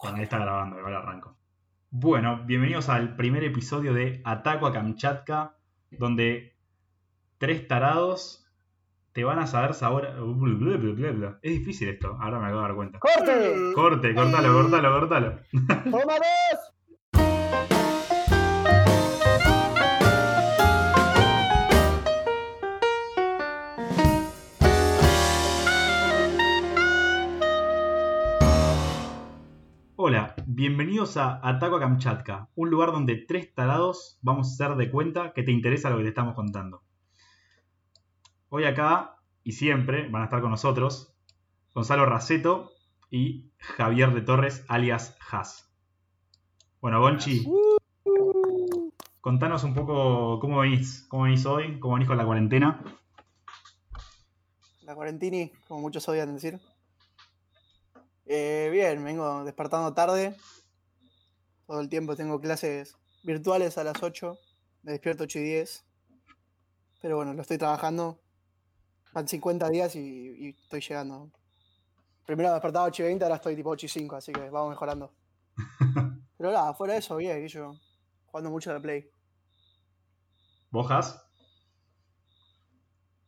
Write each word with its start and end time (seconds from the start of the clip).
Bueno, 0.00 0.16
ahí 0.16 0.22
está 0.22 0.38
grabando, 0.38 0.78
igual 0.78 0.94
arranco. 0.94 1.36
Bueno, 1.90 2.44
bienvenidos 2.44 2.88
al 2.88 3.16
primer 3.16 3.44
episodio 3.44 3.94
de 3.94 4.20
Ataco 4.24 4.66
a 4.66 4.72
Kamchatka, 4.72 5.56
donde 5.90 6.56
tres 7.38 7.66
tarados 7.66 8.46
te 9.12 9.24
van 9.24 9.38
a 9.38 9.46
saber 9.46 9.74
sabor. 9.74 10.08
Es 11.42 11.52
difícil 11.52 11.88
esto, 11.88 12.16
ahora 12.20 12.38
me 12.38 12.46
acabo 12.46 12.60
de 12.60 12.66
dar 12.68 12.76
cuenta. 12.76 12.98
¡Corte! 12.98 13.72
Corte, 13.74 14.14
cortalo, 14.14 14.52
cortalo, 14.52 15.00
cortalo. 15.00 15.38
¡Toma 15.90 16.14
dos! 16.14 16.77
Bienvenidos 30.58 31.16
a 31.16 31.38
Ataco 31.48 31.76
a 31.76 31.78
Kamchatka, 31.78 32.48
un 32.56 32.68
lugar 32.68 32.90
donde 32.90 33.14
tres 33.14 33.54
tarados 33.54 34.18
vamos 34.22 34.48
a 34.48 34.54
hacer 34.64 34.76
de 34.76 34.90
cuenta 34.90 35.32
que 35.32 35.44
te 35.44 35.52
interesa 35.52 35.88
lo 35.88 35.98
que 35.98 36.02
te 36.02 36.08
estamos 36.08 36.34
contando. 36.34 36.82
Hoy 38.48 38.64
acá 38.64 39.20
y 39.44 39.52
siempre 39.52 40.08
van 40.08 40.22
a 40.22 40.24
estar 40.24 40.40
con 40.40 40.50
nosotros 40.50 41.14
Gonzalo 41.76 42.06
Raceto 42.06 42.72
y 43.08 43.52
Javier 43.58 44.12
de 44.12 44.20
Torres, 44.22 44.64
alias 44.66 45.16
Haas. 45.30 45.72
Bueno, 46.80 47.00
Gonchi, 47.00 47.46
contanos 49.20 49.62
un 49.62 49.74
poco 49.74 50.40
cómo 50.40 50.58
venís, 50.58 51.06
cómo 51.08 51.22
venís 51.22 51.46
hoy, 51.46 51.78
cómo 51.78 51.94
venís 51.94 52.08
con 52.08 52.18
la 52.18 52.26
cuarentena. 52.26 52.82
La 54.82 54.96
cuarentini, 54.96 55.52
como 55.68 55.82
muchos 55.82 56.08
odian 56.08 56.34
decir. 56.34 56.58
Eh, 58.30 58.68
bien, 58.70 59.02
vengo 59.02 59.42
despertando 59.44 59.94
tarde. 59.94 60.36
Todo 61.66 61.80
el 61.80 61.88
tiempo 61.88 62.14
tengo 62.14 62.40
clases 62.40 62.94
virtuales 63.22 63.78
a 63.78 63.84
las 63.84 64.02
8. 64.02 64.38
Me 64.82 64.92
despierto 64.92 65.24
8 65.24 65.38
y 65.38 65.42
10. 65.42 65.84
Pero 67.00 67.16
bueno, 67.16 67.32
lo 67.32 67.40
estoy 67.42 67.56
trabajando. 67.58 68.20
Van 69.12 69.26
50 69.26 69.68
días 69.70 69.96
y, 69.96 70.00
y 70.00 70.48
estoy 70.62 70.80
llegando. 70.80 71.30
Primero 72.26 72.50
me 72.50 72.54
despertaba 72.54 72.84
8 72.86 73.02
y 73.02 73.06
20, 73.06 73.24
ahora 73.24 73.36
estoy 73.36 73.56
tipo 73.56 73.70
8 73.70 73.86
y 73.86 73.88
5, 73.88 74.16
así 74.16 74.32
que 74.32 74.50
vamos 74.50 74.68
mejorando. 74.70 75.14
Pero 76.36 76.52
nada, 76.52 76.74
fuera 76.74 76.92
de 76.92 76.98
eso, 76.98 77.16
bien, 77.16 77.42
y 77.42 77.48
yo 77.48 77.74
jugando 78.26 78.50
mucho 78.50 78.72
de 78.72 78.80
Play. 78.80 79.10
¿Vos, 80.70 80.90
Haas? 80.90 81.24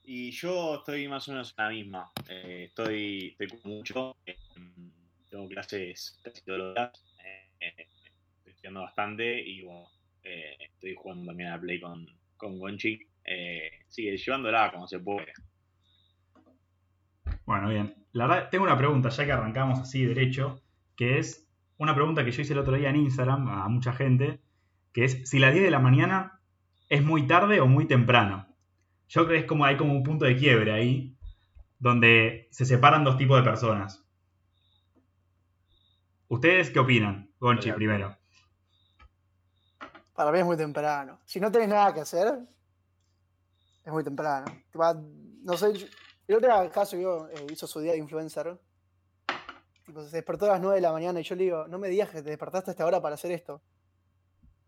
Y 0.03 0.31
yo 0.33 0.77
estoy 0.77 1.09
más 1.09 1.27
o 1.29 1.33
menos 1.33 1.55
en 1.57 1.65
la 1.65 1.71
misma. 1.71 2.13
Eh, 2.29 2.67
estoy, 2.69 3.29
estoy 3.39 3.59
con 3.59 3.71
mucho. 3.73 4.17
eh, 4.27 4.37
tengo 5.31 5.49
clases 5.49 6.19
casi 6.23 6.43
todos 6.45 6.77
eh, 6.77 7.87
estoy 8.37 8.53
estudiando 8.53 8.83
bastante 8.83 9.41
y 9.41 9.63
bueno, 9.63 9.87
eh, 10.25 10.57
estoy 10.61 10.95
jugando 10.95 11.27
también 11.27 11.51
a 11.51 11.57
la 11.57 11.61
Play 11.61 11.81
con, 11.81 12.07
con 12.37 12.59
Gonchi. 12.59 13.01
Eh, 13.25 13.71
sigue 13.89 14.17
llevándola 14.17 14.73
como 14.73 14.89
se 14.89 14.99
puede. 14.99 15.33
Bueno, 17.47 17.69
bien. 17.69 17.95
La 18.13 18.27
verdad, 18.27 18.49
tengo 18.51 18.65
una 18.65 18.77
pregunta, 18.77 19.09
ya 19.09 19.25
que 19.25 19.33
arrancamos 19.33 19.79
así 19.79 20.05
derecho, 20.05 20.63
que 20.97 21.19
es 21.19 21.49
una 21.79 21.95
pregunta 21.95 22.25
que 22.25 22.33
yo 22.33 22.43
hice 22.43 22.53
el 22.53 22.59
otro 22.59 22.77
día 22.77 22.91
en 22.91 22.97
Instagram 22.97 23.49
a 23.49 23.69
mucha 23.69 23.93
gente, 23.93 24.41
que 24.93 25.05
es 25.05 25.29
si 25.29 25.39
las 25.39 25.53
10 25.53 25.65
de 25.65 25.71
la 25.71 25.79
mañana 25.79 26.41
es 26.89 27.05
muy 27.05 27.27
tarde 27.27 27.61
o 27.61 27.67
muy 27.67 27.87
temprano. 27.87 28.47
Yo 29.09 29.25
creo 29.25 29.37
que 29.37 29.41
es 29.41 29.47
como 29.47 29.65
hay 29.65 29.77
como 29.77 29.93
un 29.93 30.03
punto 30.03 30.25
de 30.25 30.37
quiebre 30.37 30.73
ahí, 30.73 31.15
donde 31.79 32.49
se 32.51 32.65
separan 32.65 33.05
dos 33.05 33.17
tipos 33.17 33.39
de 33.39 33.49
personas. 33.49 34.10
¿Ustedes 36.31 36.71
qué 36.71 36.79
opinan? 36.79 37.29
Gonchi, 37.41 37.73
primero. 37.73 38.17
Para 40.15 40.31
mí 40.31 40.39
es 40.39 40.45
muy 40.45 40.57
temprano. 40.57 41.21
Si 41.25 41.41
no 41.41 41.51
tenés 41.51 41.69
nada 41.69 41.93
que 41.93 42.01
hacer, 42.03 42.33
es 43.85 43.93
muy 43.93 44.05
temprano. 44.05 44.45
Te 44.71 44.79
no 45.43 45.57
sé, 45.57 45.77
yo- 45.77 45.87
el 46.29 46.37
otro 46.37 46.71
caso 46.71 46.97
yo 46.97 47.29
eh, 47.31 47.47
hizo 47.51 47.67
su 47.67 47.81
día 47.81 47.93
de 47.93 47.99
influencer. 47.99 48.57
Tipo, 49.85 50.05
se 50.05 50.17
despertó 50.19 50.45
a 50.45 50.51
las 50.51 50.61
9 50.61 50.77
de 50.77 50.83
la 50.83 50.93
mañana 50.93 51.19
y 51.19 51.25
yo 51.25 51.35
le 51.35 51.43
digo, 51.45 51.67
no 51.67 51.81
me 51.81 51.89
digas 51.89 52.11
que 52.11 52.23
te 52.23 52.31
despertaste 52.31 52.71
a 52.71 52.73
esta 52.75 52.87
hora 52.87 53.03
para 53.03 53.17
hacer 53.17 53.33
esto. 53.33 53.61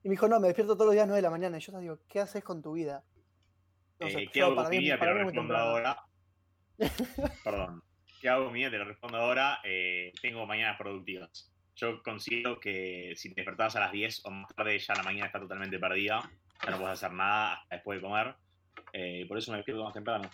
Y 0.02 0.08
me 0.08 0.14
dijo, 0.14 0.26
no, 0.26 0.40
me 0.40 0.48
despierto 0.48 0.74
todos 0.74 0.86
los 0.86 0.94
días 0.94 1.04
a 1.04 1.06
las 1.06 1.10
9 1.10 1.18
de 1.18 1.22
la 1.22 1.30
mañana. 1.30 1.58
Y 1.58 1.60
yo 1.60 1.72
le 1.74 1.78
digo, 1.80 1.98
¿qué 2.08 2.18
haces 2.18 2.42
con 2.42 2.60
tu 2.60 2.72
vida? 2.72 3.04
Sé, 4.00 4.06
Eh, 4.22 4.28
¿Qué 4.32 4.40
yo, 4.40 4.46
hago 4.46 4.56
para 4.56 4.68
mí-? 4.68 4.78
Te 4.88 4.96
lo 4.96 5.14
respondo 5.14 5.56
ahora. 5.56 5.96
Perdón. 7.44 7.84
¿Qué 8.20 8.28
hago 8.28 8.50
mi 8.50 8.58
vida? 8.60 8.70
Te 8.70 8.78
lo 8.78 8.84
respondo 8.84 9.18
ahora. 9.18 9.60
Eh, 9.62 10.12
tengo 10.20 10.44
mañanas 10.44 10.76
productivas. 10.76 11.51
Yo 11.76 12.02
considero 12.02 12.60
que 12.60 13.14
si 13.16 13.30
te 13.30 13.40
despertabas 13.40 13.76
a 13.76 13.80
las 13.80 13.92
10 13.92 14.26
o 14.26 14.30
más 14.30 14.54
tarde, 14.54 14.78
ya 14.78 14.94
la 14.94 15.02
mañana 15.02 15.26
está 15.26 15.40
totalmente 15.40 15.78
perdida. 15.78 16.30
Ya 16.62 16.70
no 16.70 16.78
puedes 16.78 16.92
hacer 16.92 17.12
nada 17.12 17.54
hasta 17.54 17.76
después 17.76 17.98
de 17.98 18.06
comer. 18.06 18.34
Eh, 18.92 19.24
por 19.26 19.38
eso 19.38 19.50
me 19.50 19.58
despierto 19.58 19.84
más 19.84 19.94
temprano. 19.94 20.30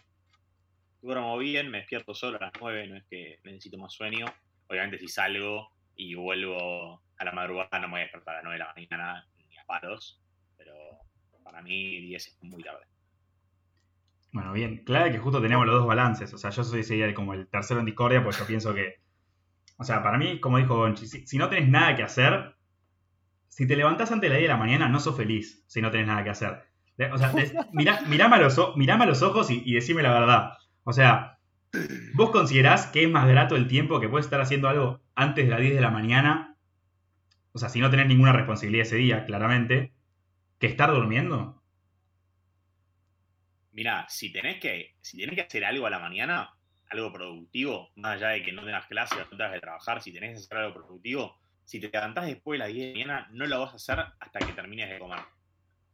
Duermo 1.01 1.39
bien, 1.39 1.71
me 1.71 1.79
despierto 1.79 2.15
solo 2.15 2.39
a 2.39 2.41
las 2.47 2.53
9, 2.61 2.89
no 2.89 2.97
es 2.97 3.05
que 3.05 3.39
necesito 3.45 3.79
más 3.79 3.93
sueño. 3.93 4.27
Obviamente 4.67 4.99
si 4.99 5.09
salgo 5.09 5.71
y 5.95 6.15
vuelvo 6.15 7.03
a 7.17 7.25
la 7.25 7.33
madrugada 7.33 7.79
no 7.79 7.89
me 7.89 7.93
voy 7.93 8.01
a 8.01 8.05
despertar 8.05 8.35
a 8.35 8.39
las 8.39 8.45
9 8.45 8.59
de 8.59 8.65
la 8.65 8.75
mañana 8.75 9.27
ni 9.49 9.57
a 9.57 9.65
palos. 9.65 10.21
Pero 10.57 10.75
para 11.45 11.63
mí 11.63 12.01
10 12.01 12.27
es 12.27 12.43
muy 12.43 12.63
tarde. 12.63 12.85
Bueno, 14.33 14.53
bien. 14.53 14.85
Claro 14.85 15.11
que 15.11 15.19
justo 15.19 15.41
tenemos 15.41 15.67
los 15.67 15.77
dos 15.77 15.87
balances. 15.87 16.33
O 16.35 16.39
sea, 16.39 16.51
yo 16.51 16.63
soy 16.65 16.83
sería 16.83 17.13
como 17.15 17.35
el 17.35 17.49
tercero 17.49 17.81
en 17.81 17.87
discordia, 17.87 18.23
porque 18.23 18.39
yo 18.39 18.47
pienso 18.47 18.75
que. 18.75 19.01
O 19.79 19.85
sea, 19.85 20.03
para 20.03 20.19
mí, 20.19 20.41
como 20.41 20.59
dijo 20.59 20.77
Gonchi, 20.77 21.07
si, 21.07 21.27
si 21.27 21.39
no 21.39 21.49
tenés 21.49 21.69
nada 21.71 21.97
que 21.97 22.03
hacer, 22.03 22.57
si 23.49 23.67
te 23.67 23.77
levantás 23.77 24.13
antes 24.13 24.29
de 24.29 24.31
las 24.31 24.39
10 24.39 24.49
de 24.49 24.55
la 24.55 24.59
mañana, 24.61 24.89
no 24.89 25.01
sos 25.01 25.17
feliz 25.17 25.65
si 25.67 25.83
no 25.83 25.91
tenés 25.91 26.07
nada 26.09 26.25
que 26.25 26.31
hacer. 26.31 26.65
O 27.13 27.19
sea, 27.19 27.33
des- 27.33 27.55
mirá- 27.73 28.03
mirame, 28.09 28.37
a 28.37 28.41
los, 28.41 28.59
o- 28.59 28.77
mirame 28.77 29.05
a 29.05 29.07
los 29.09 29.23
ojos 29.23 29.51
y, 29.51 29.63
y 29.67 29.75
decime 29.75 30.03
la 30.03 30.13
verdad. 30.13 30.53
O 30.85 30.93
sea, 30.93 31.39
¿vos 32.15 32.31
considerás 32.31 32.87
que 32.89 33.05
es 33.05 33.11
más 33.11 33.29
grato 33.29 33.57
el 33.57 33.69
tiempo 33.69 34.01
que 34.01 34.09
puedes 34.09 34.27
estar 34.27 34.41
haciendo 34.41 34.69
algo 34.69 35.01
antes 35.15 35.45
de 35.47 35.51
las 35.51 35.61
10 35.61 35.75
de 35.75 35.81
la 35.83 35.91
mañana? 35.91 36.57
O 37.53 37.59
sea, 37.59 37.69
si 37.69 37.81
no 37.81 37.91
tenés 37.91 38.07
ninguna 38.09 38.33
responsabilidad 38.33 38.87
ese 38.87 38.97
día, 38.97 39.27
claramente, 39.27 39.93
que 40.61 40.69
estar 40.69 40.93
durmiendo. 40.93 41.63
Mira, 43.73 44.07
si 44.11 44.31
tenés 44.33 44.61
que, 44.61 44.97
si 45.01 45.17
tenés 45.19 45.35
que 45.35 45.41
hacer 45.43 45.65
algo 45.65 45.87
a 45.87 45.91
la 45.91 45.99
mañana, 45.99 46.51
algo 46.91 47.13
productivo, 47.13 47.91
más 47.97 48.17
allá 48.17 48.29
de 48.29 48.43
que 48.43 48.53
no 48.53 48.65
tengas 48.65 48.87
clases 48.87 49.19
no 49.19 49.37
tengas 49.37 49.55
que 49.55 49.61
trabajar, 49.61 50.03
si 50.03 50.13
tenés 50.13 50.31
que 50.31 50.37
hacer 50.39 50.59
algo 50.59 50.75
productivo, 50.75 51.39
si 51.65 51.81
te 51.81 51.91
levantás 51.93 52.27
después 52.27 52.59
de 52.59 52.65
las 52.65 52.75
10 52.75 52.95
de 52.95 53.05
la 53.05 53.07
mañana, 53.07 53.29
no 53.33 53.47
lo 53.47 53.61
vas 53.61 53.73
a 53.73 53.77
hacer 53.77 53.99
hasta 54.19 54.39
que 54.39 54.53
termines 54.53 54.89
de 54.89 54.99
comer. 54.99 55.21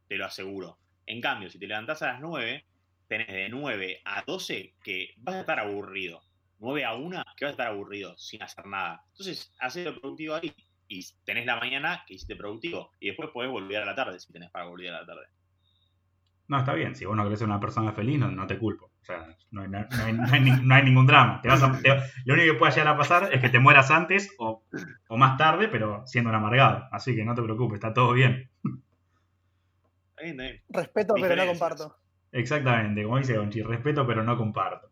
Te 0.07 0.17
lo 0.17 0.25
aseguro. 0.25 0.79
En 1.05 1.19
cambio, 1.19 1.49
si 1.49 1.59
te 1.59 1.67
levantás 1.67 2.01
a 2.01 2.13
las 2.13 2.21
9, 2.21 2.65
tenés 3.07 3.27
de 3.27 3.49
9 3.49 4.01
a 4.05 4.23
12 4.25 4.73
que 4.81 5.13
vas 5.17 5.35
a 5.35 5.39
estar 5.41 5.59
aburrido. 5.59 6.21
9 6.59 6.85
a 6.85 6.95
1 6.95 7.23
que 7.35 7.45
vas 7.45 7.49
a 7.49 7.51
estar 7.51 7.67
aburrido 7.67 8.17
sin 8.17 8.41
hacer 8.41 8.65
nada. 8.65 9.03
Entonces, 9.11 9.53
haces 9.59 9.85
lo 9.85 9.99
productivo 9.99 10.35
ahí. 10.35 10.53
Y 10.87 11.05
tenés 11.25 11.45
la 11.45 11.57
mañana 11.57 12.03
que 12.07 12.13
hiciste 12.13 12.35
productivo. 12.35 12.91
Y 12.99 13.07
después 13.07 13.29
podés 13.31 13.51
volver 13.51 13.81
a 13.81 13.85
la 13.85 13.95
tarde 13.95 14.19
si 14.19 14.31
tenés 14.31 14.51
para 14.51 14.65
volver 14.65 14.93
a 14.93 15.01
la 15.01 15.05
tarde. 15.05 15.27
No, 16.47 16.59
está 16.59 16.73
bien. 16.73 16.95
Si 16.95 17.03
vos 17.03 17.17
no 17.17 17.23
querés 17.23 17.39
ser 17.39 17.47
una 17.47 17.59
persona 17.59 17.91
feliz, 17.91 18.19
no 18.19 18.47
te 18.47 18.57
culpo. 18.57 18.94
O 19.05 19.07
sea, 19.07 19.23
no 19.51 19.61
hay, 19.61 19.67
no 19.69 19.77
hay- 19.77 20.13
no 20.13 20.25
hay 20.33 20.41
ni- 20.41 20.61
no 20.65 20.73
hay 20.73 20.83
ningún 20.83 21.05
drama. 21.05 21.39
Te 21.41 21.47
vas 21.47 21.61
a- 21.61 21.79
te- 21.79 21.89
lo 22.25 22.33
único 22.33 22.53
que 22.53 22.57
puede 22.59 22.71
llegar 22.71 22.87
a 22.87 22.97
pasar 22.97 23.29
es 23.31 23.39
que 23.39 23.49
te 23.49 23.59
mueras 23.59 23.91
antes 23.91 24.33
o, 24.39 24.63
o 25.09 25.17
más 25.17 25.37
tarde, 25.37 25.67
pero 25.67 26.01
siendo 26.07 26.31
un 26.31 26.35
amargado. 26.35 26.87
Así 26.91 27.15
que 27.15 27.23
no 27.23 27.35
te 27.35 27.43
preocupes, 27.43 27.75
está 27.75 27.93
todo 27.93 28.13
bien. 28.13 28.49
Bien. 30.21 30.63
Respeto, 30.69 31.13
pero 31.21 31.35
no 31.35 31.45
comparto. 31.45 31.95
Exactamente, 32.31 33.03
como 33.03 33.17
dice 33.19 33.37
Gonchi, 33.37 33.61
respeto 33.61 34.07
pero 34.07 34.23
no 34.23 34.35
comparto. 34.37 34.89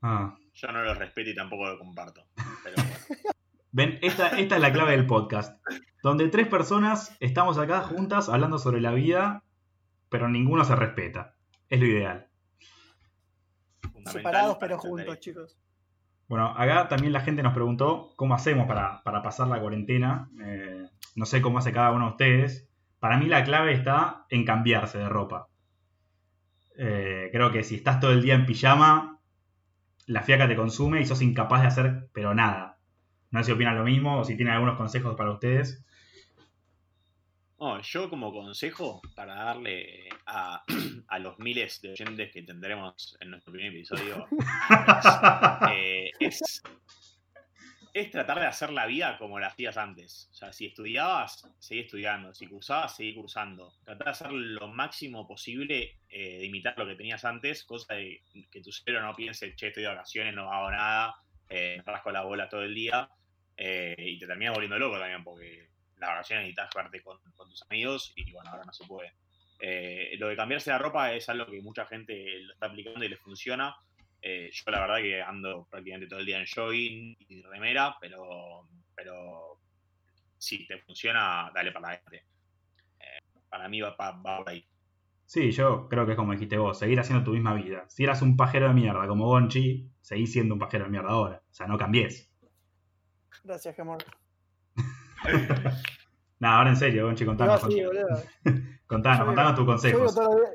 Ah. 0.00 0.34
Yo 0.54 0.72
no 0.72 0.82
lo 0.82 0.94
respeto 0.94 1.30
y 1.30 1.34
tampoco 1.34 1.66
lo 1.66 1.78
comparto. 1.78 2.24
Pero 2.64 2.76
bueno. 2.76 2.90
Ven, 3.72 3.98
esta, 4.00 4.28
esta 4.38 4.56
es 4.56 4.62
la 4.62 4.72
clave 4.72 4.92
del 4.92 5.06
podcast. 5.06 5.60
Donde 6.02 6.28
tres 6.28 6.48
personas 6.48 7.14
estamos 7.20 7.58
acá 7.58 7.82
juntas 7.82 8.28
hablando 8.30 8.58
sobre 8.58 8.80
la 8.80 8.92
vida, 8.92 9.42
pero 10.08 10.28
ninguno 10.30 10.64
se 10.64 10.74
respeta. 10.74 11.34
Es 11.68 11.78
lo 11.78 11.86
ideal. 11.86 12.27
Fundamental 13.98 14.22
Separados 14.22 14.56
para 14.56 14.76
pero 14.76 14.78
juntos, 14.78 15.20
chicos. 15.20 15.58
Bueno, 16.28 16.52
acá 16.56 16.88
también 16.88 17.12
la 17.12 17.20
gente 17.20 17.42
nos 17.42 17.54
preguntó 17.54 18.12
cómo 18.16 18.34
hacemos 18.34 18.66
para, 18.66 19.02
para 19.02 19.22
pasar 19.22 19.48
la 19.48 19.60
cuarentena. 19.60 20.28
Eh, 20.42 20.86
no 21.16 21.26
sé 21.26 21.40
cómo 21.40 21.58
hace 21.58 21.72
cada 21.72 21.92
uno 21.92 22.06
de 22.06 22.10
ustedes. 22.10 22.68
Para 23.00 23.16
mí 23.16 23.26
la 23.26 23.44
clave 23.44 23.72
está 23.72 24.26
en 24.28 24.44
cambiarse 24.44 24.98
de 24.98 25.08
ropa. 25.08 25.48
Eh, 26.76 27.30
creo 27.32 27.50
que 27.50 27.64
si 27.64 27.76
estás 27.76 27.98
todo 27.98 28.12
el 28.12 28.22
día 28.22 28.34
en 28.34 28.46
pijama, 28.46 29.20
la 30.06 30.22
fiaca 30.22 30.46
te 30.46 30.56
consume 30.56 31.00
y 31.00 31.06
sos 31.06 31.22
incapaz 31.22 31.62
de 31.62 31.66
hacer, 31.68 32.08
pero 32.12 32.34
nada. 32.34 32.78
No 33.30 33.40
sé 33.40 33.46
si 33.46 33.52
opinan 33.52 33.76
lo 33.76 33.84
mismo 33.84 34.18
o 34.18 34.24
si 34.24 34.36
tienen 34.36 34.54
algunos 34.54 34.76
consejos 34.76 35.16
para 35.16 35.32
ustedes. 35.32 35.84
No, 37.60 37.80
yo 37.82 38.08
como 38.08 38.32
consejo 38.32 39.00
para 39.16 39.34
darle 39.34 40.08
a, 40.26 40.62
a 41.08 41.18
los 41.18 41.38
miles 41.40 41.80
de 41.82 41.90
oyentes 41.90 42.30
que 42.32 42.42
tendremos 42.42 43.16
en 43.20 43.30
nuestro 43.30 43.52
primer 43.52 43.72
episodio 43.72 44.26
es, 44.30 45.06
eh, 45.72 46.10
es, 46.20 46.62
es 47.92 48.10
tratar 48.10 48.38
de 48.38 48.46
hacer 48.46 48.70
la 48.70 48.86
vida 48.86 49.18
como 49.18 49.40
la 49.40 49.48
hacías 49.48 49.76
antes. 49.76 50.28
O 50.30 50.34
sea, 50.34 50.52
si 50.52 50.66
estudiabas, 50.66 51.48
seguí 51.58 51.80
estudiando. 51.80 52.32
Si 52.34 52.46
cursabas, 52.46 52.94
seguí 52.96 53.14
cursando. 53.14 53.74
Tratar 53.84 54.04
de 54.04 54.10
hacer 54.10 54.32
lo 54.32 54.68
máximo 54.68 55.26
posible 55.26 55.98
eh, 56.08 56.38
de 56.38 56.44
imitar 56.46 56.74
lo 56.78 56.86
que 56.86 56.94
tenías 56.94 57.24
antes, 57.24 57.64
cosa 57.64 57.94
de 57.94 58.22
que 58.50 58.60
tu 58.62 58.70
cerebro 58.72 59.04
no 59.06 59.16
piense, 59.16 59.54
che, 59.56 59.68
estoy 59.68 59.82
de 59.82 59.88
vacaciones, 59.88 60.34
no 60.34 60.52
hago 60.52 60.70
nada, 60.70 61.16
eh, 61.48 61.82
me 61.84 61.92
rasco 61.92 62.10
la 62.12 62.22
bola 62.22 62.48
todo 62.48 62.62
el 62.62 62.74
día. 62.74 63.10
eh, 63.56 63.96
y 63.98 64.18
te 64.18 64.26
terminas 64.26 64.54
volviendo 64.54 64.78
loco 64.78 64.98
también, 64.98 65.24
porque 65.24 65.67
las 65.98 66.10
vacaciones 66.10 66.44
necesitas 66.44 66.70
jugarte 66.72 67.02
con, 67.02 67.18
con 67.34 67.48
tus 67.48 67.62
amigos 67.70 68.12
y 68.16 68.32
bueno, 68.32 68.50
ahora 68.50 68.64
no 68.64 68.72
se 68.72 68.86
puede. 68.86 69.12
Eh, 69.60 70.16
lo 70.18 70.28
de 70.28 70.36
cambiarse 70.36 70.70
la 70.70 70.78
ropa 70.78 71.12
es 71.12 71.28
algo 71.28 71.46
que 71.46 71.60
mucha 71.60 71.84
gente 71.86 72.40
lo 72.40 72.52
está 72.52 72.66
aplicando 72.66 73.04
y 73.04 73.08
le 73.08 73.16
funciona. 73.16 73.74
Eh, 74.20 74.50
yo 74.52 74.70
la 74.70 74.80
verdad 74.80 74.96
que 74.98 75.22
ando 75.22 75.66
prácticamente 75.70 76.08
todo 76.08 76.20
el 76.20 76.26
día 76.26 76.38
en 76.38 76.46
jogging 76.46 77.16
y 77.28 77.42
remera, 77.42 77.96
pero, 78.00 78.68
pero 78.94 79.60
si 80.36 80.66
te 80.66 80.78
funciona, 80.78 81.50
dale 81.54 81.72
para 81.72 81.88
adelante. 81.88 82.26
Eh, 82.98 83.18
para 83.48 83.68
mí 83.68 83.80
va, 83.80 83.94
va 83.96 84.38
por 84.38 84.48
ahí. 84.48 84.64
Sí, 85.24 85.50
yo 85.50 85.88
creo 85.88 86.06
que 86.06 86.12
es 86.12 86.16
como 86.16 86.32
dijiste 86.32 86.56
vos, 86.56 86.78
seguir 86.78 86.98
haciendo 86.98 87.22
tu 87.22 87.32
misma 87.32 87.54
vida. 87.54 87.84
Si 87.88 88.02
eras 88.02 88.22
un 88.22 88.36
pajero 88.36 88.68
de 88.68 88.74
mierda 88.74 89.06
como 89.06 89.26
Gonchi, 89.26 89.90
seguís 90.00 90.32
siendo 90.32 90.54
un 90.54 90.60
pajero 90.60 90.84
de 90.84 90.90
mierda 90.90 91.10
ahora. 91.10 91.42
O 91.50 91.52
sea, 91.52 91.66
no 91.66 91.76
cambies. 91.76 92.30
Gracias, 93.44 93.76
Gemor. 93.76 93.98
Nada, 96.40 96.58
ahora 96.58 96.70
en 96.70 96.76
serio, 96.76 97.06
Gonchi, 97.06 97.24
No, 97.24 97.30
contanos. 97.36 97.60
sí, 97.62 97.84
boludo. 97.84 98.06
contanos, 98.86 99.18
Yo 99.20 99.26
contanos 99.26 99.54
tus 99.54 99.82
Yo 99.82 99.98
vivo, 99.98 100.12
todos 100.14 100.28
los 100.34 100.36
días, 100.40 100.54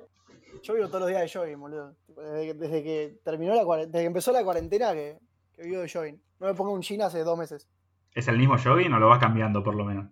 yo 0.63 0.73
vivo 0.75 0.87
todos 0.87 0.99
los 1.01 1.09
días 1.09 1.21
de 1.21 1.39
jogging, 1.39 1.59
boludo. 1.59 1.95
Desde 2.07 2.45
que, 2.47 2.53
desde 2.53 2.83
que 2.83 3.19
terminó 3.23 3.53
la 3.55 3.77
desde 3.85 3.99
que 3.99 4.05
empezó 4.05 4.31
la 4.31 4.43
cuarentena 4.43 4.93
que, 4.93 5.19
que 5.55 5.63
vivo 5.63 5.81
de 5.81 5.89
jogging. 5.89 6.21
No 6.39 6.47
me 6.47 6.53
pongo 6.53 6.71
un 6.71 6.81
jean 6.81 7.01
hace 7.01 7.23
dos 7.23 7.37
meses. 7.37 7.67
¿Es 8.13 8.27
el 8.27 8.37
mismo 8.37 8.57
jogging 8.57 8.93
o 8.93 8.99
lo 8.99 9.09
vas 9.09 9.19
cambiando 9.19 9.61
por 9.63 9.75
lo 9.75 9.83
menos? 9.83 10.05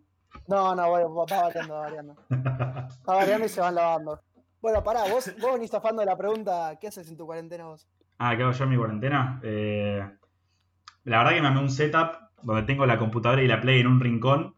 No, 0.48 0.76
no, 0.76 0.92
va, 0.92 1.00
va- 1.08 1.26
va 1.26 1.42
variando, 1.44 1.74
va 1.74 1.80
variando. 1.82 2.16
Va 3.10 3.16
variando 3.16 3.46
y 3.46 3.50
se 3.50 3.62
van 3.62 3.76
lavando. 3.76 4.20
Bueno, 4.62 4.84
pará, 4.84 5.06
vos, 5.06 5.32
vos 5.40 5.54
venís 5.54 5.72
zafando 5.72 6.02
de 6.02 6.06
la 6.06 6.18
pregunta, 6.18 6.78
¿qué 6.80 6.88
haces 6.88 7.08
en 7.10 7.18
tu 7.18 7.26
cuarentena 7.26 7.66
vos? 7.66 7.88
Ah, 8.18 8.36
¿qué 8.36 8.44
hago 8.44 8.52
yo 8.52 8.64
en 8.66 8.70
mi 8.70 8.78
cuarentena? 8.78 9.40
Eh, 9.44 10.08
la 11.06 11.18
verdad 11.20 11.34
que 11.34 11.42
me 11.42 11.48
armé 11.48 11.60
un 11.62 11.70
setup 11.70 12.12
donde 12.44 12.64
tengo 12.64 12.86
la 12.86 12.98
computadora 12.98 13.44
y 13.44 13.48
la 13.48 13.62
Play 13.62 13.80
en 13.82 13.88
un 13.88 14.00
rincón. 14.00 14.56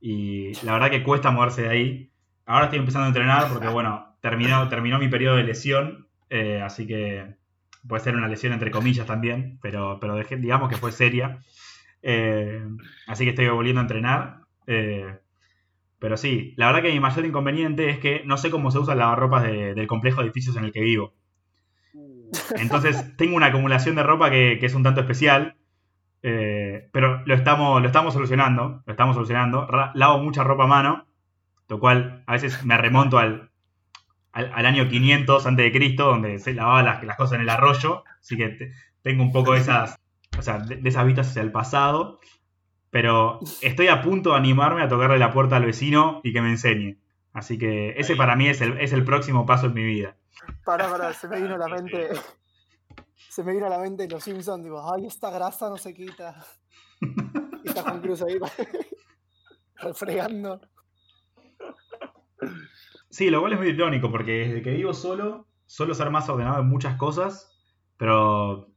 Y 0.00 0.52
la 0.64 0.72
verdad 0.74 0.90
que 0.90 1.02
cuesta 1.02 1.30
moverse 1.30 1.62
de 1.62 1.68
ahí. 1.68 2.10
Ahora 2.46 2.66
estoy 2.66 2.78
empezando 2.78 3.06
a 3.06 3.08
entrenar 3.08 3.48
porque, 3.48 3.66
bueno, 3.72 4.16
terminó, 4.20 4.68
terminó 4.68 4.98
mi 4.98 5.08
periodo 5.08 5.36
de 5.36 5.44
lesión. 5.44 6.06
eh, 6.30 6.60
así 6.62 6.86
que 6.86 7.34
puede 7.86 8.02
ser 8.04 8.14
una 8.16 8.28
lesión 8.28 8.52
entre 8.52 8.70
comillas 8.70 9.06
también, 9.06 9.58
pero, 9.62 9.98
pero 10.00 10.14
dejé- 10.16 10.36
digamos 10.40 10.68
que 10.68 10.76
fue 10.76 10.92
seria. 10.92 11.38
Eh, 12.02 12.62
así 13.06 13.24
que 13.24 13.30
estoy 13.30 13.48
volviendo 13.48 13.80
a 13.80 13.84
entrenar. 13.84 14.40
eh, 14.66 15.18
pero 15.98 16.16
sí, 16.16 16.54
la 16.56 16.66
verdad 16.66 16.82
que 16.82 16.92
mi 16.92 17.00
mayor 17.00 17.24
inconveniente 17.26 17.90
es 17.90 17.98
que 17.98 18.22
no 18.24 18.36
sé 18.36 18.50
cómo 18.50 18.70
se 18.70 18.78
usan 18.78 18.98
las 18.98 19.06
lavarropas 19.06 19.42
de- 19.44 19.74
del 19.74 19.86
complejo 19.88 20.20
de 20.20 20.26
edificios 20.26 20.56
en 20.56 20.64
el 20.64 20.72
que 20.72 20.80
vivo. 20.80 21.12
Entonces 22.56 23.16
tengo 23.16 23.36
una 23.36 23.46
acumulación 23.46 23.96
de 23.96 24.02
ropa 24.02 24.30
que, 24.30 24.58
que 24.60 24.66
es 24.66 24.74
un 24.74 24.82
tanto 24.82 25.00
especial. 25.00 25.56
Eh, 26.22 26.88
pero 26.92 27.22
lo 27.24 27.34
estamos, 27.34 27.80
lo 27.80 27.86
estamos 27.86 28.14
solucionando. 28.14 28.82
Lo 28.84 28.92
estamos 28.92 29.14
solucionando. 29.14 29.66
Ra- 29.66 29.92
lavo 29.94 30.18
mucha 30.18 30.44
ropa 30.44 30.64
a 30.64 30.68
mano. 30.68 31.06
Lo 31.68 31.78
cual 31.78 32.24
a 32.26 32.32
veces 32.32 32.64
me 32.64 32.76
remonto 32.78 33.18
al, 33.18 33.50
al, 34.32 34.50
al 34.54 34.66
año 34.66 34.88
500 34.88 35.46
antes 35.46 35.64
de 35.64 35.72
Cristo, 35.72 36.06
donde 36.06 36.38
se 36.38 36.54
lavaban 36.54 36.86
las, 36.86 37.04
las 37.04 37.16
cosas 37.16 37.34
en 37.36 37.42
el 37.42 37.48
arroyo. 37.50 38.04
Así 38.20 38.36
que 38.36 38.48
te- 38.48 38.72
tengo 39.02 39.22
un 39.22 39.32
poco 39.32 39.52
de 39.52 39.60
esas, 39.60 39.98
o 40.38 40.42
sea, 40.42 40.58
de, 40.58 40.76
de 40.76 40.88
esas 40.88 41.04
vistas 41.06 41.28
hacia 41.28 41.42
el 41.42 41.52
pasado. 41.52 42.20
Pero 42.90 43.38
estoy 43.60 43.88
a 43.88 44.00
punto 44.00 44.30
de 44.30 44.36
animarme 44.36 44.82
a 44.82 44.88
tocarle 44.88 45.18
la 45.18 45.30
puerta 45.32 45.56
al 45.56 45.64
vecino 45.66 46.20
y 46.24 46.32
que 46.32 46.40
me 46.40 46.48
enseñe. 46.50 46.96
Así 47.34 47.58
que 47.58 47.90
ese 47.98 48.16
para 48.16 48.34
mí 48.34 48.48
es 48.48 48.62
el, 48.62 48.78
es 48.80 48.92
el 48.94 49.04
próximo 49.04 49.44
paso 49.44 49.66
en 49.66 49.74
mi 49.74 49.84
vida. 49.84 50.16
Pará, 50.64 50.88
pará, 50.88 51.12
se 51.12 51.28
me 51.28 51.40
vino 51.42 51.54
a 51.56 51.58
la 51.58 51.68
mente. 51.76 52.08
Se 53.28 53.42
me 53.42 53.52
vino 53.52 53.66
a 53.66 53.70
la 53.70 53.78
mente 53.78 54.08
los 54.08 54.24
Simpsons, 54.24 54.62
digo, 54.62 54.82
ay, 54.92 55.06
esta 55.06 55.30
grasa 55.30 55.68
no 55.68 55.76
se 55.76 55.92
quita. 55.92 56.44
Y 57.00 57.68
está 57.68 57.82
Juan 57.82 58.00
Cruz 58.00 58.22
ahí 58.22 58.38
refregando. 59.76 60.60
Sí, 63.10 63.30
lo 63.30 63.40
cual 63.40 63.54
es 63.54 63.58
muy 63.58 63.68
irónico 63.68 64.10
porque 64.10 64.46
desde 64.46 64.62
que 64.62 64.70
vivo 64.70 64.94
solo, 64.94 65.46
suelo 65.66 65.94
ser 65.94 66.10
más 66.10 66.28
ordenado 66.28 66.60
en 66.60 66.68
muchas 66.68 66.96
cosas, 66.96 67.52
pero 67.96 68.70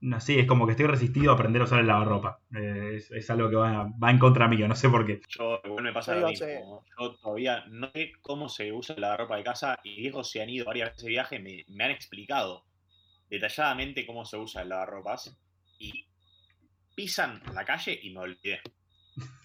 no 0.00 0.20
sé, 0.20 0.40
es 0.40 0.46
como 0.46 0.66
que 0.66 0.72
estoy 0.72 0.86
resistido 0.86 1.30
a 1.30 1.34
aprender 1.34 1.62
a 1.62 1.64
usar 1.64 1.80
el 1.80 1.86
lavarropa. 1.86 2.40
Eh, 2.54 2.94
es, 2.96 3.10
es 3.10 3.30
algo 3.30 3.48
que 3.48 3.56
va, 3.56 3.90
va 4.02 4.10
en 4.10 4.18
contra 4.18 4.48
mío, 4.48 4.68
no 4.68 4.74
sé 4.74 4.88
por 4.88 5.06
qué. 5.06 5.20
Yo, 5.28 5.60
igual 5.64 5.84
me 5.84 5.92
pasa 5.92 6.14
Sí, 6.14 6.20
lo 6.20 6.28
mismo. 6.28 6.84
Yo 6.98 7.14
todavía 7.16 7.64
no 7.68 7.90
sé 7.92 8.12
cómo 8.22 8.48
se 8.48 8.72
usa 8.72 8.94
la 8.98 9.16
ropa 9.16 9.36
de 9.36 9.44
casa 9.44 9.78
y 9.82 10.00
viejos 10.00 10.30
se 10.30 10.42
han 10.42 10.50
ido 10.50 10.64
varias 10.64 10.90
veces 10.90 11.04
de 11.04 11.10
viaje, 11.10 11.38
me, 11.38 11.64
me 11.68 11.84
han 11.84 11.90
explicado 11.90 12.64
detalladamente 13.28 14.06
cómo 14.06 14.24
se 14.24 14.36
usa 14.36 14.62
el 14.62 14.68
lavarropas 14.68 15.36
y 15.78 16.06
pisan 16.94 17.42
la 17.52 17.64
calle 17.64 17.98
y 18.02 18.10
me 18.10 18.20
olvidé. 18.20 18.60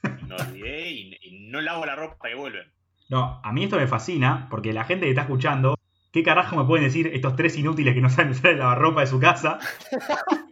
Y 0.03 0.25
me 0.25 0.35
olvidé 0.35 0.89
y, 0.89 1.17
y 1.21 1.49
no 1.49 1.61
lavo 1.61 1.85
la 1.85 1.95
ropa 1.95 2.29
que 2.29 2.35
vuelven. 2.35 2.71
No, 3.09 3.41
a 3.43 3.51
mí 3.51 3.65
esto 3.65 3.77
me 3.77 3.87
fascina 3.87 4.47
porque 4.49 4.71
la 4.71 4.85
gente 4.85 5.05
que 5.05 5.11
está 5.11 5.23
escuchando, 5.23 5.77
¿qué 6.13 6.23
carajo 6.23 6.55
me 6.55 6.65
pueden 6.65 6.85
decir 6.85 7.07
estos 7.07 7.35
tres 7.35 7.57
inútiles 7.57 7.93
que 7.93 8.01
no 8.01 8.09
saben 8.09 8.31
usar 8.31 8.51
el 8.51 8.59
lavarropa 8.59 9.01
de 9.01 9.07
su 9.07 9.19
casa? 9.19 9.59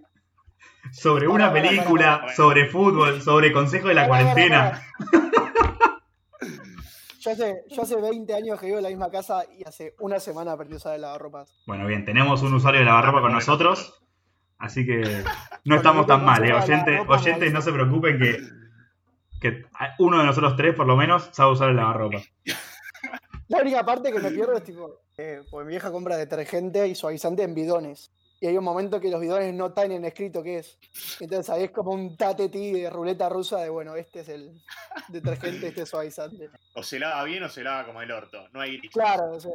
sobre 0.91 1.27
una 1.27 1.51
película, 1.51 2.25
sobre 2.35 2.67
fútbol, 2.67 3.21
sobre 3.21 3.51
consejo 3.51 3.87
de 3.87 3.93
la 3.93 4.07
cuarentena. 4.07 4.81
Yo 7.19 7.31
hace, 7.31 7.63
yo 7.69 7.81
hace 7.81 7.95
20 7.97 8.33
años 8.33 8.59
que 8.59 8.67
vivo 8.67 8.77
en 8.77 8.83
la 8.83 8.89
misma 8.89 9.09
casa 9.09 9.43
y 9.57 9.67
hace 9.67 9.93
una 9.99 10.19
semana 10.19 10.53
aprendí 10.53 10.75
a 10.75 10.77
usar 10.77 10.95
el 10.95 11.01
lavarropas. 11.01 11.53
Bueno, 11.67 11.85
bien, 11.85 12.05
tenemos 12.05 12.41
un 12.43 12.53
usuario 12.53 12.79
de 12.79 12.85
lavarropa 12.85 13.21
con 13.21 13.33
nosotros, 13.33 14.01
así 14.57 14.85
que 14.85 15.23
no 15.65 15.75
estamos 15.75 16.07
tan 16.07 16.23
mal, 16.23 16.43
¿eh? 16.45 16.53
Oyentes, 16.53 17.01
oyentes 17.07 17.51
no 17.51 17.61
se 17.61 17.73
preocupen 17.73 18.19
que, 18.19 18.37
que 19.41 19.65
uno 19.99 20.19
de 20.19 20.25
nosotros 20.25 20.55
tres, 20.55 20.73
por 20.75 20.87
lo 20.87 20.95
menos, 20.95 21.29
sabe 21.33 21.51
usar 21.51 21.69
el 21.69 21.75
lavarropa. 21.75 22.19
La 23.49 23.61
única 23.61 23.83
parte 23.83 24.13
que 24.13 24.19
me 24.19 24.31
pierdo 24.31 24.55
es 24.55 24.63
tipo, 24.63 25.01
eh, 25.17 25.41
porque 25.49 25.65
mi 25.65 25.71
vieja 25.71 25.91
compra 25.91 26.15
detergente 26.15 26.87
y 26.87 26.95
suavizante 26.95 27.43
en 27.43 27.53
bidones. 27.55 28.11
Y 28.41 28.47
hay 28.47 28.57
un 28.57 28.63
momento 28.63 29.01
que 29.01 29.09
los 29.09 29.19
bidones 29.19 29.53
no 29.53 29.73
tienen 29.73 30.05
escrito 30.05 30.41
qué 30.41 30.59
es. 30.59 30.79
Entonces 31.19 31.49
ahí 31.49 31.63
es 31.63 31.71
como 31.71 31.91
un 31.91 32.15
tateti 32.15 32.71
de 32.71 32.89
ruleta 32.89 33.27
rusa 33.27 33.57
de, 33.57 33.69
bueno, 33.69 33.95
este 33.95 34.21
es 34.21 34.29
el 34.29 34.61
detergente, 35.09 35.67
este 35.67 35.81
es 35.81 35.89
suavizante. 35.89 36.49
O 36.73 36.81
se 36.81 36.99
lava 36.99 37.23
bien 37.25 37.43
o 37.43 37.49
se 37.49 37.63
lava 37.63 37.85
como 37.85 38.01
el 38.01 38.11
orto. 38.11 38.47
No 38.53 38.61
hay 38.61 38.77
gris. 38.77 38.91
Claro, 38.91 39.31
o 39.33 39.39
sea, 39.39 39.51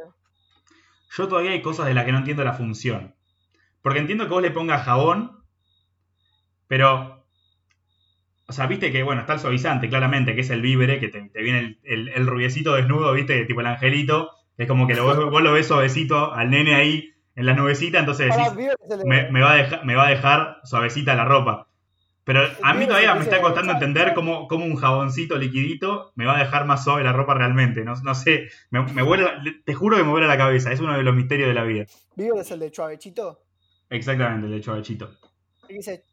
Yo 1.17 1.27
todavía 1.27 1.51
hay 1.51 1.63
cosas 1.63 1.87
de 1.87 1.95
las 1.95 2.05
que 2.05 2.11
no 2.11 2.19
entiendo 2.19 2.43
la 2.43 2.53
función. 2.53 3.15
Porque 3.81 3.99
entiendo 3.99 4.25
que 4.25 4.33
vos 4.33 4.41
le 4.43 4.51
pongas 4.51 4.83
jabón, 4.83 5.43
pero. 6.67 7.25
O 8.47 8.53
sea, 8.53 8.67
viste 8.67 8.91
que, 8.91 9.01
bueno, 9.01 9.21
está 9.21 9.33
el 9.33 9.39
suavizante, 9.39 9.89
claramente, 9.89 10.35
que 10.35 10.41
es 10.41 10.49
el 10.51 10.61
víbere, 10.61 10.99
que 10.99 11.07
te, 11.07 11.29
te 11.29 11.41
viene 11.41 11.59
el, 11.59 11.79
el, 11.83 12.09
el 12.09 12.27
rubiecito 12.27 12.75
desnudo, 12.75 13.11
viste, 13.13 13.45
tipo 13.45 13.61
el 13.61 13.67
angelito. 13.67 14.29
Es 14.57 14.67
como 14.67 14.85
que 14.85 14.93
lo, 14.93 15.31
vos 15.31 15.41
lo 15.41 15.51
ves 15.51 15.67
suavecito 15.67 16.31
al 16.31 16.51
nene 16.51 16.75
ahí 16.75 17.14
en 17.35 17.45
la 17.45 17.53
nubecita, 17.53 17.99
entonces 17.99 18.29
decís, 18.35 18.53
me, 19.05 19.29
me 19.31 19.41
va 19.41 19.53
a 19.53 19.55
dejar, 19.55 19.85
me 19.85 19.95
va 19.95 20.07
a 20.07 20.09
dejar 20.09 20.57
suavecita 20.63 21.15
la 21.15 21.25
ropa. 21.25 21.67
Pero 22.23 22.41
a 22.63 22.73
mí 22.73 22.87
todavía 22.87 23.13
me 23.13 23.21
está 23.21 23.39
costando 23.39 23.71
"Chao, 23.73 23.79
entender 23.79 24.05
chao". 24.07 24.15
cómo, 24.15 24.47
cómo 24.47 24.65
un 24.65 24.75
jaboncito 24.77 25.37
liquidito 25.37 26.11
me 26.15 26.25
va 26.25 26.37
a 26.37 26.39
dejar 26.39 26.65
más 26.65 26.83
suave 26.83 27.03
la 27.03 27.13
ropa 27.13 27.35
realmente. 27.35 27.83
No, 27.85 27.93
no 28.01 28.15
sé, 28.15 28.49
me, 28.71 28.81
me 28.81 29.03
vuela- 29.03 29.43
te 29.63 29.73
juro 29.75 29.95
que 29.97 30.03
me 30.03 30.09
vuela 30.09 30.25
la 30.25 30.37
cabeza. 30.37 30.71
Es 30.71 30.79
uno 30.79 30.97
de 30.97 31.03
los 31.03 31.13
misterios 31.15 31.47
de 31.49 31.53
la 31.53 31.63
vida. 31.63 31.85
Viver 32.15 32.39
es 32.41 32.49
el 32.49 32.59
de 32.61 32.71
Chuavechito. 32.71 33.43
Exactamente, 33.91 34.47
el 34.47 34.53
de 34.53 34.61
chovechito. 34.61 35.11
Y 35.69 35.75
dice, 35.75 36.03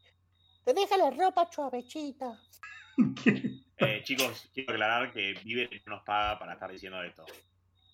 te 0.63 0.73
deja 0.75 0.97
la 0.97 1.09
ropa 1.09 1.49
Chuavechita. 1.49 2.39
Eh, 3.77 4.01
chicos, 4.03 4.49
quiero 4.53 4.73
aclarar 4.73 5.11
que 5.11 5.33
Vive 5.43 5.67
no 5.87 5.95
nos 5.95 6.03
paga 6.03 6.37
para 6.37 6.53
estar 6.53 6.71
diciendo 6.71 7.01
esto. 7.03 7.25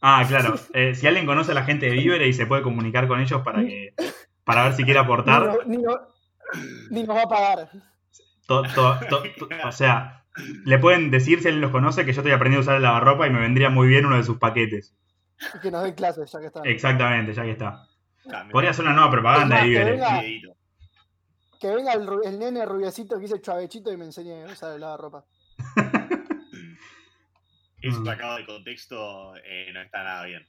Ah, 0.01 0.23
claro. 0.27 0.55
Eh, 0.73 0.95
si 0.95 1.07
alguien 1.07 1.25
conoce 1.25 1.51
a 1.51 1.55
la 1.55 1.63
gente 1.65 1.85
de 1.87 1.91
Vívere 1.93 2.27
y 2.27 2.33
se 2.33 2.45
puede 2.45 2.61
comunicar 2.63 3.07
con 3.07 3.19
ellos 3.19 3.41
para 3.41 3.61
que 3.61 3.93
para 4.45 4.63
ver 4.63 4.73
si 4.73 4.83
quiere 4.83 4.99
Ni, 4.99 5.03
aportar, 5.05 5.43
no- 5.45 5.57
ni, 5.65 5.77
no- 5.77 5.99
ni 6.89 7.03
nos 7.03 7.15
va 7.17 7.23
a 7.23 7.27
pagar. 7.27 7.69
to- 8.47 8.63
to- 8.73 8.99
to- 9.09 9.23
to- 9.37 9.47
o 9.67 9.71
sea, 9.71 10.23
le 10.65 10.79
pueden 10.79 11.11
decir 11.11 11.41
si 11.41 11.47
alguien 11.47 11.61
los 11.61 11.71
conoce 11.71 12.05
que 12.05 12.13
yo 12.13 12.21
estoy 12.21 12.31
aprendiendo 12.31 12.61
a 12.61 12.65
usar 12.65 12.75
el 12.77 12.83
lavarropa 12.83 13.27
y 13.27 13.29
me 13.29 13.41
vendría 13.41 13.69
muy 13.69 13.87
bien 13.87 14.05
uno 14.05 14.15
de 14.17 14.23
sus 14.23 14.37
paquetes. 14.37 14.95
Y 15.55 15.59
que 15.59 15.69
nos 15.71 15.83
den 15.83 15.93
clases, 15.93 16.31
ya 16.31 16.39
que 16.39 16.47
están. 16.47 16.65
Exactamente, 16.65 17.33
ya 17.33 17.43
que 17.43 17.51
está. 17.51 17.85
Ah, 18.33 18.43
me- 18.45 18.51
Podría 18.51 18.73
ser 18.73 18.85
una 18.85 18.93
nueva 18.93 19.11
propaganda 19.11 19.63
de 19.63 19.73
Es 19.73 19.77
más, 19.77 19.83
que 19.85 19.91
venga- 19.91 20.19
videíto. 20.21 20.55
Que 21.59 21.75
venga 21.75 21.93
el, 21.93 22.39
nene 22.39 22.65
rubiecito 22.65 23.15
que 23.15 23.23
dice 23.23 23.41
Chuavechito 23.41 23.91
y 23.91 23.97
me 23.97 24.05
enseñe 24.05 24.43
a 24.43 24.51
usar 24.53 24.73
el 24.73 24.79
lavarropa. 24.81 25.25
Eso 27.81 28.01
Mm. 28.01 28.05
sacado 28.05 28.37
de 28.37 28.45
contexto 28.45 29.35
eh, 29.37 29.69
no 29.73 29.81
está 29.81 30.03
nada 30.03 30.25
bien. 30.25 30.45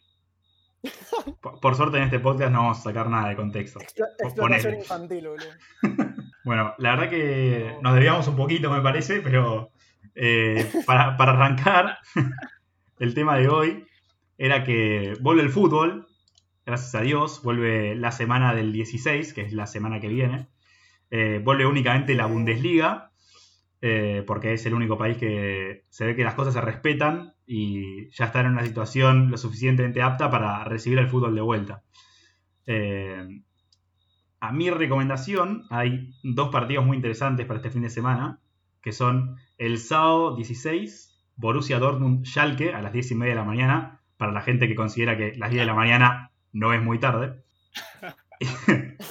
Por, 1.42 1.60
por 1.60 1.74
suerte 1.76 1.98
en 1.98 2.04
este 2.04 2.20
podcast 2.20 2.50
no 2.52 2.60
vamos 2.62 2.78
a 2.78 2.82
sacar 2.82 3.08
nada 3.10 3.28
de 3.28 3.36
contexto. 3.36 3.80
Explo- 3.80 4.06
Explotación 4.18 4.74
infantil, 4.74 5.28
boludo. 5.28 5.46
Bueno, 6.42 6.74
la 6.78 6.92
verdad 6.96 7.10
que 7.10 7.76
nos 7.82 7.92
desviamos 7.92 8.26
un 8.26 8.34
poquito, 8.36 8.70
me 8.70 8.80
parece, 8.80 9.20
pero 9.20 9.72
eh, 10.14 10.66
para, 10.86 11.16
para 11.18 11.32
arrancar, 11.32 11.98
el 12.98 13.12
tema 13.12 13.36
de 13.36 13.48
hoy 13.48 13.86
era 14.38 14.64
que 14.64 15.12
vuelve 15.20 15.42
el 15.42 15.50
fútbol, 15.50 16.06
gracias 16.64 16.94
a 16.94 17.02
Dios, 17.02 17.42
vuelve 17.42 17.94
la 17.94 18.10
semana 18.10 18.54
del 18.54 18.72
16, 18.72 19.34
que 19.34 19.42
es 19.42 19.52
la 19.52 19.66
semana 19.66 20.00
que 20.00 20.08
viene. 20.08 20.48
Eh, 21.10 21.42
vuelve 21.44 21.66
únicamente 21.66 22.14
la 22.14 22.24
Bundesliga, 22.24 23.09
eh, 23.82 24.22
porque 24.26 24.52
es 24.52 24.66
el 24.66 24.74
único 24.74 24.98
país 24.98 25.16
que 25.16 25.84
se 25.88 26.04
ve 26.04 26.14
que 26.14 26.24
las 26.24 26.34
cosas 26.34 26.52
se 26.54 26.60
respetan 26.60 27.34
y 27.46 28.10
ya 28.10 28.26
está 28.26 28.40
en 28.40 28.48
una 28.48 28.64
situación 28.64 29.30
lo 29.30 29.38
suficientemente 29.38 30.02
apta 30.02 30.30
para 30.30 30.64
recibir 30.64 30.98
el 30.98 31.08
fútbol 31.08 31.34
de 31.34 31.40
vuelta. 31.40 31.82
Eh, 32.66 33.42
a 34.40 34.52
mi 34.52 34.70
recomendación, 34.70 35.64
hay 35.70 36.14
dos 36.22 36.50
partidos 36.50 36.84
muy 36.84 36.96
interesantes 36.96 37.46
para 37.46 37.58
este 37.58 37.70
fin 37.70 37.82
de 37.82 37.90
semana, 37.90 38.40
que 38.82 38.92
son 38.92 39.36
el 39.58 39.78
sábado 39.78 40.36
16, 40.36 41.32
Borussia 41.36 41.78
Dortmund 41.78 42.24
Schalke 42.26 42.74
a 42.74 42.80
las 42.80 42.92
10 42.92 43.10
y 43.10 43.14
media 43.14 43.32
de 43.32 43.40
la 43.40 43.44
mañana, 43.44 44.00
para 44.16 44.32
la 44.32 44.42
gente 44.42 44.68
que 44.68 44.74
considera 44.74 45.16
que 45.16 45.34
las 45.36 45.50
10 45.50 45.62
de 45.62 45.66
la 45.66 45.74
mañana 45.74 46.32
no 46.52 46.72
es 46.72 46.82
muy 46.82 46.98
tarde. 46.98 47.42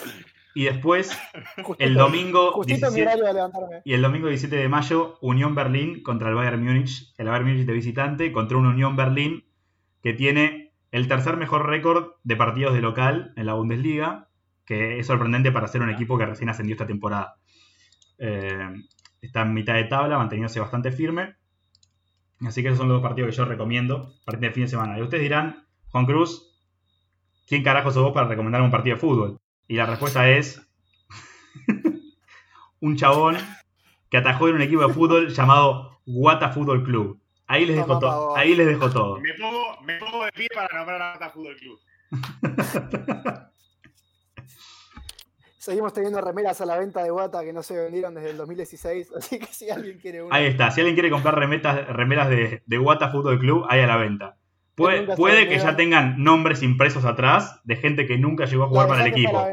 y 0.56 0.65
después, 0.65 1.18
Justito, 1.63 1.75
el 1.79 1.96
domingo 1.96 2.51
Justito 2.51 2.88
en 2.88 2.94
mi 2.94 3.00
17, 3.01 3.08
horario 3.08 3.25
de 3.25 3.34
levantarme. 3.34 3.82
y 3.86 3.94
el 3.94 4.01
domingo 4.01 4.27
17 4.27 4.56
de 4.56 4.70
mayo, 4.70 5.18
Unión 5.22 5.56
Berlín 5.56 6.01
contra 6.03 6.29
el 6.29 6.36
Bayern 6.36 6.63
Múnich, 6.63 7.13
el 7.18 7.27
Bayern 7.27 7.48
Múnich 7.48 7.65
de 7.65 7.74
visitante, 7.74 8.32
contra 8.32 8.58
un 8.58 8.65
Unión 8.65 8.96
Berlín 8.96 9.46
que 10.01 10.13
tiene 10.13 10.74
el 10.91 11.08
tercer 11.08 11.38
mejor 11.38 11.68
récord 11.68 12.13
de 12.24 12.36
partidos 12.36 12.74
de 12.74 12.82
local 12.82 13.34
en 13.36 13.46
la 13.46 13.53
Bundesliga, 13.53 14.27
que 14.65 15.00
es 15.00 15.08
sorprendente 15.08 15.51
para 15.51 15.68
ser 15.68 15.82
un 15.82 15.89
equipo 15.89 16.18
que 16.18 16.25
recién 16.25 16.50
ascendió 16.50 16.74
esta 16.74 16.88
temporada. 16.88 17.36
Eh, 18.18 18.70
está 19.22 19.41
en 19.41 19.53
mitad 19.53 19.75
de 19.75 19.84
tabla, 19.86 20.18
manteniéndose 20.18 20.60
bastante 20.60 20.91
firme. 20.91 21.36
Así 22.41 22.62
que 22.62 22.70
esos 22.70 22.79
son 22.79 22.88
los 22.88 23.01
dos 23.01 23.03
partidos 23.03 23.29
que 23.29 23.36
yo 23.36 23.46
recomiendo 23.46 24.13
para 24.25 24.38
este 24.38 24.51
fin 24.51 24.63
de 24.63 24.70
semana. 24.70 24.98
Y 24.98 25.01
ustedes 25.01 25.24
dirán, 25.24 25.68
Juan 25.89 26.06
Cruz, 26.06 26.60
¿quién 27.48 27.63
carajo 27.63 27.91
sos 27.91 28.03
vos 28.03 28.13
para 28.13 28.27
recomendar 28.27 28.62
un 28.62 28.72
partido 28.72 28.96
de 28.96 29.01
fútbol? 29.01 29.39
Y 29.70 29.76
la 29.76 29.86
respuesta 29.86 30.28
es 30.28 30.60
un 32.82 32.98
chabón 32.98 33.38
que 34.10 34.18
atajó 34.18 34.50
en 34.50 34.56
un 34.56 34.64
equipo 34.64 34.82
de 34.82 34.92
fútbol 34.92 35.30
llamado 35.30 36.02
Guata 36.08 36.50
Fútbol 36.50 36.84
Club. 36.84 37.22
Ahí 37.46 37.68
les 37.68 37.76
dejo 37.76 38.00
todo. 38.00 38.36
Ahí 38.36 38.56
les 38.56 38.66
dejo 38.66 38.90
todo. 38.90 39.20
Me 39.20 39.32
pongo, 39.36 39.80
me 39.84 40.00
pongo 40.00 40.26
de 40.26 40.32
pie 40.32 40.48
para 40.56 40.76
nombrar 40.76 41.00
a 41.00 41.14
Mata 41.14 41.30
Fútbol 41.30 41.56
Club. 41.58 41.80
Seguimos 45.60 45.94
teniendo 45.94 46.20
remeras 46.20 46.60
a 46.62 46.66
la 46.66 46.80
venta 46.80 47.04
de 47.04 47.12
Guata 47.12 47.44
que 47.44 47.54
no 47.54 47.62
se 47.62 47.78
vendieron 47.78 48.16
desde 48.16 48.32
el 48.32 48.38
2016, 48.38 49.14
así 49.18 49.38
que 49.38 49.46
si 49.46 49.70
alguien 49.70 50.00
quiere 50.00 50.24
una. 50.24 50.36
Ahí 50.36 50.48
está. 50.48 50.72
Si 50.72 50.82
alguien 50.82 50.96
quiere 50.96 51.12
comprar 51.12 51.38
remetas, 51.38 51.88
remeras 51.90 52.28
de, 52.32 52.64
de 52.66 52.78
Guata 52.80 53.12
Fútbol 53.12 53.38
Club, 53.38 53.68
hay 53.70 53.82
a 53.82 53.88
la 53.88 53.98
venta. 53.98 54.38
Puede, 54.79 55.05
se 55.07 55.15
puede 55.15 55.48
que 55.48 55.59
ya 55.59 55.75
tengan 55.75 56.24
nombres 56.24 56.63
impresos 56.63 57.05
atrás 57.05 57.62
de 57.63 57.75
gente 57.75 58.05
que 58.07 58.17
nunca 58.17 58.45
llegó 58.45 58.63
a 58.63 58.67
jugar 58.67 58.88
para 58.88 59.05
el 59.05 59.13
que 59.13 59.21
equipo. 59.21 59.48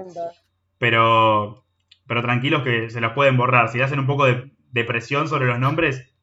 Pero, 0.79 1.65
pero 2.07 2.23
tranquilos 2.23 2.63
que 2.63 2.91
se 2.91 3.01
los 3.01 3.13
pueden 3.13 3.37
borrar. 3.37 3.69
Si 3.69 3.79
le 3.79 3.85
hacen 3.85 3.99
un 3.99 4.07
poco 4.07 4.25
de, 4.27 4.51
de 4.73 4.85
presión 4.85 5.29
sobre 5.29 5.47
los 5.47 5.59
nombres, 5.59 6.15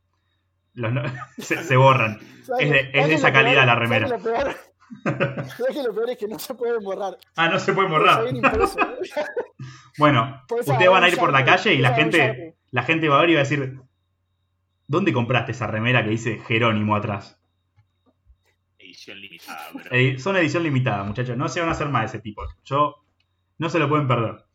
los 0.73 0.91
no- 0.93 1.03
se, 1.37 1.63
se 1.63 1.75
borran. 1.77 2.19
¿Sabes 2.43 2.65
Es 2.65 2.71
de- 2.71 2.89
es 2.93 3.09
esa 3.09 3.31
peor? 3.31 3.43
calidad 3.43 3.65
la 3.65 3.73
¿Sabes 3.73 3.89
remera. 3.89 4.07
lo 4.07 4.19
peor? 4.23 4.55
¿Sabes 5.03 5.75
que 5.75 5.83
lo 5.83 5.93
peor 5.95 6.09
es 6.11 6.17
que 6.17 6.27
no 6.27 6.37
se 6.39 6.53
pueden 6.55 6.83
borrar? 6.83 7.17
Ah, 7.35 7.49
no 7.49 7.59
se 7.59 7.73
pueden 7.73 7.91
borrar. 7.91 8.23
Bueno, 9.97 10.41
ustedes 10.49 10.89
van 10.89 11.03
a 11.03 11.07
ir 11.09 11.17
por 11.17 11.31
la 11.31 11.45
calle 11.45 11.73
y 11.75 11.77
la 11.77 11.93
gente, 11.93 12.55
la 12.71 12.81
gente 12.83 13.07
va 13.09 13.17
a 13.17 13.21
ver 13.21 13.29
y 13.29 13.33
va 13.35 13.41
a 13.41 13.43
decir, 13.43 13.79
¿dónde 14.87 15.13
compraste 15.13 15.51
esa 15.51 15.67
remera 15.67 16.03
que 16.03 16.09
dice 16.09 16.39
Jerónimo 16.47 16.95
atrás? 16.95 17.39
Edición 18.93 19.19
limitada, 19.19 20.19
son 20.19 20.37
edición 20.37 20.61
limitada, 20.61 21.03
muchachos. 21.03 21.35
No 21.35 21.49
se 21.49 21.59
van 21.59 21.69
a 21.69 21.71
hacer 21.71 21.89
más 21.89 22.03
de 22.03 22.05
ese 22.05 22.19
tipo. 22.19 22.43
Yo 22.63 23.03
no 23.57 23.67
se 23.69 23.79
lo 23.79 23.89
pueden 23.89 24.07
perder. 24.07 24.45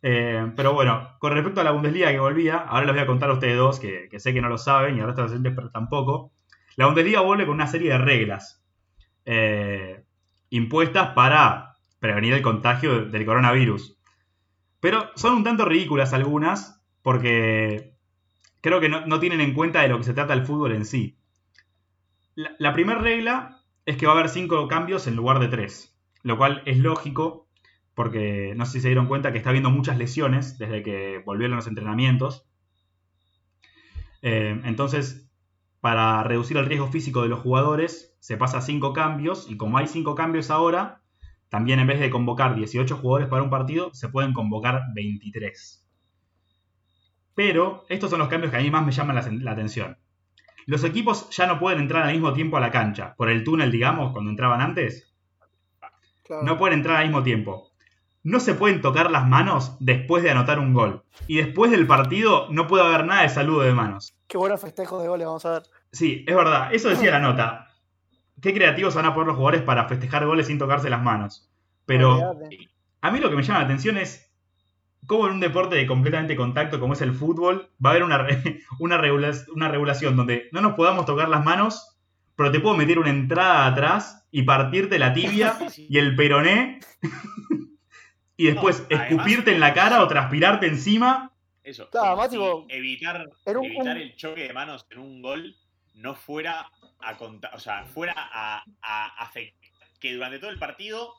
Eh, 0.00 0.52
pero 0.56 0.72
bueno, 0.72 1.16
con 1.18 1.34
respecto 1.34 1.60
a 1.60 1.64
la 1.64 1.72
Bundesliga 1.72 2.10
que 2.10 2.18
volvía, 2.18 2.56
ahora 2.56 2.86
les 2.86 2.94
voy 2.94 3.02
a 3.02 3.06
contar 3.06 3.28
a 3.28 3.34
ustedes 3.34 3.58
dos, 3.58 3.78
que, 3.78 4.08
sé 4.18 4.32
que 4.32 4.40
no 4.40 4.48
lo 4.48 4.56
saben 4.56 4.96
y 4.96 5.00
de 5.00 5.06
los 5.06 5.18
oyentes 5.18 5.52
pero 5.54 5.70
tampoco. 5.70 6.32
La 6.76 6.86
Bundesliga 6.86 7.20
vuelve 7.20 7.44
con 7.44 7.56
una 7.56 7.66
serie 7.66 7.90
de 7.90 7.98
reglas 7.98 8.64
eh, 9.26 10.02
impuestas 10.48 11.10
para 11.10 11.74
prevenir 11.98 12.32
el 12.32 12.42
contagio 12.42 13.04
del 13.04 13.26
coronavirus. 13.26 13.98
Pero 14.80 15.10
son 15.14 15.34
un 15.34 15.44
tanto 15.44 15.66
ridículas 15.66 16.14
algunas, 16.14 16.82
porque 17.02 17.92
creo 18.62 18.80
que 18.80 18.88
no, 18.88 19.04
no 19.04 19.20
tienen 19.20 19.42
en 19.42 19.52
cuenta 19.52 19.82
de 19.82 19.88
lo 19.88 19.98
que 19.98 20.04
se 20.04 20.14
trata 20.14 20.32
el 20.32 20.46
fútbol 20.46 20.72
en 20.72 20.86
sí. 20.86 21.18
La 22.34 22.72
primera 22.72 23.00
regla 23.00 23.57
es 23.88 23.96
que 23.96 24.06
va 24.06 24.12
a 24.12 24.16
haber 24.16 24.28
cinco 24.28 24.68
cambios 24.68 25.06
en 25.06 25.16
lugar 25.16 25.38
de 25.38 25.48
tres, 25.48 25.98
lo 26.22 26.36
cual 26.36 26.62
es 26.66 26.76
lógico 26.76 27.48
porque 27.94 28.52
no 28.54 28.66
sé 28.66 28.72
si 28.72 28.80
se 28.82 28.88
dieron 28.88 29.06
cuenta 29.06 29.32
que 29.32 29.38
está 29.38 29.48
habiendo 29.48 29.70
muchas 29.70 29.96
lesiones 29.96 30.58
desde 30.58 30.82
que 30.82 31.22
volvieron 31.24 31.56
los 31.56 31.66
entrenamientos. 31.66 32.46
Eh, 34.20 34.60
entonces, 34.64 35.30
para 35.80 36.22
reducir 36.22 36.58
el 36.58 36.66
riesgo 36.66 36.88
físico 36.88 37.22
de 37.22 37.28
los 37.28 37.40
jugadores, 37.40 38.14
se 38.20 38.36
pasa 38.36 38.58
a 38.58 38.60
cinco 38.60 38.92
cambios 38.92 39.50
y 39.50 39.56
como 39.56 39.78
hay 39.78 39.86
cinco 39.86 40.14
cambios 40.14 40.50
ahora, 40.50 41.00
también 41.48 41.78
en 41.80 41.86
vez 41.86 41.98
de 41.98 42.10
convocar 42.10 42.56
18 42.56 42.94
jugadores 42.98 43.28
para 43.28 43.42
un 43.42 43.48
partido, 43.48 43.94
se 43.94 44.10
pueden 44.10 44.34
convocar 44.34 44.82
23. 44.94 45.88
Pero 47.34 47.86
estos 47.88 48.10
son 48.10 48.18
los 48.18 48.28
cambios 48.28 48.50
que 48.50 48.58
a 48.58 48.60
mí 48.60 48.70
más 48.70 48.84
me 48.84 48.92
llaman 48.92 49.16
la, 49.16 49.26
la 49.44 49.52
atención. 49.52 49.96
Los 50.68 50.84
equipos 50.84 51.30
ya 51.30 51.46
no 51.46 51.58
pueden 51.58 51.80
entrar 51.80 52.02
al 52.04 52.12
mismo 52.12 52.34
tiempo 52.34 52.58
a 52.58 52.60
la 52.60 52.70
cancha. 52.70 53.14
Por 53.16 53.30
el 53.30 53.42
túnel, 53.42 53.70
digamos, 53.72 54.12
cuando 54.12 54.30
entraban 54.30 54.60
antes, 54.60 55.10
Claro. 56.24 56.42
no 56.42 56.58
pueden 56.58 56.76
entrar 56.80 56.96
al 56.98 57.04
mismo 57.06 57.22
tiempo. 57.22 57.70
No 58.22 58.38
se 58.38 58.52
pueden 58.52 58.82
tocar 58.82 59.10
las 59.10 59.26
manos 59.26 59.78
después 59.80 60.22
de 60.22 60.30
anotar 60.30 60.58
un 60.58 60.74
gol. 60.74 61.04
Y 61.26 61.38
después 61.38 61.70
del 61.70 61.86
partido 61.86 62.48
no 62.50 62.66
puede 62.66 62.84
haber 62.84 63.06
nada 63.06 63.22
de 63.22 63.30
saludo 63.30 63.60
de 63.62 63.72
manos. 63.72 64.14
Qué 64.26 64.36
buenos 64.36 64.60
festejos 64.60 65.00
de 65.00 65.08
goles 65.08 65.26
vamos 65.26 65.46
a 65.46 65.52
ver. 65.52 65.62
Sí, 65.90 66.26
es 66.28 66.36
verdad. 66.36 66.68
Eso 66.74 66.90
decía 66.90 67.12
la 67.12 67.20
nota. 67.20 67.68
Qué 68.42 68.52
creativos 68.52 68.94
van 68.94 69.06
a 69.06 69.14
poder 69.14 69.28
los 69.28 69.36
jugadores 69.36 69.62
para 69.62 69.88
festejar 69.88 70.26
goles 70.26 70.48
sin 70.48 70.58
tocarse 70.58 70.90
las 70.90 71.02
manos. 71.02 71.50
Pero 71.86 72.36
a 73.00 73.10
mí 73.10 73.20
lo 73.20 73.30
que 73.30 73.36
me 73.36 73.42
llama 73.42 73.60
la 73.60 73.64
atención 73.64 73.96
es 73.96 74.27
cómo 75.08 75.26
en 75.26 75.32
un 75.34 75.40
deporte 75.40 75.74
de 75.74 75.86
completamente 75.88 76.36
contacto 76.36 76.78
como 76.78 76.92
es 76.92 77.00
el 77.00 77.12
fútbol 77.14 77.68
va 77.84 77.90
a 77.90 77.92
haber 77.94 78.04
una, 78.04 78.24
una, 78.78 78.96
regula- 78.98 79.32
una 79.52 79.68
regulación 79.68 80.14
donde 80.14 80.48
no 80.52 80.60
nos 80.60 80.74
podamos 80.74 81.04
tocar 81.06 81.28
las 81.28 81.44
manos, 81.44 81.98
pero 82.36 82.52
te 82.52 82.60
puedo 82.60 82.76
meter 82.76 83.00
una 83.00 83.10
entrada 83.10 83.66
atrás 83.66 84.26
y 84.30 84.42
partirte 84.42 84.98
la 85.00 85.12
tibia 85.12 85.56
y 85.76 85.98
el 85.98 86.14
peroné 86.14 86.78
y 88.36 88.46
después 88.46 88.80
No, 88.80 88.86
además- 88.96 89.10
escupirte 89.10 89.52
en 89.54 89.60
la 89.60 89.74
cara 89.74 90.02
o 90.02 90.06
transpirarte 90.08 90.66
encima. 90.68 91.32
Eso. 91.64 91.88
Claro, 91.90 92.06
como 92.10 92.16
más 92.18 92.30
si 92.30 92.36
tipo, 92.36 92.66
evitar, 92.68 93.28
era 93.44 93.58
un- 93.58 93.66
evitar 93.66 93.96
un- 93.96 94.02
el 94.02 94.14
choque 94.16 94.42
de 94.46 94.52
manos 94.52 94.86
en 94.90 94.98
un 95.00 95.20
gol 95.22 95.56
no 95.94 96.14
fuera 96.14 96.70
a 97.00 97.16
contar, 97.16 97.54
o 97.54 97.58
sea, 97.60 97.84
fuera 97.86 98.14
a, 98.16 98.62
a 98.82 99.06
afectar 99.24 99.58
que 100.00 100.14
durante 100.14 100.38
todo 100.38 100.50
el 100.50 100.58
partido 100.58 101.12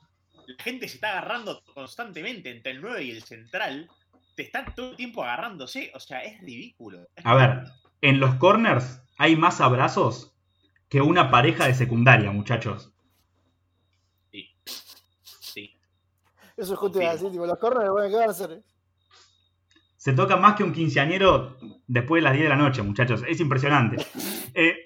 la 0.57 0.63
gente 0.63 0.87
se 0.87 0.95
está 0.95 1.11
agarrando 1.11 1.61
constantemente 1.73 2.49
entre 2.49 2.71
el 2.71 2.81
9 2.81 3.03
y 3.03 3.11
el 3.11 3.23
central. 3.23 3.89
Te 4.35 4.43
están 4.43 4.73
todo 4.73 4.91
el 4.91 4.95
tiempo 4.95 5.23
agarrándose. 5.23 5.91
O 5.93 5.99
sea, 5.99 6.23
es 6.23 6.41
ridículo. 6.41 7.07
Es 7.15 7.25
A 7.25 7.35
ver, 7.35 7.63
en 8.01 8.19
los 8.19 8.35
corners 8.35 9.01
hay 9.17 9.35
más 9.35 9.61
abrazos 9.61 10.33
que 10.89 11.01
una 11.01 11.29
pareja 11.29 11.67
de 11.67 11.75
secundaria, 11.75 12.31
muchachos. 12.31 12.91
Sí. 14.31 14.49
Sí. 15.23 15.77
Eso 16.57 16.73
es 16.73 16.79
justo 16.79 16.99
iba 16.99 17.11
a 17.11 17.13
decir, 17.13 17.29
tipo, 17.29 17.45
los 17.45 17.59
corners, 17.59 17.91
bueno, 17.91 18.09
¿qué 18.09 18.15
van 18.15 18.29
a 18.29 18.31
hacer? 18.31 18.63
Se 19.97 20.13
toca 20.13 20.37
más 20.37 20.55
que 20.55 20.63
un 20.63 20.73
quinceañero 20.73 21.57
después 21.85 22.23
de 22.23 22.23
las 22.23 22.33
10 22.33 22.45
de 22.45 22.49
la 22.49 22.55
noche, 22.55 22.81
muchachos. 22.81 23.23
Es 23.27 23.39
impresionante. 23.39 24.03
Eh, 24.55 24.83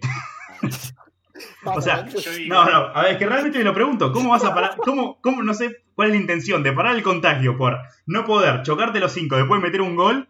O 1.65 1.81
sea, 1.81 2.05
no, 2.47 2.65
no, 2.65 2.77
a 2.93 3.03
ver, 3.03 3.13
es 3.13 3.17
que 3.17 3.25
realmente 3.25 3.57
me 3.57 3.63
lo 3.63 3.73
pregunto. 3.73 4.11
¿Cómo 4.11 4.31
vas 4.31 4.43
a 4.43 4.53
parar? 4.53 4.75
¿Cómo, 4.77 5.21
cómo, 5.21 5.43
no 5.43 5.53
sé 5.53 5.83
cuál 5.95 6.09
es 6.09 6.15
la 6.15 6.21
intención 6.21 6.63
de 6.63 6.73
parar 6.73 6.95
el 6.95 7.03
contagio 7.03 7.57
por 7.57 7.77
no 8.05 8.25
poder 8.25 8.63
chocarte 8.63 8.99
los 8.99 9.11
cinco, 9.11 9.35
después 9.37 9.61
meter 9.61 9.81
un 9.81 9.95
gol? 9.95 10.27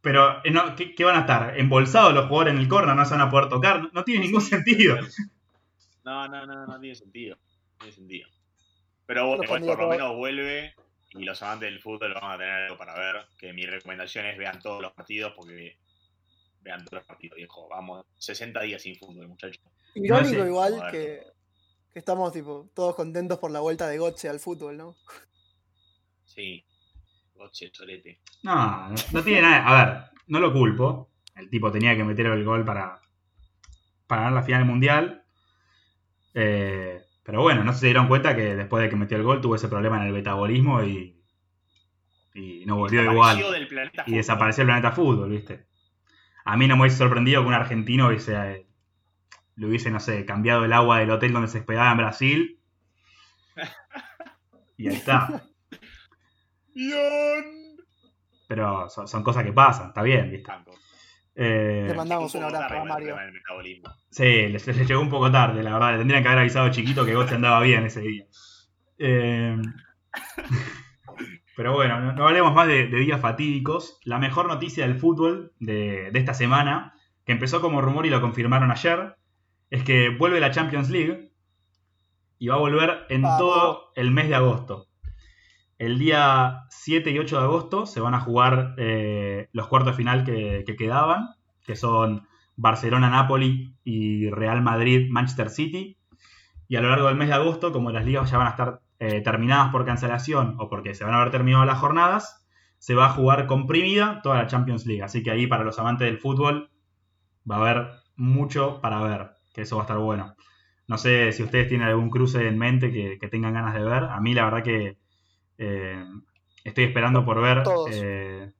Pero, 0.00 0.44
eh, 0.44 0.50
no, 0.50 0.76
¿qué, 0.76 0.94
qué 0.94 1.04
van 1.04 1.16
a 1.16 1.20
estar? 1.20 1.58
¿Embolsados 1.58 2.14
los 2.14 2.26
jugadores 2.26 2.54
en 2.54 2.60
el 2.60 2.68
corner? 2.68 2.94
¿No 2.94 3.04
se 3.04 3.12
van 3.12 3.22
a 3.22 3.30
poder 3.30 3.48
tocar? 3.48 3.82
No, 3.82 3.90
no 3.92 4.04
tiene 4.04 4.24
ningún 4.24 4.40
sentido. 4.40 4.96
No, 6.04 6.28
no, 6.28 6.46
no, 6.46 6.66
no 6.66 6.80
tiene 6.80 6.94
sentido. 6.94 7.36
No 7.36 7.78
tiene 7.78 7.92
sentido. 7.92 8.28
Pero 9.06 9.42
igual 9.42 9.62
por 9.62 9.80
lo 9.80 9.88
menos 9.88 10.16
vuelve 10.16 10.74
y 11.10 11.24
los 11.24 11.42
amantes 11.42 11.70
del 11.70 11.80
fútbol 11.80 12.14
van 12.14 12.32
a 12.32 12.38
tener 12.38 12.52
algo 12.52 12.76
para 12.76 12.94
ver. 12.94 13.26
Que 13.38 13.52
mi 13.52 13.66
recomendación 13.66 14.26
es 14.26 14.38
vean 14.38 14.60
todos 14.60 14.82
los 14.82 14.92
partidos 14.92 15.32
porque 15.34 15.76
vean 16.60 16.84
todos 16.84 17.00
los 17.00 17.04
partidos, 17.04 17.36
viejo. 17.36 17.68
Vamos, 17.68 18.06
60 18.18 18.60
días 18.62 18.82
sin 18.82 18.96
fútbol, 18.96 19.28
muchachos. 19.28 19.62
Irónico 20.04 20.38
No 20.38 20.44
sé. 20.44 20.48
igual 20.48 20.72
Joder. 20.74 20.90
que, 20.92 21.22
que 21.92 21.98
estamos 21.98 22.32
tipo 22.32 22.70
todos 22.74 22.94
contentos 22.94 23.38
por 23.38 23.50
la 23.50 23.60
vuelta 23.60 23.88
de 23.88 23.98
Gotze 23.98 24.28
al 24.28 24.40
fútbol, 24.40 24.76
¿no? 24.76 24.96
Sí. 26.24 26.64
Goche, 27.34 27.70
chorete. 27.70 28.20
No, 28.42 28.88
no, 29.12 29.22
tiene 29.24 29.42
nada. 29.42 29.66
A 29.66 29.84
ver, 29.84 30.04
no 30.28 30.40
lo 30.40 30.52
culpo. 30.52 31.10
El 31.34 31.50
tipo 31.50 31.70
tenía 31.70 31.96
que 31.96 32.04
meter 32.04 32.26
el 32.26 32.44
gol 32.44 32.64
para, 32.64 33.00
para 34.06 34.22
ganar 34.22 34.34
la 34.40 34.42
final 34.42 34.60
del 34.62 34.68
mundial. 34.70 35.24
Eh, 36.34 37.02
pero 37.22 37.42
bueno, 37.42 37.64
no 37.64 37.72
se 37.72 37.86
dieron 37.86 38.08
cuenta 38.08 38.36
que 38.36 38.54
después 38.54 38.82
de 38.82 38.90
que 38.90 38.96
metió 38.96 39.16
el 39.16 39.22
gol 39.24 39.40
tuvo 39.40 39.56
ese 39.56 39.68
problema 39.68 39.96
en 40.00 40.06
el 40.08 40.12
metabolismo 40.12 40.82
y, 40.82 41.20
y 42.34 42.64
no 42.66 42.76
volvió 42.76 43.02
igual. 43.02 43.36
Desapareció 43.38 43.50
del 43.52 43.68
planeta 43.68 44.06
Y 44.06 44.12
fútbol. 44.12 44.16
desapareció 44.18 44.62
el 44.62 44.66
planeta 44.68 44.92
fútbol, 44.92 45.30
¿viste? 45.30 45.66
A 46.44 46.56
mí 46.56 46.68
no 46.68 46.76
me 46.76 46.82
hubiese 46.82 46.98
sorprendido 46.98 47.42
que 47.42 47.48
un 47.48 47.54
argentino 47.54 48.08
hubiese, 48.08 48.34
eh, 48.34 48.65
le 49.56 49.66
hubiese, 49.66 49.90
no 49.90 50.00
sé, 50.00 50.24
cambiado 50.24 50.64
el 50.64 50.72
agua 50.72 50.98
del 51.00 51.10
hotel 51.10 51.32
donde 51.32 51.48
se 51.48 51.58
hospedaba 51.60 51.90
en 51.92 51.98
Brasil. 51.98 52.60
Y 54.78 54.88
ahí 54.88 54.96
está. 54.96 55.42
Pero 58.48 58.88
son, 58.88 59.08
son 59.08 59.22
cosas 59.22 59.44
que 59.44 59.52
pasan, 59.52 59.88
está 59.88 60.02
bien, 60.02 60.30
¿viste? 60.30 60.46
Tanto. 60.46 60.72
Eh, 61.34 61.86
Te 61.88 61.94
mandamos 61.94 62.34
Un 62.34 62.44
abrazo 62.44 62.74
a 62.74 62.84
Mario. 62.84 63.16
Sí, 64.10 64.48
les, 64.48 64.66
les 64.66 64.88
llegó 64.88 65.00
un 65.00 65.10
poco 65.10 65.30
tarde, 65.30 65.62
la 65.62 65.72
verdad. 65.72 65.92
Le 65.92 65.98
tendrían 65.98 66.22
que 66.22 66.28
haber 66.28 66.40
avisado 66.40 66.70
chiquito 66.70 67.04
que 67.04 67.14
Gotze 67.14 67.34
andaba 67.34 67.60
bien 67.60 67.84
ese 67.84 68.00
día. 68.00 68.24
Eh, 68.98 69.56
pero 71.56 71.74
bueno, 71.74 72.00
no, 72.00 72.12
no 72.12 72.26
hablemos 72.28 72.54
más 72.54 72.66
de, 72.68 72.86
de 72.86 72.98
días 72.98 73.20
fatídicos. 73.20 73.98
La 74.04 74.18
mejor 74.18 74.46
noticia 74.48 74.86
del 74.86 74.98
fútbol 74.98 75.52
de, 75.58 76.10
de 76.10 76.18
esta 76.18 76.34
semana, 76.34 76.94
que 77.24 77.32
empezó 77.32 77.60
como 77.60 77.80
rumor 77.80 78.06
y 78.06 78.10
lo 78.10 78.20
confirmaron 78.20 78.70
ayer, 78.70 79.16
es 79.70 79.82
que 79.82 80.10
vuelve 80.10 80.40
la 80.40 80.50
Champions 80.50 80.90
League 80.90 81.32
y 82.38 82.48
va 82.48 82.56
a 82.56 82.58
volver 82.58 83.06
en 83.08 83.22
todo 83.22 83.92
el 83.94 84.10
mes 84.10 84.28
de 84.28 84.34
agosto. 84.34 84.88
El 85.78 85.98
día 85.98 86.64
7 86.70 87.10
y 87.10 87.18
8 87.18 87.38
de 87.38 87.44
agosto 87.44 87.86
se 87.86 88.00
van 88.00 88.14
a 88.14 88.20
jugar 88.20 88.74
eh, 88.78 89.48
los 89.52 89.68
cuartos 89.68 89.92
de 89.92 89.96
final 89.96 90.24
que, 90.24 90.64
que 90.66 90.76
quedaban, 90.76 91.34
que 91.64 91.76
son 91.76 92.26
Barcelona-Napoli 92.56 93.76
y 93.84 94.30
Real 94.30 94.62
Madrid-Manchester 94.62 95.50
City. 95.50 95.98
Y 96.68 96.76
a 96.76 96.80
lo 96.80 96.90
largo 96.90 97.08
del 97.08 97.16
mes 97.16 97.28
de 97.28 97.34
agosto, 97.34 97.72
como 97.72 97.90
las 97.90 98.04
ligas 98.04 98.30
ya 98.30 98.38
van 98.38 98.48
a 98.48 98.50
estar 98.50 98.80
eh, 98.98 99.20
terminadas 99.20 99.70
por 99.70 99.84
cancelación 99.84 100.56
o 100.58 100.68
porque 100.68 100.94
se 100.94 101.04
van 101.04 101.14
a 101.14 101.18
haber 101.18 101.30
terminado 101.30 101.64
las 101.64 101.78
jornadas, 101.78 102.46
se 102.78 102.94
va 102.94 103.06
a 103.06 103.10
jugar 103.10 103.46
comprimida 103.46 104.20
toda 104.22 104.36
la 104.36 104.46
Champions 104.46 104.86
League. 104.86 105.02
Así 105.02 105.22
que 105.22 105.30
ahí 105.30 105.46
para 105.46 105.64
los 105.64 105.78
amantes 105.78 106.06
del 106.06 106.18
fútbol 106.18 106.70
va 107.48 107.56
a 107.56 107.60
haber 107.60 107.90
mucho 108.16 108.80
para 108.80 109.02
ver, 109.02 109.35
que 109.56 109.62
eso 109.62 109.76
va 109.76 109.82
a 109.82 109.86
estar 109.86 109.98
bueno. 109.98 110.36
No 110.86 110.98
sé 110.98 111.32
si 111.32 111.42
ustedes 111.42 111.66
tienen 111.66 111.88
algún 111.88 112.10
cruce 112.10 112.46
en 112.46 112.58
mente 112.58 112.92
que, 112.92 113.18
que 113.18 113.28
tengan 113.28 113.54
ganas 113.54 113.72
de 113.72 113.82
ver. 113.82 114.04
A 114.04 114.20
mí 114.20 114.34
la 114.34 114.44
verdad 114.44 114.62
que 114.62 114.98
eh, 115.56 116.04
estoy 116.62 116.84
esperando 116.84 117.24
por 117.24 117.40
ver 117.40 117.64
eh, 117.90 118.52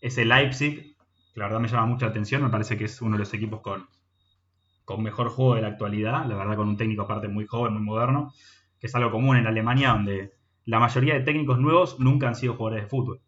ese 0.00 0.24
Leipzig, 0.24 0.96
que 1.34 1.40
la 1.40 1.46
verdad 1.46 1.58
me 1.58 1.66
llama 1.66 1.86
mucha 1.86 2.06
atención. 2.06 2.44
Me 2.44 2.48
parece 2.48 2.78
que 2.78 2.84
es 2.84 3.02
uno 3.02 3.16
de 3.16 3.18
los 3.18 3.34
equipos 3.34 3.60
con, 3.60 3.88
con 4.84 5.02
mejor 5.02 5.30
juego 5.30 5.56
de 5.56 5.62
la 5.62 5.68
actualidad. 5.68 6.24
La 6.26 6.36
verdad 6.36 6.54
con 6.54 6.68
un 6.68 6.76
técnico 6.76 7.02
aparte 7.02 7.26
muy 7.26 7.44
joven, 7.46 7.74
muy 7.74 7.82
moderno, 7.82 8.32
que 8.78 8.86
es 8.86 8.94
algo 8.94 9.10
común 9.10 9.36
en 9.36 9.48
Alemania 9.48 9.90
donde 9.90 10.32
la 10.64 10.78
mayoría 10.78 11.14
de 11.14 11.22
técnicos 11.22 11.58
nuevos 11.58 11.98
nunca 11.98 12.28
han 12.28 12.36
sido 12.36 12.54
jugadores 12.54 12.84
de 12.84 12.88
fútbol. 12.88 13.20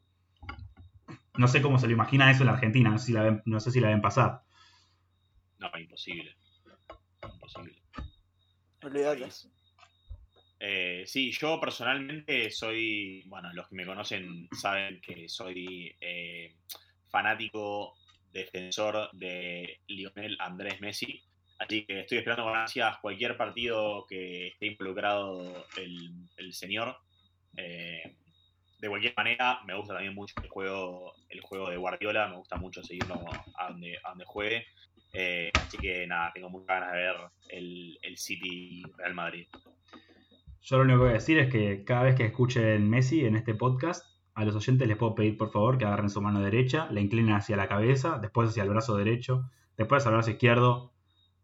No 1.36 1.48
sé 1.48 1.60
cómo 1.62 1.80
se 1.80 1.88
lo 1.88 1.94
imagina 1.94 2.30
eso 2.30 2.42
en 2.42 2.46
la 2.46 2.52
Argentina, 2.52 2.90
no 2.90 2.98
sé 2.98 3.06
si 3.06 3.12
la 3.12 3.22
ven, 3.22 3.42
no 3.44 3.58
sé 3.58 3.72
si 3.72 3.80
la 3.80 3.88
ven 3.88 4.00
pasar. 4.00 4.42
No, 5.58 5.68
imposible. 5.80 6.36
Imposible. 7.22 7.82
Olvídate. 8.82 9.28
Eh, 10.58 11.04
sí, 11.06 11.32
yo 11.32 11.60
personalmente 11.60 12.50
soy, 12.50 13.24
bueno, 13.26 13.52
los 13.52 13.68
que 13.68 13.74
me 13.74 13.86
conocen 13.86 14.48
saben 14.52 15.00
que 15.00 15.28
soy 15.28 15.94
eh, 16.00 16.54
fanático, 17.10 17.94
defensor 18.32 19.10
de 19.12 19.80
Lionel 19.88 20.36
Andrés 20.40 20.80
Messi, 20.80 21.20
así 21.58 21.84
que 21.84 22.00
estoy 22.00 22.18
esperando 22.18 22.44
con 22.44 22.56
ansias 22.56 22.98
cualquier 22.98 23.36
partido 23.36 24.06
que 24.08 24.48
esté 24.48 24.66
involucrado 24.66 25.66
el, 25.76 26.28
el 26.36 26.54
señor. 26.54 26.96
Eh, 27.56 28.16
de 28.78 28.88
cualquier 28.88 29.14
manera, 29.16 29.60
me 29.64 29.76
gusta 29.76 29.94
también 29.94 30.14
mucho 30.14 30.34
el 30.42 30.48
juego, 30.48 31.14
el 31.28 31.40
juego 31.40 31.70
de 31.70 31.76
Guardiola, 31.76 32.28
me 32.28 32.36
gusta 32.36 32.56
mucho 32.56 32.82
seguirlo 32.82 33.14
a 33.56 33.68
donde, 33.68 33.96
a 34.02 34.10
donde 34.10 34.24
juegue. 34.24 34.66
Eh, 35.12 35.50
así 35.54 35.78
que 35.78 36.06
nada, 36.06 36.32
tengo 36.32 36.48
muchas 36.48 36.68
ganas 36.68 36.92
de 36.92 36.98
ver 36.98 37.16
el, 37.50 37.98
el 38.02 38.16
City 38.16 38.82
Real 38.96 39.14
Madrid. 39.14 39.46
Yo 40.62 40.76
lo 40.76 40.84
único 40.84 40.98
que 40.98 41.04
voy 41.04 41.10
a 41.10 41.14
decir 41.14 41.38
es 41.38 41.50
que 41.50 41.84
cada 41.84 42.04
vez 42.04 42.14
que 42.14 42.24
escuchen 42.24 42.88
Messi 42.88 43.26
en 43.26 43.36
este 43.36 43.54
podcast, 43.54 44.06
a 44.34 44.44
los 44.44 44.54
oyentes 44.54 44.86
les 44.88 44.96
puedo 44.96 45.14
pedir 45.14 45.36
por 45.36 45.50
favor 45.50 45.76
que 45.76 45.84
agarren 45.84 46.08
su 46.08 46.22
mano 46.22 46.40
derecha, 46.40 46.88
la 46.90 47.00
inclinen 47.00 47.34
hacia 47.34 47.56
la 47.56 47.68
cabeza, 47.68 48.18
después 48.20 48.50
hacia 48.50 48.62
el 48.62 48.70
brazo 48.70 48.96
derecho, 48.96 49.50
después 49.76 50.00
hacia 50.02 50.10
el 50.10 50.16
brazo 50.16 50.30
izquierdo, 50.30 50.92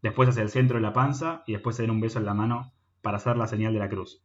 después 0.01 0.29
hacia 0.29 0.41
el 0.41 0.49
centro 0.49 0.77
de 0.77 0.81
la 0.81 0.93
panza 0.93 1.43
y 1.45 1.53
después 1.53 1.75
se 1.75 1.83
den 1.83 1.91
un 1.91 1.99
beso 1.99 2.19
en 2.19 2.25
la 2.25 2.33
mano 2.33 2.73
para 3.01 3.17
hacer 3.17 3.37
la 3.37 3.47
señal 3.47 3.73
de 3.73 3.79
la 3.79 3.89
cruz. 3.89 4.23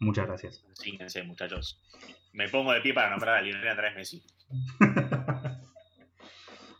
Muchas 0.00 0.26
gracias. 0.26 0.64
Síguense, 0.72 1.22
muchachos. 1.22 1.82
Me 2.32 2.48
pongo 2.48 2.72
de 2.72 2.80
pie 2.80 2.94
para 2.94 3.10
nombrar 3.10 3.36
a 3.36 3.42
Lionel 3.42 3.68
Andrés 3.68 3.94
Messi. 3.94 4.22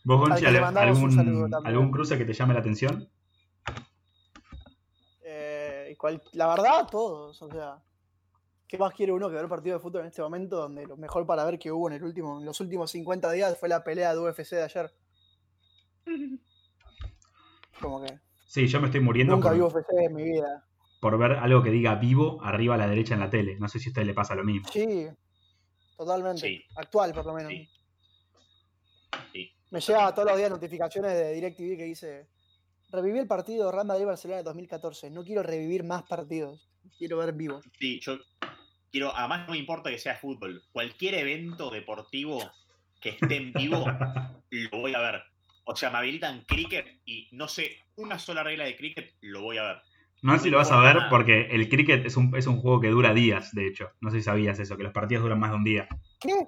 ¿Vos, 0.03 0.19
Gonchi, 0.19 0.45
algún, 0.45 1.53
algún 1.65 1.91
cruce 1.91 2.17
que 2.17 2.25
te 2.25 2.33
llame 2.33 2.53
la 2.53 2.59
atención? 2.61 3.07
Eh, 5.23 5.89
y 5.91 5.95
cual- 5.95 6.21
la 6.33 6.47
verdad, 6.47 6.87
todos. 6.89 7.41
O 7.41 7.49
sea, 7.51 7.77
¿qué 8.67 8.77
más 8.77 8.93
quiere 8.93 9.11
uno 9.11 9.29
que 9.29 9.35
ver 9.35 9.47
partido 9.47 9.77
de 9.77 9.81
fútbol 9.81 10.01
en 10.01 10.07
este 10.07 10.21
momento? 10.21 10.57
Donde 10.57 10.85
lo 10.87 10.97
mejor 10.97 11.25
para 11.25 11.45
ver 11.45 11.59
que 11.59 11.71
hubo 11.71 11.87
en, 11.87 11.95
el 11.95 12.03
último, 12.03 12.39
en 12.39 12.45
los 12.45 12.59
últimos 12.59 12.89
50 12.91 13.31
días 13.31 13.57
fue 13.59 13.69
la 13.69 13.83
pelea 13.83 14.13
de 14.13 14.19
UFC 14.19 14.55
de 14.55 14.63
ayer. 14.63 14.91
Como 17.81 18.03
que 18.03 18.19
Sí, 18.47 18.67
yo 18.67 18.81
me 18.81 18.87
estoy 18.87 18.99
muriendo 19.01 19.33
nunca 19.35 19.49
por, 19.49 19.57
vi 19.57 19.63
UFC 19.63 19.87
en 19.93 20.13
mi 20.15 20.23
vida. 20.23 20.65
por 20.99 21.17
ver 21.17 21.33
algo 21.33 21.63
que 21.63 21.69
diga 21.69 21.95
vivo 21.95 22.39
arriba 22.43 22.75
a 22.75 22.77
la 22.77 22.87
derecha 22.87 23.13
en 23.13 23.21
la 23.21 23.29
tele. 23.29 23.57
No 23.59 23.69
sé 23.69 23.79
si 23.79 23.89
a 23.89 23.91
usted 23.91 24.03
le 24.03 24.13
pasa 24.13 24.35
lo 24.35 24.43
mismo. 24.43 24.67
Sí, 24.67 25.07
totalmente. 25.97 26.41
Sí. 26.41 26.61
Actual, 26.75 27.13
por 27.13 27.25
lo 27.25 27.33
menos. 27.33 27.51
Sí. 27.51 27.69
Me 29.71 29.79
llega 29.79 30.13
todos 30.13 30.27
los 30.27 30.37
días 30.37 30.49
notificaciones 30.49 31.13
de 31.13 31.33
DirecTV 31.33 31.77
que 31.77 31.85
dice: 31.85 32.27
Reviví 32.91 33.19
el 33.19 33.27
partido 33.27 33.65
de 33.65 33.71
Real 33.71 33.87
Madrid-Barcelona 33.87 34.37
de 34.37 34.43
2014. 34.43 35.09
No 35.09 35.23
quiero 35.23 35.43
revivir 35.43 35.83
más 35.83 36.03
partidos. 36.03 36.69
Quiero 36.97 37.17
ver 37.17 37.33
vivo. 37.33 37.61
Sí, 37.79 37.99
yo 38.01 38.17
quiero, 38.91 39.15
además 39.15 39.47
no 39.47 39.53
me 39.53 39.59
importa 39.59 39.89
que 39.89 39.97
sea 39.97 40.15
fútbol, 40.15 40.61
cualquier 40.71 41.15
evento 41.15 41.69
deportivo 41.69 42.51
que 42.99 43.09
esté 43.09 43.37
en 43.37 43.53
vivo, 43.53 43.85
lo 44.49 44.69
voy 44.77 44.93
a 44.93 44.99
ver. 44.99 45.23
O 45.63 45.75
sea, 45.75 45.89
me 45.89 45.99
habilitan 45.99 46.43
cricket 46.45 47.01
y 47.05 47.29
no 47.31 47.47
sé 47.47 47.77
una 47.95 48.19
sola 48.19 48.43
regla 48.43 48.65
de 48.65 48.75
cricket, 48.75 49.15
lo 49.21 49.41
voy 49.41 49.57
a 49.57 49.63
ver. 49.63 49.77
No 50.21 50.37
sé 50.37 50.43
si 50.43 50.49
lo 50.51 50.57
vas 50.57 50.71
a 50.71 50.79
ver 50.79 50.97
porque 51.09 51.47
el 51.49 51.67
cricket 51.67 52.05
es 52.05 52.15
un, 52.15 52.35
es 52.35 52.45
un 52.45 52.59
juego 52.59 52.79
que 52.79 52.89
dura 52.89 53.13
días, 53.13 53.55
de 53.55 53.67
hecho. 53.67 53.89
No 54.01 54.11
sé 54.11 54.17
si 54.17 54.23
sabías 54.23 54.59
eso, 54.59 54.77
que 54.77 54.83
los 54.83 54.93
partidos 54.93 55.23
duran 55.23 55.39
más 55.39 55.49
de 55.49 55.55
un 55.55 55.63
día. 55.63 55.87
¿Qué? 56.19 56.47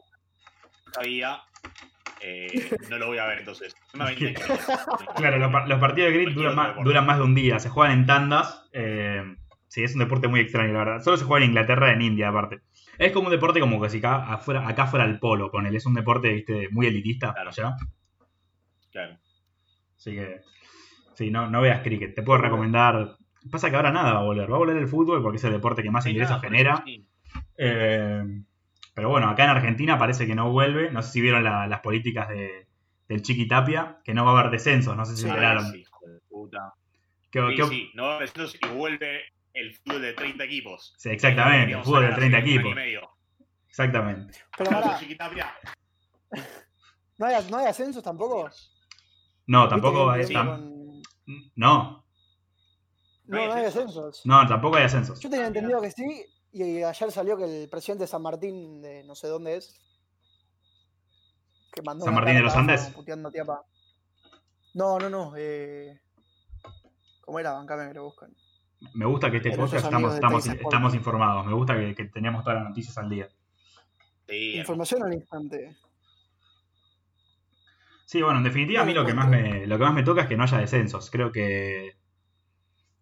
Sabía, 0.94 1.42
eh, 2.24 2.70
no 2.90 2.98
lo 2.98 3.08
voy 3.08 3.18
a 3.18 3.26
ver 3.26 3.40
entonces. 3.40 3.76
Claro, 5.16 5.38
los, 5.40 5.52
par- 5.52 5.68
los 5.68 5.80
partidos 5.80 6.12
de 6.12 6.16
cricket 6.18 6.34
Cualquier 6.34 6.36
duran 6.36 6.56
más, 6.56 6.84
duran 6.84 7.06
más 7.06 7.18
de 7.18 7.24
un 7.24 7.36
día. 7.36 7.60
Se 7.60 7.70
juegan 7.70 8.00
en 8.00 8.06
tandas. 8.06 8.68
eh, 8.74 9.24
sí, 9.68 9.84
es 9.84 9.94
un 9.94 10.00
deporte 10.00 10.28
muy 10.28 10.40
extraño, 10.40 10.74
la 10.74 10.80
verdad. 10.80 11.02
Solo 11.04 11.18
se 11.18 11.26
juega 11.26 11.44
en 11.46 11.52
Inglaterra 11.52 11.90
y 11.92 11.94
en 11.94 12.02
India, 12.02 12.30
aparte. 12.30 12.60
Es 12.98 13.12
como 13.12 13.26
un 13.28 13.32
deporte 13.32 13.60
como 13.60 13.82
que 13.82 13.90
si 13.90 13.98
acá, 14.00 14.32
afuera, 14.32 14.68
acá 14.68 14.86
fuera 14.88 15.06
el 15.06 15.20
polo, 15.20 15.50
con 15.52 15.66
él. 15.66 15.76
Es 15.76 15.86
un 15.86 15.94
deporte, 15.96 16.32
viste, 16.32 16.70
muy 16.72 16.86
elitista 16.88 17.34
Claro. 17.34 17.50
allá. 17.50 17.76
Claro. 18.92 19.18
Así 19.98 20.12
que, 20.14 20.42
sí, 21.16 21.32
no, 21.32 21.50
no 21.50 21.62
veas 21.62 21.82
cricket. 21.82 22.14
Te 22.16 22.22
puedo 22.24 22.40
recomendar. 22.40 23.16
Pasa 23.52 23.70
que 23.70 23.76
ahora 23.76 23.92
nada 23.92 24.14
va 24.14 24.20
a 24.20 24.24
volver. 24.24 24.50
Va 24.52 24.56
a 24.56 24.60
volver 24.60 24.78
el 24.78 24.88
fútbol 24.88 25.22
porque 25.22 25.38
es 25.38 25.44
el 25.44 25.52
deporte 25.54 25.82
que 25.84 25.92
más 25.92 26.06
ingresos 26.06 26.40
genera. 26.42 26.84
sí. 26.86 27.06
Eh, 27.58 28.24
pero 28.94 29.10
bueno, 29.10 29.30
acá 29.30 29.44
en 29.46 29.50
Argentina 29.52 29.98
parece 29.98 30.28
que 30.28 30.36
no 30.36 30.52
vuelve. 30.52 30.92
No 30.92 31.02
sé 31.02 31.12
si 31.12 31.22
vieron 31.22 31.44
la- 31.44 31.68
las 31.68 31.80
políticas 31.82 32.30
de, 32.30 32.68
del 33.08 33.22
Chiqui 33.22 33.48
Tapia, 33.48 34.00
que 34.04 34.14
no 34.14 34.26
va 34.26 34.32
a 34.32 34.40
haber 34.40 34.52
descensos. 34.52 34.96
No 34.96 35.06
sé 35.06 35.16
si 35.18 35.28
enteraron. 35.28 35.72
sí, 35.72 35.80
hijo 35.82 36.06
de 36.08 36.20
puta. 36.30 36.74
¿Qué- 37.32 37.42
Sí, 37.50 37.56
qué- 37.56 37.64
sí, 37.66 37.92
no 37.96 38.04
va 38.04 38.14
a 38.14 38.16
haber 38.18 38.30
descensos 38.30 38.60
y 38.62 38.68
vuelve 38.76 39.22
el 39.54 39.74
fútbol 39.76 40.02
de 40.02 40.14
30 40.14 40.44
equipos. 40.44 40.94
Sí, 40.98 41.10
exactamente, 41.10 41.74
el 41.76 41.84
fútbol 41.84 42.02
de 42.02 42.08
sacar 42.08 42.20
30 42.20 42.38
hace 42.38 42.46
un 42.58 42.68
año 42.78 42.80
equipos. 42.90 43.10
Exactamente. 43.70 44.40
Pero 44.58 44.98
Chiquitapia. 45.00 45.54
¿no 47.18 47.26
hay, 47.26 47.46
¿no 47.50 47.58
hay 47.58 47.66
ascensos 47.68 48.04
tampoco? 48.04 48.50
No, 49.48 49.62
¿Viste 49.64 49.70
tampoco 49.70 50.16
tam- 50.16 50.46
con- 50.46 51.02
No, 51.56 52.06
No, 53.26 53.48
no 53.48 53.54
hay 53.54 53.66
ascensos. 53.66 54.22
no, 54.26 54.48
tampoco 54.48 54.78
hay 54.78 54.84
ascensos. 54.84 55.20
Yo 55.20 55.30
tenía 55.30 55.46
Ah, 55.46 55.48
entendido 55.48 55.82
que 55.82 55.92
sí, 55.92 56.26
y 56.54 56.84
ayer 56.84 57.12
salió 57.12 57.36
que 57.38 57.64
el 57.64 57.70
presidente 57.70 58.04
de 58.04 58.08
San 58.08 58.22
Martín, 58.22 58.82
de 58.82 59.04
no 59.04 59.16
sé 59.16 59.28
dónde 59.28 59.58
es, 59.58 59.82
que 61.74 61.82
mandó 61.82 62.06
¿San 62.06 62.14
Martín 62.14 62.36
de 62.36 62.42
los 62.42 62.56
Andes? 62.56 62.92
puteando 62.96 63.30
a 63.30 63.32
Tiapa. 63.32 63.64
No, 64.76 65.00
no, 65.00 65.10
no. 65.10 65.34
Eh... 65.36 66.00
¿Cómo 67.22 67.40
era? 67.40 67.54
Bancame 67.54 67.88
que 67.88 67.94
lo 67.96 68.04
buscan. 68.06 68.36
Me 68.94 69.06
gusta 69.06 69.32
que 69.32 69.38
este 69.38 69.52
Pero 69.52 69.64
podcast 69.64 69.86
estamos, 69.86 70.48
estamos, 70.48 70.94
informados. 70.94 71.46
Me 71.46 71.54
gusta 71.54 71.76
que, 71.76 71.96
que 71.96 72.06
teníamos 72.06 72.44
todas 72.44 72.60
las 72.60 72.70
noticias 72.70 72.98
al 72.98 73.10
día. 73.10 73.30
Sí, 74.28 74.58
Información 74.58 75.04
al 75.04 75.14
instante. 75.14 75.76
Sí, 78.06 78.22
bueno, 78.22 78.38
en 78.38 78.44
definitiva 78.44 78.82
a 78.82 78.86
mí 78.86 78.94
lo 78.94 79.06
que 79.06 79.14
más 79.14 79.28
me, 79.28 79.66
lo 79.66 79.78
que 79.78 79.84
más 79.84 79.94
me 79.94 80.04
toca 80.04 80.22
es 80.22 80.28
que 80.28 80.38
no 80.38 80.44
haya 80.44 80.58
descensos. 80.60 81.10
Creo 81.10 81.32
que. 81.32 81.96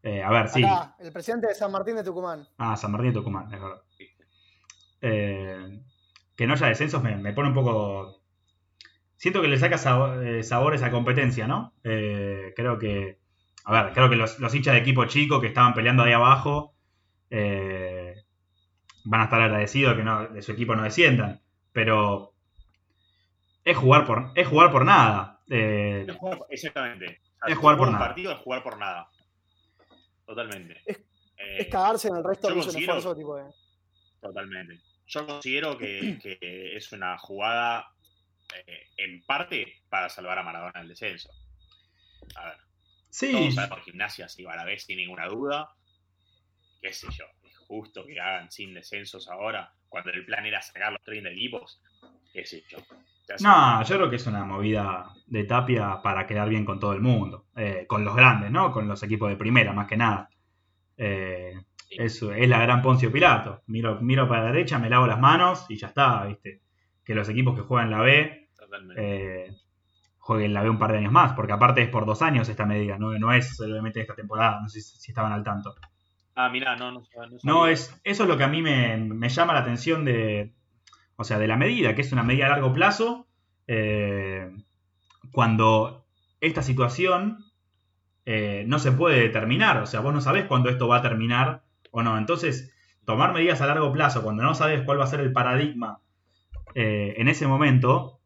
Eh, 0.04 0.24
a 0.24 0.30
ver, 0.32 0.48
sí. 0.50 0.64
Acá, 0.64 0.96
el 1.00 1.12
presidente 1.12 1.48
de 1.48 1.56
San 1.56 1.72
Martín 1.72 1.96
de 1.96 2.04
Tucumán. 2.04 2.48
Ah, 2.58 2.76
San 2.76 2.92
Martín 2.92 3.12
y 3.12 3.14
Tucumán, 3.14 3.46
es 3.54 3.60
verdad. 3.62 3.82
Eh, 5.02 5.80
que 6.36 6.48
no 6.48 6.54
haya 6.54 6.68
descensos 6.68 7.02
me, 7.04 7.16
me 7.18 7.34
pone 7.34 7.50
un 7.50 7.56
poco. 7.56 8.22
Siento 9.18 9.42
que 9.42 9.48
le 9.48 9.58
saca 9.58 9.76
eh, 10.24 10.44
sabor 10.44 10.74
esa 10.74 10.92
competencia, 10.92 11.48
¿no? 11.48 11.74
Eh, 11.84 12.54
creo 12.56 12.78
que. 12.80 13.20
A 13.66 13.72
ver, 13.84 13.94
creo 13.94 14.10
que 14.10 14.16
los, 14.16 14.40
los 14.40 14.54
hinchas 14.56 14.74
de 14.74 14.80
equipo 14.80 15.06
chico 15.06 15.40
que 15.40 15.48
estaban 15.48 15.74
peleando 15.76 16.02
ahí 16.04 16.14
abajo 16.14 16.74
eh, 17.30 18.16
van 19.06 19.22
a 19.22 19.24
estar 19.26 19.40
agradecidos 19.42 19.92
de 19.92 19.98
que 19.98 20.04
no, 20.04 20.28
de 20.28 20.42
su 20.42 20.52
equipo 20.52 20.76
no 20.76 20.82
desciendan. 20.84 21.42
Pero 21.72 22.34
es 23.64 23.78
jugar 23.78 24.06
por, 24.06 24.32
es 24.36 24.48
jugar 24.48 24.72
por 24.72 24.84
nada. 24.86 25.42
Eh, 25.48 26.06
Es 26.08 26.16
jugar- 26.18 26.40
exactamente. 26.50 27.06
O 27.06 27.46
sea, 27.46 27.54
Es 27.54 27.58
jugar 27.58 27.78
por 27.78 27.92
nada. 27.92 28.06
partido 28.08 28.32
es 28.32 28.40
jugar 28.40 28.64
por 28.64 28.78
nada. 28.80 29.08
Totalmente. 30.36 30.82
Es- 30.86 30.98
Eh, 31.44 31.58
Es 31.62 31.68
cagarse 31.70 32.08
en 32.08 32.18
el 32.18 32.24
resto 32.24 32.48
hizo 32.50 32.56
un 32.60 32.62
considero- 32.66 32.98
esfuerzo, 32.98 33.16
tipo 33.18 33.36
de. 33.36 33.52
Totalmente. 34.22 34.80
Yo 35.08 35.26
considero 35.26 35.76
que, 35.78 36.20
que 36.22 36.76
es 36.78 36.92
una 36.92 37.18
jugada 37.18 37.88
eh, 38.68 38.88
en 38.98 39.24
parte 39.24 39.82
para 39.90 40.08
salvar 40.10 40.38
a 40.38 40.44
Maradona 40.44 40.80
del 40.80 40.90
descenso. 40.90 41.32
A 42.36 42.46
ver, 42.46 42.58
sí, 43.10 43.32
todos 43.32 43.56
sabemos 43.56 43.80
que 43.80 43.86
gimnasia 43.92 44.30
se 44.30 44.44
iba 44.44 44.54
a 44.54 44.58
la 44.58 44.66
vez 44.66 44.84
sin 44.84 44.98
ninguna 44.98 45.26
duda. 45.28 45.74
Qué 46.80 46.94
sé 46.94 47.08
yo, 47.12 47.26
es 47.44 47.58
justo 47.58 48.06
que 48.06 48.20
hagan 48.20 48.52
sin 48.52 48.74
descensos 48.76 49.28
ahora, 49.28 49.74
cuando 49.90 50.12
el 50.12 50.24
plan 50.26 50.46
era 50.46 50.62
sacar 50.62 50.92
los 50.94 51.02
30 51.02 51.30
equipos. 51.32 51.82
Qué 52.34 52.46
sé 52.46 52.64
yo. 52.70 52.78
No, 53.40 53.84
yo 53.84 53.96
creo 53.96 54.10
que 54.10 54.16
es 54.18 54.28
una 54.28 54.46
movida 54.46 55.14
de 55.28 55.44
Tapia 55.46 56.02
para 56.02 56.28
quedar 56.28 56.50
bien 56.50 56.66
con 56.66 56.80
todo 56.80 56.94
el 56.94 57.02
mundo. 57.02 57.46
Eh, 57.56 57.86
con 57.88 58.04
los 58.04 58.16
grandes, 58.16 58.52
¿no? 58.52 58.72
Con 58.72 58.88
los 58.88 59.02
equipos 59.04 59.30
de 59.30 59.38
primera, 59.38 59.74
más 59.74 59.88
que 59.88 59.98
nada. 59.98 60.30
Eh, 60.98 61.54
Sí. 61.92 61.98
es, 62.00 62.22
es 62.22 62.48
la 62.48 62.62
gran 62.62 62.82
Poncio 62.82 63.12
Pilato. 63.12 63.64
Miro, 63.68 64.00
miro 64.02 64.28
para 64.28 64.44
la 64.44 64.52
derecha, 64.52 64.80
me 64.80 64.90
lavo 64.90 65.08
las 65.08 65.20
manos 65.20 65.66
y 65.68 65.78
ya 65.78 65.88
está, 65.88 66.24
¿viste? 66.26 66.62
Que 67.04 67.14
los 67.14 67.28
equipos 67.28 67.54
que 67.56 67.64
juegan 67.64 67.92
la 67.92 68.00
B 68.00 68.50
eh, 68.96 69.52
jueguen 70.18 70.54
la 70.54 70.62
B 70.62 70.70
un 70.70 70.80
par 70.80 70.94
de 70.94 71.00
años 71.00 71.12
más, 71.12 71.34
porque 71.34 71.52
aparte 71.52 71.82
es 71.82 71.90
por 71.90 72.06
dos 72.06 72.22
años 72.22 72.48
esta 72.48 72.66
medida, 72.66 72.98
no, 72.98 73.12
no 73.20 73.34
es 73.34 73.56
solamente 73.58 74.00
esta 74.00 74.16
temporada, 74.16 74.62
no 74.62 74.70
sé 74.70 74.80
si, 74.80 75.12
estaban 75.12 75.34
al 75.34 75.44
tanto. 75.44 75.76
Ah, 76.36 76.48
mirá, 76.50 76.78
no, 76.78 76.92
no, 76.92 77.02
no 77.02 77.38
No, 77.44 77.68
es, 77.68 78.00
eso 78.06 78.24
es 78.24 78.30
lo 78.30 78.38
que 78.38 78.46
a 78.46 78.48
mí 78.48 78.62
me, 78.62 78.96
me 78.96 79.28
llama 79.28 79.54
la 79.54 79.60
atención 79.60 80.06
de, 80.06 80.54
o 81.22 81.24
sea, 81.24 81.38
de 81.38 81.48
la 81.48 81.56
medida, 81.56 81.94
que 81.94 82.02
es 82.02 82.12
una 82.12 82.24
medida 82.24 82.48
a 82.48 82.50
largo 82.50 82.74
plazo, 82.74 83.28
eh, 83.68 84.52
cuando 85.32 86.08
esta 86.40 86.64
situación 86.64 87.46
eh, 88.26 88.64
no 88.66 88.80
se 88.80 88.92
puede 88.92 89.22
determinar, 89.22 89.78
o 89.78 89.86
sea, 89.86 90.00
vos 90.00 90.16
no 90.16 90.22
sabés 90.22 90.46
cuándo 90.46 90.72
esto 90.72 90.88
va 90.88 90.98
a 90.98 91.02
terminar 91.04 91.64
o 91.92 92.02
no. 92.02 92.18
Entonces, 92.18 92.74
tomar 93.06 93.34
medidas 93.34 93.62
a 93.62 93.68
largo 93.68 93.94
plazo, 93.94 94.24
cuando 94.24 94.42
no 94.42 94.56
sabes 94.56 94.82
cuál 94.82 95.00
va 95.00 95.04
a 95.04 95.08
ser 95.08 95.20
el 95.20 95.32
paradigma 95.32 96.02
eh, 96.74 97.14
en 97.18 97.28
ese 97.28 97.46
momento, 97.46 98.20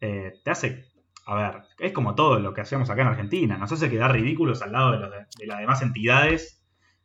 te 0.00 0.50
hace, 0.50 0.84
a 1.26 1.36
ver, 1.36 1.62
es 1.78 1.92
como 1.92 2.16
todo 2.16 2.40
lo 2.40 2.52
que 2.52 2.60
hacemos 2.60 2.90
acá 2.90 3.02
en 3.02 3.08
Argentina, 3.08 3.56
nos 3.56 3.70
hace 3.70 3.88
quedar 3.88 4.10
ridículos 4.10 4.62
al 4.62 4.72
lado 4.72 4.90
de, 4.90 5.46
las 5.46 5.58
demás 5.60 5.80
entidades 5.80 6.60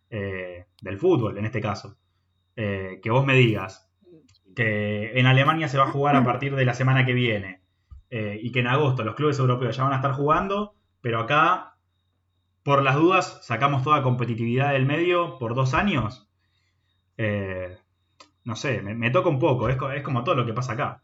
del 0.09 0.97
fútbol, 0.97 1.37
en 1.37 1.45
este 1.45 1.61
caso. 1.61 1.95
Que 2.55 3.09
vos 3.11 3.23
me 3.23 3.35
digas 3.35 3.86
que 4.57 5.19
en 5.19 5.27
Alemania 5.27 5.67
se 5.67 5.77
va 5.77 5.83
a 5.83 5.91
jugar 5.91 6.15
a 6.15 6.23
partir 6.25 6.55
de 6.55 6.65
la 6.65 6.73
semana 6.73 7.05
que 7.05 7.13
viene 7.13 7.61
eh, 8.09 8.39
y 8.41 8.51
que 8.51 8.61
en 8.61 8.67
agosto 8.67 9.03
los 9.03 9.13
clubes 9.13 9.37
europeos 9.37 9.77
ya 9.77 9.83
van 9.83 9.93
a 9.93 9.97
estar 9.97 10.13
jugando, 10.13 10.73
pero 10.99 11.19
acá, 11.19 11.77
por 12.63 12.81
las 12.81 12.95
dudas, 12.95 13.39
sacamos 13.43 13.83
toda 13.83 14.01
competitividad 14.01 14.71
del 14.73 14.87
medio 14.87 15.37
por 15.37 15.53
dos 15.53 15.75
años. 15.75 16.27
Eh, 17.17 17.77
no 18.45 18.55
sé, 18.55 18.81
me, 18.81 18.95
me 18.95 19.11
toca 19.11 19.29
un 19.29 19.37
poco, 19.37 19.69
es, 19.69 19.77
es 19.95 20.01
como 20.01 20.23
todo 20.23 20.33
lo 20.33 20.45
que 20.47 20.53
pasa 20.53 20.73
acá. 20.73 21.03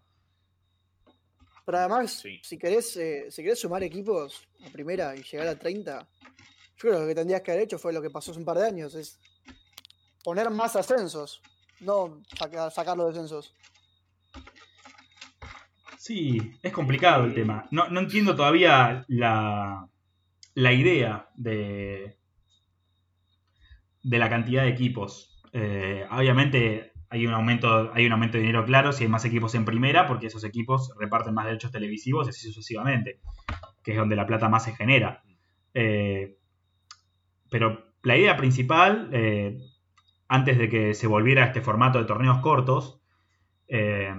Pero 1.63 1.77
además, 1.77 2.11
Sí. 2.11 2.39
si, 2.41 2.57
querés, 2.57 2.97
eh, 2.97 3.27
si 3.29 3.43
querés 3.43 3.59
sumar 3.59 3.83
equipos 3.83 4.47
a 4.67 4.71
primera 4.71 5.15
y 5.15 5.21
llegar 5.21 5.47
a 5.47 5.59
30, 5.59 5.99
yo 5.99 6.75
creo 6.79 6.93
que 6.95 6.99
lo 7.01 7.07
que 7.07 7.15
tendrías 7.15 7.41
que 7.43 7.51
haber 7.51 7.65
hecho 7.65 7.77
fue 7.77 7.93
lo 7.93 8.01
que 8.01 8.09
pasó 8.09 8.31
hace 8.31 8.39
un 8.39 8.45
par 8.45 8.57
de 8.57 8.65
años, 8.65 8.95
es 8.95 9.19
poner 10.23 10.49
más 10.49 10.75
ascensos, 10.75 11.39
no 11.83 12.21
sacar, 12.37 12.71
sacar 12.71 12.97
los 12.97 13.13
descensos. 13.13 13.53
Sí, 15.97 16.37
es 16.61 16.73
complicado 16.73 17.23
el 17.23 17.33
tema. 17.33 17.65
No, 17.71 17.87
no 17.89 18.01
entiendo 18.01 18.35
todavía 18.35 19.05
la, 19.07 19.87
la 20.53 20.73
idea 20.73 21.29
de, 21.35 22.17
de 24.01 24.19
la 24.19 24.29
cantidad 24.29 24.63
de 24.63 24.69
equipos. 24.69 25.41
Eh, 25.53 26.05
obviamente 26.11 26.91
hay 27.09 27.25
un 27.25 27.33
aumento, 27.33 27.91
hay 27.93 28.05
un 28.05 28.11
aumento 28.11 28.37
de 28.37 28.41
dinero 28.41 28.65
claro 28.65 28.91
si 28.91 29.03
hay 29.03 29.09
más 29.09 29.23
equipos 29.23 29.55
en 29.55 29.65
primera, 29.65 30.07
porque 30.07 30.27
esos 30.27 30.43
equipos 30.43 30.91
reparten 30.99 31.33
más 31.33 31.45
derechos 31.45 31.71
televisivos 31.71 32.27
y 32.27 32.31
así 32.31 32.47
sucesivamente, 32.47 33.21
que 33.83 33.91
es 33.91 33.97
donde 33.97 34.15
la 34.15 34.25
plata 34.25 34.49
más 34.49 34.65
se 34.65 34.75
genera. 34.75 35.23
Eh, 35.73 36.37
pero 37.49 37.93
la 38.01 38.17
idea 38.17 38.35
principal, 38.35 39.09
eh, 39.13 39.57
antes 40.33 40.57
de 40.57 40.67
que 40.67 40.95
se 40.95 41.05
volviera 41.05 41.43
a 41.43 41.45
este 41.45 41.61
formato 41.61 41.99
de 41.99 42.05
torneos 42.05 42.39
cortos, 42.39 42.99
eh, 43.67 44.11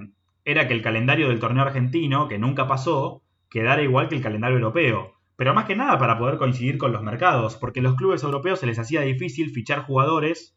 era 0.44 0.68
que 0.68 0.72
el 0.72 0.80
calendario 0.80 1.28
del 1.28 1.40
torneo 1.40 1.64
argentino, 1.64 2.28
que 2.28 2.38
nunca 2.38 2.68
pasó, 2.68 3.24
quedara 3.50 3.82
igual 3.82 4.08
que 4.08 4.14
el 4.14 4.22
calendario 4.22 4.58
europeo. 4.58 5.14
Pero 5.34 5.54
más 5.54 5.64
que 5.64 5.74
nada 5.74 5.98
para 5.98 6.16
poder 6.16 6.38
coincidir 6.38 6.78
con 6.78 6.92
los 6.92 7.02
mercados, 7.02 7.56
porque 7.56 7.80
a 7.80 7.82
los 7.82 7.96
clubes 7.96 8.22
europeos 8.22 8.60
se 8.60 8.66
les 8.66 8.78
hacía 8.78 9.00
difícil 9.00 9.50
fichar 9.50 9.86
jugadores 9.86 10.56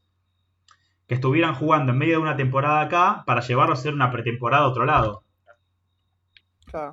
que 1.07 1.15
estuvieran 1.15 1.55
jugando 1.55 1.91
en 1.91 1.97
medio 1.97 2.17
de 2.17 2.21
una 2.21 2.37
temporada 2.37 2.81
acá 2.81 3.23
para 3.25 3.41
llevarlos 3.41 3.79
a 3.79 3.81
hacer 3.81 3.95
una 3.95 4.11
pretemporada 4.11 4.65
a 4.65 4.69
otro 4.69 4.85
lado. 4.85 5.23
Claro. 6.67 6.91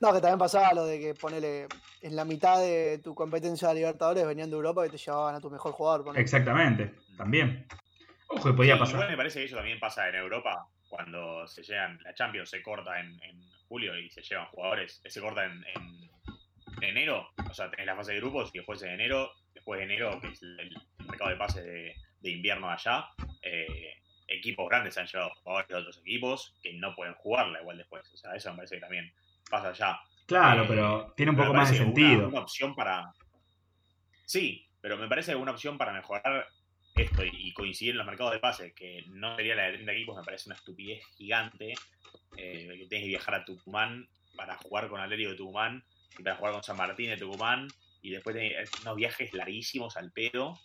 No, 0.00 0.12
que 0.12 0.20
también 0.20 0.38
pasaba 0.38 0.72
lo 0.72 0.86
de 0.86 1.00
que 1.00 1.14
ponele 1.14 1.66
en 2.00 2.14
la 2.14 2.24
mitad 2.24 2.60
de 2.60 3.00
tu 3.02 3.12
competencia 3.12 3.66
de 3.70 3.74
Libertadores 3.74 4.24
venían 4.24 4.50
de 4.50 4.54
Europa 4.56 4.86
y 4.86 4.90
te 4.90 4.98
llevaban 4.98 5.34
a 5.34 5.40
tu 5.40 5.50
mejor 5.50 5.72
jugador. 5.72 6.04
ponele. 6.04 6.22
Exactamente, 6.22 6.94
también. 7.16 7.66
Ojo, 8.34 8.48
que 8.50 8.54
podía 8.54 8.74
Sí, 8.74 8.80
pasar. 8.80 8.94
Igual 8.96 9.10
me 9.10 9.16
parece 9.16 9.38
que 9.40 9.44
eso 9.46 9.56
también 9.56 9.78
pasa 9.80 10.08
en 10.08 10.14
Europa, 10.16 10.66
cuando 10.88 11.46
se 11.46 11.62
llegan, 11.62 11.98
la 12.02 12.14
Champions 12.14 12.50
se 12.50 12.62
corta 12.62 13.00
en, 13.00 13.20
en 13.22 13.40
julio 13.68 13.98
y 13.98 14.10
se 14.10 14.22
llevan 14.22 14.46
jugadores, 14.46 15.00
se 15.04 15.20
corta 15.20 15.44
en, 15.44 15.64
en- 15.74 16.10
en 16.80 16.84
enero, 16.90 17.28
o 17.48 17.54
sea, 17.54 17.70
tenés 17.70 17.86
la 17.86 17.96
fase 17.96 18.12
de 18.12 18.18
grupos 18.20 18.50
y 18.52 18.58
después 18.58 18.82
en 18.82 18.90
enero, 18.90 19.30
después 19.54 19.78
de 19.78 19.84
enero, 19.84 20.20
que 20.20 20.28
es 20.28 20.42
el, 20.42 20.74
mercado 21.06 21.30
de 21.30 21.36
pases 21.36 21.64
de, 21.64 21.94
de 22.20 22.30
invierno 22.30 22.68
allá, 22.70 23.06
eh, 23.42 23.94
equipos 24.26 24.68
grandes 24.68 24.94
se 24.94 25.00
han 25.00 25.06
llevado 25.06 25.30
jugadores 25.42 25.68
de 25.68 25.74
otros 25.76 25.98
equipos 25.98 26.54
que 26.62 26.72
no 26.74 26.94
pueden 26.94 27.14
jugarla 27.14 27.60
igual 27.60 27.78
después, 27.78 28.12
o 28.12 28.16
sea, 28.16 28.34
eso 28.34 28.50
me 28.50 28.56
parece 28.56 28.74
que 28.76 28.80
también 28.80 29.12
pasa 29.48 29.68
allá. 29.68 30.00
Claro, 30.26 30.64
Eh, 30.64 30.66
pero 30.68 31.12
tiene 31.16 31.30
un 31.30 31.36
poco 31.36 31.54
más 31.54 31.70
de 31.70 31.76
parece 31.78 31.84
una- 31.84 31.94
sentido. 32.08 32.28
Una, 32.28 32.40
opción 32.40 32.74
para. 32.74 33.12
Sí, 34.24 34.66
pero 34.80 34.96
me 34.96 35.08
parece 35.08 35.34
una 35.36 35.52
opción 35.52 35.76
para 35.78 35.92
mejorar 35.92 36.46
esto 36.94 37.24
y, 37.24 37.52
coincidir 37.52 37.92
en 37.92 37.98
los 37.98 38.06
mercados 38.06 38.32
de 38.32 38.38
pases, 38.38 38.72
que 38.72 39.04
no 39.08 39.36
sería 39.36 39.54
la 39.54 39.64
de 39.64 39.74
30 39.74 39.92
equipos, 39.92 40.16
me 40.16 40.22
parece 40.22 40.48
una 40.48 40.56
estupidez 40.56 41.04
gigante. 41.16 41.74
eh, 42.36 42.66
que 42.66 42.86
tienes 42.86 43.04
que 43.04 43.08
viajar 43.08 43.34
a 43.36 43.44
Tucumán 43.44 44.08
para 44.36 44.56
jugar 44.56 44.88
con 44.88 45.00
Atlético 45.00 45.30
de 45.30 45.36
Tucumán 45.36 45.84
y 46.18 46.22
para 46.22 46.36
jugar 46.36 46.52
con 46.54 46.62
San 46.62 46.76
Martín 46.76 47.10
de 47.10 47.16
Tucumán 47.16 47.68
y 48.02 48.10
después 48.10 48.34
tenés 48.36 48.70
unos 48.82 48.96
viajes 48.96 49.32
larguísimos 49.32 49.96
al 49.96 50.12
pedo. 50.12 50.58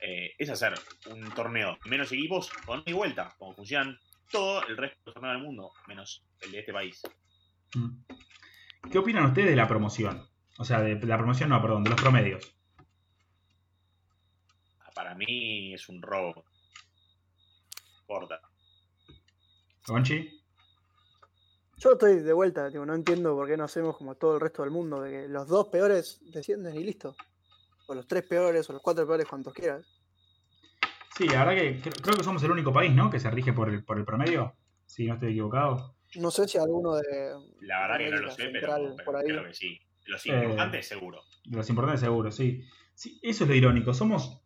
Eh, 0.00 0.34
es 0.38 0.48
hacer 0.48 0.74
un 1.10 1.30
torneo 1.32 1.78
menos 1.84 2.10
equipos 2.10 2.50
con 2.64 2.82
y 2.86 2.92
vuelta, 2.92 3.34
como 3.38 3.54
funcionan 3.54 3.98
todo 4.30 4.66
el 4.66 4.76
resto 4.76 4.96
de 4.96 5.02
los 5.04 5.14
torneos 5.14 5.34
del 5.34 5.42
mundo, 5.44 5.72
menos 5.86 6.24
el 6.40 6.52
de 6.52 6.58
este 6.60 6.72
país. 6.72 7.02
Mm. 7.74 8.90
¿Qué 8.90 8.98
opinan 8.98 9.26
ustedes 9.26 9.50
de 9.50 9.56
la 9.56 9.68
promoción? 9.68 10.26
O 10.58 10.64
sea, 10.64 10.80
de 10.80 10.94
la 11.06 11.16
promoción, 11.16 11.50
no, 11.50 11.60
perdón, 11.60 11.84
de 11.84 11.90
los 11.90 12.00
promedios. 12.00 12.59
Para 15.00 15.14
mí 15.14 15.72
es 15.72 15.88
un 15.88 16.02
robo. 16.02 16.44
Corta. 18.06 18.38
¿Conchi? 19.86 20.38
Yo 21.78 21.92
estoy 21.92 22.16
de 22.20 22.32
vuelta, 22.34 22.70
tipo, 22.70 22.84
no 22.84 22.94
entiendo 22.94 23.34
por 23.34 23.48
qué 23.48 23.56
no 23.56 23.64
hacemos 23.64 23.96
como 23.96 24.16
todo 24.16 24.34
el 24.34 24.42
resto 24.42 24.60
del 24.60 24.70
mundo, 24.70 25.00
de 25.00 25.10
que 25.10 25.28
los 25.28 25.48
dos 25.48 25.68
peores 25.68 26.20
descienden 26.30 26.76
y 26.76 26.84
listo. 26.84 27.16
O 27.86 27.94
los 27.94 28.06
tres 28.06 28.24
peores, 28.24 28.68
o 28.68 28.74
los 28.74 28.82
cuatro 28.82 29.06
peores, 29.06 29.26
cuantos 29.26 29.54
quieras. 29.54 29.86
Sí, 31.16 31.26
la 31.26 31.46
verdad 31.46 31.62
que 31.62 31.80
cre- 31.82 32.02
creo 32.02 32.16
que 32.18 32.22
somos 32.24 32.42
el 32.42 32.50
único 32.50 32.70
país, 32.70 32.92
¿no? 32.92 33.08
Que 33.08 33.18
se 33.20 33.30
rige 33.30 33.54
por 33.54 33.70
el, 33.70 33.82
por 33.82 33.96
el 33.98 34.04
promedio. 34.04 34.54
Si 34.84 35.06
no 35.06 35.14
estoy 35.14 35.30
equivocado. 35.30 35.96
No 36.16 36.30
sé 36.30 36.46
si 36.46 36.58
alguno 36.58 36.96
de. 36.96 37.36
La 37.62 37.86
verdad 37.88 37.96
que 38.04 38.10
no 38.10 38.16
lo 38.18 38.30
sé, 38.32 38.42
Central, 38.52 38.82
pero, 38.82 38.96
pero 38.96 39.04
por 39.06 39.16
ahí. 39.16 39.24
creo 39.24 39.44
que 39.44 39.54
sí. 39.54 39.80
Los 40.04 40.26
Eh, 40.26 40.34
importantes 40.34 40.86
seguro. 40.86 41.22
De 41.46 41.56
los 41.56 41.70
importantes 41.70 42.00
seguro, 42.00 42.30
sí. 42.30 42.62
sí. 42.94 43.18
Eso 43.22 43.44
es 43.44 43.48
lo 43.48 43.56
irónico. 43.56 43.94
Somos 43.94 44.42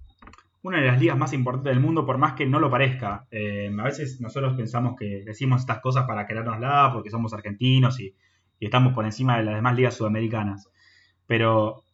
una 0.65 0.81
de 0.81 0.87
las 0.89 1.01
ligas 1.01 1.17
más 1.19 1.33
importantes 1.33 1.73
del 1.73 1.81
mundo, 1.83 2.05
por 2.07 2.19
más 2.19 2.35
que 2.35 2.47
no 2.47 2.59
lo 2.61 2.71
parezca. 2.71 3.27
Eh, 3.31 3.71
a 3.79 3.85
veces 3.85 4.21
nosotros 4.21 4.57
pensamos 4.57 4.97
que 4.99 5.23
decimos 5.25 5.61
estas 5.63 5.81
cosas 5.81 6.07
para 6.07 6.27
querérnosla 6.27 6.91
porque 6.93 7.11
somos 7.11 7.33
argentinos 7.35 8.01
y, 8.01 8.17
y 8.59 8.65
estamos 8.67 8.95
por 8.95 9.05
encima 9.05 9.39
de 9.39 9.45
las 9.45 9.55
demás 9.57 9.77
ligas 9.77 9.97
sudamericanas. 9.97 10.69
Pero 11.27 11.85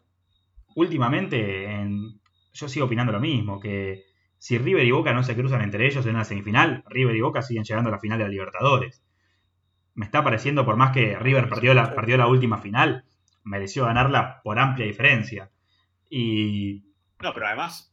últimamente 0.76 1.64
en- 1.66 2.20
yo 2.52 2.68
sigo 2.68 2.86
opinando 2.86 3.12
lo 3.12 3.20
mismo, 3.20 3.60
que 3.60 4.04
si 4.38 4.58
River 4.58 4.84
y 4.86 4.90
Boca 4.92 5.12
no 5.12 5.22
se 5.22 5.36
cruzan 5.36 5.62
entre 5.62 5.86
ellos 5.86 6.04
en 6.06 6.14
una 6.14 6.24
semifinal, 6.24 6.84
River 6.88 7.16
y 7.16 7.20
Boca 7.20 7.42
siguen 7.42 7.64
llegando 7.64 7.88
a 7.90 7.92
la 7.92 8.00
final 8.00 8.18
de 8.18 8.24
la 8.24 8.30
Libertadores. 8.30 9.02
Me 9.94 10.04
está 10.06 10.24
pareciendo, 10.24 10.64
por 10.64 10.76
más 10.76 10.92
que 10.92 11.18
River 11.18 11.48
perdió 11.48 11.74
la, 11.74 11.94
perdió 11.94 12.16
la 12.16 12.26
última 12.28 12.58
final, 12.58 13.04
mereció 13.44 13.84
ganarla 13.86 14.40
por 14.42 14.58
amplia 14.58 14.86
diferencia. 14.86 15.50
Y 16.08 16.84
No, 17.22 17.32
pero 17.34 17.46
además. 17.48 17.89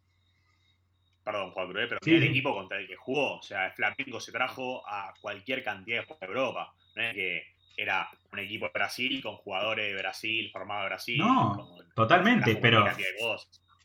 Perdón, 1.28 1.52
Juan 1.52 1.68
Cruz, 1.68 1.86
pero 1.90 2.00
Sí, 2.02 2.16
el 2.16 2.24
equipo 2.24 2.54
contra 2.54 2.80
el 2.80 2.88
que 2.88 2.96
jugó. 2.96 3.38
O 3.40 3.42
sea, 3.42 3.70
Flamengo 3.76 4.20
se 4.22 4.32
trajo 4.32 4.82
a 4.88 5.14
cualquier 5.20 5.62
cantidad 5.62 6.00
de 6.00 6.06
jugadores 6.06 6.30
de 6.30 6.40
Europa. 6.40 6.74
No 6.96 7.02
es 7.04 7.14
que 7.14 7.44
era 7.76 8.08
un 8.32 8.40
equipo 8.40 8.66
de 8.68 8.72
Brasil 8.74 9.22
con 9.22 9.36
jugadores 9.36 9.92
de 9.92 9.98
Brasil, 10.00 10.50
formado 10.54 10.84
de 10.84 10.88
Brasil. 10.88 11.18
No, 11.18 11.54
con- 11.58 11.94
totalmente, 11.94 12.56
pero-. 12.56 12.86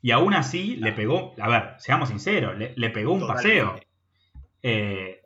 Y 0.01 0.13
aún 0.13 0.35
así 0.35 0.77
le 0.77 0.93
pegó, 0.93 1.35
a 1.41 1.49
ver, 1.49 1.75
seamos 1.79 2.11
sinceros, 2.11 2.57
le, 2.57 2.75
le 2.77 2.91
pegó 2.91 3.13
un 3.13 3.27
paseo. 3.27 3.81
Eh, 4.63 5.23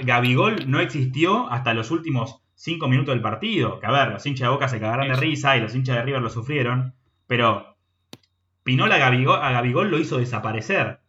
Gabigol 0.00 0.70
no 0.70 0.80
existió 0.80 1.50
hasta 1.50 1.74
los 1.74 1.90
últimos 1.90 2.40
cinco 2.54 2.88
minutos 2.88 3.14
del 3.14 3.20
partido. 3.22 3.78
Que 3.78 3.86
a 3.86 3.90
ver, 3.90 4.08
los 4.08 4.24
hinchas 4.24 4.46
de 4.46 4.52
Boca 4.52 4.68
se 4.68 4.80
cagaron 4.80 5.08
de 5.08 5.14
risa 5.16 5.56
y 5.56 5.60
los 5.60 5.74
hinchas 5.74 5.96
de 5.96 6.02
River 6.02 6.22
lo 6.22 6.30
sufrieron. 6.30 6.94
Pero 7.26 7.76
Pinola 8.62 8.94
a 8.94 8.98
Gabigol, 8.98 9.38
a 9.42 9.50
Gabigol 9.52 9.90
lo 9.90 9.98
hizo 9.98 10.16
desaparecer. 10.18 11.00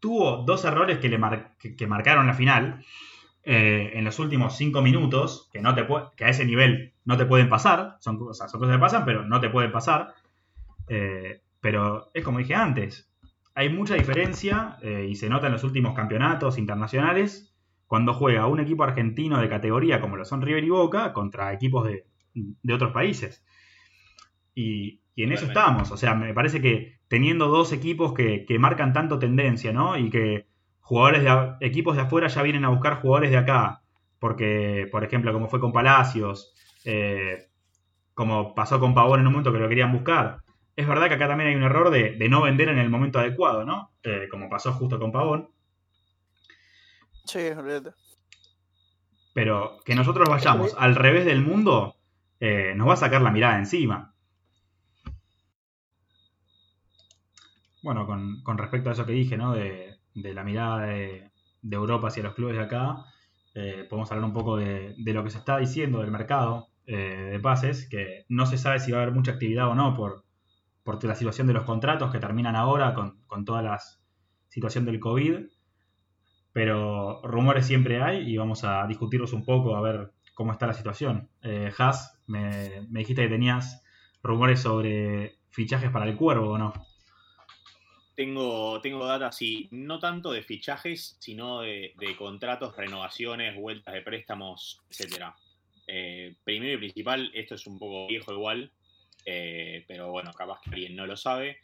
Tuvo 0.00 0.44
dos 0.44 0.64
errores 0.64 0.98
que, 0.98 1.08
le 1.08 1.18
que, 1.58 1.86
marcaron 1.86 2.26
la 2.26 2.34
final 2.34 2.84
eh, 3.44 3.92
en 3.94 4.04
los 4.04 4.18
últimos 4.18 4.56
cinco 4.56 4.82
minutos, 4.82 5.48
que, 5.52 5.60
no 5.60 5.74
te 5.74 5.86
que 6.16 6.24
a 6.24 6.28
ese 6.28 6.44
nivel 6.44 6.94
no 7.04 7.16
te 7.16 7.26
pueden 7.26 7.48
pasar. 7.48 7.96
Son, 8.00 8.18
cosas- 8.18 8.50
son 8.50 8.60
cosas 8.60 8.76
que 8.76 8.80
pasan, 8.80 9.04
pero 9.04 9.24
no 9.24 9.40
te 9.40 9.50
pueden 9.50 9.72
pasar. 9.72 10.14
Eh, 10.88 11.42
pero 11.60 12.10
es 12.14 12.24
como 12.24 12.38
dije 12.38 12.54
antes, 12.54 13.10
hay 13.54 13.68
mucha 13.70 13.94
diferencia 13.94 14.78
eh, 14.82 15.06
y 15.08 15.16
se 15.16 15.28
nota 15.28 15.46
en 15.46 15.52
los 15.54 15.64
últimos 15.64 15.94
campeonatos 15.94 16.58
internacionales 16.58 17.54
cuando 17.86 18.14
juega 18.14 18.46
un 18.46 18.60
equipo 18.60 18.84
argentino 18.84 19.40
de 19.40 19.48
categoría 19.48 20.00
como 20.00 20.16
lo 20.16 20.24
son 20.24 20.42
River 20.42 20.64
y 20.64 20.70
Boca 20.70 21.12
contra 21.12 21.52
equipos 21.52 21.86
de, 21.86 22.06
de 22.34 22.74
otros 22.74 22.92
países. 22.92 23.44
Y, 24.54 25.00
y 25.16 25.24
en 25.24 25.32
eso 25.32 25.46
estamos. 25.46 25.90
O 25.90 25.96
sea, 25.96 26.14
me 26.14 26.34
parece 26.34 26.60
que 26.60 27.00
teniendo 27.08 27.48
dos 27.48 27.72
equipos 27.72 28.12
que, 28.12 28.44
que 28.44 28.58
marcan 28.58 28.92
tanto 28.92 29.18
tendencia, 29.18 29.72
¿no? 29.72 29.96
Y 29.96 30.10
que 30.10 30.46
jugadores 30.80 31.24
de 31.24 31.66
equipos 31.66 31.96
de 31.96 32.02
afuera 32.02 32.28
ya 32.28 32.42
vienen 32.42 32.66
a 32.66 32.68
buscar 32.68 33.00
jugadores 33.00 33.30
de 33.30 33.38
acá. 33.38 33.82
Porque, 34.20 34.86
por 34.92 35.02
ejemplo, 35.02 35.32
como 35.32 35.48
fue 35.48 35.58
con 35.58 35.72
Palacios, 35.72 36.54
eh, 36.84 37.48
como 38.12 38.54
pasó 38.54 38.78
con 38.78 38.94
Pavón 38.94 39.20
en 39.20 39.26
un 39.26 39.32
momento 39.32 39.52
que 39.52 39.58
lo 39.58 39.68
querían 39.68 39.92
buscar. 39.92 40.42
Es 40.76 40.86
verdad 40.86 41.08
que 41.08 41.14
acá 41.14 41.28
también 41.28 41.48
hay 41.48 41.56
un 41.56 41.62
error 41.62 41.90
de, 41.90 42.12
de 42.12 42.28
no 42.28 42.42
vender 42.42 42.68
en 42.68 42.78
el 42.78 42.90
momento 42.90 43.18
adecuado, 43.18 43.64
¿no? 43.64 43.92
Eh, 44.02 44.28
como 44.30 44.50
pasó 44.50 44.72
justo 44.74 44.98
con 44.98 45.12
Pavón. 45.12 45.48
Sí, 47.24 47.38
olvídate. 47.38 47.92
Pero 49.32 49.78
que 49.82 49.94
nosotros 49.94 50.28
vayamos 50.28 50.76
al 50.78 50.94
revés 50.94 51.24
del 51.24 51.40
mundo 51.40 51.96
eh, 52.38 52.74
nos 52.76 52.88
va 52.88 52.92
a 52.92 52.98
sacar 52.98 53.22
la 53.22 53.30
mirada 53.30 53.58
encima. 53.58 54.14
Bueno, 57.86 58.04
con, 58.04 58.42
con 58.42 58.58
respecto 58.58 58.90
a 58.90 58.94
eso 58.94 59.06
que 59.06 59.12
dije, 59.12 59.36
¿no? 59.36 59.52
De, 59.52 60.00
la 60.12 60.42
mirada 60.42 60.86
de, 60.86 61.30
Europa 61.70 62.08
hacia 62.08 62.24
los 62.24 62.34
clubes 62.34 62.56
de 62.56 62.64
acá, 62.64 63.04
eh, 63.54 63.86
podemos 63.88 64.10
hablar 64.10 64.24
un 64.24 64.32
poco 64.32 64.56
de, 64.56 64.96
de 64.98 65.12
lo 65.12 65.22
que 65.22 65.30
se 65.30 65.38
está 65.38 65.58
diciendo 65.58 66.00
del 66.00 66.10
mercado 66.10 66.66
eh, 66.84 67.28
de 67.30 67.38
pases, 67.38 67.88
que 67.88 68.24
no 68.28 68.44
se 68.44 68.58
sabe 68.58 68.80
si 68.80 68.90
va 68.90 68.98
a 68.98 69.02
haber 69.02 69.14
mucha 69.14 69.30
actividad 69.30 69.68
o 69.68 69.76
no 69.76 69.94
por, 69.94 70.24
por 70.82 71.04
la 71.04 71.14
situación 71.14 71.46
de 71.46 71.52
los 71.52 71.62
contratos 71.62 72.10
que 72.10 72.18
terminan 72.18 72.56
ahora 72.56 72.92
con, 72.92 73.20
con 73.28 73.44
toda 73.44 73.62
la 73.62 73.78
situación 74.48 74.84
del 74.84 74.98
COVID. 74.98 75.46
Pero 76.52 77.22
rumores 77.22 77.66
siempre 77.66 78.02
hay 78.02 78.28
y 78.28 78.36
vamos 78.36 78.64
a 78.64 78.84
discutirlos 78.88 79.32
un 79.32 79.44
poco 79.44 79.76
a 79.76 79.80
ver 79.80 80.10
cómo 80.34 80.50
está 80.50 80.66
la 80.66 80.72
situación. 80.72 81.30
Eh, 81.40 81.72
Has, 81.78 82.20
me, 82.26 82.84
me 82.90 82.98
dijiste 82.98 83.22
que 83.22 83.28
tenías 83.28 83.84
rumores 84.24 84.58
sobre 84.58 85.38
fichajes 85.50 85.92
para 85.92 86.06
el 86.06 86.16
cuervo, 86.16 86.50
¿o 86.50 86.58
no? 86.58 86.72
Tengo, 88.16 88.80
tengo 88.80 89.04
data, 89.04 89.30
sí, 89.30 89.68
no 89.70 89.98
tanto 89.98 90.32
de 90.32 90.42
fichajes, 90.42 91.16
sino 91.20 91.60
de, 91.60 91.92
contratos, 92.18 92.74
renovaciones, 92.74 93.54
vueltas 93.54 93.92
de 93.92 94.00
préstamos, 94.00 94.80
etcétera. 94.90 95.36
Eh, 95.86 96.34
primero 96.42 96.74
y 96.74 96.78
principal, 96.78 97.30
esto 97.34 97.56
es 97.56 97.66
un 97.66 97.78
poco 97.78 98.06
viejo 98.08 98.32
igual, 98.32 98.72
eh, 99.26 99.84
pero 99.86 100.10
bueno, 100.10 100.32
capaz 100.32 100.60
que 100.62 100.70
alguien 100.70 100.96
no 100.96 101.06
lo 101.06 101.16
sabe. 101.18 101.58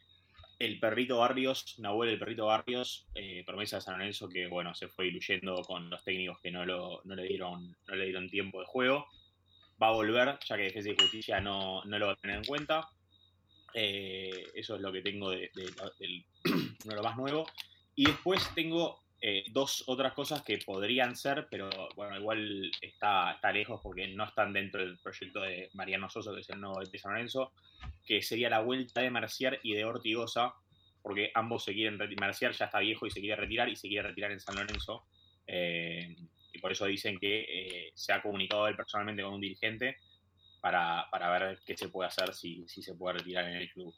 El 0.59 0.79
perrito 0.79 1.19
Barrios, 1.19 1.79
Nahuel 1.79 2.11
el 2.11 2.19
perrito 2.19 2.47
Barrios, 2.47 3.07
eh, 3.15 3.43
promesa 3.47 3.77
de 3.77 3.83
San 3.83 3.99
Lorenzo 3.99 4.29
que 4.29 4.47
bueno, 4.47 4.75
se 4.75 4.89
fue 4.89 5.07
diluyendo 5.07 5.63
con 5.63 5.89
los 5.89 6.05
técnicos 6.05 6.39
que 6.41 6.51
no, 6.51 6.67
lo, 6.67 7.01
no, 7.05 7.17
le 7.17 7.25
dieron, 7.25 7.75
no 7.89 7.95
le 7.97 8.05
dieron 8.05 8.29
tiempo 8.29 8.61
de 8.61 8.67
juego. 8.67 9.07
Va 9.83 9.89
a 9.89 9.93
volver, 9.93 10.39
ya 10.47 10.57
que 10.57 10.65
Defensa 10.65 10.91
y 10.91 10.97
Justicia 10.97 11.41
no, 11.41 11.83
no 11.87 11.99
lo 11.99 12.07
va 12.09 12.13
a 12.13 12.17
tener 12.17 12.37
en 12.37 12.45
cuenta. 12.45 12.91
Eh, 13.75 14.47
eso 14.55 14.77
es 14.77 14.81
lo 14.81 14.93
que 14.93 15.03
tengo 15.03 15.31
de, 15.31 15.51
de- 15.55 15.67
uno 15.67 15.91
de 16.91 16.95
lo 16.97 17.03
más 17.03 17.17
nuevo. 17.17 17.47
Y 17.95 18.07
después 18.07 18.43
tengo 18.55 19.01
eh, 19.21 19.45
dos 19.51 19.85
otras 19.87 20.13
cosas 20.15 20.43
que 20.43 20.59
podrían 20.59 21.15
ser, 21.17 21.47
pero 21.51 21.71
bueno, 21.95 22.19
igual 22.19 22.71
está, 22.81 23.33
está 23.33 23.53
lejos 23.53 23.81
porque 23.83 24.09
no 24.09 24.25
están 24.25 24.53
dentro 24.53 24.81
del 24.81 24.99
proyecto 24.99 25.41
de 25.43 25.71
Mariano 25.75 26.09
Soso, 26.11 26.35
que 26.35 26.41
es 26.41 26.51
el 26.51 26.61
nuevo 26.61 26.81
de 26.81 26.99
San 26.99 27.13
Lorenzo, 27.13 27.53
que 28.05 28.23
sería 28.23 28.51
la 28.51 28.61
vuelta 28.61 29.01
de 29.01 29.11
Mercier 29.11 29.61
y 29.63 29.75
de 29.75 29.85
Ortigosa, 29.85 30.55
porque 31.03 31.31
ambos 31.35 31.65
se 31.65 31.73
quieren 31.75 31.99
retirar. 31.99 32.27
Mercier 32.29 32.53
ya 32.53 32.65
está 32.67 32.79
viejo 32.81 33.07
y 33.07 33.11
se 33.11 33.21
quiere 33.21 33.37
retirar 33.37 33.69
y 33.69 33.77
se 33.77 33.89
quiere 33.89 34.09
retirar 34.09 34.33
en 34.33 34.41
San 34.41 34.57
Lorenzo. 34.57 35.05
Eh, 35.47 36.17
y 36.53 36.59
por 36.59 36.73
eso 36.73 36.87
dicen 36.87 37.19
que 37.19 37.41
eh, 37.49 37.93
se 37.95 38.13
ha 38.13 38.23
comunicado 38.23 38.67
él 38.69 38.77
personalmente 38.77 39.23
con 39.23 39.35
un 39.35 39.41
dirigente 39.41 39.97
para, 40.63 41.09
para 41.11 41.31
ver 41.31 41.61
qué 41.67 41.77
se 41.77 41.89
puede 41.89 42.09
hacer 42.09 42.33
si, 42.33 42.67
si 42.69 42.83
se 42.83 42.95
puede 42.95 43.19
retirar 43.19 43.47
en 43.49 43.57
el 43.57 43.71
club. 43.71 43.95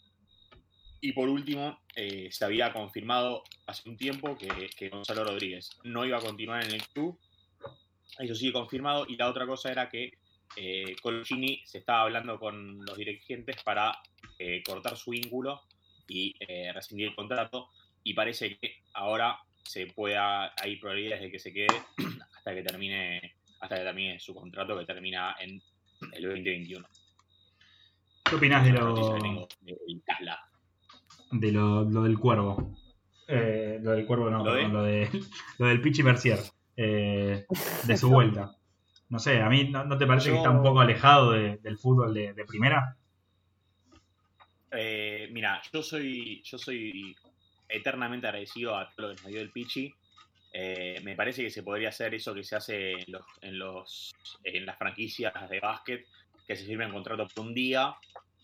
Y 1.01 1.13
por 1.13 1.29
último, 1.29 1.79
eh, 1.95 2.31
se 2.33 2.47
había 2.47 2.73
confirmado 2.73 3.45
hace 3.67 3.89
un 3.89 3.99
tiempo 3.99 4.37
que, 4.39 4.49
que 4.77 4.89
Gonzalo 4.89 5.25
Rodríguez 5.25 5.71
no 5.85 6.07
iba 6.07 6.17
a 6.17 6.23
continuar 6.23 6.65
en 6.65 6.73
el 6.73 6.83
club. 6.89 7.21
Eso 8.19 8.35
sigue 8.35 8.55
confirmado. 8.55 9.05
Y 9.07 9.17
la 9.17 9.29
otra 9.29 9.47
cosa 9.47 9.71
era 9.71 9.91
que 9.91 10.15
eh, 10.57 10.97
Colchini 11.03 11.63
se 11.67 11.79
estaba 11.79 12.03
hablando 12.03 12.39
con 12.39 12.85
los 12.85 12.97
dirigentes 12.97 13.63
para 13.63 14.01
eh, 14.39 14.63
cortar 14.65 14.97
su 14.97 15.11
vínculo 15.11 15.63
y 16.09 16.35
eh, 16.41 16.73
rescindir 16.73 17.09
el 17.09 17.15
contrato. 17.15 17.69
Y 18.03 18.15
parece 18.15 18.57
que 18.57 18.83
ahora 18.95 19.39
se 19.63 19.87
pueda, 19.89 20.55
hay 20.57 20.77
probabilidades 20.77 21.23
de 21.23 21.31
que 21.31 21.39
se 21.39 21.53
quede 21.53 21.83
hasta 22.37 22.55
que 22.55 22.63
termine, 22.63 23.35
hasta 23.61 23.77
que 23.77 23.83
termine 23.83 24.21
su 24.21 24.35
contrato 24.35 24.79
que 24.79 24.85
termina 24.85 25.37
en 25.39 25.63
el 26.13 26.23
2021. 26.25 26.87
¿Qué 28.25 28.35
opinás 28.37 28.65
de 28.65 28.73
lo, 28.73 28.95
de 31.33 31.53
lo, 31.53 31.85
lo 31.85 32.03
del 32.03 32.19
cuervo? 32.19 32.77
Eh, 33.27 33.79
lo 33.83 33.93
del 33.93 34.07
cuervo 34.07 34.31
no, 34.31 34.45
¿Lo 34.45 34.55
de? 34.55 34.69
lo, 34.69 34.83
de, 34.83 35.11
lo 35.59 35.67
del 35.67 35.81
Pichi 35.81 36.03
Mercier. 36.03 36.39
eh, 36.77 37.47
de 37.85 37.97
su 37.97 38.09
vuelta. 38.11 38.57
No 39.09 39.19
sé, 39.19 39.41
a 39.41 39.49
mí 39.49 39.65
no, 39.71 39.85
¿no 39.85 39.97
te 39.99 40.07
parece 40.07 40.31
que 40.31 40.37
está 40.37 40.51
un 40.51 40.63
poco 40.63 40.81
alejado 40.81 41.33
de- 41.33 41.59
del 41.59 41.79
fútbol 41.79 42.13
de, 42.15 42.33
de 42.35 42.45
primera? 42.45 42.97
Eh, 44.73 45.29
mira, 45.33 45.61
yo 45.73 45.83
soy, 45.83 46.43
yo 46.43 46.59
soy 46.59 47.15
eternamente 47.69 48.27
agradecido 48.27 48.77
a 48.77 48.91
todo 48.97 49.09
lo 49.11 49.15
que 49.15 49.23
nos 49.23 49.31
dio 49.31 49.41
el 49.41 49.51
Pichi. 49.51 49.93
Eh, 50.57 51.01
me 51.03 51.17
parece 51.17 51.43
que 51.43 51.51
se 51.51 51.65
podría 51.65 51.89
hacer 51.89 52.15
eso 52.15 52.33
que 52.33 52.45
se 52.45 52.55
hace 52.55 52.93
en, 52.93 53.05
los, 53.09 53.25
en, 53.41 53.59
los, 53.59 54.15
en 54.45 54.65
las 54.65 54.79
franquicias 54.79 55.33
de 55.51 55.59
básquet, 55.59 56.07
que 56.47 56.55
se 56.55 56.65
firma 56.65 56.87
un 56.87 56.93
contrato 56.93 57.27
por 57.27 57.45
un 57.45 57.53
día 57.53 57.97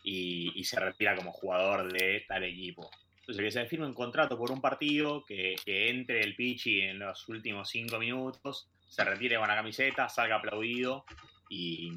y, 0.03 0.53
y 0.59 0.65
se 0.65 0.81
retira 0.81 1.15
como 1.15 1.31
jugador 1.31 1.93
de 1.93 2.25
tal 2.27 2.43
equipo. 2.43 2.91
Entonces, 3.21 3.45
que 3.45 3.51
se 3.53 3.67
firme 3.67 3.87
un 3.87 3.95
contrato 3.95 4.37
por 4.37 4.51
un 4.51 4.61
partido, 4.61 5.25
que, 5.25 5.55
que 5.65 5.89
entre 5.89 6.21
el 6.21 6.35
Pichi 6.35 6.81
en 6.81 6.99
los 6.99 7.29
últimos 7.29 7.69
cinco 7.69 8.01
minutos, 8.01 8.67
se 8.89 9.05
retire 9.05 9.37
con 9.37 9.47
la 9.47 9.55
camiseta, 9.55 10.09
salga 10.09 10.37
aplaudido 10.37 11.05
y 11.49 11.93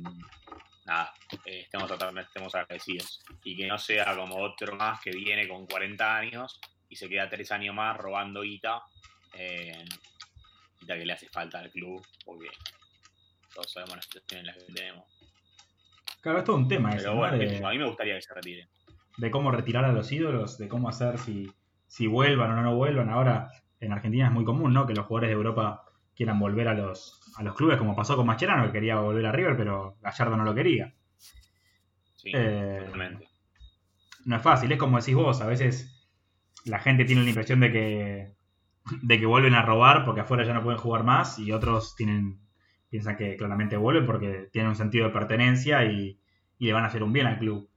nada, 0.85 1.11
eh, 1.45 1.61
estemos, 1.61 1.89
estemos 1.91 2.53
agradecidos. 2.53 3.23
Y 3.43 3.55
que 3.55 3.65
no 3.65 3.79
sea 3.79 4.15
como 4.15 4.37
otro 4.37 4.75
más 4.75 5.01
que 5.01 5.09
viene 5.09 5.47
con 5.47 5.65
40 5.65 6.17
años 6.17 6.59
y 6.87 6.95
se 6.95 7.09
queda 7.09 7.27
tres 7.27 7.51
años 7.51 7.73
más 7.73 7.97
robando 7.97 8.41
guita, 8.41 8.83
eh, 9.33 9.85
que 10.85 10.95
le 11.05 11.13
hace 11.13 11.27
falta 11.29 11.59
al 11.59 11.71
club, 11.71 12.05
porque 12.25 12.47
todos 13.53 13.71
sabemos 13.71 13.95
la 13.95 14.01
situación 14.01 14.39
en 14.41 14.45
la 14.47 14.53
que 14.53 14.73
tenemos. 14.73 15.05
Claro, 16.21 16.39
es 16.39 16.43
todo 16.45 16.55
un 16.55 16.67
tema 16.67 16.91
eso, 16.95 17.23
a 17.23 17.31
mí 17.31 17.77
me 17.77 17.85
gustaría 17.87 18.15
que 18.15 18.21
se 18.21 18.33
retire. 18.33 18.67
de 19.17 19.31
cómo 19.31 19.51
retirar 19.51 19.85
a 19.85 19.91
los 19.91 20.11
ídolos, 20.11 20.57
de 20.57 20.67
cómo 20.67 20.89
hacer 20.89 21.17
si, 21.19 21.51
si 21.87 22.07
vuelvan 22.07 22.51
o 22.51 22.61
no 22.61 22.75
vuelvan. 22.75 23.09
Ahora 23.09 23.49
en 23.79 23.91
Argentina 23.91 24.27
es 24.27 24.31
muy 24.31 24.45
común, 24.45 24.73
¿no? 24.73 24.87
Que 24.87 24.93
los 24.93 25.05
jugadores 25.05 25.29
de 25.29 25.35
Europa 25.35 25.85
quieran 26.15 26.39
volver 26.39 26.67
a 26.67 26.73
los, 26.73 27.19
a 27.37 27.43
los 27.43 27.55
clubes, 27.55 27.77
como 27.77 27.95
pasó 27.95 28.15
con 28.15 28.25
Mascherano, 28.27 28.65
que 28.67 28.71
quería 28.73 28.95
volver 28.97 29.25
a 29.25 29.31
River, 29.31 29.57
pero 29.57 29.97
Gallardo 30.01 30.37
no 30.37 30.43
lo 30.43 30.55
quería. 30.55 30.93
Sí, 32.15 32.31
Eh, 32.33 32.89
no 34.25 34.35
es 34.37 34.41
fácil, 34.41 34.71
es 34.71 34.77
como 34.79 34.97
decís 34.99 35.15
vos, 35.15 35.41
a 35.41 35.47
veces 35.47 36.07
la 36.65 36.79
gente 36.79 37.03
tiene 37.05 37.23
la 37.23 37.29
impresión 37.29 37.59
de 37.59 37.71
que, 37.71 38.33
de 39.01 39.19
que 39.19 39.25
vuelven 39.25 39.53
a 39.53 39.61
robar 39.61 40.03
porque 40.05 40.21
afuera 40.21 40.43
ya 40.43 40.53
no 40.53 40.63
pueden 40.63 40.79
jugar 40.79 41.03
más 41.03 41.39
y 41.39 41.51
otros 41.51 41.95
tienen 41.95 42.39
piensan 42.89 43.15
que 43.17 43.35
claramente 43.37 43.75
vuelven 43.77 44.05
porque 44.05 44.49
tienen 44.51 44.69
un 44.69 44.75
sentido 44.75 45.05
de 45.07 45.13
pertenencia 45.13 45.83
y, 45.85 46.19
y 46.59 46.65
le 46.67 46.73
van 46.73 46.83
a 46.83 46.87
hacer 46.87 47.01
un 47.01 47.11
bien 47.13 47.25
al 47.27 47.39
club. 47.39 47.67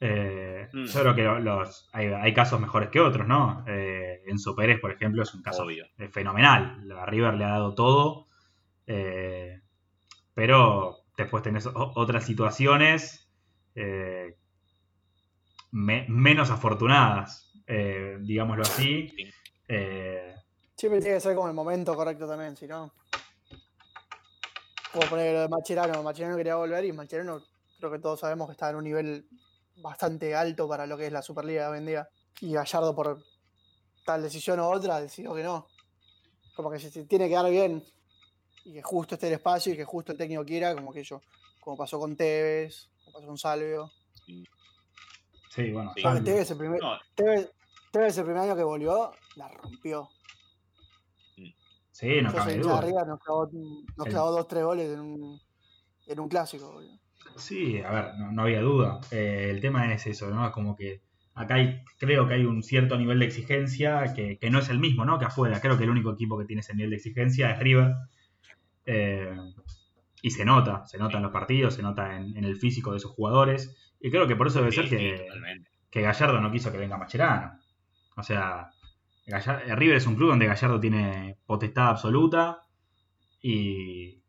Eh, 0.00 0.68
Mm. 0.72 0.84
Yo 0.86 1.00
creo 1.00 1.14
que 1.14 1.22
lo- 1.22 1.38
los, 1.38 1.88
hay, 1.92 2.06
hay 2.08 2.34
casos 2.34 2.60
mejores 2.60 2.88
que 2.90 3.00
otros, 3.00 3.26
¿no? 3.26 3.64
Eh, 3.66 4.20
Enzo 4.26 4.54
Pérez, 4.56 4.80
por 4.80 4.90
ejemplo, 4.90 5.22
es 5.22 5.32
un 5.34 5.42
caso 5.42 5.62
Obvio. 5.64 5.86
eh, 5.98 6.08
fenomenal. 6.08 6.90
A 6.98 7.06
River 7.06 7.34
le 7.34 7.44
ha 7.44 7.48
dado 7.50 7.74
todo, 7.74 8.26
eh, 8.86 9.60
pero 10.34 10.96
después 11.16 11.42
tenés 11.42 11.68
otras 11.74 12.24
situaciones 12.24 13.30
eh, 13.74 14.36
me- 15.72 16.06
menos 16.08 16.50
afortunadas, 16.50 17.52
eh, 17.66 18.18
digámoslo 18.20 18.62
así. 18.62 19.08
Sí. 19.16 19.30
Eh, 19.68 20.34
Siempre 20.76 21.00
tiene 21.00 21.16
que 21.16 21.20
ser 21.20 21.34
como 21.34 21.48
el 21.48 21.54
momento 21.54 21.94
correcto 21.96 22.26
también, 22.28 22.56
si 22.56 22.66
no. 22.66 22.92
Como 24.92 25.08
poner 25.08 25.34
lo 25.34 25.40
de 25.42 25.48
Macherano. 25.48 26.02
Macherano 26.02 26.36
quería 26.36 26.56
volver 26.56 26.84
y 26.84 26.92
Macherano 26.92 27.42
creo 27.78 27.90
que 27.90 27.98
todos 27.98 28.20
sabemos 28.20 28.46
que 28.48 28.52
está 28.52 28.70
en 28.70 28.76
un 28.76 28.84
nivel 28.84 29.26
bastante 29.76 30.34
alto 30.34 30.68
para 30.68 30.86
lo 30.86 30.96
que 30.96 31.06
es 31.06 31.12
la 31.12 31.22
Superliga 31.22 31.64
de 31.64 31.70
hoy 31.72 31.78
en 31.78 31.86
día. 31.86 32.08
Y 32.40 32.52
Gallardo 32.52 32.94
por 32.94 33.22
tal 34.04 34.22
decisión 34.22 34.60
u 34.60 34.64
otra 34.64 35.00
decidió 35.00 35.34
que 35.34 35.42
no. 35.42 35.66
Como 36.54 36.70
que 36.70 36.78
si 36.78 36.90
se 36.90 37.04
tiene 37.04 37.28
que 37.28 37.34
dar 37.34 37.50
bien 37.50 37.82
y 38.64 38.72
que 38.74 38.82
justo 38.82 39.14
esté 39.14 39.28
el 39.28 39.34
espacio 39.34 39.72
y 39.72 39.76
que 39.76 39.84
justo 39.84 40.12
el 40.12 40.18
técnico 40.18 40.44
quiera, 40.44 40.74
como 40.74 40.92
que 40.92 41.02
yo, 41.04 41.20
como 41.60 41.76
pasó 41.76 41.98
con 41.98 42.16
Tevez, 42.16 42.88
como 43.04 43.12
pasó 43.14 43.26
con 43.26 43.38
Salvio. 43.38 43.90
sí, 45.50 45.70
bueno, 45.72 45.92
Sí. 45.94 46.02
Tevez 46.24 46.50
el 46.50 46.58
primer, 46.58 46.80
No, 46.80 46.98
Tevez, 47.14 47.50
Tevez 47.90 48.18
el 48.18 48.24
primer 48.24 48.42
año 48.42 48.56
que 48.56 48.62
volvió, 48.64 49.12
la 49.36 49.48
rompió. 49.48 50.08
sí, 51.90 52.20
no 52.22 52.32
cabe 52.32 52.58
duda. 52.58 52.78
arriba, 52.78 53.04
nos 53.04 53.20
clavó, 53.20 53.48
nos 53.96 54.06
El- 54.06 54.12
clavó 54.12 54.32
dos, 54.32 54.48
tres 54.48 54.64
goles 54.64 54.92
en 54.92 55.00
un, 55.00 55.40
en 56.06 56.20
un 56.20 56.28
clásico. 56.28 56.72
boludo. 56.72 56.98
Sí, 57.36 57.80
a 57.80 57.90
ver, 57.90 58.14
no, 58.18 58.32
no 58.32 58.42
había 58.42 58.60
duda. 58.60 59.00
Eh, 59.10 59.48
el 59.50 59.60
tema 59.60 59.92
es 59.92 60.06
eso, 60.06 60.30
¿no? 60.30 60.46
Es 60.46 60.52
como 60.52 60.74
que 60.76 61.02
acá 61.34 61.54
hay, 61.56 61.82
creo 61.98 62.26
que 62.26 62.34
hay 62.34 62.44
un 62.44 62.62
cierto 62.62 62.96
nivel 62.96 63.18
de 63.18 63.26
exigencia 63.26 64.14
que, 64.14 64.38
que 64.38 64.50
no 64.50 64.58
es 64.60 64.68
el 64.70 64.78
mismo, 64.78 65.04
¿no? 65.04 65.18
Que 65.18 65.26
afuera. 65.26 65.60
Creo 65.60 65.76
que 65.76 65.84
el 65.84 65.90
único 65.90 66.12
equipo 66.12 66.38
que 66.38 66.46
tiene 66.46 66.60
ese 66.60 66.74
nivel 66.74 66.90
de 66.90 66.96
exigencia 66.96 67.50
es 67.50 67.58
River. 67.58 67.94
Eh, 68.86 69.36
y 70.22 70.30
se 70.30 70.44
nota, 70.44 70.86
se 70.86 70.98
nota 70.98 71.18
en 71.18 71.24
los 71.24 71.32
partidos, 71.32 71.74
se 71.74 71.82
nota 71.82 72.16
en, 72.16 72.36
en 72.36 72.44
el 72.44 72.56
físico 72.56 72.92
de 72.92 73.00
sus 73.00 73.10
jugadores. 73.12 73.76
Y 74.00 74.10
creo 74.10 74.26
que 74.26 74.36
por 74.36 74.46
eso 74.46 74.60
debe 74.60 74.70
sí, 74.72 74.76
ser 74.76 74.88
sí, 74.88 74.96
que, 74.96 75.26
que 75.90 76.00
Gallardo 76.02 76.40
no 76.40 76.50
quiso 76.50 76.72
que 76.72 76.78
venga 76.78 76.96
Macherano. 76.96 77.58
O 78.16 78.22
sea, 78.22 78.70
Gallar- 79.26 79.62
eh, 79.66 79.74
River 79.74 79.96
es 79.96 80.06
un 80.06 80.16
club 80.16 80.30
donde 80.30 80.46
Gallardo 80.46 80.80
tiene 80.80 81.38
potestad 81.46 81.88
absoluta 81.88 82.62
y, 83.42 84.22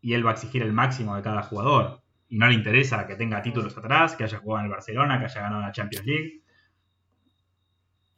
y 0.00 0.14
él 0.14 0.26
va 0.26 0.30
a 0.30 0.34
exigir 0.34 0.62
el 0.62 0.72
máximo 0.72 1.14
de 1.16 1.22
cada 1.22 1.42
jugador. 1.42 2.02
Y 2.28 2.38
no 2.38 2.48
le 2.48 2.54
interesa 2.54 3.06
que 3.06 3.16
tenga 3.16 3.40
títulos 3.42 3.76
atrás, 3.76 4.16
que 4.16 4.24
haya 4.24 4.38
jugado 4.38 4.60
en 4.60 4.64
el 4.66 4.72
Barcelona, 4.72 5.18
que 5.18 5.26
haya 5.26 5.40
ganado 5.42 5.62
la 5.62 5.72
Champions 5.72 6.06
League. 6.06 6.42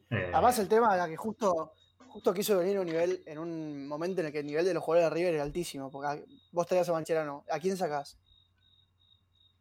Eh, 0.09 0.31
Además, 0.33 0.57
el 0.59 0.67
tema 0.67 0.95
era 0.95 1.07
que 1.07 1.17
justo, 1.17 1.73
justo 2.07 2.33
quiso 2.33 2.57
venir 2.57 2.77
a 2.77 2.81
un 2.81 2.87
nivel, 2.87 3.21
en 3.25 3.37
un 3.37 3.87
momento 3.87 4.21
en 4.21 4.27
el 4.27 4.33
que 4.33 4.39
el 4.39 4.45
nivel 4.47 4.65
de 4.65 4.73
los 4.73 4.83
jugadores 4.83 5.11
de 5.11 5.15
River 5.15 5.33
era 5.35 5.43
altísimo. 5.43 5.91
Porque 5.91 6.25
vos 6.51 6.65
traías 6.65 6.89
a 6.89 6.93
Mancherano, 6.93 7.43
¿a 7.51 7.59
quién 7.59 7.77
sacás? 7.77 8.17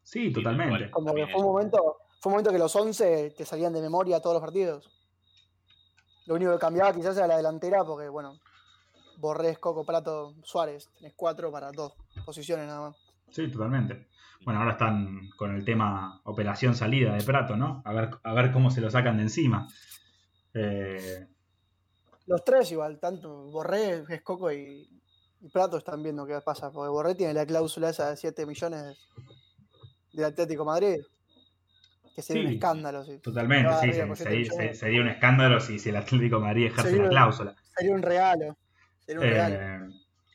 sí, 0.03 0.33
totalmente. 0.33 0.91
Como 0.91 1.15
que 1.15 1.27
fue 1.27 1.41
un 1.41 1.47
momento, 1.47 1.99
fue 2.21 2.31
un 2.31 2.35
momento 2.35 2.53
que 2.53 2.59
los 2.59 2.75
11 2.77 3.31
te 3.37 3.45
salían 3.45 3.73
de 3.73 3.81
memoria 3.83 4.21
todos 4.21 4.35
los 4.35 4.41
partidos. 4.43 4.91
Lo 6.27 6.35
único 6.35 6.53
que 6.53 6.59
cambiaba 6.59 6.93
quizás 6.93 7.17
era 7.17 7.27
la 7.27 7.37
delantera, 7.37 7.85
porque 7.85 8.09
bueno, 8.09 8.39
Borrés, 9.19 9.59
Coco, 9.59 9.85
Prato, 9.85 10.35
Suárez, 10.43 10.91
tenés 10.99 11.15
cuatro 11.15 11.51
para 11.51 11.71
dos 11.73 11.95
posiciones 12.25 12.67
nada 12.67 12.89
más. 12.89 12.97
Sí, 13.31 13.51
totalmente. 13.51 14.09
Bueno, 14.45 14.61
ahora 14.61 14.73
están 14.73 15.31
con 15.37 15.55
el 15.55 15.65
tema 15.65 16.21
operación 16.25 16.75
salida 16.75 17.15
de 17.15 17.25
Prato, 17.25 17.57
¿no? 17.57 17.83
A 17.85 17.93
ver, 17.93 18.11
a 18.23 18.35
ver 18.35 18.53
cómo 18.53 18.71
se 18.71 18.81
lo 18.81 18.91
sacan 18.91 19.17
de 19.17 19.25
encima. 19.25 19.69
Eh, 20.55 21.27
Los 22.27 22.45
tres 22.45 22.71
igual, 22.73 22.99
tanto 22.99 23.51
Borré, 23.51 24.05
Escoco 24.09 24.53
y, 24.53 24.89
y 25.41 25.49
Prato 25.49 25.79
están 25.79 26.03
viendo 26.03 26.27
qué 26.27 26.41
pasa, 26.45 26.71
porque 26.71 26.91
Borré 26.91 27.15
tiene 27.15 27.35
la 27.35 27.47
cláusula 27.47 27.91
esa 27.91 28.11
de 28.11 28.17
7 28.17 28.47
millones 28.47 28.97
del 30.13 30.25
Atlético 30.25 30.65
Madrid, 30.65 30.99
que 32.17 32.23
sería 32.23 32.49
un 32.49 32.55
escándalo. 32.55 33.05
Totalmente, 33.23 33.69
Ah, 33.73 33.79
sí, 33.81 33.91
arriba, 33.91 34.17
se- 34.17 34.45
se- 34.47 34.75
sería 34.75 35.03
un 35.03 35.09
escándalo 35.09 35.61
si, 35.61 35.79
si 35.79 35.91
el 35.91 35.97
Atlético 35.97 36.37
de 36.37 36.43
Madrid 36.43 36.67
ejerce 36.67 36.89
Sería 36.91 37.05
la 37.05 37.11
cláusula. 37.11 37.55
Sería 37.77 37.95
un 37.95 38.03
regalo. 38.03 38.57
Sería 39.01 39.21
un 39.21 39.27
regalo. 39.27 39.55
Eh, 39.55 39.89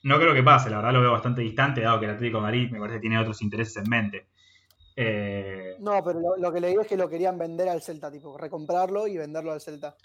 no 0.03 0.19
creo 0.19 0.33
que 0.33 0.43
pase, 0.43 0.69
la 0.69 0.77
verdad 0.77 0.93
lo 0.93 1.01
veo 1.01 1.11
bastante 1.11 1.41
distante, 1.41 1.81
dado 1.81 1.99
que 1.99 2.05
el 2.05 2.11
Atlético 2.11 2.37
de 2.37 2.43
Madrid 2.43 2.71
me 2.71 2.79
parece 2.79 2.97
que 2.97 3.01
tiene 3.01 3.17
otros 3.19 3.41
intereses 3.41 3.77
en 3.77 3.89
mente. 3.89 4.27
Eh, 4.95 5.75
No, 5.79 6.03
pero 6.03 6.19
lo, 6.19 6.37
lo 6.37 6.53
que 6.53 6.59
leí 6.61 6.75
es 6.79 6.87
que 6.87 6.97
lo 6.97 7.09
querían 7.09 7.37
vender 7.39 7.67
al 7.67 7.81
Celta, 7.81 8.11
tipo, 8.11 8.37
recomprarlo 8.37 9.07
y 9.07 9.17
venderlo 9.17 9.51
al 9.51 9.61
Celta. 9.61 9.95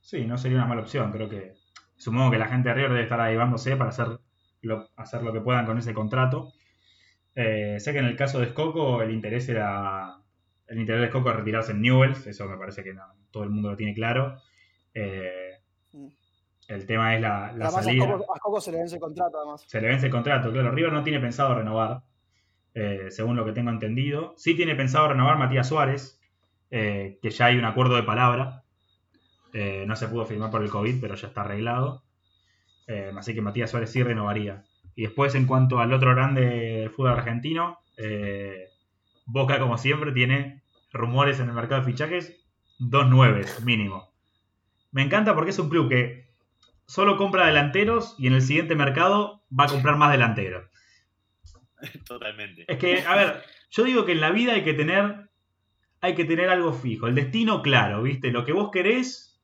sí, 0.00 0.24
no 0.24 0.38
sería 0.38 0.58
una 0.58 0.66
mala 0.66 0.82
opción, 0.82 1.10
creo 1.10 1.28
que 1.28 1.54
supongo 1.96 2.30
que 2.30 2.38
la 2.38 2.46
gente 2.46 2.68
de 2.68 2.74
River 2.76 2.90
debe 2.90 3.02
estar 3.04 3.20
avivándose 3.20 3.76
para 3.76 3.90
hacer 3.90 4.06
lo, 4.62 4.88
hacer 4.96 5.22
lo 5.22 5.32
que 5.32 5.40
puedan 5.40 5.66
con 5.66 5.78
ese 5.78 5.92
contrato. 5.94 6.52
Eh, 7.34 7.78
sé 7.80 7.92
que 7.92 7.98
en 7.98 8.04
el 8.06 8.16
caso 8.16 8.38
de 8.38 8.46
Escoco 8.46 9.02
el 9.02 9.10
interés 9.10 9.48
era 9.48 10.18
el 10.74 10.80
interés 10.80 11.00
de 11.00 11.06
Escoco 11.06 11.30
es 11.30 11.36
retirarse 11.36 11.72
en 11.72 11.80
Newells, 11.82 12.26
eso 12.26 12.46
me 12.46 12.56
parece 12.58 12.82
que 12.84 12.92
no- 12.94 13.02
todo 13.30 13.44
el 13.44 13.50
mundo 13.50 13.70
lo 13.70 13.76
tiene 13.76 13.94
claro. 13.94 14.36
Eh, 14.92 15.58
el 16.68 16.86
tema 16.86 17.14
es 17.14 17.20
la, 17.20 17.28
la 17.28 17.66
además, 17.66 17.76
a 17.76 17.82
salida. 17.82 18.06
Coco, 18.10 18.34
a 18.34 18.38
Coco 18.38 18.60
se 18.60 18.72
le 18.72 18.78
vence 18.78 18.94
el 18.96 19.00
contrato, 19.00 19.38
además. 19.38 19.64
se 19.66 19.80
le 19.80 19.88
vence 19.88 20.06
el 20.06 20.12
contrato. 20.12 20.50
Claro, 20.52 20.70
River 20.70 20.92
no 20.92 21.02
tiene 21.02 21.20
pensado 21.20 21.54
renovar, 21.54 22.02
eh, 22.74 23.06
según 23.10 23.36
lo 23.36 23.44
que 23.44 23.52
tengo 23.52 23.70
entendido. 23.70 24.34
Sí 24.36 24.54
tiene 24.54 24.74
pensado 24.74 25.08
renovar 25.08 25.36
Matías 25.38 25.68
Suárez, 25.68 26.20
eh, 26.70 27.18
que 27.22 27.30
ya 27.30 27.46
hay 27.46 27.56
un 27.58 27.64
acuerdo 27.64 27.96
de 27.96 28.02
palabra. 28.02 28.62
No 29.86 29.94
se 29.94 30.08
pudo 30.08 30.26
firmar 30.26 30.50
por 30.50 30.64
el 30.64 30.68
COVID, 30.70 31.00
pero 31.00 31.14
ya 31.14 31.28
está 31.28 31.42
arreglado. 31.42 32.02
Así 33.16 33.34
que 33.34 33.40
Matías 33.40 33.70
Suárez 33.70 33.88
sí 33.92 34.02
renovaría. 34.02 34.64
Y 34.96 35.02
después, 35.02 35.36
en 35.36 35.46
cuanto 35.46 35.78
al 35.78 35.92
otro 35.92 36.10
grande 36.12 36.40
del 36.44 36.90
fútbol 36.90 37.12
argentino, 37.12 37.78
Boca, 39.26 39.60
como 39.60 39.78
siempre, 39.78 40.10
tiene 40.10 40.63
rumores 40.94 41.40
en 41.40 41.48
el 41.48 41.54
mercado 41.54 41.82
de 41.82 41.92
fichajes, 41.92 42.46
dos 42.78 43.08
nueves 43.10 43.62
mínimo. 43.62 44.14
Me 44.92 45.02
encanta 45.02 45.34
porque 45.34 45.50
es 45.50 45.58
un 45.58 45.68
club 45.68 45.90
que 45.90 46.30
solo 46.86 47.18
compra 47.18 47.46
delanteros 47.46 48.14
y 48.16 48.28
en 48.28 48.34
el 48.34 48.42
siguiente 48.42 48.74
mercado 48.74 49.42
va 49.50 49.64
a 49.64 49.68
comprar 49.68 49.96
más 49.96 50.12
delanteros. 50.12 50.70
Totalmente. 52.06 52.64
Es 52.66 52.78
que, 52.78 53.02
a 53.02 53.14
ver, 53.14 53.42
yo 53.70 53.84
digo 53.84 54.06
que 54.06 54.12
en 54.12 54.20
la 54.20 54.30
vida 54.30 54.54
hay 54.54 54.64
que 54.64 54.74
tener 54.74 55.28
hay 56.00 56.14
que 56.14 56.26
tener 56.26 56.50
algo 56.50 56.74
fijo, 56.74 57.06
el 57.06 57.14
destino 57.14 57.62
claro, 57.62 58.02
¿viste? 58.02 58.30
Lo 58.30 58.44
que 58.44 58.52
vos 58.52 58.70
querés, 58.70 59.40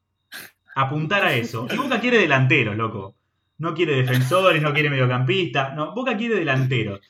apuntar 0.75 1.25
a 1.25 1.33
eso. 1.33 1.67
Y 1.73 1.77
Boca 1.77 2.01
quiere 2.01 2.19
delanteros, 2.19 2.77
loco. 2.77 3.17
No 3.57 3.75
quiere 3.75 3.95
defensores, 3.95 4.61
no 4.61 4.75
quiere 4.75 4.91
mediocampistas. 4.91 5.75
No, 5.75 5.95
Boca 5.95 6.19
quiere 6.19 6.35
delanteros. 6.35 7.01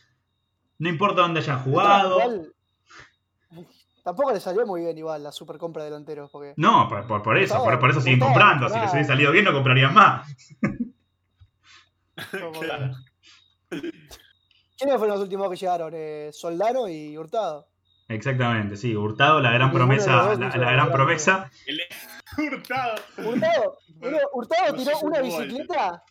No 0.79 0.89
importa 0.89 1.23
dónde 1.23 1.41
hayan 1.41 1.59
jugado. 1.59 2.19
Tampoco 4.03 4.33
le 4.33 4.41
salió 4.41 4.67
muy 4.67 4.81
bien 4.83 4.97
igual 4.97 5.23
la 5.23 5.31
super 5.33 5.59
compra 5.59 5.83
de 5.85 5.91
delanteros, 5.91 6.31
porque 6.31 6.55
No, 6.57 6.89
por, 6.89 7.07
por- 7.07 7.23
por 7.23 7.37
eso, 7.39 7.63
por, 7.63 7.79
por 7.79 7.91
eso 7.91 8.01
siguen 8.01 8.21
comprando. 8.21 8.69
Si 8.69 8.79
les 8.79 8.93
hubiese 8.93 9.09
salido 9.09 9.31
bien, 9.33 9.45
no 9.45 9.53
comprarían 9.53 9.95
más. 9.95 10.27
Claro. 12.61 12.93
¿quiénes 13.71 14.97
fueron 14.99 15.09
los 15.17 15.21
últimos 15.21 15.49
que 15.51 15.57
llegaron? 15.57 15.93
Eh, 15.95 16.31
Soldano 16.33 16.87
y 16.89 17.17
Hurtado. 17.17 17.69
Exactamente, 18.09 18.77
sí. 18.77 18.95
Hurtado, 18.97 19.41
la 19.41 19.53
gran 19.53 19.73
promesa. 19.73 20.13
dos 20.25 20.39
La, 20.39 20.49
hizo 20.49 20.59
la 20.59 20.65
la 20.67 20.73
gran 20.73 20.93
promesa. 20.93 21.51
El 21.67 21.81
Hurtado. 22.53 22.95
Hurtado, 23.25 23.79
Hurtado 24.35 24.73
No 24.73 24.83
tiró 24.83 24.99
una 25.01 25.21
bicicleta. 25.21 26.03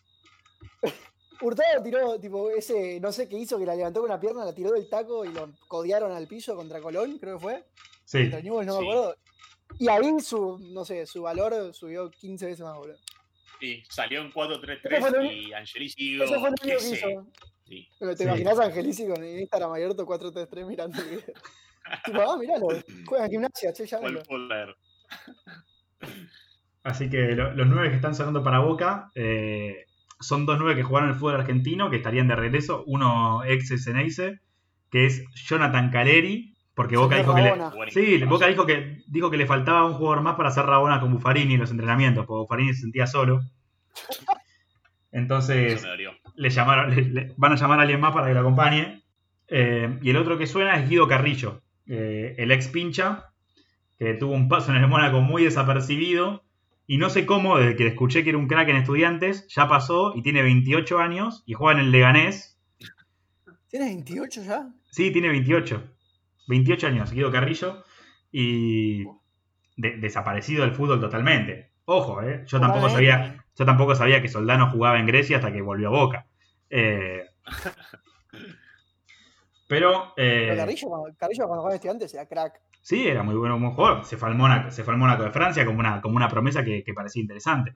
Hurtado 1.42 1.82
tiró, 1.82 2.18
tipo, 2.20 2.50
ese, 2.50 3.00
no 3.00 3.12
sé 3.12 3.28
qué 3.28 3.36
hizo, 3.38 3.58
que 3.58 3.64
la 3.66 3.74
levantó 3.74 4.00
con 4.00 4.10
una 4.10 4.20
pierna, 4.20 4.44
la 4.44 4.54
tiró 4.54 4.72
del 4.72 4.88
taco 4.88 5.24
y 5.24 5.32
lo 5.32 5.52
codearon 5.68 6.12
al 6.12 6.26
piso 6.26 6.54
contra 6.54 6.80
Colón, 6.80 7.18
creo 7.18 7.36
que 7.38 7.42
fue. 7.42 7.64
Sí. 8.04 8.22
Contra 8.22 8.40
Newell's, 8.40 8.66
no 8.66 8.74
Sí. 8.78 8.80
me 8.84 8.90
acuerdo. 8.90 9.16
Y 9.78 9.88
ahí 9.88 10.20
su, 10.20 10.58
no 10.72 10.84
sé, 10.84 11.06
su 11.06 11.22
valor 11.22 11.72
subió 11.72 12.10
15 12.10 12.46
veces 12.46 12.60
más, 12.60 12.76
boludo. 12.76 12.98
Sí, 13.60 13.82
salió 13.88 14.20
en 14.20 14.26
Ese 14.26 14.32
fue 14.34 14.46
4-3-3 14.48 15.12
lo 15.12 15.22
y 15.32 15.52
Angelici 15.52 16.20
Eso 16.20 16.40
fue 16.40 16.50
lo 16.50 16.56
que 16.56 16.74
hizo. 16.74 17.26
Sí. 17.66 17.88
Pero 17.98 18.10
¿Te 18.12 18.16
Sí. 18.18 18.22
imaginas 18.24 18.58
a 18.58 18.64
Angelici 18.64 19.06
con 19.06 19.24
Instagram 19.24 19.72
abierto 19.72 20.04
433 20.04 20.66
mirando 20.66 21.00
el 21.00 21.08
video? 21.08 21.34
tipo, 22.04 22.20
ah, 22.20 22.36
miralo, 22.38 22.68
juega 23.06 23.24
en 23.26 23.30
gimnasia, 23.30 23.72
che, 23.72 23.86
Fue 23.86 23.98
llámalo. 23.98 24.20
el 24.20 24.26
poder. 24.26 24.76
Así 26.82 27.08
que 27.10 27.18
lo- 27.34 27.52
los 27.54 27.66
nueve 27.66 27.90
que 27.90 27.96
están 27.96 28.14
sonando 28.14 28.42
para 28.42 28.60
Boca 28.60 29.10
eh, 29.14 29.84
son 30.20 30.46
dos 30.46 30.58
nueve 30.58 30.76
que 30.76 30.82
jugaron 30.82 31.08
el 31.10 31.14
fútbol 31.16 31.34
argentino, 31.36 31.90
que 31.90 31.96
estarían 31.96 32.28
de 32.28 32.36
regreso. 32.36 32.84
Uno 32.86 33.42
ex 33.44 33.82
Ceneice, 33.82 34.40
que 34.90 35.06
es 35.06 35.24
Jonathan 35.34 35.90
Caleri, 35.90 36.54
porque 36.74 36.96
Boca 36.96 37.16
dijo 37.16 37.34
que 37.34 37.42
le, 37.42 37.50
Rabona. 37.50 37.70
Buenísimo. 37.74 38.04
Sí, 38.06 38.24
Boca 38.24 38.46
dijo 38.46 38.66
que, 38.66 38.98
dijo 39.06 39.30
que 39.30 39.36
le 39.36 39.46
faltaba 39.46 39.86
un 39.86 39.94
jugador 39.94 40.22
más 40.22 40.36
para 40.36 40.48
hacer 40.50 40.64
Rabona 40.66 41.00
con 41.00 41.12
Buffarini 41.12 41.54
en 41.54 41.60
los 41.60 41.70
entrenamientos, 41.70 42.26
porque 42.26 42.40
Buffarini 42.40 42.74
se 42.74 42.82
sentía 42.82 43.06
solo. 43.06 43.40
Entonces 45.12 45.82
le 46.36 46.50
llamaron, 46.50 46.94
le- 46.94 47.02
le- 47.02 47.34
van 47.36 47.52
a 47.52 47.56
llamar 47.56 47.78
a 47.78 47.82
alguien 47.82 48.00
más 48.00 48.12
para 48.12 48.28
que 48.28 48.34
lo 48.34 48.40
acompañe. 48.40 49.02
Eh, 49.48 49.98
y 50.02 50.10
el 50.10 50.16
otro 50.16 50.38
que 50.38 50.46
suena 50.46 50.76
es 50.76 50.88
Guido 50.88 51.08
Carrillo, 51.08 51.62
eh, 51.86 52.36
el 52.38 52.52
ex 52.52 52.68
pincha, 52.68 53.32
que 53.98 54.14
tuvo 54.14 54.32
un 54.32 54.48
paso 54.48 54.70
en 54.70 54.76
el 54.78 54.86
Mónaco 54.86 55.20
muy 55.20 55.42
desapercibido. 55.44 56.44
Y 56.92 56.98
no 56.98 57.08
sé 57.08 57.24
cómo, 57.24 57.56
desde 57.56 57.76
que 57.76 57.86
escuché 57.86 58.24
que 58.24 58.30
era 58.30 58.38
un 58.38 58.48
crack 58.48 58.68
en 58.68 58.74
estudiantes, 58.74 59.46
ya 59.46 59.68
pasó 59.68 60.12
y 60.16 60.22
tiene 60.22 60.42
28 60.42 60.98
años 60.98 61.44
y 61.46 61.52
juega 61.54 61.78
en 61.78 61.84
el 61.86 61.92
Leganés. 61.92 62.58
¿Tienes 63.68 63.90
28 63.90 64.42
ya? 64.42 64.68
Sí, 64.90 65.12
tiene 65.12 65.28
28. 65.28 65.84
28 66.48 66.86
años, 66.88 67.12
Guido 67.12 67.30
Carrillo. 67.30 67.84
Y 68.32 69.04
de- 69.76 69.98
desaparecido 69.98 70.62
del 70.64 70.74
fútbol 70.74 71.00
totalmente. 71.00 71.70
Ojo, 71.84 72.22
¿eh? 72.22 72.42
Yo 72.48 72.58
tampoco 72.58 72.88
sabía, 72.88 73.44
yo 73.56 73.64
tampoco 73.64 73.94
sabía 73.94 74.20
que 74.20 74.28
Soldano 74.28 74.68
jugaba 74.72 74.98
en 74.98 75.06
Grecia 75.06 75.36
hasta 75.36 75.52
que 75.52 75.62
volvió 75.62 75.88
a 75.88 75.92
Boca. 75.92 76.26
Eh, 76.70 77.22
pero, 79.68 80.12
eh, 80.16 80.46
Pero 80.48 80.56
Carrillo, 80.56 80.88
cuando- 80.88 81.16
Carrillo 81.16 81.46
cuando 81.46 81.62
jugaba 81.62 81.70
en 81.70 81.74
estudiantes 81.76 82.14
era 82.14 82.26
crack. 82.26 82.60
Sí, 82.80 83.06
era 83.08 83.22
muy 83.22 83.34
bueno 83.36 83.54
como 83.54 83.72
jugador. 83.74 84.04
Se 84.04 84.16
fue 84.16 84.28
al 84.28 84.34
Mónaco, 84.36 84.70
se 84.70 84.84
fue 84.84 84.94
al 84.94 85.00
Mónaco 85.00 85.22
de 85.24 85.30
Francia 85.32 85.64
como 85.66 85.78
una, 85.80 86.00
como 86.00 86.16
una 86.16 86.28
promesa 86.28 86.64
que, 86.64 86.82
que 86.84 86.94
parecía 86.94 87.22
interesante. 87.22 87.74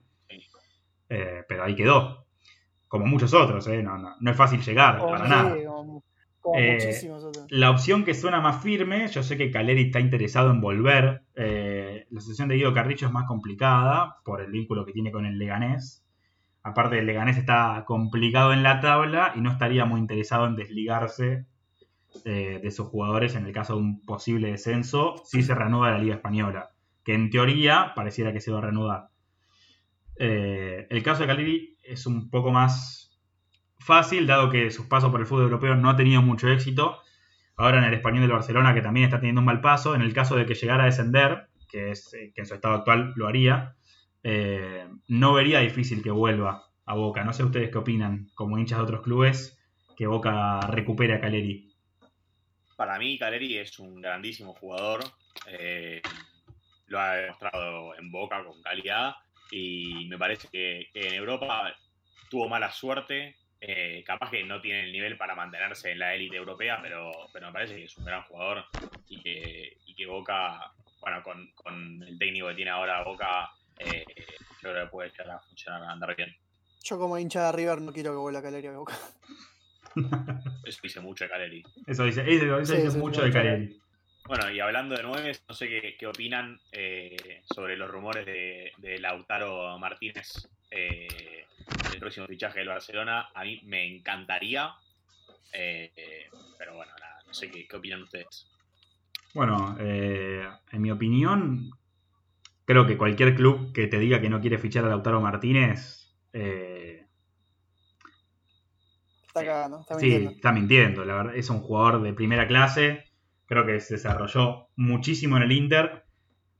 Eh, 1.09 1.43
pero 1.47 1.63
ahí 1.63 1.75
quedó. 1.75 2.25
Como 2.87 3.05
muchos 3.05 3.33
otros, 3.33 3.67
¿eh? 3.67 3.83
No, 3.83 3.97
no, 3.97 4.15
no 4.19 4.31
es 4.31 4.37
fácil 4.37 4.61
llegar, 4.61 4.99
Como, 4.99 5.11
para 5.11 5.25
sí, 5.25 5.29
nada. 5.31 5.49
como- 5.65 6.03
como 6.41 6.59
Eh, 6.59 6.73
muchísimos 6.73 7.23
otros. 7.23 7.47
La 7.51 7.71
opción 7.71 8.03
que 8.05 8.13
suena 8.13 8.39
más 8.41 8.61
firme, 8.63 9.07
yo 9.07 9.23
sé 9.23 9.37
que 9.37 9.51
Caleri 9.51 9.83
está 9.87 9.99
interesado 9.99 10.51
en 10.51 10.61
volver. 10.61 11.23
eh, 11.35 12.07
la 12.11 12.21
situación 12.21 12.47
de 12.49 12.55
Guido 12.55 12.73
Carrillo 12.73 13.07
es 13.07 13.13
más 13.13 13.25
complicada 13.27 14.17
por 14.23 14.41
el 14.41 14.51
vínculo 14.51 14.85
que 14.85 14.93
tiene 14.93 15.11
con 15.11 15.25
el 15.25 15.37
Leganés. 15.39 16.05
Aparte, 16.63 16.99
el 16.99 17.05
Leganés 17.07 17.37
está 17.37 17.83
complicado 17.87 18.53
en 18.53 18.63
la 18.63 18.79
tabla 18.81 19.33
y 19.35 19.41
no 19.41 19.51
estaría 19.51 19.85
muy 19.85 19.99
interesado 20.01 20.47
en 20.47 20.55
desligarse 20.55 21.45
eh, 22.23 22.59
de 22.63 22.71
sus 22.71 22.87
jugadores 22.87 23.35
en 23.35 23.45
el 23.45 23.51
caso 23.51 23.73
de 23.73 23.79
un 23.79 24.01
posible 24.01 24.51
descenso 24.51 25.15
si 25.25 25.43
se 25.43 25.53
reanuda 25.53 25.91
la 25.91 25.99
Liga 25.99 26.15
Española, 26.15 26.71
que 27.03 27.13
en 27.13 27.29
teoría 27.29 27.93
pareciera 27.95 28.31
que 28.31 28.41
se 28.41 28.51
va 28.51 28.59
a 28.59 28.61
reanudar. 28.61 29.09
Eh, 30.17 30.87
el 30.89 31.03
caso 31.03 31.21
de 31.21 31.27
Caleri 31.27 31.77
es 31.83 32.05
un 32.05 32.29
poco 32.29 32.51
más 32.51 33.19
fácil, 33.79 34.27
dado 34.27 34.49
que 34.49 34.71
sus 34.71 34.87
pasos 34.87 35.11
por 35.11 35.19
el 35.19 35.25
fútbol 35.25 35.43
europeo 35.43 35.75
no 35.75 35.89
ha 35.89 35.95
tenido 35.95 36.21
mucho 36.21 36.49
éxito. 36.49 36.99
Ahora 37.57 37.79
en 37.79 37.85
el 37.85 37.93
español 37.93 38.21
del 38.21 38.31
Barcelona, 38.31 38.73
que 38.73 38.81
también 38.81 39.05
está 39.05 39.19
teniendo 39.19 39.41
un 39.41 39.45
mal 39.45 39.61
paso, 39.61 39.95
en 39.95 40.01
el 40.01 40.13
caso 40.13 40.35
de 40.35 40.45
que 40.45 40.55
llegara 40.55 40.83
a 40.83 40.87
descender, 40.87 41.47
que, 41.69 41.91
es, 41.91 42.13
eh, 42.13 42.31
que 42.33 42.41
en 42.41 42.47
su 42.47 42.53
estado 42.53 42.75
actual 42.75 43.13
lo 43.15 43.27
haría, 43.27 43.75
no 45.07 45.33
vería 45.33 45.59
difícil 45.59 46.01
que 46.01 46.09
vuelva 46.09 46.63
a 46.85 46.95
Boca. 46.95 47.23
No 47.23 47.33
sé 47.33 47.43
ustedes 47.43 47.69
qué 47.69 47.77
opinan, 47.77 48.29
como 48.33 48.57
hinchas 48.57 48.79
de 48.79 48.83
otros 48.83 49.01
clubes, 49.01 49.59
que 49.95 50.07
Boca 50.07 50.61
recupere 50.61 51.13
a 51.13 51.21
Caleri. 51.21 51.74
Para 52.75 52.97
mí, 52.99 53.17
Caleri 53.17 53.57
es 53.57 53.79
un 53.79 54.01
grandísimo 54.01 54.53
jugador. 54.53 55.03
eh, 55.47 56.01
lo 56.87 56.99
ha 56.99 57.15
demostrado 57.15 57.95
en 57.97 58.11
Boca 58.11 58.43
con 58.43 58.61
calidad. 58.61 59.15
Y 59.51 60.07
me 60.07 60.17
parece 60.17 60.47
que, 60.49 60.89
en 60.93 61.13
Europa 61.13 61.73
tuvo 62.29 62.47
mala 62.49 62.71
suerte. 62.71 63.37
eh, 63.61 64.03
capaz 64.05 64.29
que 64.29 64.43
no 64.43 64.61
tiene 64.61 64.83
el 64.83 64.91
nivel 64.91 65.17
para 65.17 65.33
mantenerse 65.33 65.91
en 65.91 65.99
la 65.99 66.13
élite 66.13 66.35
europea, 66.35 66.79
pero, 66.81 67.11
pero 67.33 67.47
me 67.47 67.53
parece 67.53 67.75
que 67.77 67.85
es 67.85 67.97
un 67.97 68.05
gran 68.05 68.23
jugador. 68.23 68.65
Y 69.07 69.21
que, 69.21 69.77
y 69.85 69.95
que 69.95 70.05
Boca, 70.05 70.71
bueno, 70.99 71.23
con, 71.23 71.51
con 71.55 72.03
el 72.03 72.17
técnico 72.19 72.47
que 72.49 72.55
tiene 72.55 72.71
ahora 72.71 73.03
Boca, 73.03 73.49
eh, 73.79 74.05
yo 74.61 74.71
creo 74.71 74.85
que 74.85 74.91
puede 74.91 75.09
llegar 75.09 75.31
a 75.31 75.39
funcionar, 75.39 75.83
a 75.83 75.91
andar 75.91 76.15
bien. 76.15 76.35
Yo 76.83 76.99
como 76.99 77.17
hincha 77.17 77.45
de 77.47 77.51
River 77.53 77.81
no 77.81 77.91
quiero 77.91 78.11
que 78.11 78.17
vuelva 78.17 78.41
Caleri 78.43 78.67
a 78.67 78.71
Boca. 78.73 78.93
Eso 80.65 80.79
dice 80.83 80.99
mucho 80.99 81.23
de 81.25 81.29
Caleri. 81.29 81.63
Eso 81.87 82.03
dice, 82.03 82.23
eso, 82.27 82.59
eso 82.59 82.75
Sí, 82.75 82.81
dice 82.81 82.97
mucho 82.97 83.21
de. 83.21 83.31
Caleri. 83.31 83.79
Bueno, 84.27 84.49
y 84.49 84.59
hablando 84.59 84.95
de 84.95 85.03
nueve, 85.03 85.37
no 85.47 85.53
sé 85.53 85.67
qué, 85.67 85.95
qué 85.99 86.07
opinan 86.07 86.59
eh, 86.71 87.43
sobre 87.53 87.77
los 87.77 87.89
rumores 87.89 88.25
de, 88.25 88.71
de 88.77 88.97
Lautaro 88.97 89.77
Martínez, 89.77 90.49
eh, 90.71 91.45
el 91.93 91.99
próximo 91.99 92.25
fichaje 92.25 92.59
del 92.59 92.69
Barcelona. 92.69 93.29
A 93.35 93.43
mí 93.43 93.61
me 93.65 93.85
encantaría, 93.85 94.71
eh, 95.53 95.91
eh, 95.95 96.25
pero 96.57 96.75
bueno, 96.75 96.91
nada, 96.99 97.19
no 97.27 97.33
sé 97.35 97.51
qué, 97.51 97.67
qué 97.67 97.75
opinan 97.75 98.01
ustedes. 98.01 98.47
Bueno, 99.35 99.77
eh, 99.79 100.47
en 100.71 100.81
mi 100.81 100.89
opinión, 100.91 101.69
creo 102.65 102.87
que 102.87 102.97
cualquier 102.97 103.35
club 103.35 103.73
que 103.73 103.85
te 103.87 103.99
diga 103.99 104.21
que 104.21 104.29
no 104.29 104.41
quiere 104.41 104.57
fichar 104.57 104.85
a 104.85 104.89
Lautaro 104.89 105.21
Martínez, 105.21 106.09
eh, 106.33 107.04
Está 109.35 109.51
cagando, 109.51 109.81
está 109.81 109.99
sí, 109.99 110.13
está 110.13 110.53
mintiendo. 110.53 111.03
La 111.03 111.15
verdad, 111.15 111.35
es 111.35 111.49
un 111.49 111.59
jugador 111.59 112.01
de 112.01 112.13
primera 112.13 112.47
clase. 112.47 113.03
Creo 113.47 113.65
que 113.65 113.81
se 113.81 113.95
desarrolló 113.95 114.69
muchísimo 114.77 115.35
en 115.35 115.43
el 115.43 115.51
Inter. 115.51 116.05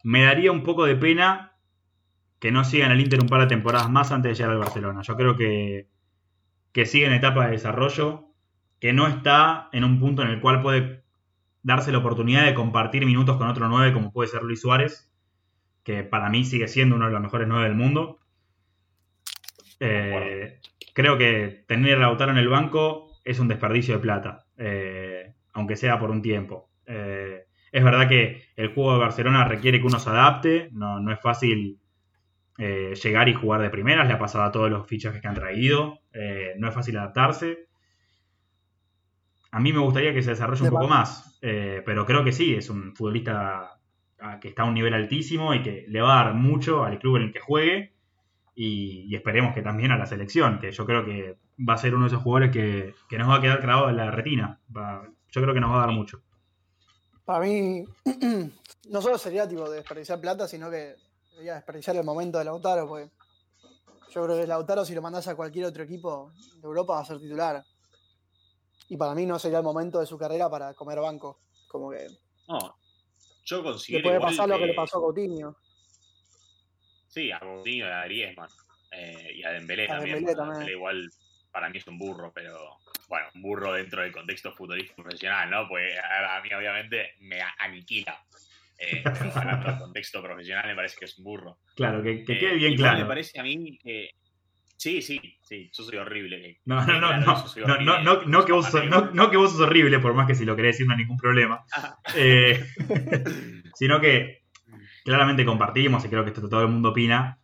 Me 0.03 0.23
daría 0.23 0.51
un 0.51 0.63
poco 0.63 0.83
de 0.83 0.97
pena 0.97 1.53
que 2.37 2.51
no 2.51 2.65
siga 2.65 2.87
en 2.87 2.91
el 2.91 2.99
Inter 2.99 3.21
un 3.21 3.29
par 3.29 3.39
de 3.39 3.47
temporadas 3.47 3.89
más 3.89 4.11
antes 4.11 4.31
de 4.31 4.35
llegar 4.35 4.51
al 4.51 4.59
Barcelona. 4.59 5.03
Yo 5.03 5.15
creo 5.15 5.37
que, 5.37 5.87
que 6.73 6.85
sigue 6.85 7.05
en 7.05 7.13
etapa 7.13 7.45
de 7.45 7.51
desarrollo, 7.51 8.25
que 8.81 8.91
no 8.91 9.07
está 9.07 9.69
en 9.71 9.85
un 9.85 9.97
punto 10.01 10.23
en 10.23 10.27
el 10.27 10.41
cual 10.41 10.61
puede 10.61 11.05
darse 11.63 11.93
la 11.93 11.99
oportunidad 11.99 12.43
de 12.43 12.55
compartir 12.55 13.05
minutos 13.05 13.37
con 13.37 13.47
otro 13.47 13.69
9 13.69 13.93
como 13.93 14.11
puede 14.11 14.27
ser 14.27 14.43
Luis 14.43 14.59
Suárez, 14.59 15.09
que 15.85 16.03
para 16.03 16.29
mí 16.29 16.43
sigue 16.43 16.67
siendo 16.67 16.97
uno 16.97 17.05
de 17.05 17.13
los 17.13 17.21
mejores 17.21 17.47
9 17.47 17.69
del 17.69 17.75
mundo. 17.75 18.19
Eh, 19.79 20.59
creo 20.95 21.17
que 21.17 21.65
tener 21.67 21.97
a 21.97 21.99
Lautaro 21.99 22.31
en 22.31 22.37
el 22.37 22.47
banco 22.47 23.11
es 23.25 23.39
un 23.39 23.49
desperdicio 23.49 23.95
de 23.95 23.99
plata, 23.99 24.45
eh, 24.57 25.33
aunque 25.53 25.75
sea 25.75 25.99
por 25.99 26.09
un 26.09 26.21
tiempo. 26.21 26.69
Eh, 26.85 27.43
es 27.71 27.83
verdad 27.83 28.07
que 28.07 28.43
el 28.55 28.73
juego 28.73 28.93
de 28.93 28.99
Barcelona 28.99 29.43
requiere 29.43 29.79
que 29.79 29.85
uno 29.85 29.99
se 29.99 30.09
adapte, 30.09 30.69
no, 30.71 31.01
no 31.01 31.11
es 31.11 31.19
fácil 31.19 31.79
eh, 32.57 32.93
llegar 33.03 33.27
y 33.27 33.33
jugar 33.33 33.61
de 33.61 33.69
primeras, 33.69 34.07
le 34.07 34.13
ha 34.13 34.19
pasado 34.19 34.45
a 34.45 34.51
todos 34.51 34.71
los 34.71 34.87
fichajes 34.87 35.21
que 35.21 35.27
han 35.27 35.35
traído, 35.35 35.99
no 36.57 36.67
es 36.69 36.73
fácil 36.73 36.97
adaptarse. 36.97 37.67
A 39.51 39.59
mí 39.59 39.73
me 39.73 39.79
gustaría 39.79 40.13
que 40.13 40.21
se 40.21 40.29
desarrolle 40.29 40.63
un 40.63 40.69
poco 40.69 40.87
más. 40.87 41.37
pero 41.41 42.05
creo 42.05 42.23
que 42.23 42.31
sí, 42.31 42.55
es 42.55 42.69
un 42.69 42.95
futbolista 42.95 43.81
ah, 44.21 44.39
que 44.39 44.47
está 44.47 44.61
a 44.61 44.65
un 44.65 44.73
nivel 44.73 44.93
altísimo 44.93 45.53
y 45.53 45.61
que 45.61 45.83
le 45.89 46.01
va 46.01 46.21
a 46.21 46.23
dar 46.23 46.33
mucho 46.35 46.85
al 46.85 46.99
club 46.99 47.17
en 47.17 47.23
el 47.23 47.33
que 47.33 47.41
juegue 47.41 47.94
y, 48.55 49.05
y 49.11 49.15
esperemos 49.15 49.53
que 49.53 49.61
también 49.61 49.91
a 49.91 49.97
la 49.97 50.05
selección, 50.05 50.59
que 50.59 50.71
yo 50.71 50.85
creo 50.85 51.03
que 51.05 51.37
va 51.67 51.73
a 51.73 51.77
ser 51.77 51.93
uno 51.93 52.05
de 52.05 52.07
esos 52.07 52.23
jugadores 52.23 52.51
que, 52.51 52.95
que 53.09 53.17
nos 53.17 53.29
va 53.29 53.35
a 53.35 53.41
quedar 53.41 53.59
clavado 53.59 53.89
en 53.89 53.97
la 53.97 54.09
retina. 54.11 54.59
Va- 54.75 55.07
yo 55.29 55.41
creo 55.41 55.53
que 55.53 55.59
nos 55.59 55.71
va 55.71 55.77
a 55.83 55.85
dar 55.87 55.91
mucho. 55.95 56.21
Para 57.25 57.39
mí, 57.45 57.83
no 58.89 59.01
solo 59.01 59.17
sería 59.17 59.47
tipo 59.47 59.69
de 59.69 59.77
desperdiciar 59.77 60.21
plata, 60.21 60.47
sino 60.47 60.69
que 60.71 60.95
sería 61.35 61.55
desperdiciar 61.55 61.95
el 61.97 62.03
momento 62.05 62.37
de 62.37 62.45
Lautaro, 62.45 62.87
porque 62.87 63.09
yo 64.13 64.23
creo 64.23 64.37
que 64.39 64.47
Lautaro, 64.47 64.85
si 64.85 64.95
lo 64.95 65.01
mandás 65.01 65.27
a 65.27 65.35
cualquier 65.35 65.65
otro 65.65 65.83
equipo 65.83 66.31
de 66.61 66.67
Europa, 66.67 66.93
va 66.93 67.01
a 67.01 67.05
ser 67.05 67.19
titular. 67.19 67.63
Y 68.87 68.95
para 68.97 69.15
mí 69.15 69.25
no 69.25 69.37
sería 69.39 69.57
el 69.57 69.63
momento 69.63 69.99
de 69.99 70.05
su 70.05 70.17
carrera 70.17 70.49
para 70.49 70.73
comer 70.75 70.99
banco. 70.99 71.39
Como 71.67 71.89
que 71.91 72.07
No, 72.47 72.77
yo 73.43 73.63
considero 73.63 74.03
puede 74.03 74.15
igual 74.17 74.31
pasar 74.31 74.47
lo 74.47 74.55
que 74.55 74.61
que- 74.61 74.67
le 74.67 74.73
pasó 74.75 74.97
a 74.99 75.01
Coutinho. 75.01 75.55
Sí, 77.15 77.31
a 77.31 77.39
Coutinho 77.39 77.87
y 77.87 77.89
a 77.89 78.03
Griezmann. 78.03 78.49
eh, 78.91 79.31
y 79.35 79.43
a 79.45 79.51
Dembélé 79.51 79.85
A 79.85 79.87
también. 79.87 80.15
Dembélé 80.15 80.35
bueno, 80.35 80.37
también. 80.37 80.59
Dembélé 80.59 80.77
igual 80.77 81.09
para 81.49 81.69
mí 81.69 81.77
es 81.77 81.87
un 81.87 81.97
burro, 81.97 82.33
pero 82.35 82.57
bueno, 83.07 83.27
un 83.35 83.41
burro 83.41 83.71
dentro 83.71 84.01
del 84.01 84.11
contexto 84.11 84.51
futbolístico 84.51 85.01
profesional, 85.01 85.49
¿no? 85.49 85.69
Pues 85.69 85.97
a, 85.97 86.41
mí 86.41 86.53
obviamente 86.53 87.11
me 87.21 87.37
aniquila. 87.59 88.19
Eh, 88.77 89.01
hablando 89.35 89.69
del 89.69 89.77
contexto 89.79 90.21
profesional 90.21 90.67
me 90.67 90.75
parece 90.75 90.97
que 90.99 91.05
es 91.05 91.17
un 91.17 91.23
burro. 91.23 91.59
Claro, 91.73 92.03
que, 92.03 92.25
que 92.25 92.33
Eh, 92.33 92.39
quede 92.39 92.55
bien 92.55 92.75
claro. 92.75 92.99
Me 92.99 93.05
parece 93.05 93.39
a 93.39 93.43
mí 93.43 93.77
que... 93.81 94.09
Sí, 94.75 95.01
sí, 95.01 95.21
sí, 95.41 95.71
yo 95.73 95.83
soy 95.85 95.97
horrible. 95.97 96.59
No, 96.65 96.81
no, 96.81 96.85
que 96.85 96.99
no, 96.99 97.17
no, 97.17 97.45
no, 97.65 97.77
no, 97.79 98.03
no, 98.03 98.21
no 98.23 98.45
que 98.45 98.51
vos 98.51 98.69
sos, 98.69 98.85
no, 98.87 99.09
no 99.11 99.31
que 99.31 99.37
vos 99.37 99.51
sos 99.51 99.61
horrible, 99.61 99.99
por 99.99 100.13
más 100.13 100.27
que 100.27 100.35
si 100.35 100.43
lo 100.43 100.57
querés 100.57 100.73
decir 100.75 100.85
no 100.85 100.91
hay 100.91 100.99
ningún 100.99 101.15
problema. 101.15 101.63
Ah, 101.71 101.97
Eh, 102.17 102.61
sino 103.75 104.01
que 104.01 104.44
claramente 105.05 105.45
compartimos, 105.45 106.03
y 106.03 106.09
creo 106.09 106.23
que 106.23 106.31
esto 106.31 106.49
todo 106.49 106.63
el 106.63 106.67
mundo 106.67 106.89
opina, 106.89 107.37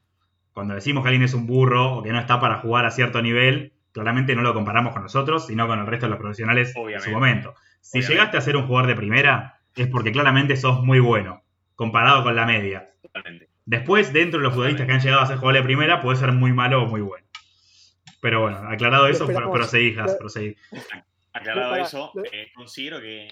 cuando 0.51 0.74
decimos 0.74 1.03
que 1.03 1.09
alguien 1.09 1.24
es 1.24 1.36
un 1.36 1.45
burro 1.45 1.97
o 1.97 2.03
que 2.03 2.12
no 2.12 2.20
está 2.20 2.39
para 2.41 2.57
jugar 2.57 2.86
a 2.86 2.91
cierto 2.91 3.22
nivel, 3.22 3.72
claramente 3.91 4.36
no 4.36 4.41
lo 4.41 4.53
comparamos 4.53 4.93
con 4.93 5.03
nosotros, 5.03 5.45
sino 5.45 5.68
con 5.68 5.80
el 5.80 5.86
resto 5.86 6.07
de 6.07 6.09
los 6.09 6.20
profesionales 6.20 6.74
en 6.76 7.01
su 7.01 7.12
momento. 7.12 7.53
Si 7.80 7.99
Obviamente. 7.99 8.14
llegaste 8.14 8.38
a 8.38 8.41
ser 8.41 8.57
un 8.57 8.66
jugador 8.66 8.88
de 8.88 8.95
primera, 8.95 9.59
es 9.76 9.88
porque 9.88 10.12
claramente 10.12 10.57
sos 10.57 10.82
muy 10.82 10.99
bueno, 10.99 11.43
comparado 11.76 12.24
con 12.24 12.36
la 12.36 12.45
media. 12.45 12.89
totalmente. 13.01 13.47
Después, 13.64 14.12
dentro 14.12 14.39
de 14.39 14.43
los 14.43 14.53
futbolistas 14.55 14.88
que 14.88 14.91
han 14.93 14.99
llegado 14.99 15.22
a 15.22 15.28
ser 15.28 15.38
jugadores 15.38 15.62
de 15.62 15.66
primera, 15.66 16.01
puede 16.01 16.18
ser 16.18 16.32
muy 16.32 16.51
malo 16.51 16.84
o 16.84 16.88
muy 16.88 17.01
bueno. 17.01 17.26
Pero 18.22 18.41
bueno, 18.41 18.57
aclarado 18.68 19.07
eso, 19.07 19.28
proseguí, 19.28 19.97
Has, 19.97 20.16
proseguí. 20.16 20.55
Aclarado 21.32 21.76
eso, 21.76 22.12
eh, 22.32 22.47
considero 22.55 22.99
que 22.99 23.28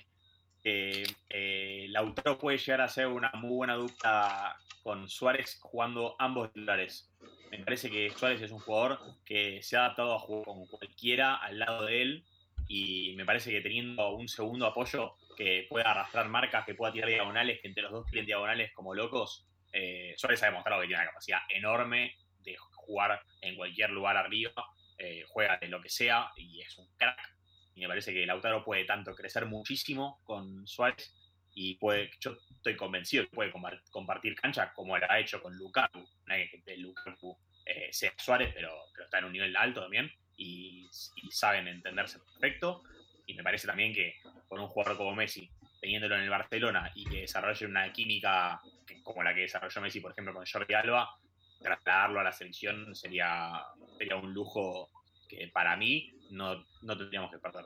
eh, 0.64 1.04
eh, 1.30 1.86
Lautaro 1.90 2.38
puede 2.38 2.58
llegar 2.58 2.82
a 2.82 2.88
ser 2.88 3.08
una 3.08 3.32
muy 3.34 3.56
buena 3.56 3.76
dupla 3.76 4.58
con 4.84 5.10
Suárez 5.10 5.60
jugando 5.62 6.16
ambos 6.20 6.52
titulares. 6.52 7.10
Me 7.52 7.60
parece 7.60 7.90
que 7.90 8.10
Suárez 8.12 8.42
es 8.42 8.52
un 8.52 8.60
jugador 8.60 9.00
que 9.26 9.62
se 9.64 9.78
ha 9.78 9.86
adaptado 9.86 10.16
a 10.16 10.20
jugar 10.20 10.46
con 10.46 10.66
cualquiera 10.68 11.36
al 11.36 11.60
lado 11.60 11.86
de 11.86 12.02
él 12.02 12.26
y 12.68 13.14
me 13.16 13.26
parece 13.26 13.52
que 13.52 13.62
teniendo 13.62 14.16
un 14.16 14.28
segundo 14.28 14.68
apoyo 14.68 15.16
que 15.36 15.66
pueda 15.70 15.92
arrastrar 15.92 16.30
marcas, 16.30 16.66
que 16.66 16.76
pueda 16.76 16.92
tirar 16.92 17.10
diagonales, 17.10 17.60
que 17.62 17.68
entre 17.68 17.84
los 17.84 17.92
dos 17.92 18.06
tiren 18.06 18.26
diagonales 18.26 18.72
como 18.74 18.94
locos, 18.94 19.48
eh, 19.72 20.14
Suárez 20.18 20.44
ha 20.44 20.48
demostrado 20.48 20.82
que 20.82 20.88
tiene 20.88 21.02
una 21.02 21.10
capacidad 21.10 21.40
enorme 21.50 22.16
de 22.44 22.56
jugar 22.58 23.22
en 23.42 23.56
cualquier 23.56 23.90
lugar 23.92 24.18
arriba, 24.18 24.52
eh, 24.98 25.24
juega 25.28 25.58
de 25.58 25.68
lo 25.68 25.82
que 25.82 25.90
sea 25.90 26.32
y 26.36 26.62
es 26.62 26.78
un 26.78 26.88
crack 26.98 27.39
me 27.80 27.88
parece 27.88 28.14
que 28.14 28.26
Lautaro 28.26 28.64
puede 28.64 28.86
tanto 28.86 29.16
crecer 29.16 29.46
muchísimo 29.46 30.20
con 30.24 30.68
Suárez 30.68 31.16
y 31.54 31.76
puede, 31.76 32.12
yo 32.20 32.38
estoy 32.52 32.76
convencido 32.76 33.26
que 33.26 33.36
puede 33.36 33.52
compa- 33.52 33.82
compartir 33.92 34.36
cancha 34.36 34.72
como 34.74 34.98
lo 34.98 35.12
ha 35.12 35.20
hecho 35.20 35.42
con 35.42 35.56
Lukaku. 35.56 36.00
No 36.26 36.36
es 36.36 36.50
que 36.52 36.78
Lukaku 36.78 37.38
eh, 37.66 37.90
sea 37.92 38.14
Suárez, 38.18 38.52
pero, 38.54 38.74
pero 38.94 39.06
está 39.06 39.20
en 39.20 39.26
un 39.26 39.34
nivel 39.34 39.56
alto 39.56 39.82
también 39.82 40.12
y, 40.38 40.88
saben 41.30 41.68
entenderse 41.68 42.20
perfecto. 42.20 42.84
Y 43.26 43.34
me 43.34 43.44
parece 43.44 43.68
también 43.68 43.94
que 43.94 44.16
con 44.48 44.60
un 44.60 44.68
jugador 44.68 44.98
como 44.98 45.14
Messi, 45.14 45.50
teniéndolo 45.80 46.16
en 46.16 46.22
el 46.22 46.30
Barcelona 46.30 46.92
y 46.96 47.06
que 47.06 47.22
desarrolle 47.22 47.66
una 47.66 47.92
química 47.94 48.62
como 49.04 49.24
la 49.24 49.34
que 49.34 49.42
desarrolló 49.42 49.82
Messi, 49.82 50.00
por 50.00 50.12
ejemplo, 50.12 50.34
con 50.34 50.46
Jordi 50.46 50.74
Alba, 50.74 51.16
trasladarlo 51.62 52.20
a 52.20 52.24
la 52.24 52.32
selección 52.32 52.96
sería, 52.96 53.64
sería 53.98 54.16
un 54.16 54.34
lujo 54.34 54.90
que 55.28 55.48
para 55.50 55.76
mí 55.76 56.12
no, 56.30 56.56
no 56.82 56.98
tendríamos 56.98 57.32
que 57.32 57.40
perder. 57.40 57.66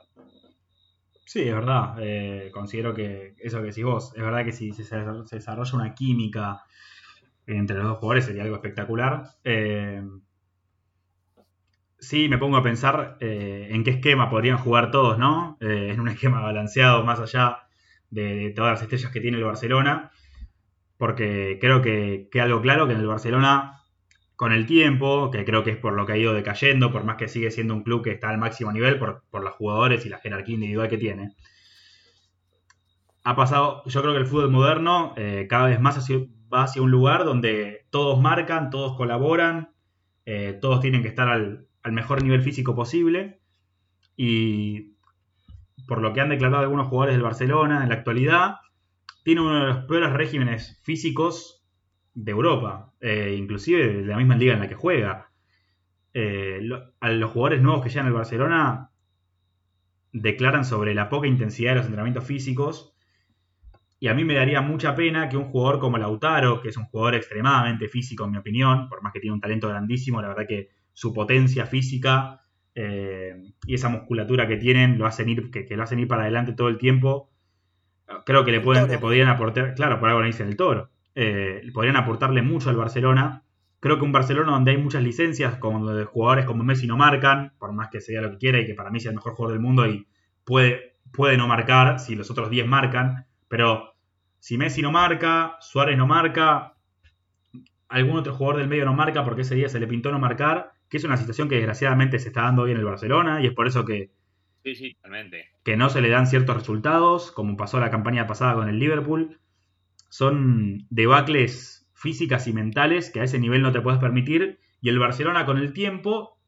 Sí, 1.26 1.42
es 1.42 1.54
verdad. 1.54 1.96
eh, 2.00 2.50
considero 2.52 2.94
que 2.94 3.34
eso 3.38 3.58
que 3.58 3.68
decís 3.68 3.84
vos, 3.84 4.12
es 4.14 4.22
verdad 4.22 4.44
que 4.44 4.52
si 4.52 4.72
se, 4.72 4.96
desarrolla 5.30 5.74
una 5.74 5.94
química 5.94 6.62
entre 7.46 7.76
los 7.76 7.86
dos 7.86 7.98
jugadores 7.98 8.26
sería 8.26 8.42
algo 8.42 8.56
espectacular. 8.56 9.24
Eh, 9.42 10.02
sí, 11.98 12.28
me 12.28 12.38
pongo 12.38 12.56
a 12.56 12.62
pensar 12.62 13.16
eh, 13.20 13.68
en 13.70 13.84
qué 13.84 13.90
esquema 13.90 14.30
podrían 14.30 14.58
jugar 14.58 14.90
todos, 14.90 15.18
¿no? 15.18 15.56
En 15.60 16.00
un 16.00 16.08
esquema 16.08 16.40
balanceado 16.40 17.04
más 17.04 17.20
allá 17.20 17.66
de, 18.10 18.34
de 18.34 18.50
todas 18.50 18.72
las 18.72 18.82
estrellas 18.82 19.10
que 19.10 19.20
tiene 19.20 19.38
el 19.38 19.44
Barcelona. 19.44 20.10
Porque 20.96 21.58
creo 21.60 21.82
que 21.82 22.28
queda 22.30 22.44
algo 22.44 22.60
claro 22.62 22.86
que 22.86 22.92
en 22.92 23.00
el 23.00 23.06
Barcelona, 23.06 23.83
con 24.36 24.52
el 24.52 24.66
tiempo, 24.66 25.30
que 25.30 25.44
creo 25.44 25.62
que 25.62 25.70
es 25.70 25.76
por 25.76 25.92
lo 25.92 26.06
que 26.06 26.12
ha 26.12 26.16
ido 26.16 26.34
decayendo, 26.34 26.90
por 26.90 27.04
más 27.04 27.16
que 27.16 27.28
sigue 27.28 27.50
siendo 27.50 27.74
un 27.74 27.82
club 27.82 28.02
que 28.02 28.10
está 28.10 28.30
al 28.30 28.38
máximo 28.38 28.72
nivel, 28.72 28.98
por, 28.98 29.22
por 29.30 29.42
los 29.44 29.54
jugadores 29.54 30.04
y 30.06 30.08
la 30.08 30.18
jerarquía 30.18 30.54
individual 30.54 30.88
que 30.88 30.98
tiene, 30.98 31.34
ha 33.24 33.34
pasado, 33.36 33.82
yo 33.86 34.02
creo 34.02 34.12
que 34.12 34.20
el 34.20 34.26
fútbol 34.26 34.50
moderno 34.50 35.14
eh, 35.16 35.46
cada 35.48 35.66
vez 35.66 35.80
más 35.80 35.98
va 36.52 36.62
hacia 36.62 36.82
un 36.82 36.90
lugar 36.90 37.24
donde 37.24 37.86
todos 37.90 38.20
marcan, 38.20 38.68
todos 38.68 38.96
colaboran, 38.96 39.70
eh, 40.26 40.58
todos 40.60 40.80
tienen 40.80 41.02
que 41.02 41.08
estar 41.08 41.28
al, 41.28 41.66
al 41.82 41.92
mejor 41.92 42.22
nivel 42.22 42.42
físico 42.42 42.76
posible. 42.76 43.40
Y 44.14 44.94
por 45.88 46.02
lo 46.02 46.12
que 46.12 46.20
han 46.20 46.28
declarado 46.28 46.62
algunos 46.62 46.88
jugadores 46.88 47.14
del 47.14 47.22
Barcelona 47.22 47.82
en 47.82 47.88
la 47.88 47.94
actualidad, 47.94 48.56
tiene 49.24 49.40
uno 49.40 49.58
de 49.58 49.66
los 49.72 49.84
peores 49.86 50.12
regímenes 50.12 50.80
físicos 50.84 51.63
de 52.14 52.30
Europa, 52.32 52.92
eh, 53.00 53.34
inclusive 53.38 54.02
de 54.02 54.06
la 54.06 54.16
misma 54.16 54.36
liga 54.36 54.54
en 54.54 54.60
la 54.60 54.68
que 54.68 54.74
juega. 54.74 55.30
Eh, 56.14 56.60
lo- 56.62 56.94
a 57.00 57.10
los 57.10 57.30
jugadores 57.30 57.62
nuevos 57.62 57.82
que 57.82 57.90
llegan 57.90 58.06
al 58.06 58.12
Barcelona 58.14 58.90
declaran 60.12 60.64
sobre 60.64 60.94
la 60.94 61.08
poca 61.08 61.26
intensidad 61.26 61.72
de 61.72 61.76
los 61.76 61.84
entrenamientos 61.86 62.24
físicos. 62.24 62.94
Y 64.00 64.08
a 64.08 64.14
mí 64.14 64.24
me 64.24 64.34
daría 64.34 64.60
mucha 64.60 64.94
pena 64.94 65.28
que 65.28 65.36
un 65.36 65.46
jugador 65.46 65.80
como 65.80 65.98
Lautaro, 65.98 66.60
que 66.60 66.68
es 66.68 66.76
un 66.76 66.84
jugador 66.86 67.14
extremadamente 67.14 67.88
físico 67.88 68.24
en 68.24 68.32
mi 68.32 68.38
opinión, 68.38 68.88
por 68.88 69.02
más 69.02 69.12
que 69.12 69.20
tiene 69.20 69.34
un 69.34 69.40
talento 69.40 69.68
grandísimo, 69.68 70.20
la 70.20 70.28
verdad 70.28 70.46
que 70.48 70.68
su 70.92 71.12
potencia 71.12 71.66
física 71.66 72.40
eh, 72.74 73.42
y 73.66 73.74
esa 73.74 73.88
musculatura 73.88 74.46
que 74.46 74.56
tienen 74.56 74.98
lo 74.98 75.06
hacen 75.06 75.28
ir, 75.28 75.50
que, 75.50 75.64
que 75.64 75.76
lo 75.76 75.82
hacen 75.84 75.98
ir 76.00 76.08
para 76.08 76.22
adelante 76.22 76.52
todo 76.52 76.68
el 76.68 76.78
tiempo. 76.78 77.30
Creo 78.26 78.44
que 78.44 78.52
le, 78.52 78.60
pueden, 78.60 78.88
le 78.88 78.98
podrían 78.98 79.28
aportar, 79.28 79.74
claro, 79.74 79.98
por 80.00 80.08
algo 80.08 80.20
le 80.20 80.28
dicen 80.28 80.48
el 80.48 80.56
toro, 80.56 80.90
eh, 81.14 81.62
podrían 81.72 81.96
aportarle 81.96 82.42
mucho 82.42 82.70
al 82.70 82.76
Barcelona. 82.76 83.42
Creo 83.80 83.98
que 83.98 84.04
un 84.04 84.12
Barcelona 84.12 84.52
donde 84.52 84.72
hay 84.72 84.78
muchas 84.78 85.02
licencias, 85.02 85.56
como 85.56 85.84
donde 85.84 86.04
jugadores 86.04 86.46
como 86.46 86.64
Messi 86.64 86.86
no 86.86 86.96
marcan, 86.96 87.52
por 87.58 87.72
más 87.72 87.88
que 87.88 88.00
sea 88.00 88.22
lo 88.22 88.30
que 88.30 88.38
quiera 88.38 88.58
y 88.58 88.66
que 88.66 88.74
para 88.74 88.90
mí 88.90 89.00
sea 89.00 89.10
el 89.10 89.16
mejor 89.16 89.34
jugador 89.34 89.58
del 89.58 89.62
mundo 89.62 89.86
y 89.86 90.06
puede, 90.44 90.96
puede 91.12 91.36
no 91.36 91.46
marcar 91.46 92.00
si 92.00 92.14
los 92.14 92.30
otros 92.30 92.50
10 92.50 92.66
marcan, 92.66 93.26
pero 93.48 93.94
si 94.38 94.56
Messi 94.58 94.82
no 94.82 94.90
marca, 94.90 95.56
Suárez 95.60 95.98
no 95.98 96.06
marca, 96.06 96.74
algún 97.88 98.16
otro 98.16 98.34
jugador 98.34 98.60
del 98.60 98.68
medio 98.68 98.84
no 98.84 98.94
marca 98.94 99.24
porque 99.24 99.42
ese 99.42 99.54
día 99.54 99.68
se 99.68 99.80
le 99.80 99.86
pintó 99.86 100.10
no 100.10 100.18
marcar, 100.18 100.72
que 100.88 100.96
es 100.96 101.04
una 101.04 101.16
situación 101.16 101.48
que 101.48 101.56
desgraciadamente 101.56 102.18
se 102.18 102.28
está 102.28 102.42
dando 102.42 102.62
hoy 102.62 102.72
en 102.72 102.78
el 102.78 102.84
Barcelona 102.84 103.40
y 103.42 103.46
es 103.46 103.52
por 103.52 103.66
eso 103.66 103.84
que, 103.84 104.10
Sí, 104.64 104.74
sí, 104.74 104.94
totalmente. 104.94 105.50
que 105.62 105.76
no 105.76 105.90
se 105.90 106.00
le 106.00 106.08
dan 106.08 106.26
ciertos 106.26 106.56
resultados, 106.56 107.30
como 107.32 107.56
pasó 107.56 107.78
la 107.80 107.90
campaña 107.90 108.26
pasada 108.26 108.54
con 108.54 108.68
el 108.68 108.78
Liverpool. 108.78 109.38
Son 110.14 110.86
debacles 110.90 111.90
físicas 111.92 112.46
y 112.46 112.52
mentales 112.52 113.10
que 113.10 113.18
a 113.18 113.24
ese 113.24 113.40
nivel 113.40 113.62
no 113.62 113.72
te 113.72 113.80
puedes 113.80 113.98
permitir 113.98 114.60
y 114.80 114.88
el 114.88 115.00
Barcelona 115.00 115.44
con 115.44 115.58
el 115.58 115.72
tiempo 115.72 116.38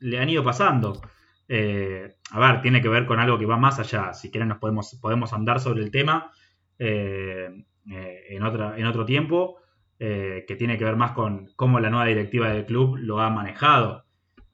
le 0.00 0.18
han 0.18 0.28
ido 0.28 0.42
pasando. 0.42 1.00
Eh, 1.46 2.16
a 2.32 2.40
ver, 2.40 2.62
tiene 2.62 2.82
que 2.82 2.88
ver 2.88 3.06
con 3.06 3.20
algo 3.20 3.38
que 3.38 3.46
va 3.46 3.56
más 3.56 3.78
allá. 3.78 4.12
Si 4.12 4.32
quieren 4.32 4.48
nos 4.48 4.58
podemos, 4.58 4.98
podemos 5.00 5.32
andar 5.32 5.60
sobre 5.60 5.84
el 5.84 5.92
tema 5.92 6.32
eh, 6.80 7.64
eh, 7.88 8.24
en, 8.30 8.42
otra, 8.42 8.76
en 8.76 8.84
otro 8.86 9.04
tiempo, 9.04 9.58
que 9.96 10.56
tiene 10.58 10.76
que 10.76 10.84
ver 10.84 10.96
más 10.96 11.12
con 11.12 11.52
cómo 11.54 11.78
la 11.78 11.90
nueva 11.90 12.06
directiva 12.06 12.48
del 12.48 12.66
club 12.66 12.96
lo 12.96 13.20
ha 13.20 13.30
manejado. 13.30 14.04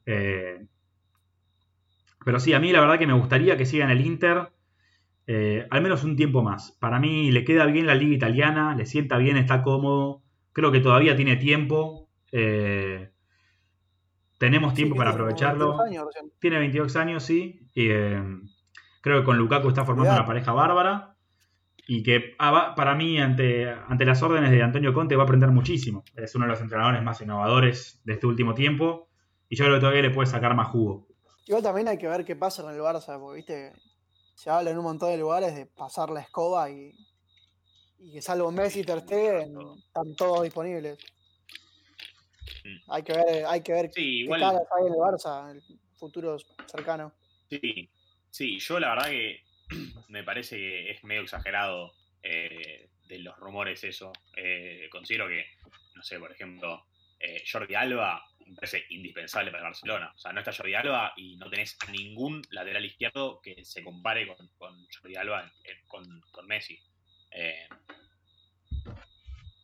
Pero 0.05 0.69
sí, 2.39 2.53
a 2.53 2.59
mí 2.59 2.71
la 2.71 2.81
verdad 2.81 2.99
que 2.99 3.07
me 3.07 3.13
gustaría 3.13 3.57
que 3.57 3.65
siga 3.65 3.85
en 3.85 3.91
el 3.91 4.05
Inter 4.05 4.51
eh, 5.27 5.67
al 5.69 5.81
menos 5.81 6.03
un 6.03 6.15
tiempo 6.15 6.41
más. 6.41 6.71
Para 6.79 6.99
mí 6.99 7.31
le 7.31 7.43
queda 7.43 7.65
bien 7.65 7.85
la 7.85 7.95
liga 7.95 8.15
italiana, 8.15 8.75
le 8.75 8.85
sienta 8.85 9.17
bien, 9.17 9.37
está 9.37 9.61
cómodo. 9.61 10.23
Creo 10.53 10.71
que 10.71 10.79
todavía 10.79 11.15
tiene 11.15 11.35
tiempo. 11.37 12.09
eh, 12.31 13.11
tenemos 14.37 14.73
tiempo 14.73 14.93
Sí, 14.95 14.97
para 14.97 15.11
tiene 15.11 15.23
aprovecharlo. 15.23 15.77
22 15.77 15.87
años 15.87 16.05
recién. 16.13 16.31
Tiene 16.39 16.59
22 16.59 16.95
años, 16.95 17.23
sí. 17.23 17.67
y, 17.73 17.89
eh, 17.89 18.21
creo 19.01 19.19
que 19.19 19.25
con 19.25 19.37
Lukaku 19.37 19.69
está 19.69 19.83
formando 19.83 20.09
Cuidado. 20.09 20.19
una 20.21 20.27
pareja 20.27 20.51
bárbara. 20.53 21.13
Y 21.89 22.03
que 22.03 22.35
ah, 22.37 22.51
va- 22.51 22.75
para 22.75 22.95
mí, 22.95 23.17
ante, 23.17 23.69
ante 23.69 24.05
las 24.05 24.21
órdenes 24.21 24.51
de 24.51 24.61
Antonio 24.61 24.93
Conte, 24.93 25.15
va 25.15 25.23
a 25.23 25.25
aprender 25.25 25.49
muchísimo. 25.51 26.03
Es 26.15 26.35
uno 26.35 26.45
de 26.45 26.51
los 26.51 26.61
entrenadores 26.61 27.01
más 27.01 27.21
innovadores 27.21 28.01
de 28.03 28.13
este 28.13 28.27
último 28.27 28.53
tiempo. 28.53 29.07
Y 29.49 29.55
yo 29.55 29.63
creo 29.63 29.75
que 29.77 29.79
todavía 29.81 30.01
le 30.01 30.09
puede 30.11 30.27
sacar 30.27 30.53
más 30.53 30.67
jugo. 30.67 31.07
Igual 31.47 31.63
también 31.63 31.87
hay 31.87 31.97
que 31.97 32.09
ver 32.09 32.25
qué 32.25 32.35
pasa 32.35 32.61
con 32.61 32.73
el 32.73 32.81
Barça, 32.81 33.17
porque 33.19 33.37
viste, 33.37 33.71
se 34.37 34.51
habla 34.51 34.69
en 34.69 34.77
un 34.77 34.83
montón 34.83 35.09
de 35.09 35.17
lugares 35.17 35.55
de 35.55 35.65
pasar 35.65 36.11
la 36.11 36.21
escoba 36.21 36.69
y, 36.69 36.93
y 37.97 38.11
que 38.13 38.21
salvo 38.21 38.51
Messi 38.51 38.81
y 38.81 38.83
Ter 38.83 38.99
Stegen 39.01 39.57
están 39.79 40.15
todos 40.15 40.43
disponibles. 40.43 40.99
Mm. 42.63 42.91
Hay 42.91 43.01
que 43.03 43.13
ver, 43.13 43.45
hay 43.47 43.61
que 43.61 43.73
ver 43.73 43.85
Sí, 43.87 43.93
qué 43.95 44.01
igual. 44.01 44.41
caras 44.41 44.61
hay 44.77 44.85
en 44.85 44.93
el 44.93 44.99
Barça 44.99 45.49
en 45.49 45.57
el 45.57 45.79
futuro 45.95 46.37
cercano. 46.67 47.13
Sí, 47.49 47.89
sí, 48.29 48.59
yo 48.59 48.79
la 48.79 48.89
verdad 48.89 49.09
que 49.09 49.41
me 50.09 50.23
parece 50.23 50.55
que 50.55 50.91
es 50.91 51.03
medio 51.03 51.21
exagerado 51.23 51.93
eh, 52.21 52.91
de 53.07 53.17
los 53.17 53.35
rumores 53.39 53.83
eso. 53.83 54.13
Eh, 54.35 54.87
considero 54.91 55.27
que, 55.27 55.45
no 55.95 56.03
sé, 56.03 56.19
por 56.19 56.31
ejemplo, 56.31 56.85
eh, 57.19 57.41
Jordi 57.51 57.73
Alba 57.73 58.23
me 58.47 58.55
parece 58.55 58.85
indispensable 58.89 59.51
para 59.51 59.63
el 59.63 59.69
Barcelona. 59.69 60.11
O 60.15 60.17
sea, 60.17 60.31
no 60.33 60.39
está 60.39 60.53
Jordi 60.53 60.73
Alba 60.73 61.13
y 61.15 61.35
no 61.37 61.49
tenés 61.49 61.77
a 61.85 61.91
ningún 61.91 62.41
lateral 62.51 62.85
izquierdo 62.85 63.41
que 63.41 63.63
se 63.63 63.83
compare 63.83 64.27
con, 64.27 64.47
con 64.57 64.87
Jordi 64.87 65.15
Alba 65.15 65.51
con, 65.87 66.21
con 66.31 66.47
Messi. 66.47 66.79
Eh, 67.31 67.67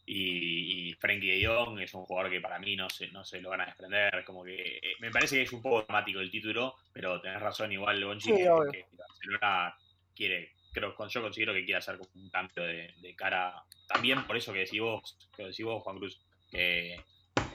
y, 0.05 0.89
y 0.89 0.93
Frenkie 0.95 1.39
de 1.39 1.47
Jong 1.47 1.79
es 1.79 1.93
un 1.93 2.03
jugador 2.05 2.31
que 2.31 2.41
para 2.41 2.59
mí 2.59 2.75
no 2.75 2.89
se, 2.89 3.07
no 3.09 3.23
se 3.23 3.41
lo 3.41 3.49
van 3.49 3.61
a 3.61 3.65
desprender. 3.65 4.23
Como 4.25 4.43
que 4.43 4.77
eh, 4.77 4.95
me 4.99 5.11
parece 5.11 5.37
que 5.37 5.43
es 5.43 5.53
un 5.53 5.61
poco 5.61 5.83
dramático 5.83 6.19
el 6.19 6.31
título, 6.31 6.75
pero 6.91 7.21
tenés 7.21 7.41
razón, 7.41 7.71
igual 7.71 8.03
Gonchi, 8.03 8.33
Sí, 8.33 8.43
Barcelona 8.43 9.75
quiere, 10.15 10.51
creo, 10.73 10.95
yo 11.07 11.21
considero 11.21 11.53
que 11.53 11.63
quiere 11.63 11.79
hacer 11.79 11.99
un 12.15 12.29
cambio 12.29 12.63
de, 12.63 12.93
de 12.97 13.15
cara. 13.15 13.63
También 13.87 14.25
por 14.25 14.35
eso 14.35 14.51
que 14.51 14.59
decís 14.59 14.81
vos, 14.81 15.17
que 15.35 15.43
decís 15.43 15.65
vos, 15.65 15.81
Juan 15.83 15.97
Cruz, 15.97 16.19
que, 16.51 16.97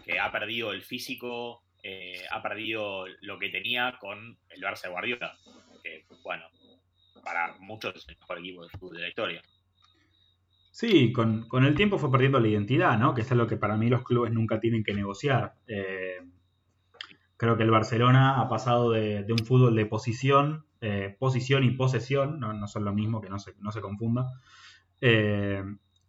que 0.09 0.19
ha 0.19 0.33
perdido 0.33 0.73
el 0.73 0.81
físico, 0.81 1.65
eh, 1.83 2.23
ha 2.31 2.43
perdido 2.43 3.05
lo 3.21 3.39
que 3.39 3.51
tenía 3.51 3.99
con 4.01 4.39
el 4.49 4.63
Barça 4.63 4.85
de 4.85 4.89
Guardiola. 4.89 5.37
Que, 5.83 6.07
bueno, 6.25 6.45
para 7.23 7.59
muchos 7.59 7.95
es 7.95 8.09
el 8.09 8.17
mejor 8.17 8.39
equipo 8.39 8.63
de 8.63 8.71
fútbol 8.71 8.97
de 8.97 9.03
la 9.03 9.09
historia. 9.09 9.43
Sí, 10.71 11.13
con, 11.13 11.47
con 11.47 11.67
el 11.67 11.75
tiempo 11.75 11.99
fue 11.99 12.11
perdiendo 12.11 12.41
la 12.41 12.49
identidad, 12.49 12.99
¿no? 12.99 13.13
Que 13.13 13.21
es 13.21 13.33
algo 13.33 13.47
que 13.47 13.59
para 13.59 13.77
mí 13.77 13.91
los 13.91 14.03
clubes 14.03 14.33
nunca 14.33 14.61
tienen 14.61 14.83
que 14.83 14.95
negociar. 14.95 15.57
Eh, 15.67 16.23
creo 17.37 17.59
que 17.59 17.65
el 17.65 17.71
Barcelona 17.71 18.41
ha 18.41 18.49
pasado 18.49 18.93
de, 18.93 19.25
de 19.25 19.33
un 19.35 19.45
fútbol 19.45 19.77
de 19.77 19.85
posición, 19.85 20.65
eh, 20.81 21.15
posición 21.19 21.65
y 21.65 21.73
posesión, 21.73 22.41
no, 22.41 22.55
no 22.55 22.67
son 22.67 22.87
lo 22.87 22.95
mismo, 22.95 23.21
que 23.21 23.29
no 23.29 23.39
se, 23.39 23.53
no 23.59 23.73
se 23.73 23.83
confunda, 23.83 24.25
de 25.01 25.65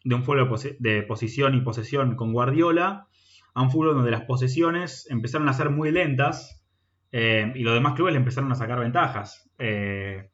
un 0.05 0.23
fútbol 0.23 0.57
de 0.79 1.03
posición 1.03 1.55
y 1.55 1.61
posesión 1.61 2.15
con 2.15 2.31
Guardiola 2.31 3.09
a 3.53 3.61
un 3.61 3.71
fútbol 3.71 3.95
donde 3.95 4.11
las 4.11 4.23
posesiones 4.23 5.09
empezaron 5.09 5.49
a 5.49 5.53
ser 5.53 5.69
muy 5.69 5.91
lentas 5.91 6.63
eh, 7.11 7.51
y 7.55 7.63
los 7.63 7.73
demás 7.73 7.93
clubes 7.93 8.13
le 8.13 8.19
empezaron 8.19 8.51
a 8.51 8.55
sacar 8.55 8.79
ventajas. 8.79 9.49
Eh, 9.57 10.29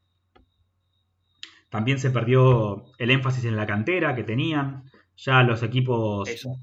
también 1.68 1.98
se 1.98 2.10
perdió 2.10 2.84
el 2.98 3.10
énfasis 3.10 3.44
en 3.44 3.56
la 3.56 3.66
cantera 3.66 4.14
que 4.14 4.24
tenían. 4.24 4.84
Ya 5.16 5.42
los 5.42 5.62
equipos, 5.62 6.28
Eso. 6.28 6.56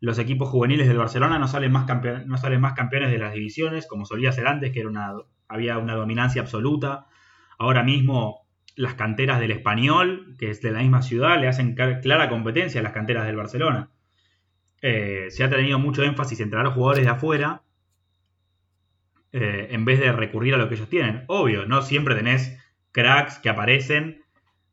los 0.00 0.18
equipos 0.18 0.48
juveniles 0.48 0.88
del 0.88 0.98
Barcelona 0.98 1.38
no 1.38 1.46
salen, 1.48 1.72
más 1.72 1.86
no 2.26 2.36
salen 2.36 2.60
más 2.60 2.74
campeones 2.74 3.10
de 3.10 3.18
las 3.18 3.32
divisiones, 3.32 3.86
como 3.86 4.04
solía 4.04 4.32
ser 4.32 4.48
antes, 4.48 4.72
que 4.72 4.80
era 4.80 4.88
una, 4.88 5.12
había 5.48 5.78
una 5.78 5.94
dominancia 5.94 6.42
absoluta. 6.42 7.06
Ahora 7.58 7.82
mismo 7.82 8.42
las 8.74 8.94
canteras 8.94 9.38
del 9.38 9.50
español, 9.50 10.34
que 10.38 10.50
es 10.50 10.60
de 10.62 10.72
la 10.72 10.80
misma 10.80 11.02
ciudad, 11.02 11.40
le 11.40 11.48
hacen 11.48 11.74
clara 11.74 12.28
competencia 12.28 12.80
a 12.80 12.84
las 12.84 12.92
canteras 12.92 13.26
del 13.26 13.36
Barcelona. 13.36 13.90
Eh, 14.82 15.28
se 15.30 15.44
ha 15.44 15.48
tenido 15.48 15.78
mucho 15.78 16.02
énfasis 16.02 16.40
en 16.40 16.50
traer 16.50 16.66
jugadores 16.66 17.04
de 17.04 17.10
afuera 17.10 17.62
eh, 19.30 19.68
en 19.70 19.84
vez 19.84 20.00
de 20.00 20.12
recurrir 20.12 20.54
a 20.54 20.58
lo 20.58 20.68
que 20.68 20.74
ellos 20.74 20.88
tienen. 20.88 21.24
Obvio, 21.28 21.64
no 21.66 21.82
siempre 21.82 22.14
tenés 22.14 22.58
cracks 22.90 23.38
que 23.38 23.48
aparecen 23.48 24.22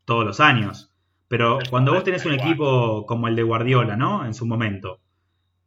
todos 0.05 0.25
los 0.25 0.39
años. 0.39 0.93
Pero 1.27 1.59
cuando 1.69 1.93
vos 1.93 2.03
tenés 2.03 2.25
un 2.25 2.33
equipo 2.33 3.05
como 3.05 3.27
el 3.27 3.35
de 3.35 3.43
Guardiola, 3.43 3.95
¿no? 3.95 4.25
En 4.25 4.33
su 4.33 4.47
momento, 4.47 4.99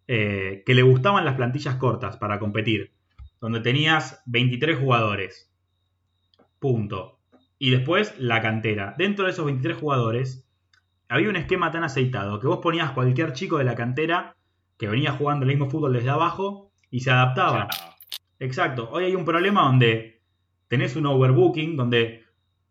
eh, 0.09 0.65
que 0.67 0.75
le 0.75 0.83
gustaban 0.83 1.25
las 1.25 1.37
plantillas 1.37 1.77
cortas 1.77 2.17
para 2.17 2.41
competir, 2.41 2.93
donde 3.41 3.61
tenías 3.61 4.23
23 4.27 4.77
jugadores, 4.77 5.55
punto. 6.59 7.21
Y 7.59 7.71
después 7.71 8.19
la 8.19 8.43
cantera. 8.43 8.97
Dentro 8.99 9.25
de 9.25 9.31
esos 9.31 9.47
23 9.47 9.79
jugadores, 9.79 10.49
había 11.13 11.29
un 11.29 11.37
esquema 11.37 11.71
tan 11.71 11.85
aceitado 11.85 12.41
que 12.41 12.47
vos 12.47 12.61
ponías 12.63 12.93
cualquier 12.93 13.35
chico 13.35 13.59
de 13.59 13.65
la 13.65 13.75
cantera 13.75 14.35
que 14.79 14.89
venía 14.89 15.13
jugando 15.13 15.45
el 15.45 15.51
mismo 15.51 15.69
fútbol 15.69 15.93
desde 15.93 16.09
abajo 16.09 16.73
y 16.91 17.01
se 17.01 17.11
adaptaba. 17.11 17.69
Exacto. 18.39 18.89
Hoy 18.91 19.05
hay 19.05 19.15
un 19.15 19.27
problema 19.27 19.61
donde 19.63 20.23
tenés 20.69 20.97
un 20.97 21.05
overbooking, 21.05 21.77
donde 21.77 22.25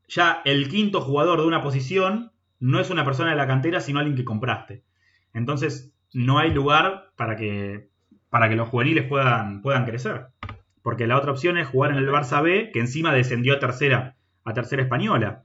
ya 0.08 0.42
el 0.44 0.70
quinto 0.70 1.02
jugador 1.02 1.40
de 1.40 1.46
una 1.46 1.62
posición 1.62 2.32
no 2.60 2.80
es 2.80 2.90
una 2.90 3.06
persona 3.06 3.30
de 3.30 3.36
la 3.36 3.46
cantera, 3.46 3.80
sino 3.80 4.00
alguien 4.00 4.18
que 4.18 4.26
compraste. 4.26 4.84
Entonces, 5.36 5.94
no 6.12 6.40
hay 6.40 6.52
lugar 6.52 7.12
para 7.16 7.36
que, 7.36 7.90
para 8.32 8.50
que 8.50 8.56
los 8.56 8.70
juveniles 8.70 9.06
puedan, 9.08 9.62
puedan 9.62 9.86
crecer. 9.86 10.30
Porque 10.82 11.06
la 11.06 11.18
otra 11.18 11.32
opción 11.32 11.60
es 11.60 11.68
jugar 11.68 11.92
en 11.92 11.98
el 11.98 12.10
Barça 12.10 12.42
B, 12.42 12.72
que 12.74 12.80
encima 12.80 13.14
descendió 13.14 13.54
a 13.54 13.60
tercera, 13.60 14.16
a 14.44 14.54
tercera 14.54 14.82
española. 14.82 15.44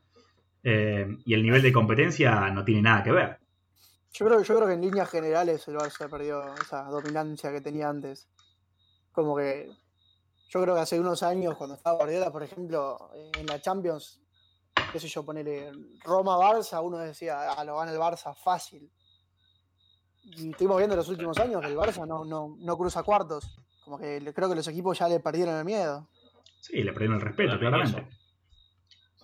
Eh, 0.68 1.18
y 1.24 1.32
el 1.32 1.44
nivel 1.44 1.62
de 1.62 1.72
competencia 1.72 2.50
no 2.50 2.64
tiene 2.64 2.82
nada 2.82 3.04
que 3.04 3.12
ver. 3.12 3.38
Yo 4.12 4.26
creo, 4.26 4.42
yo 4.42 4.56
creo 4.56 4.66
que 4.66 4.74
en 4.74 4.80
líneas 4.80 5.08
generales 5.08 5.68
el 5.68 5.76
Barça 5.76 6.10
perdió 6.10 6.42
esa 6.56 6.82
dominancia 6.86 7.52
que 7.52 7.60
tenía 7.60 7.88
antes. 7.88 8.26
Como 9.12 9.36
que 9.36 9.70
yo 10.48 10.60
creo 10.60 10.74
que 10.74 10.80
hace 10.80 10.98
unos 10.98 11.22
años, 11.22 11.56
cuando 11.56 11.76
estaba 11.76 11.98
Guardiola, 11.98 12.32
por 12.32 12.42
ejemplo, 12.42 13.10
en 13.38 13.46
la 13.46 13.60
Champions, 13.60 14.20
qué 14.90 14.98
sé 14.98 15.06
yo, 15.06 15.24
ponerle 15.24 15.70
Roma-Barça, 16.02 16.82
uno 16.82 16.98
decía, 16.98 17.52
ah, 17.52 17.64
lo 17.64 17.76
gana 17.76 17.92
el 17.92 17.98
Barça 17.98 18.34
fácil. 18.34 18.90
Y 20.24 20.50
estuvimos 20.50 20.78
viendo 20.78 20.94
en 20.94 20.98
los 20.98 21.08
últimos 21.08 21.38
años 21.38 21.60
que 21.60 21.68
el 21.68 21.76
Barça 21.76 22.04
no, 22.08 22.24
no, 22.24 22.56
no 22.58 22.76
cruza 22.76 23.04
cuartos. 23.04 23.56
Como 23.84 23.98
que 23.98 24.20
creo 24.34 24.48
que 24.48 24.56
los 24.56 24.66
equipos 24.66 24.98
ya 24.98 25.06
le 25.06 25.20
perdieron 25.20 25.54
el 25.54 25.64
miedo. 25.64 26.08
Sí, 26.60 26.82
le 26.82 26.92
perdieron 26.92 27.18
el 27.18 27.22
respeto, 27.22 27.56
claramente. 27.56 28.25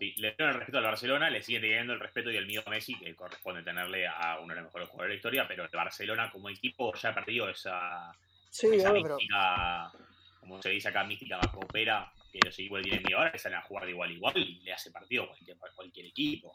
Sí, 0.03 0.15
le 0.17 0.35
dieron 0.37 0.49
el 0.49 0.55
respeto 0.59 0.79
al 0.79 0.85
Barcelona, 0.85 1.31
le 1.31 1.45
sigue 1.45 1.61
teniendo 1.61 1.93
el 1.93 2.01
respeto 2.01 2.29
y 2.29 2.37
el 2.37 2.45
mío 2.45 2.61
a 2.67 2.71
Messi, 2.71 2.99
que 2.99 3.15
corresponde 3.15 3.63
tenerle 3.63 4.09
a 4.09 4.41
uno 4.41 4.49
de 4.53 4.57
los 4.57 4.65
mejores 4.65 4.89
jugadores 4.89 5.11
de 5.11 5.15
la 5.15 5.17
historia, 5.17 5.47
pero 5.47 5.63
el 5.63 5.71
Barcelona 5.73 6.29
como 6.33 6.49
equipo 6.49 6.93
ya 6.95 7.11
ha 7.11 7.15
perdido 7.15 7.49
esa, 7.49 8.13
Sí, 8.51 8.67
esa 8.67 8.91
obvio, 8.91 9.03
pero 9.05 9.15
mística, 9.15 9.93
como 10.41 10.61
se 10.61 10.71
dice 10.71 10.89
acá, 10.89 11.05
mística 11.05 11.39
más 11.39 11.53
copera, 11.53 12.13
que 12.33 12.41
los 12.45 12.59
equipos 12.59 12.83
tienen 12.83 13.05
miedo 13.05 13.19
ahora, 13.19 13.31
que 13.31 13.39
salen 13.39 13.61
a 13.61 13.63
jugar 13.63 13.85
de 13.85 13.91
igual 13.93 14.11
a 14.11 14.13
igual 14.13 14.37
y 14.39 14.61
le 14.65 14.73
hace 14.73 14.91
partido 14.91 15.23
a 15.23 15.75
cualquier, 15.77 16.07
equipo. 16.07 16.53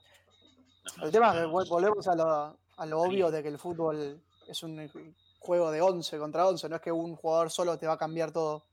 No, 0.84 0.92
no, 0.98 1.06
el 1.06 1.12
tema 1.14 1.28
es 1.28 1.34
que 1.36 1.40
no, 1.44 1.54
vol- 1.54 1.70
volvemos 1.70 2.06
a 2.06 2.16
lo, 2.16 2.60
a 2.76 2.86
lo 2.86 3.00
obvio 3.00 3.32
de 3.32 3.44
que 3.44 3.48
el 3.48 3.58
fútbol 3.58 4.22
es 4.46 4.62
un 4.62 5.16
juego 5.40 5.72
de 5.72 5.80
11 5.80 6.18
contra 6.18 6.46
11, 6.46 6.68
no 6.68 6.76
es 6.76 6.82
que 6.82 6.92
un 6.92 7.16
jugador 7.16 7.50
solo 7.50 7.80
te 7.80 7.88
va 7.88 7.94
a 7.94 7.98
cambiar 7.98 8.34
todo. 8.34 8.66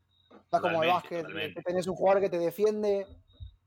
No 0.50 0.58
es 0.58 0.62
como 0.62 0.82
el 0.82 0.88
básquet, 0.88 1.26
que 1.28 1.62
tenés 1.62 1.86
un 1.86 1.94
jugador 1.94 2.20
que 2.20 2.28
te 2.28 2.38
defiende 2.40 3.06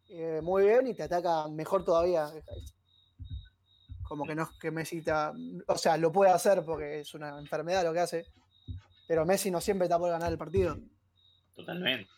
eh, 0.10 0.39
muy 0.41 0.66
bien 0.66 0.88
y 0.88 0.93
te 0.93 1.03
ataca 1.03 1.47
mejor 1.47 1.84
todavía. 1.86 2.28
Como 4.03 4.26
que 4.26 4.36
no 4.36 4.43
es 4.43 4.49
que 4.60 4.72
Messi 4.72 5.01
te, 5.01 5.12
o 5.12 5.78
sea, 5.78 5.97
lo 5.97 6.12
puede 6.12 6.32
hacer 6.32 6.64
porque 6.66 7.01
es 7.01 7.14
una 7.14 7.38
enfermedad 7.39 7.84
lo 7.84 7.91
que 7.93 7.99
hace, 7.99 8.26
pero 9.08 9.26
Messi 9.26 9.51
no 9.51 9.60
siempre 9.60 9.91
a 9.91 9.97
poder 9.97 10.14
ganar 10.14 10.32
el 10.32 10.38
partido. 10.38 10.78
Totalmente. 11.55 12.10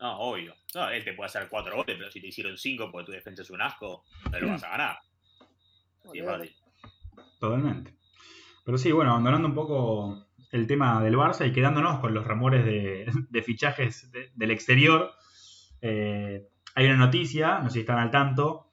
No, 0.00 0.18
obvio. 0.20 0.54
No, 0.74 0.88
él 0.90 1.04
te 1.04 1.12
puede 1.12 1.26
hacer 1.26 1.48
cuatro 1.48 1.76
goles, 1.76 1.96
pero 1.98 2.10
si 2.10 2.20
te 2.20 2.28
hicieron 2.28 2.56
cinco 2.58 2.90
porque 2.90 3.06
tu 3.06 3.12
defensa 3.12 3.42
es 3.42 3.50
un 3.50 3.60
asco, 3.62 4.04
no 4.32 4.40
lo 4.40 4.48
vas 4.48 4.62
a 4.64 4.70
ganar. 4.70 4.98
Fácil. 6.04 6.56
Totalmente. 7.38 7.94
Pero 8.64 8.78
sí, 8.78 8.90
bueno, 8.92 9.10
abandonando 9.12 9.48
un 9.48 9.54
poco 9.54 10.26
el 10.50 10.66
tema 10.66 11.02
del 11.02 11.14
Barça 11.16 11.46
y 11.46 11.52
quedándonos 11.52 12.00
con 12.00 12.14
los 12.14 12.26
rumores 12.26 12.64
de, 12.64 13.06
de 13.30 13.42
fichajes 13.42 14.10
de- 14.10 14.30
del 14.34 14.50
exterior, 14.50 15.12
eh, 15.80 16.48
hay 16.78 16.86
una 16.86 16.96
noticia, 17.06 17.58
no 17.60 17.68
sé 17.70 17.74
si 17.74 17.80
están 17.80 17.98
al 17.98 18.10
tanto, 18.10 18.70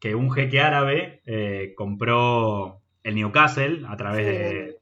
que 0.00 0.14
un 0.14 0.30
jeque 0.30 0.60
árabe 0.60 1.22
eh, 1.26 1.72
compró 1.76 2.82
el 3.02 3.14
Newcastle 3.14 3.84
a 3.88 3.96
través 3.96 4.26
de, 4.26 4.76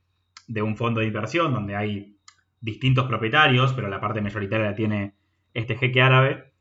de 0.48 0.62
un 0.62 0.76
fondo 0.76 1.00
de 1.00 1.06
inversión 1.06 1.52
donde 1.52 1.76
hay 1.76 2.16
distintos 2.60 3.06
propietarios, 3.06 3.72
pero 3.74 3.88
la 3.88 4.00
parte 4.00 4.20
mayoritaria 4.20 4.66
la 4.66 4.74
tiene 4.74 5.14
este 5.54 5.76
jeque 5.76 6.02
árabe. 6.02 6.52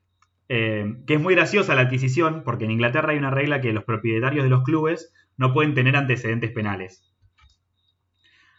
eh, 0.50 0.98
que 1.08 1.16
es 1.16 1.22
muy 1.22 1.36
graciosa 1.36 1.76
la 1.76 1.82
adquisición, 1.84 2.44
porque 2.46 2.66
en 2.66 2.72
Inglaterra 2.72 3.12
hay 3.14 3.18
una 3.20 3.32
regla 3.32 3.62
que 3.62 3.74
los 3.74 3.86
propietarios 3.86 4.44
de 4.44 4.50
los 4.52 4.64
clubes 4.64 5.14
no 5.38 5.54
pueden 5.54 5.74
tener 5.76 5.96
antecedentes 5.98 6.52
penales. 6.52 7.14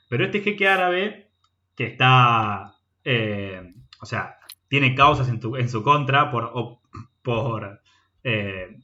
Pero 0.08 0.24
este 0.24 0.40
jeque 0.40 0.68
árabe, 0.68 1.30
que 1.76 1.84
está, 1.86 2.74
eh, 3.04 3.74
o 4.00 4.06
sea, 4.06 4.38
tiene 4.68 4.94
causas 4.94 5.28
en, 5.28 5.40
tu- 5.40 5.56
en 5.56 5.68
su 5.68 5.82
contra 5.82 6.30
por, 6.30 6.52
por 7.22 7.80
eh, 8.24 8.76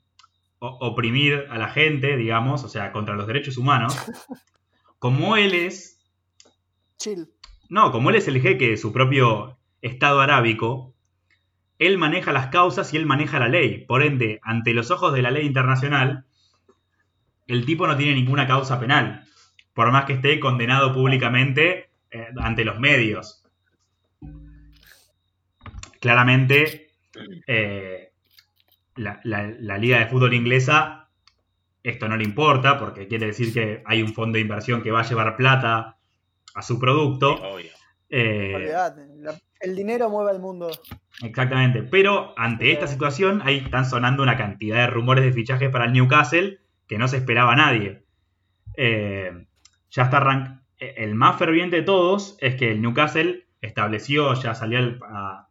oprimir 0.58 1.46
a 1.50 1.58
la 1.58 1.68
gente, 1.68 2.16
digamos, 2.16 2.64
o 2.64 2.68
sea, 2.68 2.92
contra 2.92 3.14
los 3.14 3.26
derechos 3.26 3.56
humanos. 3.56 3.96
Como 4.98 5.36
él 5.36 5.54
es, 5.54 6.00
Chill. 6.98 7.28
no, 7.68 7.92
como 7.92 8.10
él 8.10 8.16
es 8.16 8.26
el 8.26 8.40
jeque 8.40 8.70
de 8.70 8.76
su 8.76 8.92
propio 8.92 9.56
Estado 9.80 10.20
arábico, 10.20 10.92
él 11.78 11.98
maneja 11.98 12.32
las 12.32 12.48
causas 12.48 12.92
y 12.92 12.96
él 12.96 13.06
maneja 13.06 13.38
la 13.38 13.46
ley. 13.46 13.84
Por 13.84 14.02
ende, 14.02 14.40
ante 14.42 14.74
los 14.74 14.90
ojos 14.90 15.14
de 15.14 15.22
la 15.22 15.30
ley 15.30 15.46
internacional, 15.46 16.24
el 17.46 17.64
tipo 17.64 17.86
no 17.86 17.96
tiene 17.96 18.14
ninguna 18.14 18.48
causa 18.48 18.80
penal, 18.80 19.24
por 19.72 19.92
más 19.92 20.04
que 20.04 20.14
esté 20.14 20.40
condenado 20.40 20.92
públicamente 20.92 21.90
eh, 22.10 22.26
ante 22.38 22.64
los 22.64 22.80
medios. 22.80 23.44
Claramente, 26.00 26.90
eh, 27.46 28.07
la, 28.98 29.20
la- 29.24 29.52
la 29.58 29.78
Liga 29.78 29.98
de 29.98 30.06
Fútbol 30.06 30.34
inglesa 30.34 31.08
esto 31.82 32.08
no 32.08 32.16
le 32.16 32.24
importa, 32.24 32.78
porque 32.78 33.06
quiere 33.08 33.26
decir 33.26 33.52
que 33.54 33.82
hay 33.86 34.02
un 34.02 34.12
fondo 34.12 34.36
de 34.36 34.40
inversión 34.42 34.82
que 34.82 34.90
va 34.90 35.00
a 35.00 35.08
llevar 35.08 35.36
plata 35.36 35.96
a 36.54 36.62
su 36.62 36.78
producto. 36.78 37.36
Sí, 37.38 37.42
obvio. 37.44 37.70
Eh. 38.10 38.70
La- 39.20 39.34
el 39.60 39.74
dinero 39.74 40.10
mueve 40.10 40.30
al 40.32 40.40
mundo. 40.40 40.70
Exactamente, 41.22 41.82
pero 41.82 42.34
ante 42.36 42.72
esta 42.72 42.86
situación 42.86 43.40
ahí 43.44 43.58
están 43.58 43.86
sonando 43.86 44.22
una 44.22 44.36
cantidad 44.36 44.76
de 44.76 44.86
rumores 44.88 45.24
de 45.24 45.32
fichajes 45.32 45.70
para 45.70 45.86
el 45.86 45.92
Newcastle 45.92 46.58
que 46.86 46.98
no 46.98 47.08
se 47.08 47.16
esperaba 47.18 47.52
a 47.52 47.56
nadie. 47.56 48.02
Eh, 48.76 49.46
ya 49.90 50.02
está 50.04 50.18
arran- 50.18 50.62
El 50.78 51.14
más 51.16 51.36
ferviente 51.38 51.76
de 51.76 51.82
todos 51.82 52.36
es 52.40 52.54
que 52.54 52.70
el 52.70 52.80
Newcastle 52.82 53.46
estableció, 53.60 54.32
ya 54.34 54.54
salió 54.54 54.78
al- 54.78 55.00
a, 55.08 55.48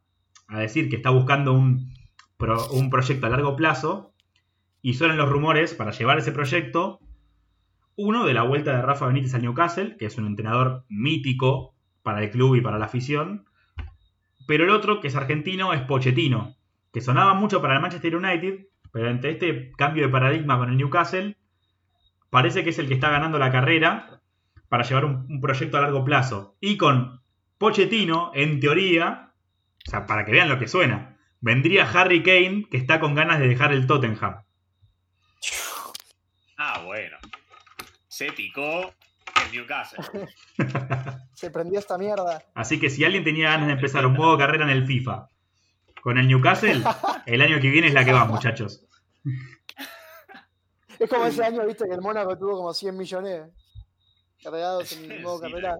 a 0.47 0.59
decir 0.59 0.89
que 0.89 0.95
está 0.97 1.09
buscando 1.09 1.51
un, 1.53 1.93
un 2.39 2.89
proyecto 2.89 3.25
a 3.25 3.29
largo 3.29 3.55
plazo 3.55 4.13
y 4.81 4.93
suenan 4.93 5.17
los 5.17 5.29
rumores 5.29 5.73
para 5.73 5.91
llevar 5.91 6.19
ese 6.19 6.31
proyecto. 6.31 6.99
Uno 7.95 8.25
de 8.25 8.33
la 8.33 8.43
vuelta 8.43 8.75
de 8.75 8.81
Rafa 8.81 9.07
Benítez 9.07 9.33
al 9.33 9.41
Newcastle, 9.41 9.97
que 9.97 10.05
es 10.05 10.17
un 10.17 10.27
entrenador 10.27 10.85
mítico 10.87 11.73
para 12.03 12.23
el 12.23 12.29
club 12.29 12.55
y 12.55 12.61
para 12.61 12.77
la 12.77 12.85
afición. 12.85 13.45
Pero 14.47 14.65
el 14.65 14.69
otro, 14.69 15.01
que 15.01 15.07
es 15.07 15.15
argentino, 15.15 15.73
es 15.73 15.81
Pochettino, 15.81 16.55
que 16.93 17.01
sonaba 17.01 17.33
mucho 17.33 17.61
para 17.61 17.75
el 17.75 17.81
Manchester 17.81 18.15
United, 18.15 18.67
pero 18.91 19.09
ante 19.09 19.31
este 19.31 19.71
cambio 19.75 20.05
de 20.05 20.11
paradigma 20.11 20.57
con 20.57 20.69
el 20.69 20.77
Newcastle, 20.77 21.35
parece 22.29 22.63
que 22.63 22.69
es 22.69 22.79
el 22.79 22.87
que 22.87 22.93
está 22.93 23.09
ganando 23.09 23.39
la 23.39 23.51
carrera 23.51 24.21
para 24.69 24.83
llevar 24.83 25.05
un, 25.05 25.25
un 25.27 25.41
proyecto 25.41 25.77
a 25.77 25.81
largo 25.81 26.05
plazo. 26.05 26.55
Y 26.61 26.77
con 26.77 27.19
Pochettino, 27.57 28.31
en 28.35 28.59
teoría, 28.59 29.33
o 29.87 29.89
sea, 29.89 30.05
para 30.05 30.23
que 30.23 30.31
vean 30.31 30.49
lo 30.49 30.59
que 30.59 30.67
suena, 30.67 31.16
vendría 31.41 31.89
Harry 31.89 32.23
Kane, 32.23 32.67
que 32.69 32.77
está 32.77 32.99
con 32.99 33.15
ganas 33.15 33.39
de 33.39 33.47
dejar 33.47 33.71
el 33.73 33.87
Tottenham. 33.87 34.43
Ah, 36.57 36.83
bueno. 36.85 37.17
Se 38.07 38.31
picó 38.31 38.93
el 39.45 39.51
Newcastle. 39.51 40.03
Se 41.33 41.51
prendió 41.51 41.79
esta 41.79 41.97
mierda. 41.97 42.43
Así 42.55 42.79
que 42.79 42.89
si 42.89 43.03
alguien 43.03 43.23
tenía 43.23 43.51
ganas 43.51 43.67
de 43.67 43.73
empezar 43.73 44.05
un 44.05 44.13
modo 44.13 44.37
carrera 44.37 44.63
en 44.63 44.71
el 44.71 44.85
FIFA 44.87 45.29
con 46.01 46.17
el 46.17 46.27
Newcastle, 46.27 46.83
el 47.25 47.41
año 47.41 47.59
que 47.59 47.69
viene 47.69 47.87
es 47.87 47.93
la 47.93 48.03
que 48.05 48.13
va, 48.13 48.25
muchachos. 48.25 48.83
Es 50.99 51.07
como 51.11 51.25
ese 51.25 51.43
año, 51.45 51.63
viste, 51.63 51.85
que 51.87 51.93
el 51.93 52.01
Mónaco 52.01 52.35
tuvo 52.39 52.57
como 52.57 52.73
100 52.73 52.97
millones 52.97 53.51
cargados 54.41 54.91
en 54.93 55.11
el 55.11 55.21
modo 55.21 55.37
Sí, 55.37 55.41
carrera. 55.43 55.77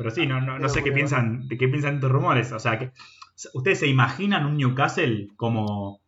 Pero 0.00 0.10
sí, 0.12 0.26
no, 0.26 0.40
no, 0.40 0.58
no 0.58 0.68
sé 0.70 0.82
qué 0.82 0.92
piensan, 0.92 1.46
de 1.46 1.58
qué 1.58 1.68
piensan 1.68 1.96
estos 1.96 2.10
rumores. 2.10 2.52
O 2.52 2.58
sea, 2.58 2.78
que, 2.78 2.90
¿ustedes 3.52 3.80
se 3.80 3.86
imaginan 3.86 4.46
un 4.46 4.56
Newcastle 4.56 5.28
como 5.36 6.00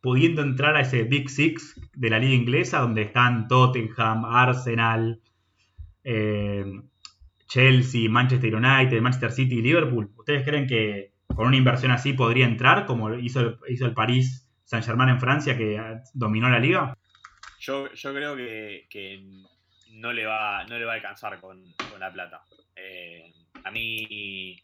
pudiendo 0.00 0.42
entrar 0.42 0.74
a 0.74 0.80
ese 0.80 1.04
Big 1.04 1.30
Six 1.30 1.80
de 1.94 2.10
la 2.10 2.18
liga 2.18 2.34
inglesa 2.34 2.80
donde 2.80 3.02
están 3.02 3.46
Tottenham, 3.46 4.24
Arsenal, 4.24 5.20
eh, 6.02 6.64
Chelsea, 7.46 8.10
Manchester 8.10 8.52
United, 8.52 9.00
Manchester 9.00 9.30
City 9.30 9.58
y 9.58 9.62
Liverpool? 9.62 10.10
¿Ustedes 10.16 10.42
creen 10.44 10.66
que 10.66 11.12
con 11.28 11.46
una 11.46 11.56
inversión 11.56 11.92
así 11.92 12.14
podría 12.14 12.46
entrar 12.46 12.84
como 12.84 13.14
hizo 13.14 13.42
el, 13.42 13.58
hizo 13.68 13.86
el 13.86 13.94
París 13.94 14.50
Saint-Germain 14.64 15.10
en 15.10 15.20
Francia 15.20 15.56
que 15.56 15.78
ah, 15.78 16.02
dominó 16.14 16.50
la 16.50 16.58
liga? 16.58 16.98
Yo, 17.60 17.92
yo 17.92 18.12
creo 18.12 18.34
que, 18.34 18.88
que 18.90 19.24
no, 19.92 20.12
le 20.12 20.26
va, 20.26 20.64
no 20.64 20.76
le 20.76 20.84
va 20.84 20.94
a 20.94 20.96
alcanzar 20.96 21.38
con, 21.38 21.62
con 21.88 22.00
la 22.00 22.12
plata. 22.12 22.42
Eh, 22.80 23.32
a 23.64 23.70
mí 23.70 24.62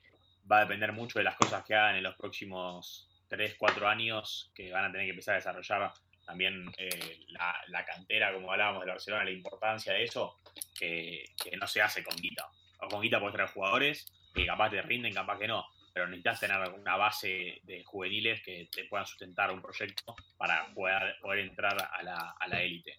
va 0.50 0.58
a 0.58 0.60
depender 0.60 0.92
mucho 0.92 1.18
de 1.18 1.24
las 1.24 1.36
cosas 1.36 1.64
que 1.64 1.74
hagan 1.74 1.96
en 1.96 2.02
los 2.02 2.16
próximos 2.16 3.08
3, 3.28 3.56
4 3.58 3.88
años, 3.88 4.50
que 4.54 4.72
van 4.72 4.84
a 4.84 4.92
tener 4.92 5.06
que 5.06 5.10
empezar 5.10 5.34
a 5.34 5.38
desarrollar 5.38 5.92
también 6.24 6.72
eh, 6.76 7.26
la, 7.28 7.84
cantera, 7.84 8.32
como 8.32 8.50
hablábamos 8.50 8.84
de 8.84 8.90
Barcelona, 8.90 9.24
la 9.24 9.30
importancia 9.30 9.92
de 9.92 10.04
eso, 10.04 10.38
que, 10.78 11.24
no 11.60 11.66
se 11.66 11.82
hace 11.82 12.02
con 12.02 12.16
guita. 12.16 12.48
O 12.80 12.88
con 12.88 13.00
guita 13.00 13.20
puedes 13.20 13.34
traer 13.34 13.50
jugadores 13.50 14.06
que 14.34 14.46
capaz 14.46 14.70
te 14.70 14.82
rinden, 14.82 15.14
capaz 15.14 15.38
que 15.38 15.46
no, 15.46 15.64
pero 15.92 16.06
necesitas 16.06 16.40
tener 16.40 16.58
una 16.70 16.96
base 16.96 17.60
de 17.62 17.84
juveniles 17.84 18.42
que 18.42 18.68
te 18.70 18.84
puedan 18.84 19.06
sustentar 19.06 19.50
un 19.50 19.62
proyecto 19.62 20.14
para 20.36 20.66
poder, 20.74 21.38
entrar 21.38 21.76
a 21.90 22.02
la 22.48 22.62
élite. 22.62 22.98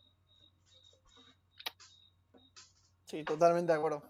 Sí, 3.05 3.23
totalmente 3.23 3.71
de 3.71 3.77
acuerdo. 3.77 4.03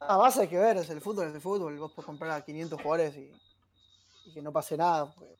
Además 0.00 0.36
hay 0.38 0.48
que 0.48 0.58
ver, 0.58 0.76
es 0.76 0.90
el 0.90 1.00
fútbol, 1.00 1.28
es 1.28 1.34
el 1.34 1.40
fútbol. 1.40 1.78
Vos 1.78 1.92
podés 1.92 2.06
comprar 2.06 2.30
a 2.30 2.44
500 2.44 2.80
jugadores 2.80 3.16
y, 3.16 3.32
y 4.26 4.32
que 4.32 4.42
no 4.42 4.52
pase 4.52 4.76
nada. 4.76 5.12
porque, 5.12 5.36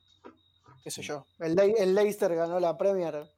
qué 0.83 0.91
sé 0.91 1.01
yo. 1.01 1.25
El, 1.39 1.55
Le- 1.55 1.81
el 1.81 1.95
Leicester 1.95 2.33
ganó 2.35 2.59
la 2.59 2.77
Premier 2.77 3.29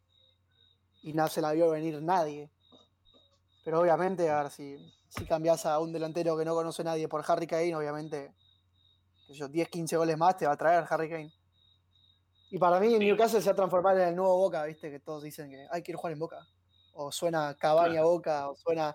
y 1.04 1.14
no 1.14 1.28
se 1.28 1.42
la 1.42 1.52
vio 1.54 1.70
venir 1.70 2.02
nadie. 2.02 2.50
Pero 3.64 3.80
obviamente, 3.82 4.30
a 4.30 4.42
ver, 4.44 4.52
si, 4.52 4.78
si 5.10 5.26
cambias 5.26 5.66
a 5.68 5.78
un 5.80 5.94
delantero 5.94 6.36
que 6.38 6.46
no 6.46 6.56
conoce 6.56 6.84
nadie 6.84 7.08
por 7.08 7.24
Harry 7.28 7.46
Kane, 7.46 7.76
obviamente, 7.76 8.34
qué 9.28 9.34
sé 9.34 9.40
yo, 9.40 9.48
10, 9.48 9.70
15 9.70 9.98
goles 9.98 10.18
más 10.18 10.38
te 10.38 10.48
va 10.48 10.54
a 10.54 10.58
traer 10.58 10.86
Harry 10.90 11.10
Kane. 11.10 11.34
Y 12.50 12.58
para 12.58 12.80
mí 12.80 12.90
Sí. 12.90 13.00
Newcastle 13.00 13.40
se 13.42 13.46
va 13.50 13.54
a 13.54 13.56
transformar 13.56 13.98
en 14.00 14.08
el 14.10 14.16
nuevo 14.16 14.36
Boca, 14.38 14.64
¿viste? 14.66 14.90
Que 14.90 15.00
todos 15.00 15.24
dicen 15.24 15.50
que 15.52 15.68
hay 15.72 15.84
quiero 15.84 16.00
jugar 16.00 16.14
en 16.14 16.20
Boca. 16.20 16.46
O 16.94 17.12
suena 17.12 17.56
Cavani 17.56 17.98
a 17.98 18.04
Boca, 18.04 18.50
o 18.50 18.56
suena 18.56 18.94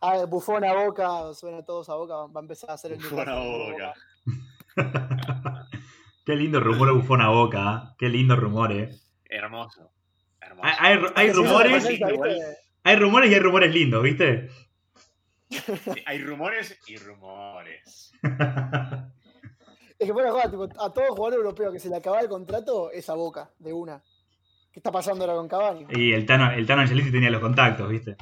ah, 0.00 0.24
Buffon 0.26 0.64
a 0.64 0.72
Boca, 0.84 1.34
suena 1.34 1.64
todos 1.64 1.88
a 1.88 1.94
Boca, 1.94 2.14
va 2.26 2.40
a 2.40 2.42
empezar 2.42 2.70
a 2.70 2.74
hacer 2.74 2.92
el 2.92 2.98
Buffon 2.98 3.28
a 3.28 3.40
Boca. 3.40 3.94
Qué 6.28 6.36
lindo 6.36 6.60
rumor 6.60 6.92
bufón 6.92 7.22
a 7.22 7.30
boca, 7.30 7.58
¿ah? 7.66 7.94
qué 7.98 8.10
lindo 8.10 8.36
rumor, 8.36 8.70
eh. 8.70 8.90
Hermoso. 9.24 9.90
Hermoso. 10.38 10.68
Hay, 10.78 10.98
hay- 10.98 11.04
hay 11.14 11.32
rumores, 11.32 11.86
hay 12.84 12.96
rumores 12.96 13.30
y 13.30 13.34
hay 13.34 13.40
rumores 13.40 13.72
lindos, 13.74 14.02
¿viste? 14.02 14.50
Sí, 15.48 16.02
Hay 16.04 16.18
rumores 16.22 16.78
y 16.86 16.98
rumores. 16.98 18.12
Es 19.98 20.06
que 20.06 20.12
joda, 20.12 20.50
tipo, 20.50 20.64
a 20.64 20.92
todo 20.92 21.06
jugador 21.14 21.38
europeo 21.38 21.72
que 21.72 21.80
se 21.80 21.88
le 21.88 21.96
acaba 21.96 22.20
el 22.20 22.28
contrato 22.28 22.90
es 22.90 23.08
a 23.08 23.14
Boca, 23.14 23.50
de 23.58 23.72
una. 23.72 24.02
¿Qué 24.70 24.80
está 24.80 24.92
pasando 24.92 25.24
ahora 25.24 25.36
con 25.36 25.48
Cavani? 25.48 25.86
Y 25.90 26.12
el 26.12 26.26
Tano, 26.26 26.52
el 26.52 26.66
Tano 26.66 26.82
Angelotti 26.82 27.10
tenía 27.10 27.30
los 27.30 27.40
contactos, 27.40 27.88
¿viste? 27.88 28.16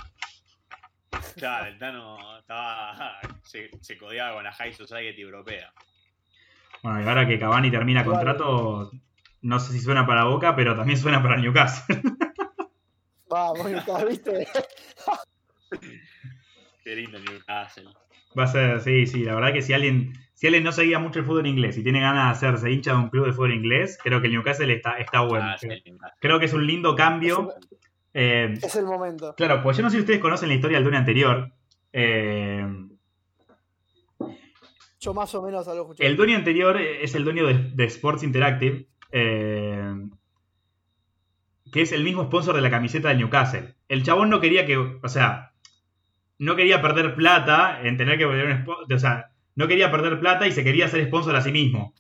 Claro, 1.37 1.67
el 1.67 1.79
Tano 1.79 2.39
estaba, 2.39 3.19
se, 3.45 3.71
se 3.81 3.99
codeaba 3.99 4.35
con 4.37 4.45
la 4.45 4.53
High 4.53 4.73
Society 4.73 5.21
europea. 5.21 5.71
Bueno, 6.83 7.03
y 7.03 7.07
ahora 7.07 7.27
que 7.27 7.39
Cavani 7.39 7.71
termina 7.71 8.05
contrato, 8.05 8.91
no 9.43 9.61
sé 9.61 9.73
si 9.73 9.81
suena 9.81 10.07
para 10.07 10.25
Boca, 10.25 10.57
pero 10.57 10.75
también 10.75 10.99
suena 10.99 11.23
para 11.23 11.37
Newcastle. 11.37 12.01
Vamos, 13.29 13.71
Newcastle, 13.71 14.09
¿viste? 14.09 14.49
Qué 16.85 16.97
lindo 16.97 17.19
Newcastle. 17.19 17.91
Va 18.39 18.45
a 18.45 18.47
ser, 18.47 18.81
sí, 18.81 19.07
sí, 19.07 19.25
la 19.25 19.35
verdad 19.35 19.53
que 19.53 19.63
si 19.63 19.73
alguien, 19.73 20.13
si 20.35 20.47
alguien 20.47 20.65
no 20.65 20.73
seguía 20.73 20.99
mucho 20.99 21.19
el 21.19 21.25
fútbol 21.27 21.47
inglés 21.47 21.77
y 21.77 21.83
tiene 21.83 22.01
ganas 22.01 22.41
de 22.41 22.49
hacerse 22.49 22.71
hincha 22.71 22.93
de 22.93 22.99
un 22.99 23.11
club 23.11 23.27
de 23.27 23.33
fútbol 23.33 23.53
inglés, 23.53 23.99
creo 24.03 24.21
que 24.21 24.29
el 24.29 24.35
Newcastle 24.35 24.73
está, 24.73 24.99
está 24.99 25.21
bueno. 25.21 25.47
Ah, 25.51 25.59
sí. 25.59 25.69
Creo 26.21 26.39
que 26.39 26.47
es 26.47 26.53
un 26.53 26.67
lindo 26.67 26.95
cambio. 26.95 27.53
Eh, 28.19 28.55
Es 28.63 28.75
el 28.77 28.87
momento. 28.87 29.35
Claro, 29.37 29.63
pues 29.63 29.77
yo 29.77 29.83
no 29.83 29.91
sé 29.91 29.97
si 29.97 30.01
ustedes 30.01 30.21
conocen 30.21 30.49
la 30.49 30.55
historia 30.55 30.79
del 30.79 30.85
dueño 30.85 30.99
anterior. 30.99 31.53
Eh, 31.93 32.67
Yo 35.01 35.13
más 35.13 35.35
o 35.35 35.43
menos 35.43 35.69
algo 35.69 35.83
escuché. 35.83 36.07
el 36.07 36.17
dueño 36.17 36.37
anterior 36.37 36.81
es 36.81 37.15
el 37.15 37.25
dueño 37.25 37.47
de, 37.47 37.55
de 37.75 37.85
Sports 37.85 38.23
Interactive, 38.23 38.87
eh, 39.13 39.95
que 41.71 41.83
es 41.83 41.93
el 41.93 42.05
mismo 42.05 42.25
sponsor 42.25 42.55
de 42.55 42.63
la 42.63 42.71
camiseta 42.71 43.09
del 43.09 43.19
Newcastle. 43.19 43.75
El 43.89 44.03
chabón 44.03 44.31
no 44.31 44.41
quería 44.41 44.65
que, 44.65 44.79
o 44.79 45.09
sea, 45.09 45.53
no 46.39 46.57
quería 46.57 46.81
perder 46.81 47.15
plata 47.17 47.83
en 47.83 47.99
tener 47.99 48.17
que 48.19 48.25
volver 48.25 48.47
un 48.47 48.65
spo- 48.65 48.95
o 48.95 48.99
sea, 48.99 49.31
no 49.57 49.69
quería 49.69 49.91
perder 49.91 50.19
plata 50.21 50.47
y 50.47 50.53
se 50.53 50.65
quería 50.65 50.87
hacer 50.87 51.05
sponsor 51.07 51.37
a 51.37 51.43
sí 51.43 51.53
mismo. 51.53 51.93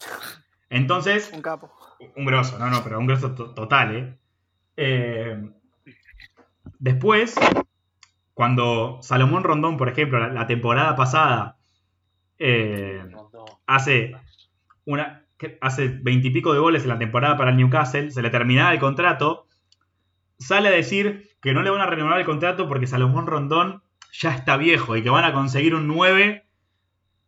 Entonces, 0.70 1.30
Un 1.34 1.42
capo. 1.42 1.70
un 2.16 2.24
grosso, 2.24 2.58
no, 2.58 2.68
no, 2.70 2.82
pero 2.82 2.98
un 2.98 3.06
grosso 3.06 3.34
to- 3.34 3.52
total, 3.54 3.94
¿eh? 3.96 4.18
Eh, 4.76 5.38
Después, 6.78 7.34
cuando 8.34 8.98
Salomón 9.00 9.44
Rondón, 9.44 9.76
por 9.76 9.88
ejemplo, 9.88 10.18
la, 10.18 10.28
la 10.28 10.46
temporada 10.46 10.94
pasada, 10.96 11.56
eh, 12.38 13.02
hace 13.66 14.14
una 14.84 15.22
hace 15.60 15.88
veintipico 15.88 16.52
de 16.52 16.60
goles 16.60 16.82
en 16.82 16.90
la 16.90 16.98
temporada 16.98 17.36
para 17.36 17.50
el 17.50 17.56
Newcastle, 17.56 18.10
se 18.10 18.20
le 18.20 18.28
terminaba 18.28 18.72
el 18.72 18.78
contrato, 18.78 19.46
sale 20.38 20.68
a 20.68 20.72
decir 20.72 21.30
que 21.40 21.54
no 21.54 21.62
le 21.62 21.70
van 21.70 21.80
a 21.80 21.86
renovar 21.86 22.18
el 22.18 22.26
contrato 22.26 22.68
porque 22.68 22.86
Salomón 22.86 23.26
Rondón 23.26 23.82
ya 24.12 24.34
está 24.34 24.56
viejo 24.56 24.96
y 24.96 25.02
que 25.02 25.10
van 25.10 25.24
a 25.24 25.32
conseguir 25.32 25.74
un 25.74 25.88
9 25.88 26.44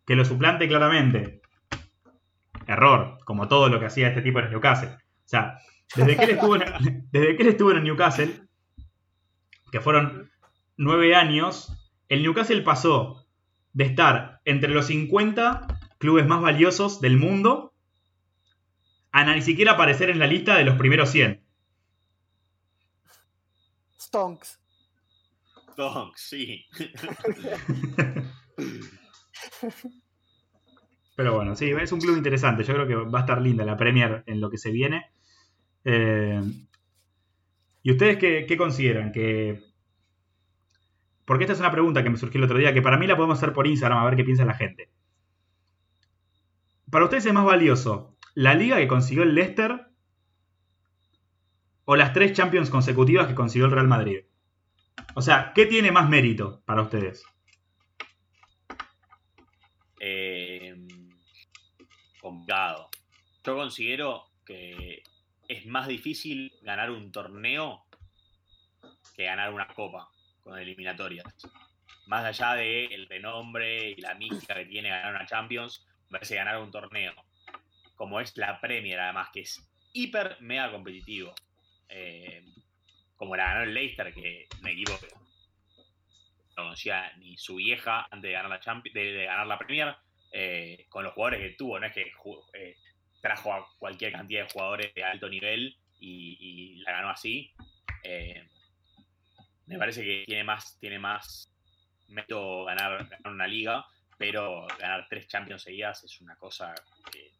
que 0.06 0.16
lo 0.16 0.24
suplante 0.26 0.68
claramente. 0.68 1.40
Error, 2.66 3.18
como 3.24 3.48
todo 3.48 3.68
lo 3.68 3.80
que 3.80 3.86
hacía 3.86 4.08
este 4.08 4.22
tipo 4.22 4.38
en 4.38 4.46
el 4.46 4.50
Newcastle. 4.52 4.90
O 4.90 5.28
sea, 5.28 5.58
desde 5.94 6.16
que 6.16 6.24
él 6.24 6.30
estuvo 6.30 6.56
en, 6.56 7.08
desde 7.10 7.36
que 7.36 7.42
él 7.42 7.48
estuvo 7.48 7.70
en 7.70 7.78
el 7.78 7.84
Newcastle, 7.84 8.42
que 9.70 9.80
fueron 9.80 10.30
nueve 10.76 11.14
años, 11.14 11.72
el 12.08 12.22
Newcastle 12.22 12.62
pasó 12.62 13.26
de 13.72 13.84
estar 13.84 14.40
entre 14.44 14.70
los 14.70 14.86
50 14.86 15.66
clubes 15.98 16.26
más 16.26 16.40
valiosos 16.40 17.00
del 17.00 17.18
mundo 17.18 17.74
a 19.12 19.24
ni 19.24 19.40
siquiera 19.40 19.72
aparecer 19.72 20.10
en 20.10 20.18
la 20.18 20.26
lista 20.26 20.56
de 20.56 20.64
los 20.64 20.76
primeros 20.76 21.10
100. 21.10 21.42
Stonks. 23.98 24.60
Donk, 25.76 26.16
sí. 26.16 26.66
Pero 31.16 31.34
bueno, 31.34 31.56
sí, 31.56 31.70
es 31.70 31.92
un 31.92 32.00
club 32.00 32.16
interesante. 32.16 32.62
Yo 32.62 32.74
creo 32.74 32.86
que 32.86 32.94
va 32.94 33.20
a 33.20 33.22
estar 33.22 33.40
linda 33.40 33.64
la 33.64 33.78
Premier 33.78 34.22
en 34.26 34.40
lo 34.40 34.50
que 34.50 34.58
se 34.58 34.70
viene. 34.70 35.10
Eh, 35.88 36.42
¿Y 37.84 37.92
ustedes 37.92 38.18
qué, 38.18 38.56
consideran? 38.56 39.12
Que... 39.12 39.62
Porque 41.24 41.44
esta 41.44 41.52
es 41.52 41.60
una 41.60 41.70
pregunta 41.70 42.02
que 42.02 42.10
me 42.10 42.16
surgió 42.16 42.38
el 42.38 42.44
otro 42.44 42.58
día, 42.58 42.74
que 42.74 42.82
para 42.82 42.98
mí 42.98 43.06
la 43.06 43.16
podemos 43.16 43.38
hacer 43.38 43.52
por 43.52 43.68
Instagram 43.68 43.98
a 43.98 44.04
ver 44.04 44.16
qué 44.16 44.24
piensa 44.24 44.44
la 44.44 44.54
gente. 44.54 44.90
¿Para 46.90 47.04
ustedes 47.04 47.26
es 47.26 47.32
más 47.32 47.44
valioso 47.44 48.16
la 48.34 48.54
liga 48.54 48.76
que 48.78 48.88
consiguió 48.88 49.22
el 49.22 49.34
Leicester 49.36 49.86
o 51.84 51.94
las 51.94 52.12
tres 52.12 52.32
Champions 52.32 52.68
consecutivas 52.68 53.28
que 53.28 53.36
consiguió 53.36 53.66
el 53.66 53.72
Real 53.72 53.88
Madrid? 53.88 54.24
O 55.14 55.22
sea, 55.22 55.52
¿qué 55.54 55.66
tiene 55.66 55.92
más 55.92 56.08
mérito 56.08 56.62
para 56.64 56.82
ustedes? 56.82 57.24
Eh, 60.00 60.74
complicado. 62.20 62.88
Yo 63.44 63.54
considero 63.54 64.24
que 64.44 65.02
es 65.48 65.66
más 65.66 65.86
difícil 65.88 66.52
ganar 66.62 66.90
un 66.90 67.12
torneo 67.12 67.84
que 69.14 69.24
ganar 69.24 69.52
una 69.52 69.68
copa 69.68 70.08
con 70.42 70.58
eliminatorias. 70.58 71.26
Más 72.06 72.24
allá 72.24 72.54
del 72.54 73.08
renombre 73.08 73.90
y 73.90 74.00
la 74.00 74.14
mística 74.14 74.54
que 74.54 74.66
tiene 74.66 74.90
ganar 74.90 75.14
una 75.14 75.26
Champions, 75.26 75.84
me 76.08 76.18
parece 76.18 76.36
ganar 76.36 76.58
un 76.58 76.70
torneo, 76.70 77.14
como 77.96 78.20
es 78.20 78.36
la 78.36 78.60
Premier, 78.60 79.00
además, 79.00 79.30
que 79.32 79.40
es 79.40 79.60
hiper 79.92 80.36
mega 80.40 80.70
competitivo. 80.70 81.34
Eh, 81.88 82.44
como 83.16 83.34
la 83.34 83.46
ganó 83.46 83.62
el 83.64 83.74
Leicester, 83.74 84.12
que 84.12 84.46
equipo 84.66 84.98
que 85.00 85.08
no 86.56 86.64
conocía 86.64 87.12
ni 87.16 87.36
su 87.38 87.56
vieja 87.56 88.06
antes 88.10 88.28
de 88.28 88.32
ganar 88.32 88.50
la, 88.50 88.60
Champions, 88.60 88.94
de, 88.94 89.24
ganar 89.24 89.46
la 89.46 89.58
Premier, 89.58 89.96
eh, 90.32 90.86
con 90.88 91.02
los 91.02 91.14
jugadores 91.14 91.40
que 91.40 91.56
tuvo, 91.56 91.80
no 91.80 91.86
es 91.86 91.92
que 91.92 92.12
eh, 92.52 92.76
trajo 93.20 93.52
a 93.52 93.66
cualquier 93.78 94.12
cantidad 94.12 94.44
de 94.44 94.52
jugadores 94.52 94.94
de 94.94 95.04
alto 95.04 95.28
nivel 95.28 95.76
y, 95.98 96.76
la 96.84 96.92
ganó 96.92 97.10
así. 97.10 97.52
me 99.66 99.78
parece 99.78 100.02
que 100.02 100.24
tiene 100.26 100.44
más, 100.44 100.78
tiene 100.78 100.98
más 100.98 101.52
mérito 102.08 102.64
ganar, 102.64 103.08
ganar 103.08 103.32
una 103.32 103.46
liga, 103.46 103.86
pero 104.18 104.66
ganar 104.78 105.06
tres 105.08 105.26
Champions 105.28 105.62
seguidas 105.62 106.04
es 106.04 106.20
una 106.20 106.36
cosa 106.36 106.74
que, 107.10 107.32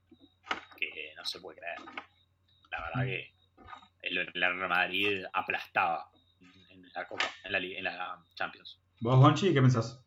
que 0.77 1.13
no 1.17 1.25
se 1.25 1.41
puede 1.41 1.59
creer. 1.59 1.79
La 2.71 2.81
verdad 2.83 3.05
que 3.05 3.33
el 4.03 4.27
Real 4.33 4.55
Madrid 4.69 5.25
aplastaba 5.33 6.11
en 6.71 6.89
la 6.93 7.07
Copa, 7.07 7.25
en 7.45 7.53
la, 7.53 7.59
en 7.59 7.85
la 7.85 8.25
Champions. 8.35 8.81
¿Vos, 9.01 9.19
Gonchi, 9.19 9.53
qué 9.53 9.61
pensás? 9.61 10.01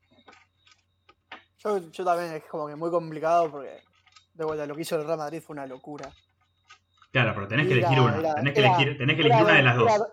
Yo, 1.60 1.78
yo 1.92 2.06
también 2.06 2.34
es 2.34 2.44
como 2.46 2.68
que 2.68 2.76
muy 2.76 2.90
complicado 2.90 3.52
porque 3.52 3.82
de 4.40 4.46
vuelta 4.46 4.66
lo 4.66 4.74
que 4.76 4.82
hizo 4.84 4.96
el 4.96 5.06
Real 5.06 5.18
Madrid 5.18 5.42
fue 5.42 5.54
una 5.54 5.68
locura. 5.68 6.12
Claro, 7.12 7.34
pero 7.36 7.48
tenés 7.48 7.68
que 7.68 7.74
Era- 7.74 7.88
elegir 7.88 8.00
una. 8.04 8.18
era- 8.20 8.36
tenés 8.36 8.54
que 8.54 8.60
era- 8.62 8.76
elegir, 8.76 8.98
tenés 8.98 9.16
que 9.18 9.22
elegir 9.24 9.44
una 9.44 9.54
de 9.54 9.64
las 9.64 9.76
dos. 9.78 9.92
Era, 9.92 10.06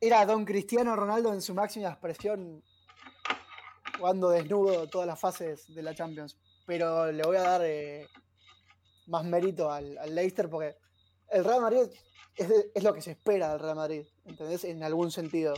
era 0.00 0.26
don 0.26 0.44
Cristiano 0.44 0.96
Ronaldo 0.96 1.32
en 1.32 1.40
su 1.40 1.54
máxima 1.54 1.88
expresión 1.90 2.62
jugando 3.98 4.30
desnudo 4.30 4.88
todas 4.88 5.06
las 5.06 5.18
fases 5.20 5.72
de 5.72 5.82
la 5.82 5.94
Champions. 5.94 6.36
Pero 6.66 7.12
le 7.12 7.22
voy 7.22 7.36
a 7.36 7.42
dar 7.42 7.60
eh, 7.64 8.08
más 9.06 9.24
mérito 9.24 9.70
al, 9.70 9.96
al 9.98 10.14
Leicester 10.14 10.48
porque 10.48 10.74
el 11.30 11.44
Real 11.44 11.60
Madrid 11.60 11.82
es, 12.36 12.48
de- 12.48 12.70
es 12.74 12.82
lo 12.82 12.92
que 12.92 13.00
se 13.02 13.12
espera 13.12 13.50
del 13.50 13.60
Real 13.60 13.76
Madrid, 13.76 14.04
¿entendés? 14.24 14.64
En 14.64 14.82
algún 14.82 15.10
sentido. 15.12 15.54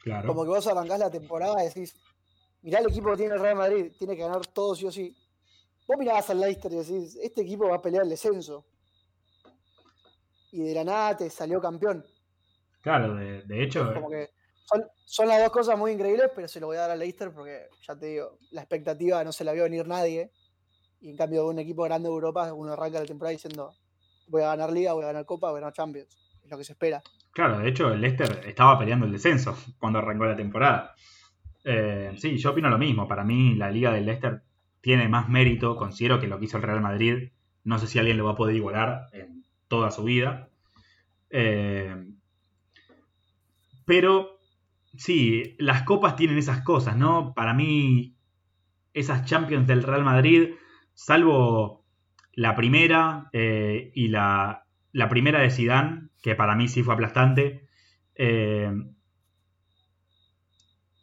Claro. 0.00 0.28
Como 0.28 0.42
que 0.44 0.50
vos 0.50 0.66
arrancás 0.68 0.98
la 1.00 1.10
temporada 1.10 1.62
y 1.64 1.68
decís, 1.68 1.94
mirá 2.60 2.78
el 2.80 2.86
equipo 2.88 3.10
que 3.10 3.16
tiene 3.16 3.34
el 3.34 3.40
Real 3.40 3.56
Madrid, 3.56 3.92
tiene 3.98 4.14
que 4.14 4.22
ganar 4.22 4.46
todo 4.46 4.74
sí 4.76 4.86
o 4.86 4.92
sí. 4.92 5.16
Vos 5.92 5.98
mirabas 5.98 6.30
al 6.30 6.40
Leicester 6.40 6.72
y 6.72 6.76
decís, 6.76 7.18
este 7.22 7.42
equipo 7.42 7.68
va 7.68 7.76
a 7.76 7.82
pelear 7.82 8.04
el 8.04 8.08
descenso. 8.08 8.64
Y 10.50 10.62
de 10.62 10.74
la 10.74 10.84
nada 10.84 11.18
te 11.18 11.28
salió 11.28 11.60
campeón. 11.60 12.02
Claro, 12.80 13.14
de, 13.14 13.42
de 13.42 13.62
hecho, 13.62 13.92
Como 13.92 14.08
que 14.08 14.30
son, 14.64 14.84
son 15.04 15.28
las 15.28 15.42
dos 15.42 15.50
cosas 15.50 15.78
muy 15.78 15.92
increíbles, 15.92 16.30
pero 16.34 16.48
se 16.48 16.60
lo 16.60 16.68
voy 16.68 16.78
a 16.78 16.80
dar 16.80 16.92
al 16.92 16.98
Leicester 16.98 17.30
porque, 17.30 17.66
ya 17.86 17.94
te 17.94 18.06
digo, 18.06 18.38
la 18.52 18.62
expectativa 18.62 19.22
no 19.22 19.32
se 19.32 19.44
la 19.44 19.52
vio 19.52 19.64
venir 19.64 19.86
nadie. 19.86 20.30
Y 21.02 21.10
en 21.10 21.16
cambio, 21.18 21.42
de 21.42 21.48
un 21.50 21.58
equipo 21.58 21.82
grande 21.82 22.08
de 22.08 22.14
Europa, 22.14 22.54
uno 22.54 22.72
arranca 22.72 23.00
la 23.00 23.04
temporada 23.04 23.32
diciendo, 23.32 23.74
voy 24.28 24.40
a 24.40 24.46
ganar 24.46 24.72
Liga, 24.72 24.94
voy 24.94 25.04
a 25.04 25.08
ganar 25.08 25.26
Copa, 25.26 25.50
voy 25.50 25.58
a 25.58 25.60
ganar 25.60 25.74
Champions. 25.74 26.16
Es 26.42 26.50
lo 26.50 26.56
que 26.56 26.64
se 26.64 26.72
espera. 26.72 27.02
claro, 27.32 27.58
de 27.58 27.68
hecho, 27.68 27.92
el 27.92 28.00
Leicester 28.00 28.40
estaba 28.46 28.78
peleando 28.78 29.04
el 29.04 29.12
descenso 29.12 29.54
cuando 29.78 29.98
arrancó 29.98 30.24
la 30.24 30.36
temporada. 30.36 30.94
Eh, 31.64 32.14
sí, 32.16 32.38
yo 32.38 32.52
opino 32.52 32.70
lo 32.70 32.78
mismo. 32.78 33.06
Para 33.06 33.24
mí, 33.24 33.56
la 33.56 33.70
liga 33.70 33.92
del 33.92 34.06
Leicester 34.06 34.42
tiene 34.82 35.08
más 35.08 35.30
mérito. 35.30 35.76
Considero 35.76 36.20
que 36.20 36.28
lo 36.28 36.38
que 36.38 36.46
hizo 36.46 36.58
el 36.58 36.64
Real 36.64 36.82
Madrid, 36.82 37.30
no 37.64 37.78
sé 37.78 37.86
si 37.86 37.98
alguien 37.98 38.18
lo 38.18 38.26
va 38.26 38.32
a 38.32 38.36
poder 38.36 38.56
igualar 38.56 39.06
en 39.12 39.44
toda 39.68 39.90
su 39.90 40.04
vida. 40.04 40.50
Eh, 41.30 41.96
pero 43.84 44.38
sí, 44.96 45.56
las 45.58 45.82
copas 45.82 46.16
tienen 46.16 46.38
esas 46.38 46.62
cosas, 46.62 46.96
¿no? 46.96 47.34
Para 47.34 47.54
mí, 47.54 48.16
esas 48.94 49.24
Champions 49.26 49.66
del 49.66 49.82
Real 49.84 50.04
Madrid, 50.04 50.50
salvo 50.94 51.84
la 52.34 52.54
primera 52.56 53.28
eh, 53.32 53.92
y 53.94 54.08
la, 54.08 54.66
la 54.92 55.08
primera 55.08 55.40
de 55.40 55.50
Zidane, 55.50 56.08
que 56.22 56.34
para 56.36 56.56
mí 56.56 56.68
sí 56.68 56.82
fue 56.82 56.94
aplastante. 56.94 57.68
eh, 58.16 58.72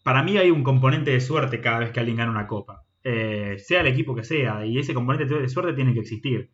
para 0.03 0.23
mí 0.23 0.37
hay 0.37 0.51
un 0.51 0.61
componente 0.63 1.11
de 1.11 1.21
suerte 1.21 1.61
cada 1.61 1.79
vez 1.79 1.91
que 1.91 2.01
alguien 2.01 2.17
gana 2.17 2.31
una 2.31 2.47
copa. 2.47 2.83
Eh, 3.03 3.55
sea 3.59 3.81
el 3.81 3.87
equipo 3.87 4.13
que 4.15 4.23
sea, 4.23 4.65
y 4.65 4.77
ese 4.77 4.93
componente 4.93 5.33
de 5.33 5.47
suerte 5.49 5.73
tiene 5.73 5.93
que 5.93 6.01
existir. 6.01 6.51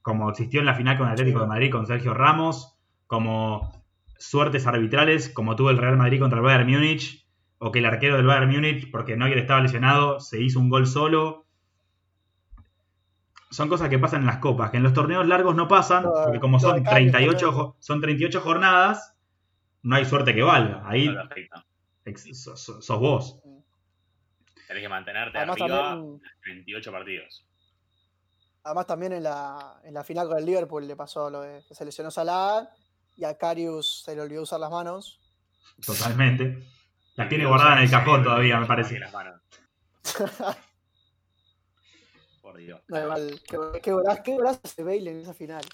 Como 0.00 0.30
existió 0.30 0.60
en 0.60 0.66
la 0.66 0.74
final 0.74 0.96
con 0.96 1.06
el 1.06 1.12
Atlético 1.12 1.40
de 1.40 1.46
Madrid 1.46 1.70
con 1.70 1.86
Sergio 1.86 2.14
Ramos, 2.14 2.76
como 3.06 3.84
suertes 4.18 4.66
arbitrales, 4.66 5.28
como 5.28 5.56
tuvo 5.56 5.70
el 5.70 5.78
Real 5.78 5.96
Madrid 5.96 6.20
contra 6.20 6.38
el 6.38 6.44
Bayern 6.44 6.70
Múnich, 6.70 7.26
o 7.58 7.70
que 7.72 7.78
el 7.80 7.86
arquero 7.86 8.16
del 8.16 8.26
Bayern 8.26 8.50
Múnich, 8.50 8.90
porque 8.90 9.16
Neuer 9.16 9.38
estaba 9.38 9.60
lesionado, 9.60 10.18
se 10.20 10.40
hizo 10.42 10.58
un 10.60 10.68
gol 10.70 10.86
solo. 10.86 11.46
Son 13.50 13.68
cosas 13.68 13.88
que 13.90 13.98
pasan 13.98 14.20
en 14.22 14.26
las 14.26 14.38
copas, 14.38 14.70
que 14.70 14.78
en 14.78 14.82
los 14.82 14.94
torneos 14.94 15.26
largos 15.26 15.54
no 15.54 15.68
pasan, 15.68 16.04
porque 16.24 16.40
como 16.40 16.58
son 16.58 16.82
Cali, 16.84 17.10
38, 17.10 17.46
por 17.46 17.54
jo- 17.54 17.76
son 17.80 18.00
38 18.00 18.40
jornadas, 18.40 19.14
no 19.82 19.96
hay 19.96 20.04
suerte 20.06 20.34
que 20.34 20.42
valga. 20.42 20.82
Ahí 20.86 21.08
sos 22.34 22.98
vos. 23.00 23.40
Tenés 24.72 24.84
que 24.84 24.88
mantenerte 24.88 25.36
Además 25.38 25.60
arriba 25.60 25.78
también, 25.90 26.22
28 26.46 26.92
partidos. 26.92 27.46
además 28.64 28.86
también 28.86 29.12
en 29.12 29.22
la, 29.24 29.80
en 29.84 29.92
la 29.94 30.02
final 30.04 30.28
con 30.28 30.38
el 30.38 30.46
Liverpool 30.46 30.86
le 30.86 30.96
pasó 30.96 31.28
lo 31.28 31.42
de 31.42 31.62
que 31.68 31.74
se 31.74 31.84
lesionó 31.84 32.10
Salah 32.10 32.70
y 33.16 33.24
a 33.24 33.36
Karius 33.36 34.02
se 34.04 34.14
le 34.14 34.22
olvidó 34.22 34.42
usar 34.42 34.60
las 34.60 34.70
manos. 34.70 35.20
Totalmente. 35.84 36.66
Las 37.16 37.28
tiene 37.28 37.44
Y 37.44 37.46
guardadas 37.46 37.76
en 37.78 37.84
el 37.84 37.90
cajón 37.90 38.22
todavía, 38.24 38.58
me 38.58 38.66
parece. 38.66 38.98
las 38.98 39.12
manos. 39.12 39.40
Por 42.40 42.56
Dios. 42.56 42.80
No, 42.88 43.00
igual, 43.02 43.40
qué, 43.46 43.58
qué 43.82 43.92
qué 44.24 44.32
golazo 44.32 44.60
ese 44.64 44.82
Bale 44.82 45.10
en 45.10 45.20
esa 45.20 45.34
final. 45.34 45.64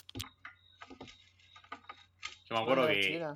Yo 2.48 2.56
me 2.56 2.62
acuerdo 2.62 2.86
La 2.86 2.92
que 2.94 3.00
chilena. 3.00 3.34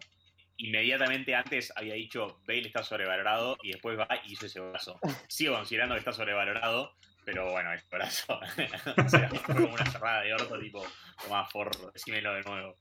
Inmediatamente 0.63 1.35
antes 1.35 1.73
había 1.77 1.95
dicho 1.95 2.39
Bale 2.47 2.67
está 2.67 2.83
sobrevalorado 2.83 3.57
y 3.63 3.73
después 3.73 3.99
va 3.99 4.07
y 4.25 4.33
hizo 4.33 4.47
ese 4.47 4.61
brazo. 4.61 4.99
Sigo 5.29 5.55
considerando 5.55 5.95
que 5.95 6.01
está 6.01 6.13
sobrevalorado, 6.13 6.93
pero 7.25 7.51
bueno, 7.51 7.73
es 7.73 7.89
brazo. 7.91 8.39
o 9.05 9.09
sea, 9.09 9.29
fue 9.29 9.55
como 9.55 9.75
una 9.75 9.91
cerrada 9.91 10.23
de 10.23 10.33
orto, 10.35 10.59
tipo, 10.59 10.83
toma 11.23 11.45
forro, 11.47 11.91
decímelo 11.93 12.33
de 12.35 12.43
nuevo. 12.43 12.77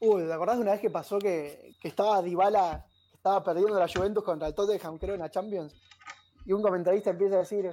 Uy, 0.00 0.24
¿te 0.24 0.32
acordás 0.32 0.56
de 0.56 0.62
una 0.62 0.72
vez 0.72 0.80
que 0.80 0.90
pasó 0.90 1.18
que, 1.18 1.74
estaba 1.82 2.22
Dybala, 2.22 2.86
estaba 3.12 3.44
perdiendo 3.44 3.78
la 3.78 3.86
Juventus 3.86 4.24
contra 4.24 4.48
el 4.48 4.54
Tottenham, 4.54 4.98
creo, 4.98 5.14
en 5.14 5.20
la 5.20 5.30
Champions? 5.30 5.74
Y 6.44 6.52
un 6.52 6.62
comentarista 6.62 7.10
empieza 7.10 7.36
a 7.36 7.40
decir, 7.40 7.70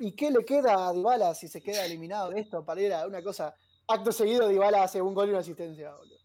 ¿y 0.00 0.12
qué 0.16 0.30
le 0.30 0.44
queda 0.44 0.88
a 0.88 0.92
Dybala 0.92 1.34
si 1.34 1.48
se 1.48 1.62
queda 1.62 1.84
eliminado 1.84 2.30
de 2.30 2.40
esto? 2.40 2.64
Para 2.64 2.80
ir 2.80 2.92
a 2.94 3.06
una 3.06 3.22
cosa. 3.22 3.54
Acto 3.86 4.10
seguido, 4.10 4.48
Dybala 4.48 4.82
hace 4.82 5.00
un 5.00 5.14
gol 5.14 5.28
y 5.28 5.30
una 5.30 5.40
asistencia, 5.40 5.94
boludo. 5.94 6.17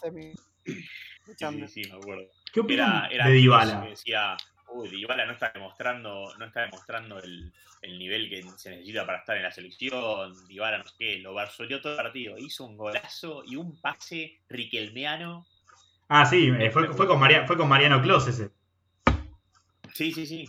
Semi 0.00 0.24
de 0.26 0.34
Sí, 1.38 1.82
sí, 1.84 1.90
me 1.90 1.96
acuerdo. 1.98 2.24
¿Qué 2.52 2.60
opinan 2.60 3.06
Era, 3.06 3.08
era 3.08 3.26
de 3.28 3.32
Dybala? 3.34 3.82
que 3.82 3.88
decía, 3.90 4.36
uy, 4.68 4.88
Dybala 4.88 5.26
no 5.26 5.32
está 5.32 5.50
demostrando, 5.52 6.34
no 6.38 6.44
está 6.46 6.62
demostrando 6.62 7.18
el, 7.18 7.52
el 7.82 7.98
nivel 7.98 8.28
que 8.30 8.42
se 8.56 8.70
necesita 8.70 9.04
para 9.06 9.18
estar 9.18 9.36
en 9.36 9.42
la 9.42 9.50
selección, 9.52 10.32
Dybala 10.46 10.78
no 10.78 10.84
sé 10.86 10.94
qué, 10.98 11.18
lo 11.18 11.34
barzoleó 11.34 11.80
todo 11.80 11.92
el 11.92 11.96
partido, 11.98 12.38
hizo 12.38 12.64
un 12.64 12.76
golazo 12.76 13.42
y 13.44 13.56
un 13.56 13.80
pase 13.80 14.40
riquelmeano. 14.48 15.46
Ah, 16.08 16.24
sí, 16.24 16.52
eh, 16.58 16.70
fue, 16.70 16.92
fue 16.94 17.06
con 17.08 17.18
Maria- 17.18 17.46
fue 17.46 17.56
con 17.56 17.68
Mariano 17.68 18.00
Clos 18.00 18.28
ese. 18.28 18.50
Sí, 19.94 20.12
sí, 20.12 20.26
sí. 20.26 20.48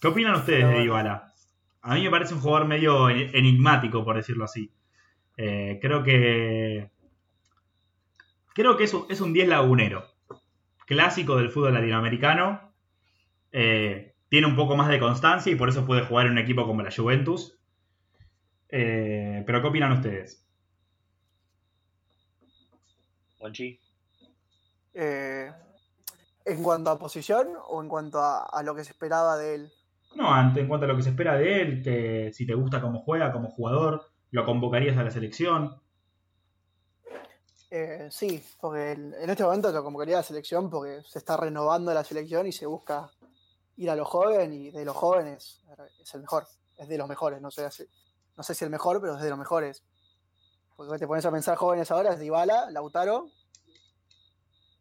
¿Qué 0.00 0.08
opinan 0.08 0.36
ustedes 0.36 0.68
de 0.68 0.78
Dybala? 0.80 1.34
A 1.82 1.94
mí 1.94 2.02
me 2.02 2.10
parece 2.10 2.34
un 2.34 2.40
jugador 2.40 2.66
medio 2.66 3.10
en- 3.10 3.34
enigmático, 3.34 4.04
por 4.04 4.16
decirlo 4.16 4.44
así. 4.44 4.70
Eh, 5.38 5.78
creo 5.80 6.02
que. 6.02 6.90
Creo 8.54 8.76
que 8.76 8.84
es 8.84 8.92
un, 8.92 9.06
es 9.08 9.20
un 9.20 9.32
10 9.32 9.48
lagunero. 9.48 10.04
Clásico 10.86 11.36
del 11.36 11.50
fútbol 11.50 11.74
latinoamericano. 11.74 12.72
Eh, 13.52 14.14
tiene 14.28 14.46
un 14.46 14.56
poco 14.56 14.76
más 14.76 14.88
de 14.88 14.98
constancia 15.00 15.50
y 15.50 15.54
por 15.54 15.68
eso 15.70 15.86
puede 15.86 16.04
jugar 16.04 16.26
en 16.26 16.32
un 16.32 16.38
equipo 16.38 16.66
como 16.66 16.82
la 16.82 16.90
Juventus. 16.94 17.58
Eh, 18.68 19.42
pero 19.46 19.62
¿qué 19.62 19.68
opinan 19.68 19.92
ustedes? 19.92 20.44
Eh, 24.94 25.52
¿En 26.44 26.62
cuanto 26.62 26.90
a 26.90 26.98
posición 26.98 27.48
o 27.68 27.80
en 27.82 27.88
cuanto 27.88 28.18
a, 28.20 28.42
a 28.44 28.62
lo 28.62 28.74
que 28.74 28.84
se 28.84 28.90
esperaba 28.90 29.36
de 29.38 29.54
él? 29.54 29.72
No, 30.16 30.32
ante- 30.32 30.60
en 30.60 30.68
cuanto 30.68 30.86
a 30.86 30.88
lo 30.88 30.96
que 30.96 31.02
se 31.02 31.10
espera 31.10 31.36
de 31.36 31.60
él, 31.62 31.82
que 31.82 32.30
si 32.32 32.46
te 32.46 32.54
gusta 32.54 32.80
cómo 32.80 33.00
juega 33.00 33.32
como 33.32 33.50
jugador, 33.50 34.02
lo 34.30 34.44
convocarías 34.44 34.96
a 34.96 35.04
la 35.04 35.10
selección. 35.10 35.80
Eh, 37.70 38.08
sí, 38.10 38.42
porque 38.60 38.92
en 38.92 39.30
este 39.30 39.44
momento 39.44 39.70
lo 39.70 39.84
convocaría 39.84 40.16
a 40.16 40.20
la 40.20 40.24
selección 40.24 40.70
porque 40.70 41.02
se 41.06 41.18
está 41.18 41.36
renovando 41.36 41.92
la 41.92 42.02
selección 42.02 42.46
y 42.46 42.52
se 42.52 42.64
busca 42.66 43.10
ir 43.76 43.90
a 43.90 43.96
los 43.96 44.08
jóvenes 44.08 44.52
y 44.52 44.70
de 44.70 44.84
los 44.84 44.96
jóvenes 44.96 45.62
es 46.00 46.14
el 46.14 46.22
mejor, 46.22 46.46
es 46.76 46.88
de 46.88 46.98
los 46.98 47.08
mejores, 47.08 47.40
no 47.40 47.50
sé, 47.50 47.68
no 48.36 48.42
sé 48.42 48.54
si 48.54 48.64
el 48.64 48.70
mejor, 48.70 49.00
pero 49.00 49.16
es 49.16 49.22
de 49.22 49.30
los 49.30 49.38
mejores. 49.38 49.82
Porque 50.76 50.98
te 50.98 51.06
pones 51.06 51.26
a 51.26 51.32
pensar 51.32 51.56
jóvenes 51.56 51.90
ahora, 51.90 52.12
es 52.12 52.20
Dybala, 52.20 52.70
Lautaro, 52.70 53.30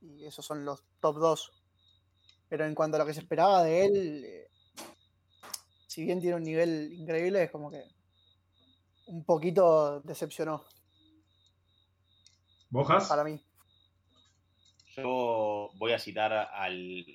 y 0.02 0.26
esos 0.26 0.46
son 0.46 0.64
los 0.64 0.84
top 1.00 1.18
2. 1.18 1.54
Pero 2.50 2.66
en 2.66 2.76
cuanto 2.76 2.96
a 2.96 3.00
lo 3.00 3.06
que 3.06 3.14
se 3.14 3.20
esperaba 3.20 3.64
de 3.64 3.86
él, 3.86 4.24
eh, 4.26 4.50
si 5.88 6.06
bien 6.06 6.22
tiene 6.22 6.36
un 6.36 6.44
nivel 6.44 6.94
increíble, 6.94 7.44
es 7.44 7.52
como 7.52 7.70
que 7.70 7.84
un 9.08 9.24
poquito 9.26 10.02
decepcionó 10.02 10.66
¿Bojas? 12.70 13.08
para 13.08 13.24
mí. 13.24 13.42
Yo 14.96 15.72
voy 15.76 15.94
a 15.94 16.00
citar 16.00 16.34
al 16.34 17.06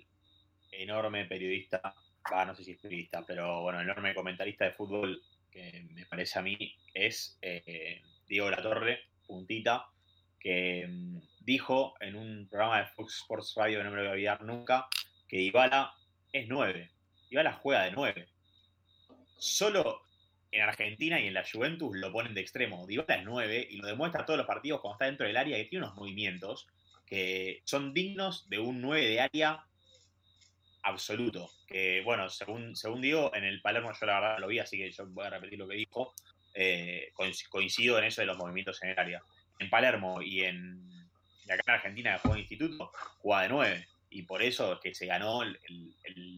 enorme 0.70 1.26
periodista, 1.26 1.94
ah, 2.24 2.44
no 2.44 2.54
sé 2.54 2.64
si 2.64 2.72
es 2.72 2.80
periodista, 2.80 3.24
pero 3.26 3.62
bueno, 3.62 3.80
enorme 3.80 4.14
comentarista 4.14 4.64
de 4.64 4.72
fútbol 4.72 5.22
que 5.50 5.86
me 5.92 6.06
parece 6.06 6.38
a 6.38 6.42
mí 6.42 6.56
es 6.94 7.38
eh, 7.42 8.00
Diego 8.26 8.50
Latorre, 8.50 9.00
puntita, 9.26 9.86
que 10.40 10.86
mm, 10.88 11.18
dijo 11.40 11.94
en 12.00 12.16
un 12.16 12.48
programa 12.48 12.78
de 12.78 12.86
Fox 12.86 13.18
Sports 13.18 13.54
Radio 13.56 13.78
que 13.78 13.84
no 13.84 13.90
me 13.90 13.96
lo 13.96 14.02
voy 14.02 14.08
a 14.08 14.12
olvidar 14.12 14.42
nunca, 14.42 14.88
que 15.28 15.36
Dybala 15.36 15.94
es 16.32 16.48
9. 16.48 16.90
Dybala 17.30 17.52
juega 17.52 17.82
de 17.84 17.92
9. 17.92 18.28
Solo 19.36 20.02
en 20.52 20.62
Argentina 20.62 21.18
y 21.18 21.26
en 21.26 21.34
la 21.34 21.44
Juventus 21.50 21.96
lo 21.96 22.12
ponen 22.12 22.34
de 22.34 22.42
extremo. 22.42 22.86
Dybala 22.86 23.16
es 23.16 23.24
9 23.24 23.68
y 23.70 23.78
lo 23.78 23.88
demuestra 23.88 24.26
todos 24.26 24.36
los 24.36 24.46
partidos 24.46 24.80
cuando 24.80 24.96
está 24.96 25.06
dentro 25.06 25.26
del 25.26 25.36
área 25.36 25.56
que 25.56 25.64
tiene 25.64 25.86
unos 25.86 25.96
movimientos 25.96 26.68
que 27.06 27.62
son 27.64 27.92
dignos 27.92 28.48
de 28.48 28.58
un 28.58 28.80
9 28.80 29.06
de 29.06 29.20
área 29.20 29.64
absoluto. 30.82 31.50
Que 31.66 32.02
bueno, 32.04 32.28
según, 32.28 32.76
según 32.76 33.00
digo, 33.00 33.34
en 33.34 33.44
el 33.44 33.60
Palermo 33.62 33.92
yo 33.98 34.06
la 34.06 34.20
verdad 34.20 34.38
lo 34.38 34.46
vi, 34.48 34.58
así 34.58 34.76
que 34.76 34.90
yo 34.90 35.06
voy 35.08 35.26
a 35.26 35.30
repetir 35.30 35.58
lo 35.58 35.68
que 35.68 35.76
dijo. 35.76 36.14
Eh, 36.54 37.12
coincido 37.48 37.98
en 37.98 38.04
eso 38.04 38.20
de 38.20 38.26
los 38.26 38.36
movimientos 38.36 38.82
en 38.82 38.90
el 38.90 38.98
área. 38.98 39.22
En 39.58 39.70
Palermo 39.70 40.20
y 40.20 40.44
en 40.44 40.92
acá 41.50 41.62
en 41.66 41.74
Argentina 41.74 42.12
que 42.14 42.20
juega 42.20 42.36
en 42.36 42.40
instituto, 42.40 42.92
juega 43.18 43.42
de 43.42 43.48
9. 43.48 43.88
Y 44.10 44.22
por 44.22 44.42
eso 44.42 44.74
es 44.74 44.80
que 44.80 44.94
se 44.94 45.06
ganó 45.06 45.42
el 45.42 45.58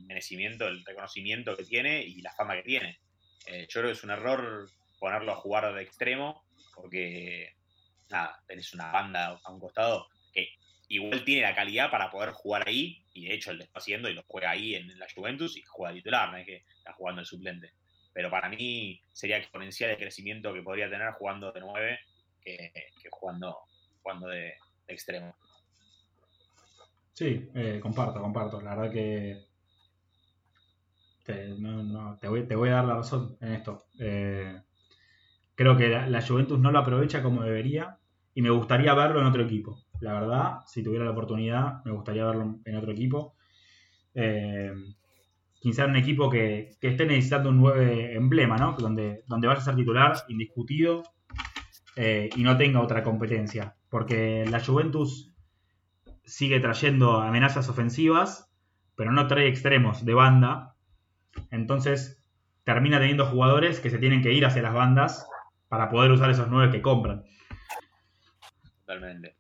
merecimiento, 0.07 0.69
el 0.69 0.85
reconocimiento 0.85 1.57
que 1.57 1.65
tiene 1.65 2.03
y 2.03 2.21
la 2.21 2.33
fama 2.33 2.55
que 2.55 2.63
tiene. 2.63 2.99
Eh, 3.47 3.67
yo 3.69 3.81
creo 3.81 3.87
que 3.87 3.99
es 3.99 4.05
un 4.05 4.11
error 4.11 4.71
ponerlo 4.99 5.33
a 5.33 5.37
jugar 5.37 5.75
de 5.75 5.83
extremo, 5.83 6.45
porque 6.75 7.55
nada, 8.11 8.41
tenés 8.47 8.73
una 8.75 8.91
banda 8.91 9.39
a 9.43 9.53
un 9.53 9.61
costado 9.61 10.09
que 10.33 10.49
igual 10.89 11.25
tiene 11.25 11.43
la 11.43 11.55
calidad 11.55 11.91
para 11.91 12.11
poder 12.11 12.31
jugar 12.31 12.67
ahí, 12.67 13.05
y 13.13 13.27
de 13.27 13.35
hecho 13.35 13.51
él 13.51 13.59
lo 13.59 13.65
está 13.65 13.79
haciendo 13.79 14.09
y 14.09 14.15
lo 14.15 14.25
juega 14.27 14.51
ahí 14.51 14.75
en, 14.75 14.99
la 14.99 15.07
Juventus 15.15 15.57
y 15.57 15.63
juega 15.63 15.95
titular, 15.95 16.31
no 16.31 16.39
es 16.39 16.47
que 16.47 16.65
está 16.77 16.93
jugando 16.93 17.21
el 17.21 17.27
suplente. 17.27 17.73
Pero 18.13 18.31
para 18.31 18.49
mí 18.49 19.01
sería 19.13 19.39
exponencial 19.39 19.91
el 19.91 19.97
crecimiento 19.97 20.53
que 20.53 20.63
podría 20.63 20.89
tener 20.89 21.13
jugando 21.13 21.53
de 21.53 21.61
9 21.61 21.99
que, 22.43 22.73
jugando, 23.11 23.59
jugando 24.03 24.29
de, 24.29 24.55
de 24.87 24.95
extremo. 24.95 25.35
Sí, 27.13 27.49
eh, 27.55 27.81
comparto, 27.81 28.21
comparto. 28.21 28.61
La 28.61 28.75
verdad 28.75 28.93
que 28.93 29.45
te, 31.25 31.49
no, 31.59 31.83
no, 31.83 32.17
te, 32.19 32.29
voy, 32.29 32.69
a 32.69 32.75
dar 32.75 32.85
la 32.85 32.97
razón 32.97 33.37
en 33.41 33.53
esto. 33.53 33.87
Eh, 33.99 34.61
creo 35.55 35.77
que 35.77 35.89
la, 35.89 36.23
Juventus 36.23 36.59
no 36.59 36.71
lo 36.71 36.79
aprovecha 36.79 37.23
como 37.23 37.43
debería 37.43 37.99
y 38.35 38.43
me 38.43 38.51
gustaría 38.51 38.95
verlo 38.95 39.21
en 39.21 39.27
otro 39.27 39.43
equipo. 39.43 39.85
La 40.01 40.13
verdad, 40.13 40.59
si 40.67 40.83
tuviera 40.83 41.05
la 41.05 41.13
oportunidad, 41.13 41.85
me 41.85 41.93
gustaría 41.93 42.25
verlo 42.25 42.61
en 42.65 42.77
otro 42.77 42.93
equipo. 42.93 43.35
Eh, 44.15 44.73
quizá 45.61 45.87
un 45.87 45.97
equipo 45.97 46.29
que, 46.29 46.77
que, 46.81 46.89
esté 46.89 47.07
necesitando 47.07 47.49
un 47.49 47.59
9 47.59 48.15
emblema, 48.15 48.57
¿no? 48.57 48.77
Donde, 48.79 49.25
donde 49.27 49.49
vaya 49.49 49.61
a 49.61 49.65
ser 49.65 49.77
titular, 49.77 50.15
indiscutido, 50.29 51.03
eh, 51.97 52.29
y 52.35 52.43
no 52.43 52.57
tenga 52.57 52.81
otra 52.81 53.03
competencia. 53.03 53.77
Porque 53.89 54.45
la 54.51 54.63
Juventus 54.63 55.33
sigue 56.25 56.61
trayendo 56.61 57.21
amenazas 57.21 57.69
ofensivas, 57.69 58.51
pero 58.97 59.13
no 59.13 59.27
trae 59.27 59.49
extremos 59.49 60.05
de 60.05 60.15
banda. 60.15 60.74
Entonces 61.51 62.23
termina 62.65 62.99
teniendo 62.99 63.27
jugadores 63.27 63.81
que 63.81 63.91
se 63.91 63.99
tienen 63.99 64.23
que 64.23 64.33
ir 64.33 64.47
hacia 64.47 64.63
las 64.63 64.75
bandas 64.75 65.29
para 65.69 65.91
poder 65.91 66.11
usar 66.11 66.31
esos 66.31 66.49
9 66.49 66.73
que 66.73 66.83
compran. 66.83 67.25
Totalmente. 68.81 69.37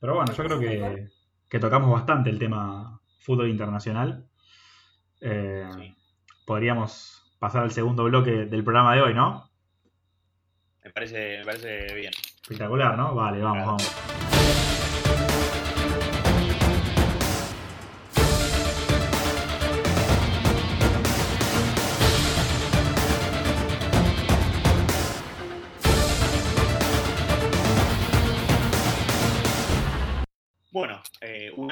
Pero 0.00 0.14
bueno, 0.14 0.32
yo 0.32 0.44
creo 0.44 0.58
que, 0.58 1.08
que 1.48 1.58
tocamos 1.58 1.90
bastante 1.90 2.30
el 2.30 2.38
tema 2.38 3.00
fútbol 3.20 3.48
internacional. 3.48 4.26
Eh, 5.20 5.68
Sí. 5.76 5.94
Podríamos 6.46 7.22
pasar 7.38 7.62
al 7.62 7.70
segundo 7.70 8.04
bloque 8.04 8.46
del 8.46 8.64
programa 8.64 8.94
de 8.94 9.02
hoy, 9.02 9.14
¿no? 9.14 9.48
Me 10.82 10.90
parece, 10.90 11.38
me 11.38 11.44
parece 11.44 11.94
bien. 11.94 12.12
Espectacular, 12.42 12.96
¿no? 12.96 13.14
Vale, 13.14 13.40
vamos, 13.40 13.66
vamos. 13.66 14.69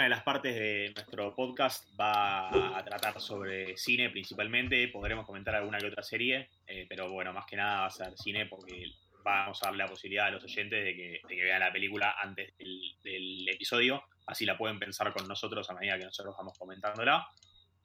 De 0.09 0.15
las 0.15 0.23
partes 0.23 0.55
de 0.55 0.91
nuestro 0.95 1.35
podcast 1.35 1.87
va 2.01 2.79
a 2.79 2.83
tratar 2.83 3.21
sobre 3.21 3.77
cine 3.77 4.09
principalmente. 4.09 4.89
Podremos 4.89 5.27
comentar 5.27 5.55
alguna 5.55 5.77
que 5.77 5.87
otra 5.87 6.03
serie, 6.03 6.49
eh, 6.67 6.87
pero 6.89 7.11
bueno, 7.13 7.35
más 7.35 7.45
que 7.45 7.57
nada 7.57 7.81
va 7.81 7.87
a 7.87 7.91
ser 7.91 8.17
cine 8.17 8.47
porque 8.47 8.87
vamos 9.23 9.63
a 9.63 9.67
darle 9.67 9.85
la 9.85 9.91
posibilidad 9.91 10.29
a 10.29 10.31
los 10.31 10.45
oyentes 10.45 10.83
de 10.83 10.97
que, 10.97 11.21
de 11.29 11.37
que 11.37 11.45
vean 11.45 11.61
la 11.61 11.71
película 11.71 12.17
antes 12.19 12.57
del, 12.57 12.81
del, 13.05 13.49
episodio. 13.51 14.03
Así 14.27 14.47
la 14.47 14.57
pueden 14.57 14.79
pensar 14.79 15.13
con 15.13 15.29
nosotros 15.29 15.69
a 15.69 15.75
medida 15.75 15.99
que 15.99 16.07
nosotros 16.07 16.35
vamos 16.39 16.57
comentándola. 16.59 17.29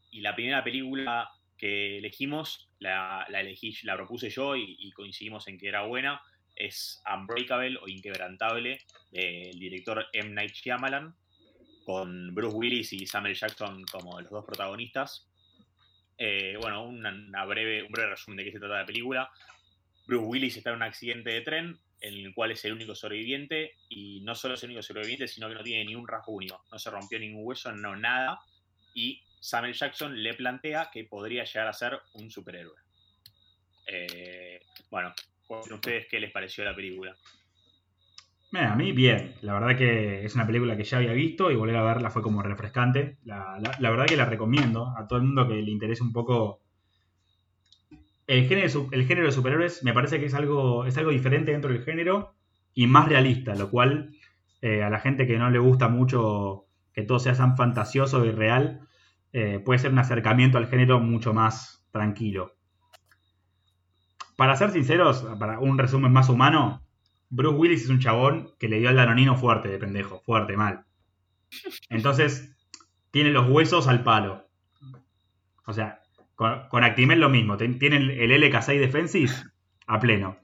Y 0.10 0.22
la 0.22 0.34
primera 0.34 0.64
película 0.64 1.30
que 1.58 1.98
elegimos, 1.98 2.70
la, 2.80 3.26
la 3.28 3.42
elegí, 3.42 3.76
la 3.84 3.98
propuse 3.98 4.30
yo 4.30 4.56
y, 4.56 4.78
y 4.80 4.92
coincidimos 4.92 5.46
en 5.50 5.58
que 5.58 5.68
era 5.68 5.82
buena 5.82 6.22
es 6.56 7.04
Unbreakable 7.14 7.80
o 7.82 7.90
Inquebrantable 7.90 8.80
del 9.12 9.60
director 9.60 10.08
M. 10.14 10.30
Night 10.30 10.54
Shyamalan 10.54 11.14
con 11.84 12.34
Bruce 12.34 12.56
Willis 12.56 12.94
y 12.94 13.06
Samuel 13.06 13.36
Jackson 13.36 13.84
como 13.92 14.20
los 14.22 14.32
dos 14.32 14.46
protagonistas. 14.46 15.28
Eh, 16.18 16.56
bueno, 16.60 16.84
una, 16.84 17.46
breve, 17.46 17.84
un 17.84 17.92
breve 17.92 18.12
resumen 18.12 18.38
de 18.38 18.46
qué 18.46 18.52
se 18.52 18.60
trata 18.60 18.80
la 18.80 18.86
película. 18.86 19.30
Bruce 20.06 20.26
Willis 20.26 20.58
está 20.58 20.72
en 20.72 20.78
un 20.78 20.84
accidente 20.84 21.32
de 21.32 21.42
tren 21.42 21.80
en 22.02 22.14
el 22.14 22.34
cual 22.34 22.52
es 22.52 22.64
el 22.66 22.74
único 22.74 22.94
sobreviviente 22.94 23.78
y 23.88 24.20
no 24.22 24.36
solo 24.36 24.56
es 24.56 24.64
el 24.64 24.72
único 24.72 24.84
sobreviviente, 24.84 25.28
sino 25.28 25.48
que 25.48 25.56
no 25.56 25.64
tiene 25.64 25.86
ni 25.86 25.96
un 25.96 26.08
rasguño, 26.08 26.60
no 26.70 26.78
se 26.78 26.90
rompió 26.90 27.18
ningún 27.18 27.46
hueso, 27.46 27.72
no 27.72 27.96
nada. 27.96 28.42
Y 28.94 29.24
Samuel 29.40 29.74
Jackson 29.74 30.22
le 30.22 30.34
plantea 30.34 30.90
que 30.92 31.06
podría 31.06 31.46
llegar 31.46 31.68
a 31.68 31.74
ser 31.74 32.00
un 32.14 32.30
superhéroe. 32.30 32.76
Eh, 33.88 34.62
bueno, 34.90 35.14
ustedes 35.48 36.08
qué 36.08 36.20
les 36.20 36.32
pareció 36.32 36.64
la 36.66 36.76
película. 36.76 37.16
A 38.54 38.76
mí 38.76 38.92
bien. 38.92 39.34
La 39.42 39.54
verdad 39.54 39.76
que 39.76 40.24
es 40.24 40.36
una 40.36 40.46
película 40.46 40.78
que 40.78 40.84
ya 40.84 40.98
había 40.98 41.14
visto 41.14 41.50
y 41.50 41.56
volver 41.56 41.76
a 41.76 41.84
verla 41.84 42.12
fue 42.12 42.22
como 42.22 42.44
refrescante. 42.44 43.18
La 43.24 43.60
verdad 43.80 44.06
que 44.06 44.16
la 44.16 44.26
recomiendo 44.26 44.94
a 44.96 45.08
todo 45.08 45.18
el 45.18 45.26
mundo 45.26 45.48
que 45.48 45.56
le 45.56 45.72
interese 45.72 46.04
un 46.04 46.14
poco 46.14 46.62
el 48.28 48.48
género, 48.48 48.90
el 48.92 49.06
género 49.06 49.28
de 49.28 49.32
superhéroes. 49.32 49.84
Me 49.84 49.94
parece 49.94 50.20
que 50.20 50.28
es 50.28 50.34
algo, 50.36 50.86
es 50.86 50.98
algo 50.98 51.10
diferente 51.10 51.52
dentro 51.52 51.72
del 51.72 51.84
género 51.84 52.36
y 52.76 52.86
más 52.86 53.08
realista, 53.08 53.56
lo 53.56 53.72
cual 53.72 54.12
eh, 54.62 54.84
a 54.84 54.90
la 54.90 55.00
gente 55.00 55.26
que 55.26 55.38
no 55.40 55.50
le 55.50 55.60
gusta 55.60 55.88
mucho 55.88 56.66
que 56.94 57.02
todo 57.02 57.18
sea 57.18 57.34
tan 57.34 57.58
fantasioso 57.58 58.24
y 58.24 58.32
real, 58.32 58.88
eh, 59.32 59.60
puede 59.66 59.80
ser 59.80 59.92
un 59.92 60.00
acercamiento 60.00 60.60
al 60.60 60.68
género 60.68 61.00
mucho 61.00 61.34
más 61.34 61.88
tranquilo. 61.92 62.54
Para 64.38 64.56
ser 64.56 64.72
sinceros, 64.72 65.26
para 65.40 65.60
un 65.60 65.78
resumen 65.78 66.12
más 66.12 66.30
humano, 66.30 66.84
Bruce 67.36 67.58
Willis 67.58 67.84
es 67.86 67.90
un 67.90 68.00
chabón 68.00 68.52
que 68.60 68.70
le 68.70 68.78
dio 68.78 68.90
al 68.90 68.96
danonino 68.96 69.36
fuerte 69.36 69.68
de 69.68 69.80
pendejo, 69.80 70.20
fuerte, 70.20 70.56
mal. 70.56 70.86
Entonces, 71.90 72.56
tiene 73.10 73.32
los 73.32 73.50
huesos 73.50 73.88
al 73.88 74.04
palo. 74.04 74.48
O 75.66 75.74
sea, 75.74 76.04
con, 76.36 76.68
con 76.70 76.84
Actimel 76.84 77.20
lo 77.20 77.30
mismo. 77.30 77.58
Tiene 77.58 77.98
el, 77.98 78.12
el 78.12 78.44
LK6 78.44 78.80
Defensis 78.80 79.52
a 79.88 80.00
pleno. 80.00 80.38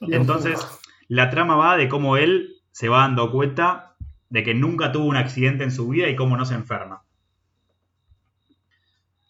Entonces, 0.00 0.66
la 1.08 1.28
trama 1.28 1.56
va 1.56 1.76
de 1.76 1.90
cómo 1.90 2.16
él 2.16 2.54
se 2.70 2.88
va 2.88 3.00
dando 3.00 3.30
cuenta 3.30 3.96
de 4.30 4.42
que 4.44 4.54
nunca 4.54 4.92
tuvo 4.92 5.04
un 5.04 5.16
accidente 5.16 5.64
en 5.64 5.72
su 5.72 5.88
vida 5.88 6.08
y 6.08 6.16
cómo 6.16 6.38
no 6.38 6.46
se 6.46 6.54
enferma. 6.54 7.02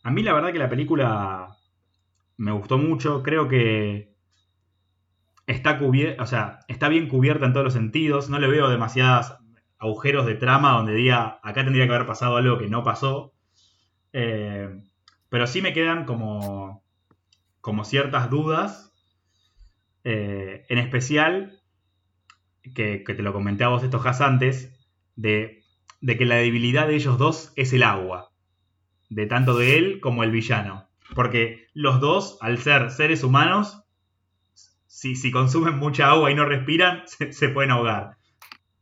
A 0.04 0.12
mí 0.12 0.22
la 0.22 0.32
verdad 0.32 0.52
que 0.52 0.60
la 0.60 0.68
película 0.68 1.57
me 2.38 2.52
gustó 2.52 2.78
mucho, 2.78 3.22
creo 3.22 3.48
que 3.48 4.14
está 5.46 5.78
cubierta, 5.78 6.22
o 6.22 6.26
sea, 6.26 6.60
está 6.68 6.88
bien 6.88 7.08
cubierta 7.08 7.46
en 7.46 7.52
todos 7.52 7.64
los 7.64 7.72
sentidos, 7.74 8.28
no 8.30 8.38
le 8.38 8.48
veo 8.48 8.68
demasiados 8.68 9.34
agujeros 9.78 10.26
de 10.26 10.34
trama 10.34 10.72
donde 10.72 10.94
diga, 10.94 11.40
acá 11.42 11.64
tendría 11.64 11.86
que 11.86 11.94
haber 11.94 12.06
pasado 12.06 12.36
algo 12.36 12.58
que 12.58 12.68
no 12.68 12.82
pasó. 12.84 13.32
Eh, 14.12 14.82
Pero 15.30 15.46
sí 15.46 15.62
me 15.62 15.72
quedan 15.72 16.04
como, 16.06 16.84
como 17.60 17.84
ciertas 17.84 18.30
dudas. 18.30 18.92
eh, 20.04 20.64
en 20.68 20.78
especial, 20.78 21.60
que, 22.74 23.04
que 23.04 23.14
te 23.14 23.22
lo 23.22 23.32
comenté 23.32 23.64
a 23.64 23.68
vos 23.68 23.82
estos 23.82 24.04
has 24.06 24.20
antes, 24.20 24.72
de, 25.16 25.62
de 26.00 26.16
que 26.18 26.24
la 26.24 26.36
debilidad 26.36 26.86
de 26.86 26.96
ellos 26.96 27.18
dos 27.18 27.52
es 27.56 27.72
el 27.72 27.82
agua. 27.82 28.30
De 29.10 29.26
tanto 29.26 29.56
de 29.58 29.78
él 29.78 30.00
como 30.00 30.24
el 30.24 30.30
villano. 30.32 30.87
Porque 31.14 31.66
los 31.74 32.00
dos, 32.00 32.38
al 32.40 32.58
ser 32.58 32.90
seres 32.90 33.24
humanos, 33.24 33.82
si, 34.86 35.14
si 35.14 35.30
consumen 35.30 35.78
mucha 35.78 36.10
agua 36.10 36.30
y 36.30 36.34
no 36.34 36.44
respiran, 36.44 37.04
se, 37.30 37.48
pueden 37.50 37.70
ahogar. 37.70 38.16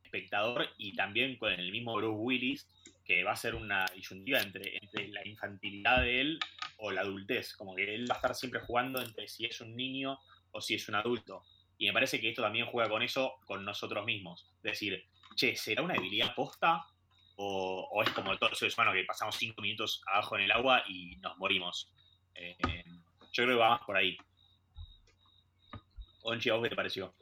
espectador 0.02 0.68
y 0.78 0.94
también 0.94 1.36
con 1.36 1.52
el 1.52 1.70
mismo 1.70 1.94
Bruce 1.94 2.16
Willis, 2.18 2.68
que 3.04 3.22
va 3.22 3.32
a 3.32 3.36
ser 3.36 3.54
una 3.54 3.84
disyuntiva 3.94 4.40
entre, 4.40 4.78
entre 4.78 5.08
la 5.08 5.26
infantilidad 5.26 6.00
de 6.00 6.20
él 6.20 6.38
o 6.78 6.90
la 6.90 7.02
adultez. 7.02 7.54
Como 7.54 7.74
que 7.74 7.94
él 7.94 8.10
va 8.10 8.14
a 8.14 8.18
estar 8.18 8.34
siempre 8.34 8.60
jugando 8.60 9.00
entre 9.00 9.28
si 9.28 9.44
es 9.44 9.60
un 9.60 9.76
niño 9.76 10.18
o 10.50 10.60
si 10.60 10.74
es 10.74 10.88
un 10.88 10.94
adulto. 10.94 11.44
Y 11.78 11.86
me 11.86 11.92
parece 11.92 12.20
que 12.20 12.30
esto 12.30 12.42
también 12.42 12.66
juega 12.66 12.88
con 12.88 13.02
eso, 13.02 13.34
con 13.44 13.64
nosotros 13.64 14.04
mismos. 14.06 14.50
Es 14.64 14.72
decir, 14.72 15.04
che, 15.34 15.54
¿será 15.54 15.82
una 15.82 15.94
debilidad 15.94 16.34
posta? 16.34 16.86
O, 17.36 17.88
o 17.92 18.02
es 18.02 18.08
como 18.10 18.34
todos 18.38 18.52
los 18.52 18.58
seres 18.58 18.76
humanos 18.78 18.94
que 18.94 19.04
pasamos 19.04 19.36
cinco 19.36 19.60
minutos 19.60 20.02
abajo 20.06 20.36
en 20.36 20.44
el 20.44 20.52
agua 20.52 20.82
y 20.88 21.16
nos 21.16 21.36
morimos. 21.36 21.92
Eh, 22.38 22.56
yo 23.32 23.44
creo 23.44 23.56
que 23.56 23.60
va 23.60 23.70
más 23.70 23.80
por 23.86 23.96
ahí. 23.96 24.16
Onchi, 26.22 26.50
¿a 26.50 26.54
vos 26.54 26.62
qué 26.64 26.70
te 26.70 26.76
pareció? 26.76 27.14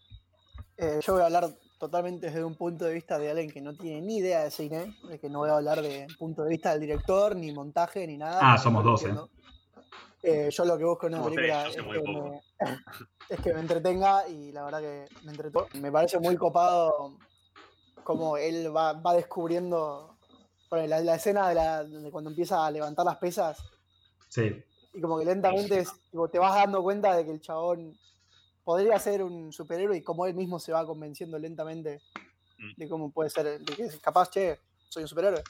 Eh, 0.76 1.00
yo 1.02 1.12
voy 1.14 1.22
a 1.22 1.26
hablar 1.26 1.48
totalmente 1.78 2.26
desde 2.26 2.42
un 2.44 2.54
punto 2.56 2.84
de 2.84 2.94
vista 2.94 3.18
de 3.18 3.30
alguien 3.30 3.50
que 3.50 3.60
no 3.60 3.74
tiene 3.74 4.00
ni 4.00 4.18
idea 4.18 4.44
de 4.44 4.50
cine, 4.50 4.94
de 5.08 5.18
que 5.18 5.28
no 5.28 5.40
voy 5.40 5.50
a 5.50 5.56
hablar 5.56 5.82
de 5.82 6.06
punto 6.18 6.42
de 6.44 6.50
vista 6.50 6.70
del 6.72 6.80
director, 6.80 7.36
ni 7.36 7.52
montaje, 7.52 8.06
ni 8.06 8.16
nada. 8.16 8.40
Ah, 8.54 8.58
somos 8.58 8.82
dos, 8.84 9.00
entiendo. 9.02 9.30
Eh, 10.22 10.48
yo 10.50 10.64
lo 10.64 10.78
que 10.78 10.84
busco 10.84 11.06
en 11.06 11.14
una 11.16 11.24
película 11.24 11.66
es 11.68 11.76
que, 11.76 11.82
me, 11.82 12.40
es 13.28 13.40
que 13.40 13.52
me 13.52 13.60
entretenga 13.60 14.26
y 14.28 14.52
la 14.52 14.64
verdad 14.64 14.80
que 14.80 15.04
me 15.24 15.32
entretuvo. 15.32 15.68
Me 15.74 15.92
parece 15.92 16.18
muy 16.18 16.36
copado 16.36 17.18
como 18.02 18.36
él 18.38 18.74
va, 18.74 18.94
va 18.94 19.14
descubriendo 19.14 20.16
bueno, 20.70 20.86
la, 20.86 21.00
la 21.00 21.14
escena 21.16 21.48
de, 21.50 21.54
la- 21.54 21.84
de 21.84 22.10
cuando 22.10 22.30
empieza 22.30 22.64
a 22.64 22.70
levantar 22.70 23.04
las 23.04 23.16
pesas 23.18 23.62
Sí. 24.28 24.64
Y 24.94 25.00
como 25.00 25.18
que 25.18 25.24
lentamente 25.24 25.78
es- 25.80 25.92
tipo, 26.10 26.28
te 26.28 26.38
vas 26.38 26.54
dando 26.54 26.82
cuenta 26.82 27.14
de 27.16 27.24
que 27.24 27.32
el 27.32 27.40
chabón 27.40 27.98
podría 28.62 28.98
ser 28.98 29.22
un 29.22 29.52
superhéroe 29.52 29.96
y 29.98 30.02
como 30.02 30.24
él 30.26 30.34
mismo 30.34 30.58
se 30.58 30.72
va 30.72 30.86
convenciendo 30.86 31.38
lentamente 31.38 32.00
Mm. 32.58 32.74
de 32.76 32.88
cómo 32.88 33.10
puede 33.10 33.28
ser, 33.30 33.60
de 33.60 33.76
que 33.76 33.82
es 33.84 33.98
capaz, 34.00 34.30
che, 34.30 34.60
soy 34.88 35.02
un 35.02 35.08
superhéroe. 35.08 35.42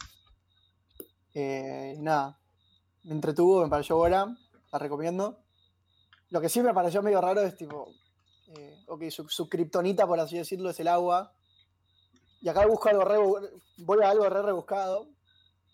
Eh, 1.34 1.96
nada, 1.98 2.40
me 3.02 3.12
entretuvo, 3.12 3.62
me 3.62 3.68
pareció 3.68 3.96
buena, 3.96 4.36
la 4.72 4.78
recomiendo. 4.78 5.38
Lo 6.30 6.40
que 6.40 6.48
sí 6.48 6.62
me 6.62 6.72
pareció 6.72 7.02
medio 7.02 7.20
raro 7.20 7.42
es 7.42 7.54
tipo, 7.56 7.92
eh, 8.46 8.82
ok, 8.88 9.04
su, 9.10 9.28
su 9.28 9.48
kriptonita, 9.48 10.06
por 10.06 10.18
así 10.18 10.36
decirlo, 10.38 10.70
es 10.70 10.80
el 10.80 10.88
agua. 10.88 11.32
Y 12.40 12.48
acá 12.48 12.66
busco 12.66 12.88
algo 12.88 13.04
re, 13.04 13.18
voy 13.76 14.02
a 14.02 14.10
algo 14.10 14.28
re 14.28 14.42
rebuscado, 14.42 15.08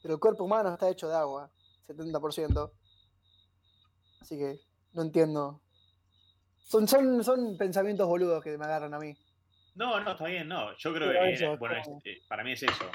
pero 0.03 0.15
el 0.15 0.21
cuerpo 0.21 0.45
humano 0.45 0.73
está 0.73 0.89
hecho 0.89 1.09
de 1.09 1.17
agua, 1.17 1.51
70%. 1.87 2.73
Así 4.21 4.37
que 4.39 4.61
no 4.93 5.03
entiendo. 5.03 5.61
Son, 6.63 6.87
son, 6.87 7.25
son 7.25 7.57
pensamientos 7.57 8.07
boludos 8.07 8.43
que 8.43 8.57
me 8.57 8.65
agarran 8.65 8.95
a 8.95 8.99
mí. 8.99 9.17
No, 9.75 10.01
no, 10.01 10.13
está 10.13 10.27
bien, 10.27 10.49
no. 10.49 10.77
Yo 10.77 10.93
creo 10.93 11.09
Pero 11.09 11.23
que 11.25 11.33
eso, 11.33 11.57
bueno, 11.59 11.77
es- 11.77 11.89
eh, 12.05 12.23
para 12.29 12.45
mí 12.45 12.53
es 12.53 12.63
eso. 12.63 12.91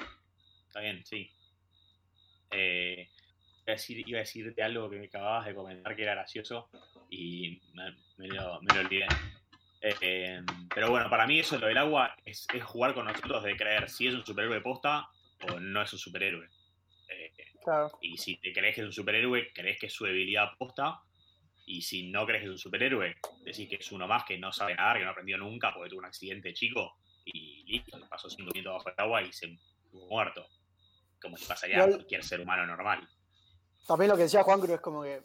Está 0.67 0.81
bien, 0.81 1.03
sí. 1.05 1.29
Eh, 2.51 3.09
iba, 3.65 3.67
a 3.67 3.71
decir, 3.71 4.07
iba 4.07 4.19
a 4.19 4.21
decirte 4.21 4.61
algo 4.63 4.89
que 4.89 4.97
me 4.97 5.05
acababas 5.07 5.45
de 5.47 5.55
comentar 5.55 5.95
que 5.95 6.03
era 6.03 6.13
gracioso 6.13 6.69
y 7.09 7.61
me, 7.73 7.95
me 8.17 8.27
lo, 8.27 8.61
me 8.61 8.73
lo 8.73 8.79
olvidé. 8.81 9.07
Eh, 9.81 10.41
pero 10.73 10.89
bueno, 10.89 11.09
para 11.09 11.27
mí 11.27 11.39
eso, 11.39 11.57
lo 11.59 11.67
del 11.67 11.77
agua, 11.77 12.15
es, 12.23 12.47
es 12.53 12.63
jugar 12.63 12.93
con 12.93 13.05
nosotros 13.05 13.43
de 13.43 13.55
creer 13.55 13.89
si 13.89 14.07
es 14.07 14.13
un 14.15 14.25
superhéroe 14.25 14.61
posta 14.61 15.07
o 15.49 15.59
no 15.59 15.81
es 15.81 15.91
un 15.93 15.99
superhéroe. 15.99 16.47
Eh, 17.09 17.31
Claro. 17.63 17.91
y 17.99 18.15
si 18.17 18.37
te 18.37 18.53
crees 18.53 18.75
que 18.75 18.81
es 18.81 18.85
un 18.87 18.93
superhéroe, 18.93 19.51
crees 19.51 19.79
que 19.79 19.87
es 19.87 19.93
su 19.93 20.05
debilidad 20.05 20.49
posta. 20.59 21.01
Y 21.67 21.81
si 21.81 22.11
no 22.11 22.25
crees 22.25 22.41
que 22.41 22.45
es 22.47 22.51
un 22.51 22.57
superhéroe, 22.59 23.15
decís 23.43 23.67
que 23.67 23.77
es 23.77 23.91
uno 23.91 24.07
más 24.07 24.23
que 24.25 24.37
no 24.37 24.51
sabe 24.51 24.75
nadar, 24.75 24.97
que 24.99 25.03
no 25.05 25.11
aprendió 25.11 25.37
nunca 25.37 25.73
porque 25.73 25.89
tuvo 25.89 25.99
un 25.99 26.05
accidente 26.05 26.53
chico 26.53 26.97
y 27.25 27.63
listo, 27.63 27.97
le 27.97 28.05
pasó 28.05 28.29
cinco 28.29 28.51
minutos 28.53 28.73
bajo 28.75 28.89
el 28.89 28.95
agua 28.97 29.21
y 29.23 29.33
se 29.33 29.47
estuvo 29.83 30.07
muerto. 30.07 30.45
Como 31.19 31.37
si 31.37 31.45
pasaría 31.45 31.83
a 31.83 31.87
cualquier 31.95 32.23
ser 32.23 32.39
humano 32.41 32.67
normal. 32.67 33.07
También 33.87 34.11
lo 34.11 34.17
que 34.17 34.23
decía 34.23 34.43
Juan 34.43 34.59
Cruz 34.59 34.73
es 34.73 34.81
como 34.81 35.01
que 35.01 35.23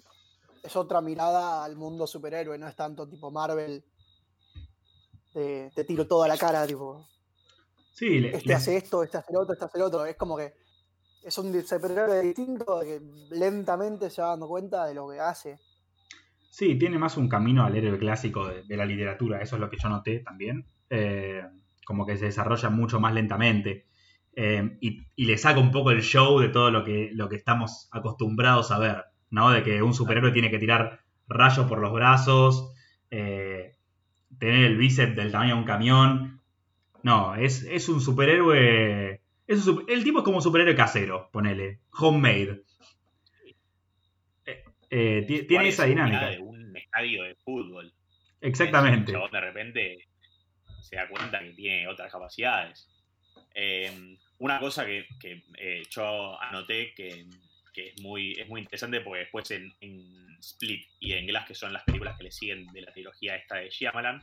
es 0.62 0.76
otra 0.76 1.00
mirada 1.02 1.62
al 1.64 1.76
mundo 1.76 2.06
superhéroe, 2.06 2.56
no 2.56 2.68
es 2.68 2.76
tanto 2.76 3.06
tipo 3.06 3.30
Marvel. 3.30 3.84
Te, 5.32 5.70
te 5.74 5.84
tiro 5.84 6.06
todo 6.06 6.22
a 6.24 6.28
la 6.28 6.36
cara, 6.38 6.66
tipo, 6.66 7.06
Sí, 7.92 8.18
le- 8.18 8.34
este 8.36 8.48
le- 8.48 8.54
hace 8.54 8.76
esto, 8.76 9.02
este 9.02 9.18
hace 9.18 9.30
el 9.32 9.36
otro, 9.38 9.52
este 9.52 9.64
hace 9.66 9.78
el 9.78 9.84
otro. 9.84 10.04
Es 10.06 10.16
como 10.16 10.36
que 10.36 10.54
es 11.22 11.36
un 11.38 11.52
superhéroe 11.66 12.22
distinto 12.22 12.80
que 12.80 13.00
lentamente 13.30 14.08
se 14.10 14.22
va 14.22 14.28
dando 14.28 14.48
cuenta 14.48 14.86
de 14.86 14.94
lo 14.94 15.08
que 15.10 15.20
hace. 15.20 15.58
Sí, 16.50 16.74
tiene 16.76 16.98
más 16.98 17.16
un 17.16 17.28
camino 17.28 17.64
al 17.64 17.76
héroe 17.76 17.96
clásico 17.98 18.48
de, 18.48 18.64
de 18.64 18.76
la 18.76 18.84
literatura, 18.84 19.40
eso 19.40 19.54
es 19.56 19.60
lo 19.60 19.70
que 19.70 19.76
yo 19.78 19.88
noté 19.88 20.18
también. 20.18 20.66
Eh, 20.90 21.42
como 21.86 22.04
que 22.04 22.16
se 22.16 22.26
desarrolla 22.26 22.70
mucho 22.70 22.98
más 23.00 23.14
lentamente. 23.14 23.86
Eh, 24.34 24.76
y, 24.80 25.00
y 25.16 25.24
le 25.26 25.38
saca 25.38 25.60
un 25.60 25.70
poco 25.70 25.90
el 25.92 26.02
show 26.02 26.40
de 26.40 26.48
todo 26.48 26.70
lo 26.70 26.84
que, 26.84 27.10
lo 27.14 27.28
que 27.28 27.36
estamos 27.36 27.88
acostumbrados 27.92 28.70
a 28.72 28.78
ver, 28.78 29.04
¿no? 29.30 29.50
De 29.50 29.62
que 29.62 29.82
un 29.82 29.94
superhéroe 29.94 30.32
tiene 30.32 30.50
que 30.50 30.58
tirar 30.58 31.00
rayos 31.28 31.66
por 31.66 31.78
los 31.80 31.92
brazos, 31.92 32.74
eh, 33.10 33.76
tener 34.38 34.64
el 34.64 34.76
bíceps 34.76 35.16
del 35.16 35.32
tamaño 35.32 35.54
de 35.54 35.60
un 35.60 35.66
camión. 35.66 36.40
No, 37.02 37.34
es, 37.36 37.62
es 37.64 37.88
un 37.88 38.00
superhéroe. 38.00 39.22
Es 39.46 39.66
un 39.66 39.84
el 39.88 40.04
tipo 40.04 40.18
es 40.18 40.24
como 40.24 40.38
un 40.38 40.42
superhéroe 40.42 40.74
casero, 40.74 41.28
ponele. 41.32 41.80
Homemade. 41.92 42.64
Eh, 44.90 45.24
ti- 45.26 45.44
tiene 45.46 45.68
esa 45.68 45.84
es 45.84 45.90
dinámica. 45.90 46.28
de 46.30 46.38
un 46.40 46.76
estadio 46.76 47.22
de 47.22 47.34
fútbol. 47.36 47.92
Exactamente. 48.40 49.12
El 49.12 49.30
de 49.30 49.40
repente 49.40 50.08
se 50.82 50.96
da 50.96 51.08
cuenta 51.08 51.40
que 51.40 51.50
tiene 51.52 51.86
otras 51.88 52.10
capacidades. 52.10 52.88
Eh, 53.54 54.16
una 54.38 54.58
cosa 54.58 54.84
que, 54.86 55.06
que, 55.20 55.42
eh, 55.58 55.82
yo 55.90 56.40
anoté 56.40 56.92
que, 56.94 57.26
que 57.72 57.88
es, 57.88 58.00
muy, 58.00 58.32
es 58.32 58.48
muy 58.48 58.60
interesante 58.62 59.00
porque 59.00 59.20
después 59.20 59.50
en, 59.50 59.72
en 59.80 60.36
Split 60.40 60.86
y 60.98 61.12
en 61.12 61.26
Glass, 61.26 61.46
que 61.46 61.54
son 61.54 61.72
las 61.72 61.84
películas 61.84 62.16
que 62.16 62.24
le 62.24 62.30
siguen 62.30 62.66
de 62.68 62.80
la 62.82 62.92
trilogía 62.92 63.36
esta 63.36 63.56
de 63.56 63.68
Shyamalan, 63.70 64.22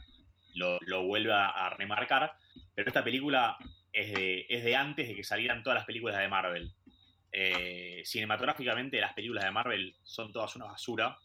lo, 0.56 0.80
lo 0.82 1.04
vuelve 1.04 1.32
a, 1.32 1.48
a 1.50 1.70
remarcar. 1.72 2.34
Pero 2.74 2.90
esta 2.90 3.04
película 3.04 3.58
es 3.94 4.12
de, 4.14 4.46
es 4.50 4.64
de 4.64 4.76
antes 4.76 5.08
de 5.08 5.16
que 5.16 5.24
salieran 5.24 5.62
todas 5.64 5.78
las 5.78 5.86
películas 5.86 6.18
de 6.18 6.28
Marvel. 6.28 6.72
Eh, 7.32 8.02
cinematográficamente 8.06 9.00
las 9.00 9.14
películas 9.14 9.44
de 9.44 9.52
Marvel 9.52 9.96
son 10.04 10.32
todas 10.32 10.56
una 10.56 10.66
basura. 10.66 11.18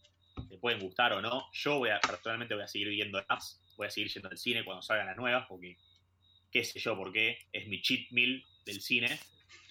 Te 0.49 0.59
pueden 0.59 0.81
gustar 0.81 1.13
o 1.13 1.21
no. 1.21 1.49
Yo 1.53 1.79
voy 1.79 1.91
a, 1.91 2.01
personalmente 2.01 2.55
voy 2.55 2.65
a 2.65 2.69
seguir 2.69 2.89
viendo 2.89 3.23
las. 3.29 3.61
Voy 3.77 3.87
a 3.87 3.91
seguir 3.91 4.13
yendo 4.13 4.29
al 4.29 4.39
cine 4.39 4.65
cuando 4.65 4.83
salgan 4.83 5.07
las 5.07 5.17
nuevas, 5.17 5.47
porque 5.49 5.77
qué 6.51 6.65
sé 6.65 6.79
yo 6.81 6.97
por 6.97 7.13
qué. 7.13 7.39
Es 7.53 7.69
mi 7.69 7.81
cheat 7.81 8.11
meal 8.11 8.45
del 8.65 8.81
cine. 8.81 9.19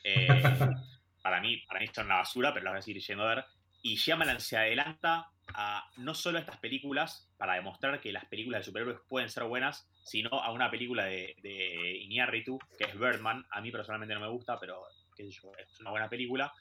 Eh, 0.04 0.28
para, 1.22 1.42
mí, 1.42 1.58
para 1.68 1.80
mí 1.80 1.88
son 1.94 2.06
una 2.06 2.18
basura, 2.18 2.54
pero 2.54 2.66
las 2.66 2.74
voy 2.74 2.80
a 2.80 2.82
seguir 2.82 3.02
yendo 3.02 3.24
a 3.24 3.36
ver. 3.36 3.46
Y 3.84 3.96
Shyamalan 3.96 4.40
se 4.40 4.58
adelanta 4.58 5.32
a 5.54 5.90
no 5.98 6.14
solo 6.14 6.38
a 6.38 6.42
estas 6.42 6.58
películas 6.58 7.30
para 7.38 7.56
demostrar 7.56 8.00
que 8.00 8.12
las 8.12 8.26
películas 8.26 8.62
de 8.62 8.66
superhéroes 8.66 9.00
pueden 9.10 9.30
ser 9.30 9.44
buenas, 9.46 9.90
sino 10.04 10.30
a 10.30 10.52
una 10.52 10.70
película 10.70 11.06
de, 11.06 11.36
de 11.42 11.98
Iñárritu, 11.98 12.60
que 12.78 12.86
es 12.86 12.98
Birdman. 12.98 13.46
A 13.50 13.62
mí 13.62 13.72
personalmente 13.72 14.14
no 14.14 14.22
me 14.22 14.30
gusta, 14.30 14.60
pero 14.60 14.86
es 15.30 15.80
una 15.80 15.92
buena 15.92 16.10
película. 16.10 16.52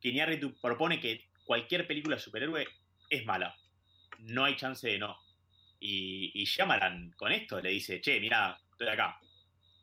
Que 0.00 0.10
Iñárritu 0.10 0.54
propone 0.60 1.00
que 1.00 1.24
cualquier 1.44 1.86
película 1.86 2.16
de 2.16 2.22
superhéroe 2.22 2.66
es 3.10 3.24
mala. 3.26 3.54
No 4.20 4.44
hay 4.44 4.56
chance 4.56 4.88
de 4.88 4.98
no. 4.98 5.16
Y, 5.80 6.30
y 6.34 6.46
con 7.16 7.32
esto 7.32 7.60
le 7.60 7.70
dice, 7.70 8.00
che, 8.00 8.20
mira, 8.20 8.58
estoy 8.72 8.88
acá. 8.88 9.18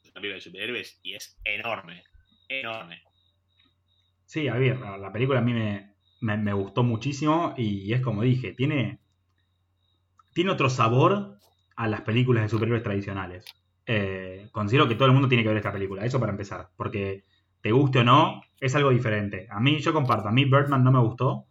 Es 0.04 0.12
una 0.12 0.22
película 0.22 0.36
de 0.36 0.42
superhéroes 0.42 1.00
y 1.04 1.14
es 1.16 1.40
enorme. 1.44 2.04
Enorme. 2.50 3.02
Sí, 4.26 4.48
a 4.48 4.56
ver, 4.56 4.80
la 4.80 4.98
la 4.98 5.12
película 5.12 5.40
a 5.40 5.42
mí 5.44 5.54
me, 5.54 5.94
me- 6.22 6.38
me 6.38 6.54
gustó 6.54 6.84
muchísimo 6.84 7.54
y 7.58 7.94
es 7.94 8.02
como 8.02 8.24
dije, 8.24 8.54
tiene, 8.54 9.00
tiene 10.34 10.52
otro 10.52 10.70
sabor 10.70 11.38
a 11.76 11.88
las 11.88 12.02
películas 12.02 12.44
de 12.44 12.50
superhéroes 12.50 12.84
tradicionales. 12.84 13.46
Eh, 13.86 14.48
considero 14.52 14.88
que 14.88 14.96
todo 14.96 15.08
el 15.08 15.14
mundo 15.14 15.28
tiene 15.28 15.44
que 15.44 15.50
ver 15.50 15.58
esta 15.58 15.74
película, 15.74 16.06
eso 16.06 16.20
para 16.20 16.32
empezar, 16.32 16.70
porque 16.78 17.24
te 17.62 17.72
guste 17.72 18.00
o 18.00 18.04
no, 18.04 18.42
es 18.60 18.76
algo 18.76 18.90
diferente. 18.92 19.48
A 19.50 19.60
mí, 19.60 19.80
yo 19.80 19.94
comparto, 19.94 20.28
a 20.28 20.32
mí 20.32 20.46
Birdman 20.46 20.84
no 20.84 20.92
me 20.92 21.00
gustó, 21.00 21.46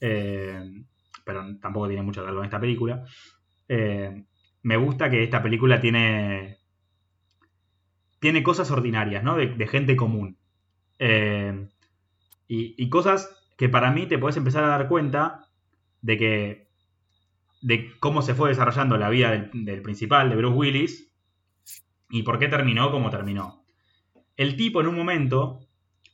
eh, 0.00 0.84
pero 1.24 1.44
tampoco 1.60 1.88
tiene 1.88 2.02
mucho 2.02 2.20
que 2.20 2.26
ver 2.26 2.34
con 2.34 2.44
esta 2.44 2.60
película. 2.60 3.04
Eh, 3.68 4.24
me 4.62 4.76
gusta 4.76 5.10
que 5.10 5.22
esta 5.22 5.42
película 5.42 5.80
tiene, 5.80 6.58
tiene 8.18 8.42
cosas 8.42 8.70
ordinarias, 8.70 9.22
¿no? 9.22 9.36
De, 9.36 9.66
gente 9.66 9.96
común. 9.96 10.38
Eh, 10.98 11.68
y, 12.48 12.88
cosas 12.88 13.30
que 13.56 13.68
para 13.68 13.90
mí 13.90 14.06
te 14.06 14.18
puedes 14.18 14.36
empezar 14.36 14.64
a 14.64 14.68
dar 14.68 14.88
cuenta 14.88 15.48
de 16.00 16.16
que 16.16 16.68
de 17.60 17.92
cómo 17.98 18.22
se 18.22 18.34
fue 18.34 18.50
desarrollando 18.50 18.96
la 18.96 19.10
vida 19.10 19.50
del 19.52 19.82
principal, 19.82 20.30
de 20.30 20.36
Bruce 20.36 20.56
Willis, 20.56 21.12
y 22.08 22.22
por 22.22 22.38
qué 22.38 22.48
terminó 22.48 22.90
como 22.90 23.10
terminó. 23.10 23.57
El 24.38 24.56
tipo 24.56 24.80
en 24.80 24.86
un 24.86 24.94
momento 24.94 25.60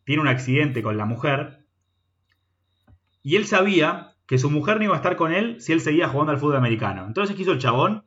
tiene 0.05 0.23
un 0.23 0.29
accidente 0.29 0.83
con 0.83 0.97
la 0.97 1.05
mujer 1.05 1.67
y 3.23 3.37
él 3.37 3.47
sabía 3.47 4.15
que 4.27 4.39
su 4.39 4.51
mujer 4.51 4.79
no 4.79 4.85
iba 4.85 4.95
a 4.95 4.97
estar 4.97 5.17
con 5.17 5.33
él 5.33 5.61
si 5.61 5.73
él 5.73 5.81
seguía 5.81 6.09
jugando 6.09 6.33
al 6.33 6.39
fútbol 6.39 6.57
americano. 6.57 7.07
Entonces, 7.07 7.37
¿qué 7.37 7.43
hizo 7.43 7.53
el 7.53 7.59
chabón? 7.59 8.07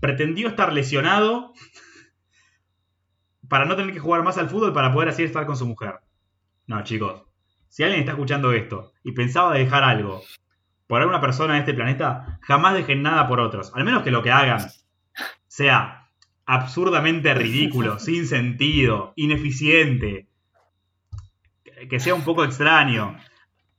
Pretendió 0.00 0.48
estar 0.48 0.72
lesionado 0.72 1.52
para 3.48 3.66
no 3.66 3.76
tener 3.76 3.92
que 3.92 4.00
jugar 4.00 4.22
más 4.22 4.38
al 4.38 4.48
fútbol 4.48 4.72
para 4.72 4.92
poder 4.92 5.10
así 5.10 5.22
estar 5.22 5.44
con 5.44 5.56
su 5.56 5.66
mujer. 5.66 5.96
No, 6.66 6.82
chicos. 6.82 7.22
Si 7.68 7.82
alguien 7.82 8.00
está 8.00 8.12
escuchando 8.12 8.52
esto 8.52 8.92
y 9.04 9.12
pensaba 9.12 9.52
dejar 9.52 9.84
algo 9.84 10.22
por 10.86 11.02
alguna 11.02 11.20
persona 11.20 11.54
en 11.54 11.60
este 11.60 11.74
planeta, 11.74 12.38
jamás 12.40 12.72
dejen 12.72 13.02
nada 13.02 13.28
por 13.28 13.40
otros. 13.40 13.72
Al 13.74 13.84
menos 13.84 14.02
que 14.02 14.10
lo 14.10 14.22
que 14.22 14.30
hagan 14.30 14.66
sea 15.46 16.07
absurdamente 16.48 17.34
ridículo, 17.34 17.98
sin 18.00 18.26
sentido, 18.26 19.12
ineficiente, 19.16 20.26
que 21.88 22.00
sea 22.00 22.14
un 22.14 22.22
poco 22.24 22.42
extraño. 22.44 23.16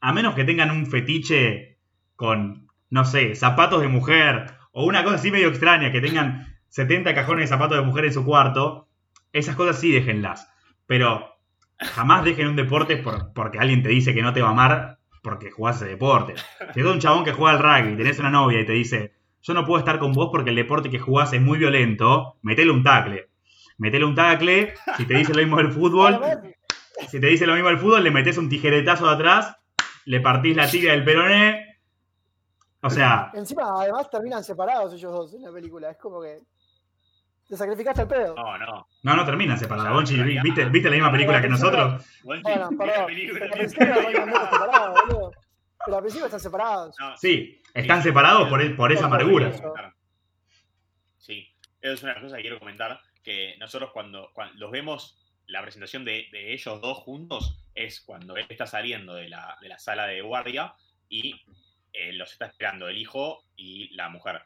A 0.01 0.13
menos 0.13 0.35
que 0.35 0.45
tengan 0.45 0.71
un 0.71 0.85
fetiche 0.85 1.77
con, 2.15 2.67
no 2.89 3.03
sé, 3.05 3.35
zapatos 3.35 3.81
de 3.81 3.87
mujer 3.89 4.53
o 4.71 4.85
una 4.85 5.03
cosa 5.03 5.15
así 5.15 5.31
medio 5.31 5.49
extraña, 5.49 5.91
que 5.91 5.99
tengan 5.99 6.55
70 6.69 7.13
cajones 7.15 7.43
de 7.43 7.47
zapatos 7.55 7.77
de 7.77 7.83
mujer 7.83 8.05
en 8.05 8.13
su 8.13 8.23
cuarto, 8.23 8.87
esas 9.33 9.55
cosas 9.55 9.79
sí 9.79 9.91
déjenlas. 9.91 10.47
Pero 10.85 11.35
jamás 11.79 12.23
dejen 12.23 12.47
un 12.47 12.55
deporte 12.55 12.97
por- 12.97 13.33
porque 13.33 13.57
alguien 13.59 13.81
te 13.83 13.89
dice 13.89 14.13
que 14.13 14.21
no 14.21 14.31
te 14.31 14.41
va 14.41 14.49
a 14.49 14.51
amar 14.51 14.99
porque 15.23 15.51
jugás 15.51 15.77
ese 15.77 15.87
deporte. 15.89 16.35
Si 16.73 16.81
sos 16.81 16.93
un 16.93 16.99
chabón 17.01 17.25
que 17.25 17.33
juega 17.33 17.57
al 17.57 17.63
rugby 17.83 17.97
tenés 17.97 18.19
una 18.19 18.29
novia 18.29 18.61
y 18.61 18.65
te 18.65 18.73
dice, 18.73 19.13
yo 19.41 19.53
no 19.53 19.65
puedo 19.65 19.79
estar 19.79 19.99
con 19.99 20.13
vos 20.13 20.29
porque 20.31 20.49
el 20.49 20.55
deporte 20.55 20.89
que 20.89 20.99
jugás 20.99 21.33
es 21.33 21.41
muy 21.41 21.57
violento, 21.57 22.37
metele 22.41 22.71
un 22.71 22.83
tacle. 22.83 23.29
Metele 23.77 24.05
un 24.05 24.15
tacle, 24.15 24.73
si 24.97 25.05
te 25.05 25.13
dice 25.13 25.33
lo 25.33 25.41
mismo 25.41 25.57
del 25.57 25.71
fútbol, 25.71 26.19
si 27.07 27.19
te 27.19 27.27
dice 27.27 27.47
lo 27.47 27.53
mismo 27.53 27.69
del 27.69 27.79
fútbol, 27.79 28.03
le 28.03 28.11
metes 28.11 28.37
un 28.37 28.49
tijeretazo 28.49 29.07
de 29.07 29.13
atrás, 29.13 29.55
le 30.05 30.19
partís 30.19 30.55
la 30.55 30.69
tibia 30.69 30.91
del 30.91 31.05
peroné. 31.05 31.79
O 32.81 32.89
sea, 32.89 33.31
Encima, 33.33 33.81
además 33.81 34.09
terminan 34.09 34.43
separados 34.43 34.93
ellos 34.93 35.11
dos 35.11 35.33
en 35.33 35.43
la 35.43 35.51
película. 35.51 35.91
Es 35.91 35.97
como 35.97 36.21
que 36.21 36.39
te 37.47 37.57
sacrificaste 37.57 38.03
el 38.03 38.07
pedo. 38.07 38.35
No, 38.35 38.57
no. 38.57 38.87
no, 39.03 39.15
no 39.15 39.25
terminan 39.25 39.57
separados. 39.57 39.91
Gonchi, 39.93 40.21
¿viste, 40.43 40.65
¿viste 40.65 40.89
la 40.89 40.95
misma 40.95 41.11
película 41.11 41.41
que 41.41 41.49
nosotros? 41.49 42.05
Bueno, 42.23 42.69
perdón. 42.77 43.07
Pero 45.85 45.97
al 45.97 46.03
principio 46.03 46.25
están 46.25 46.39
separados. 46.39 46.95
No, 46.99 47.17
Sí, 47.17 47.61
están 47.73 48.03
separados 48.03 48.49
por, 48.49 48.75
por 48.75 48.91
esa 48.91 49.05
amargura. 49.05 49.51
Sí, 51.17 51.47
eso 51.81 51.93
es 51.93 52.03
una 52.03 52.19
cosa 52.19 52.37
que 52.37 52.41
quiero 52.41 52.59
comentar, 52.59 52.99
que 53.23 53.55
nosotros 53.59 53.91
cuando, 53.91 54.31
cuando 54.33 54.55
los 54.59 54.71
vemos, 54.71 55.17
la 55.47 55.61
presentación 55.61 56.05
de, 56.05 56.27
de 56.31 56.53
ellos 56.53 56.81
dos 56.81 56.99
juntos 56.99 57.63
es 57.73 58.01
cuando 58.01 58.35
él 58.35 58.45
está 58.49 58.67
saliendo 58.67 59.15
de 59.15 59.29
la, 59.29 59.57
de 59.61 59.69
la 59.69 59.79
sala 59.79 60.05
de 60.05 60.21
guardia 60.21 60.75
y 61.07 61.41
eh, 61.93 62.13
los 62.13 62.31
está 62.31 62.45
esperando 62.45 62.87
el 62.87 62.97
hijo 62.97 63.45
y 63.55 63.89
la 63.95 64.09
mujer. 64.09 64.41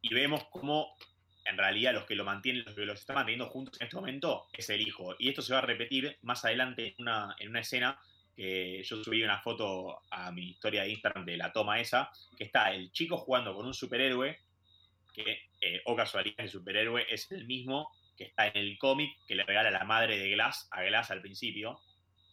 Y 0.00 0.12
vemos 0.12 0.44
cómo 0.50 0.96
en 1.44 1.58
realidad 1.58 1.92
los 1.92 2.04
que 2.04 2.14
lo 2.14 2.24
mantienen, 2.24 2.64
los 2.64 2.74
que 2.74 2.86
los 2.86 2.98
están 2.98 3.16
manteniendo 3.16 3.48
juntos 3.48 3.80
en 3.80 3.86
este 3.86 3.96
momento 3.96 4.46
es 4.52 4.70
el 4.70 4.80
hijo. 4.80 5.14
Y 5.18 5.28
esto 5.28 5.42
se 5.42 5.52
va 5.52 5.60
a 5.60 5.62
repetir 5.62 6.18
más 6.22 6.44
adelante 6.44 6.88
en 6.88 6.94
una, 6.98 7.36
en 7.38 7.50
una 7.50 7.60
escena 7.60 7.98
que 8.34 8.82
yo 8.82 9.02
subí 9.02 9.22
una 9.22 9.40
foto 9.40 10.02
a 10.10 10.32
mi 10.32 10.50
historia 10.50 10.82
de 10.82 10.90
Instagram 10.90 11.24
de 11.24 11.36
la 11.36 11.52
toma 11.52 11.80
esa, 11.80 12.10
que 12.36 12.44
está 12.44 12.72
el 12.72 12.90
chico 12.92 13.16
jugando 13.16 13.54
con 13.54 13.66
un 13.66 13.74
superhéroe 13.74 14.38
que, 15.12 15.48
eh, 15.60 15.80
o 15.84 15.94
casualidad, 15.94 16.40
el 16.40 16.50
superhéroe 16.50 17.06
es 17.08 17.30
el 17.30 17.46
mismo 17.46 17.90
que 18.16 18.24
está 18.24 18.48
en 18.48 18.56
el 18.56 18.78
cómic 18.78 19.16
que 19.26 19.34
le 19.34 19.44
regala 19.44 19.70
la 19.70 19.84
madre 19.84 20.18
de 20.18 20.30
Glass 20.30 20.68
a 20.70 20.82
Glass 20.82 21.10
al 21.10 21.20
principio. 21.20 21.80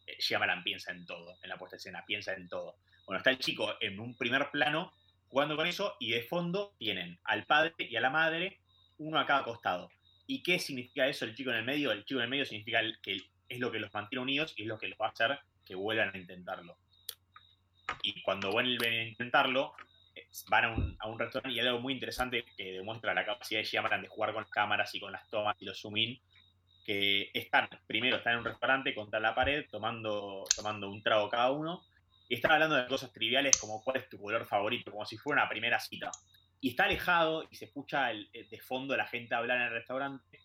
Eh, 0.07 0.15
Shyamalan 0.19 0.63
piensa 0.63 0.91
en 0.91 1.05
todo, 1.05 1.37
en 1.41 1.49
la 1.49 1.57
puesta 1.57 1.77
escena, 1.77 2.03
piensa 2.05 2.33
en 2.33 2.49
todo. 2.49 2.75
Bueno, 3.05 3.17
está 3.17 3.29
el 3.29 3.39
chico 3.39 3.75
en 3.79 3.99
un 3.99 4.15
primer 4.15 4.49
plano 4.51 4.93
jugando 5.27 5.55
con 5.55 5.67
eso 5.67 5.95
y 5.99 6.11
de 6.11 6.23
fondo 6.23 6.73
tienen 6.77 7.19
al 7.23 7.45
padre 7.45 7.73
y 7.77 7.95
a 7.95 8.01
la 8.01 8.09
madre, 8.09 8.59
uno 8.97 9.19
a 9.19 9.25
cada 9.25 9.43
costado. 9.43 9.91
¿Y 10.27 10.43
qué 10.43 10.59
significa 10.59 11.07
eso 11.07 11.25
el 11.25 11.35
chico 11.35 11.51
en 11.51 11.57
el 11.57 11.65
medio? 11.65 11.91
El 11.91 12.05
chico 12.05 12.19
en 12.19 12.25
el 12.25 12.29
medio 12.29 12.45
significa 12.45 12.81
que 13.01 13.21
es 13.47 13.59
lo 13.59 13.71
que 13.71 13.79
los 13.79 13.93
mantiene 13.93 14.23
unidos 14.23 14.53
y 14.55 14.63
es 14.63 14.67
lo 14.67 14.77
que 14.77 14.87
los 14.87 14.99
va 14.99 15.07
a 15.07 15.09
hacer 15.09 15.39
que 15.65 15.75
vuelvan 15.75 16.11
a 16.13 16.17
intentarlo. 16.17 16.77
Y 18.03 18.21
cuando 18.21 18.51
vuelven 18.51 18.93
a 18.93 19.03
intentarlo, 19.03 19.73
eh, 20.15 20.27
van 20.49 20.65
a 20.65 20.69
un, 20.71 20.97
a 20.99 21.07
un 21.07 21.19
restaurante 21.19 21.55
y 21.55 21.59
hay 21.59 21.67
algo 21.67 21.79
muy 21.81 21.93
interesante 21.93 22.45
que 22.57 22.71
demuestra 22.73 23.13
la 23.13 23.25
capacidad 23.25 23.59
de 23.59 23.65
Shyamalan 23.65 24.01
de 24.01 24.07
jugar 24.07 24.33
con 24.33 24.43
las 24.43 24.51
cámaras 24.51 24.93
y 24.95 24.99
con 24.99 25.11
las 25.11 25.27
tomas 25.29 25.55
y 25.61 25.65
los 25.65 25.79
zoom 25.79 25.97
in, 25.97 26.19
que 26.85 27.29
están, 27.33 27.69
primero 27.87 28.17
están 28.17 28.33
en 28.33 28.39
un 28.39 28.45
restaurante 28.45 28.95
contra 28.95 29.19
la 29.19 29.35
pared 29.35 29.65
tomando, 29.69 30.45
tomando 30.55 30.89
un 30.89 31.01
trago 31.03 31.29
cada 31.29 31.51
uno 31.51 31.83
y 32.27 32.35
están 32.35 32.53
hablando 32.53 32.75
de 32.75 32.87
cosas 32.87 33.11
triviales 33.11 33.57
como 33.59 33.83
cuál 33.83 33.97
es 33.97 34.09
tu 34.09 34.19
color 34.19 34.45
favorito, 34.45 34.91
como 34.91 35.05
si 35.05 35.17
fuera 35.17 35.41
una 35.43 35.49
primera 35.49 35.79
cita. 35.79 36.09
Y 36.59 36.69
está 36.69 36.85
alejado 36.85 37.47
y 37.51 37.55
se 37.55 37.65
escucha 37.65 38.09
el- 38.11 38.29
el- 38.33 38.49
de 38.49 38.59
fondo 38.59 38.95
la 38.95 39.05
gente 39.05 39.35
hablar 39.35 39.57
en 39.57 39.63
el 39.63 39.71
restaurante 39.73 40.39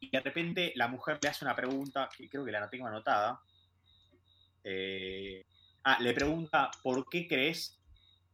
y 0.00 0.10
de 0.10 0.20
repente 0.20 0.72
la 0.76 0.88
mujer 0.88 1.18
le 1.22 1.28
hace 1.28 1.44
una 1.44 1.56
pregunta, 1.56 2.08
que 2.16 2.28
creo 2.28 2.44
que 2.44 2.52
la 2.52 2.68
tengo 2.68 2.86
anotada. 2.86 3.40
Eh, 4.64 5.44
ah, 5.84 5.98
le 6.00 6.12
pregunta, 6.14 6.70
¿por 6.82 7.08
qué 7.08 7.26
crees 7.26 7.78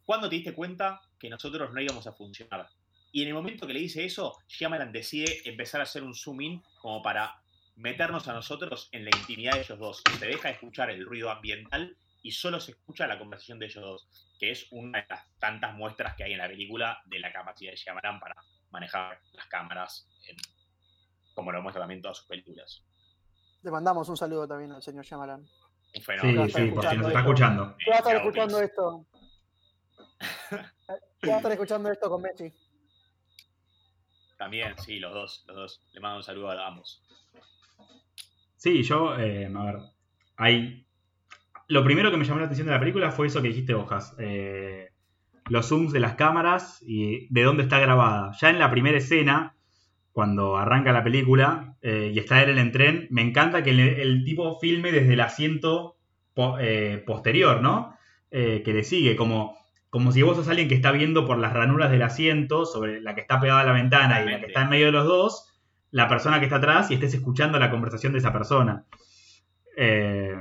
¿Cuándo 0.05 0.29
te 0.31 0.37
diste 0.37 0.55
cuenta 0.55 1.03
que 1.19 1.29
nosotros 1.29 1.73
no 1.73 1.81
íbamos 1.83 2.07
a 2.07 2.13
funcionar? 2.15 2.71
Y 3.13 3.23
en 3.23 3.29
el 3.29 3.35
momento 3.35 3.67
que 3.67 3.75
le 3.75 3.81
dice 3.81 4.05
eso, 4.07 4.39
Shyamalan 4.49 4.91
decide 4.91 5.43
empezar 5.45 5.81
a 5.81 5.85
hacer 5.85 6.03
un 6.03 6.15
zoom 6.15 6.41
in 6.41 6.63
como 6.79 7.03
para 7.03 7.35
meternos 7.77 8.27
a 8.27 8.33
nosotros 8.33 8.89
en 8.93 9.05
la 9.05 9.11
intimidad 9.15 9.53
de 9.53 9.61
ellos 9.61 9.79
dos. 9.79 10.03
Se 10.19 10.27
deja 10.27 10.49
de 10.49 10.55
escuchar 10.55 10.91
el 10.91 11.05
ruido 11.05 11.31
ambiental 11.31 11.97
y 12.23 12.33
solo 12.33 12.59
se 12.59 12.73
escucha 12.73 13.07
la 13.07 13.19
conversación 13.19 13.59
de 13.59 13.67
ellos 13.67 13.85
dos, 13.85 14.09
que 14.39 14.51
es 14.51 14.67
una 14.71 15.01
de 15.01 15.07
las 15.11 15.27
tantas 15.39 15.75
muestras 15.75 16.17
que 16.17 16.25
hay 16.25 16.33
en 16.33 16.39
la 16.39 16.49
película 16.49 17.03
de 17.05 17.19
la 17.21 17.31
capacidad 17.33 17.73
de 17.73 17.77
Shyamalan 17.77 18.19
para 18.19 18.35
manejar 18.71 19.21
las 19.33 19.47
cámaras, 19.49 20.09
en- 20.27 20.37
como 21.35 21.53
lo 21.53 21.63
muestra 21.63 21.83
también 21.83 22.01
todas 22.01 22.17
sus 22.19 22.27
películas. 22.27 22.83
Le 23.63 23.71
mandamos 23.71 24.09
un 24.09 24.17
saludo 24.17 24.49
también 24.49 24.73
al 24.73 24.83
señor 24.83 25.05
Shyamalan. 25.05 25.47
Un 25.95 26.01
Sí, 26.01 26.01
fenómeno. 26.03 26.49
sí, 26.49 26.67
por 26.71 26.87
si 26.89 26.97
nos 26.97 27.07
está 27.09 27.21
escuchando. 27.21 27.77
¿Qué 27.79 27.91
va 27.91 27.97
a 27.97 27.99
estar 27.99 28.17
escuchando 28.17 28.61
esto? 28.61 29.07
¿Qué 31.21 31.29
va 31.29 31.35
a 31.35 31.37
estar 31.39 31.53
escuchando 31.53 31.91
esto 31.91 32.09
con 32.11 32.23
Messi? 32.23 32.53
También, 34.37 34.75
sí, 34.79 34.99
los 35.01 35.13
dos, 35.13 35.45
los 35.49 35.57
dos. 35.57 35.83
Le 35.93 36.01
mando 36.01 36.19
un 36.19 36.23
saludo 36.23 36.51
a 36.51 36.67
ambos. 36.67 37.03
Sí, 38.57 38.83
yo, 38.83 39.19
eh, 39.19 39.51
a 39.55 39.65
ver, 39.65 39.77
hay... 40.37 40.85
Lo 41.69 41.85
primero 41.85 42.11
que 42.11 42.17
me 42.17 42.25
llamó 42.25 42.39
la 42.41 42.47
atención 42.47 42.67
de 42.67 42.73
la 42.73 42.81
película 42.81 43.11
fue 43.11 43.27
eso 43.27 43.43
que 43.43 43.49
dijiste, 43.49 43.75
Hojas. 43.75 44.15
eh, 44.19 44.91
los 45.51 45.67
zooms 45.69 45.93
de 45.93 46.01
las 46.01 46.15
cámaras 46.15 46.79
y 46.83 47.27
de 47.33 47.43
dónde 47.43 47.63
está 47.65 47.79
grabada. 47.79 48.33
Ya 48.41 48.51
en 48.51 48.59
la 48.59 48.71
primera 48.71 48.99
escena, 48.99 49.57
cuando 50.19 50.57
arranca 50.57 50.91
la 50.91 51.05
película 51.05 51.77
eh, 51.81 52.11
y 52.13 52.19
está 52.19 52.43
él 52.43 52.51
en 52.51 52.59
el 52.59 52.73
tren, 52.73 53.07
me 53.11 53.23
encanta 53.23 53.63
que 53.63 53.71
el, 53.71 53.79
el 53.79 54.25
tipo 54.25 54.59
filme 54.59 54.91
desde 54.91 55.13
el 55.13 55.21
asiento 55.21 55.97
po- 56.35 56.59
eh, 56.59 57.05
posterior, 57.07 57.63
¿no? 57.63 57.97
Eh, 58.33 58.63
que 58.65 58.73
le 58.73 58.83
sigue, 58.83 59.15
como, 59.15 59.57
como 59.91 60.11
si 60.11 60.23
vos 60.23 60.37
sos 60.37 60.49
alguien 60.49 60.67
que 60.67 60.75
está 60.75 60.91
viendo 60.91 61.25
por 61.25 61.39
las 61.39 61.53
ranuras 61.53 61.93
del 61.93 62.03
asiento, 62.03 62.67
sobre 62.67 63.01
la 63.01 63.15
que 63.15 63.21
está 63.21 63.39
pegada 63.39 63.61
a 63.61 63.65
la 63.67 63.73
ventana 63.73 64.21
y 64.21 64.29
la 64.29 64.41
que 64.41 64.47
está 64.47 64.63
en 64.63 64.71
medio 64.71 64.87
de 64.87 64.93
los 64.93 65.07
dos, 65.07 65.55
la 65.93 66.09
persona 66.09 66.41
que 66.41 66.47
está 66.47 66.57
atrás 66.57 66.91
y 66.91 66.95
estés 66.95 67.15
escuchando 67.15 67.61
la 67.61 67.71
conversación 67.71 68.13
de 68.13 68.19
esa 68.19 68.33
persona. 68.33 68.87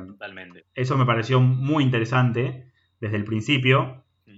Totalmente. 0.07 0.65
eso 0.73 0.97
me 0.97 1.05
pareció 1.05 1.39
muy 1.39 1.83
interesante 1.83 2.71
desde 2.99 3.17
el 3.17 3.25
principio. 3.25 4.05
Mm. 4.25 4.37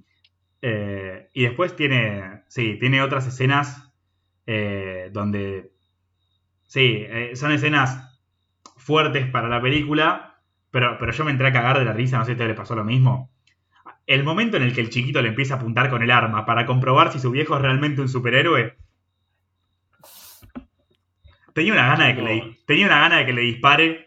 Y 1.33 1.43
después 1.43 1.77
tiene, 1.77 2.43
sí, 2.49 2.75
tiene 2.77 3.01
otras 3.01 3.25
escenas 3.25 3.88
eh, 4.51 5.09
donde, 5.13 5.71
sí, 6.67 7.05
eh, 7.07 7.31
son 7.35 7.51
escenas 7.51 8.19
fuertes 8.77 9.27
para 9.29 9.49
la 9.49 9.61
película, 9.61 10.41
pero, 10.71 10.97
pero 10.99 11.11
yo 11.11 11.25
me 11.25 11.31
entré 11.31 11.47
a 11.47 11.53
cagar 11.53 11.79
de 11.79 11.85
la 11.85 11.93
risa, 11.93 12.17
no 12.17 12.23
sé 12.25 12.29
si 12.29 12.31
a 12.31 12.35
ustedes 12.35 12.49
les 12.49 12.57
pasó 12.57 12.75
lo 12.75 12.83
mismo. 12.85 13.31
El 14.07 14.23
momento 14.23 14.57
en 14.57 14.63
el 14.63 14.73
que 14.73 14.81
el 14.81 14.89
chiquito 14.89 15.21
le 15.21 15.29
empieza 15.29 15.55
a 15.55 15.57
apuntar 15.57 15.89
con 15.89 16.03
el 16.03 16.11
arma 16.11 16.45
para 16.45 16.65
comprobar 16.65 17.11
si 17.11 17.19
su 17.19 17.31
viejo 17.31 17.55
es 17.55 17.61
realmente 17.61 18.01
un 18.01 18.09
superhéroe. 18.09 18.77
Tenía 21.53 21.73
una 21.73 21.87
gana 21.87 22.07
de 22.07 22.15
que 22.15 22.21
le, 22.21 22.57
tenía 22.65 22.85
una 22.85 22.99
gana 23.01 23.17
de 23.17 23.25
que 23.25 23.33
le 23.33 23.41
dispare. 23.41 24.05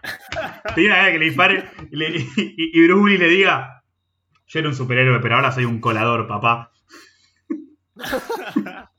Tenía 0.74 0.90
una 0.90 0.96
gana 0.96 1.06
de 1.08 1.12
que 1.12 1.18
le 1.18 1.24
dispare 1.26 1.70
y, 1.90 1.96
le- 1.96 2.16
y- 2.16 2.26
y 2.56 2.84
Bruce 2.86 3.02
Willis 3.02 3.20
le 3.20 3.28
diga: 3.28 3.84
Yo 4.46 4.60
era 4.60 4.68
un 4.68 4.74
superhéroe, 4.74 5.20
pero 5.20 5.36
ahora 5.36 5.52
soy 5.52 5.64
un 5.64 5.80
colador, 5.80 6.26
papá. 6.28 6.72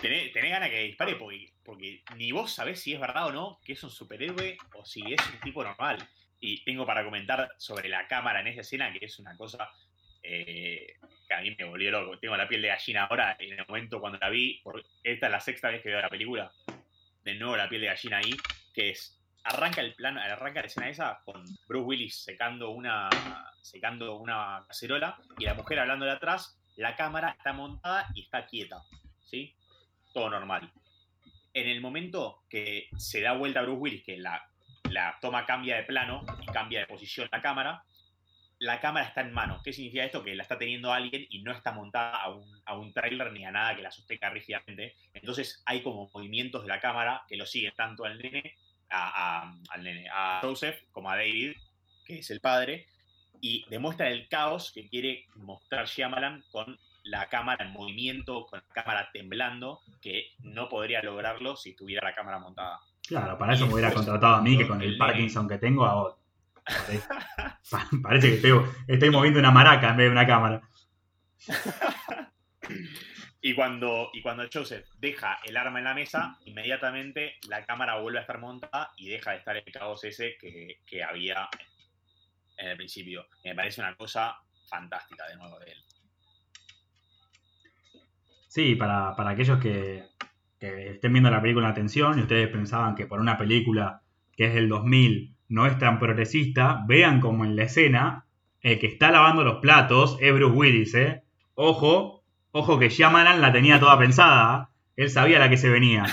Tenés, 0.00 0.32
tenés 0.32 0.50
ganas 0.50 0.70
que 0.70 0.82
dispare 0.84 1.16
porque, 1.16 1.52
porque 1.62 2.02
ni 2.16 2.32
vos 2.32 2.52
sabés 2.52 2.80
si 2.80 2.94
es 2.94 3.00
verdad 3.00 3.26
o 3.26 3.32
no 3.32 3.60
que 3.64 3.74
es 3.74 3.82
un 3.84 3.90
superhéroe 3.90 4.56
o 4.74 4.84
si 4.84 5.02
es 5.12 5.20
un 5.32 5.40
tipo 5.40 5.62
normal. 5.62 5.98
Y 6.40 6.64
tengo 6.64 6.86
para 6.86 7.04
comentar 7.04 7.50
sobre 7.58 7.88
la 7.88 8.08
cámara 8.08 8.40
en 8.40 8.46
esa 8.46 8.62
escena, 8.62 8.90
que 8.92 9.04
es 9.04 9.18
una 9.18 9.36
cosa 9.36 9.70
eh, 10.22 10.96
que 11.28 11.34
a 11.34 11.40
mí 11.42 11.54
me 11.58 11.64
volvió 11.64 11.90
loco. 11.90 12.18
Tengo 12.18 12.36
la 12.36 12.48
piel 12.48 12.62
de 12.62 12.68
gallina 12.68 13.04
ahora, 13.04 13.36
en 13.38 13.58
el 13.58 13.66
momento 13.66 14.00
cuando 14.00 14.18
la 14.18 14.30
vi, 14.30 14.62
esta 15.02 15.26
es 15.26 15.32
la 15.32 15.40
sexta 15.40 15.68
vez 15.68 15.82
que 15.82 15.90
veo 15.90 16.00
la 16.00 16.08
película, 16.08 16.52
de 17.22 17.34
nuevo 17.34 17.56
la 17.56 17.68
piel 17.68 17.82
de 17.82 17.86
gallina 17.88 18.18
ahí, 18.18 18.34
que 18.74 18.90
es, 18.90 19.20
arranca 19.44 19.80
el 19.80 19.94
plano, 19.94 20.20
arranca 20.20 20.60
la 20.60 20.66
escena 20.66 20.88
esa 20.88 21.20
con 21.24 21.44
Bruce 21.68 21.84
Willis 21.84 22.16
secando 22.16 22.70
una, 22.70 23.08
secando 23.62 24.16
una 24.16 24.64
cacerola 24.66 25.18
y 25.38 25.44
la 25.44 25.54
mujer 25.54 25.78
hablando 25.78 26.06
de 26.06 26.12
atrás, 26.12 26.58
la 26.76 26.96
cámara 26.96 27.34
está 27.36 27.52
montada 27.52 28.08
y 28.14 28.22
está 28.22 28.46
quieta, 28.46 28.82
¿sí? 29.24 29.54
Todo 30.12 30.30
normal. 30.30 30.70
En 31.52 31.68
el 31.68 31.80
momento 31.80 32.42
que 32.48 32.88
se 32.96 33.20
da 33.20 33.32
vuelta 33.32 33.62
Bruce 33.62 33.78
Willis, 33.78 34.04
que 34.04 34.16
la, 34.18 34.48
la 34.90 35.18
toma 35.20 35.46
cambia 35.46 35.76
de 35.76 35.84
plano 35.84 36.24
y 36.42 36.46
cambia 36.46 36.80
de 36.80 36.86
posición 36.86 37.28
la 37.32 37.40
cámara, 37.42 37.84
la 38.60 38.78
cámara 38.78 39.06
está 39.06 39.22
en 39.22 39.32
mano. 39.32 39.60
¿Qué 39.64 39.72
significa 39.72 40.04
esto? 40.04 40.22
Que 40.22 40.34
la 40.34 40.42
está 40.42 40.58
teniendo 40.58 40.92
alguien 40.92 41.26
y 41.30 41.42
no 41.42 41.50
está 41.50 41.72
montada 41.72 42.16
a 42.16 42.30
un, 42.30 42.62
a 42.66 42.76
un 42.76 42.92
trailer 42.92 43.32
ni 43.32 43.44
a 43.44 43.50
nada 43.50 43.74
que 43.74 43.82
la 43.82 43.90
sostenga 43.90 44.28
rígidamente. 44.30 44.96
Entonces 45.14 45.62
hay 45.64 45.82
como 45.82 46.10
movimientos 46.12 46.62
de 46.62 46.68
la 46.68 46.78
cámara 46.78 47.24
que 47.26 47.36
lo 47.36 47.46
siguen 47.46 47.72
tanto 47.74 48.04
al 48.04 48.18
nene, 48.18 48.54
a, 48.90 49.54
al 49.70 49.82
nene, 49.82 50.08
a 50.12 50.40
Joseph 50.42 50.82
como 50.92 51.10
a 51.10 51.16
David, 51.16 51.56
que 52.04 52.18
es 52.18 52.30
el 52.30 52.40
padre, 52.40 52.86
y 53.40 53.64
demuestra 53.70 54.10
el 54.10 54.28
caos 54.28 54.72
que 54.72 54.88
quiere 54.88 55.24
mostrar 55.36 55.86
Shyamalan 55.86 56.44
con 56.50 56.78
la 57.04 57.28
cámara 57.28 57.64
en 57.64 57.72
movimiento, 57.72 58.46
con 58.46 58.60
la 58.60 58.74
cámara 58.74 59.10
temblando, 59.12 59.80
que 60.00 60.32
no 60.40 60.68
podría 60.68 61.02
lograrlo 61.02 61.56
si 61.56 61.74
tuviera 61.74 62.08
la 62.08 62.14
cámara 62.14 62.38
montada. 62.38 62.80
Claro, 63.06 63.36
para 63.38 63.54
eso 63.54 63.66
me 63.66 63.74
hubiera 63.74 63.92
contratado 63.92 64.36
a 64.36 64.42
mí, 64.42 64.56
que 64.56 64.66
con 64.68 64.80
el 64.82 64.96
Parkinson 64.98 65.48
que 65.48 65.58
tengo, 65.58 65.84
hago. 65.84 66.18
Parece, 66.64 67.08
pa- 67.70 67.88
parece 68.02 68.28
que 68.28 68.34
estoy, 68.36 68.60
estoy 68.86 69.10
moviendo 69.10 69.40
una 69.40 69.50
maraca 69.50 69.90
en 69.90 69.96
vez 69.96 70.06
de 70.06 70.12
una 70.12 70.26
cámara. 70.26 70.60
Y 73.42 73.54
cuando, 73.54 74.10
y 74.12 74.20
cuando 74.20 74.44
Joseph 74.52 74.86
deja 74.98 75.38
el 75.44 75.56
arma 75.56 75.78
en 75.78 75.86
la 75.86 75.94
mesa, 75.94 76.38
inmediatamente 76.44 77.36
la 77.48 77.64
cámara 77.64 77.96
vuelve 77.98 78.18
a 78.18 78.20
estar 78.20 78.38
montada 78.38 78.92
y 78.98 79.08
deja 79.08 79.30
de 79.30 79.38
estar 79.38 79.56
el 79.56 79.64
caos 79.72 80.04
ese 80.04 80.36
que, 80.38 80.80
que 80.84 81.02
había 81.02 81.48
en 82.58 82.68
el 82.68 82.76
principio. 82.76 83.26
Me 83.42 83.54
parece 83.54 83.80
una 83.80 83.96
cosa 83.96 84.36
fantástica 84.68 85.26
de 85.28 85.36
nuevo 85.36 85.58
de 85.58 85.72
él. 85.72 85.82
Sí, 88.50 88.74
para, 88.74 89.14
para 89.14 89.30
aquellos 89.30 89.60
que, 89.60 90.02
que 90.58 90.88
estén 90.90 91.12
viendo 91.12 91.30
la 91.30 91.40
película 91.40 91.66
en 91.66 91.70
atención 91.72 92.18
y 92.18 92.22
ustedes 92.22 92.48
pensaban 92.48 92.96
que 92.96 93.06
por 93.06 93.20
una 93.20 93.38
película 93.38 94.02
que 94.36 94.46
es 94.46 94.54
del 94.54 94.68
2000 94.68 95.36
no 95.48 95.66
es 95.66 95.78
tan 95.78 96.00
progresista, 96.00 96.82
vean 96.88 97.20
como 97.20 97.44
en 97.44 97.54
la 97.54 97.62
escena 97.62 98.24
el 98.60 98.80
que 98.80 98.88
está 98.88 99.12
lavando 99.12 99.44
los 99.44 99.60
platos 99.60 100.16
es 100.20 100.34
Bruce 100.34 100.52
Willis, 100.56 100.94
¿eh? 100.96 101.22
Ojo, 101.54 102.24
ojo 102.50 102.78
que 102.80 102.88
Shyamalan 102.88 103.40
la 103.40 103.52
tenía 103.52 103.78
toda 103.78 103.96
pensada, 103.96 104.70
¿eh? 104.96 105.02
él 105.04 105.10
sabía 105.10 105.38
la 105.38 105.48
que 105.48 105.56
se 105.56 105.70
venía. 105.70 106.04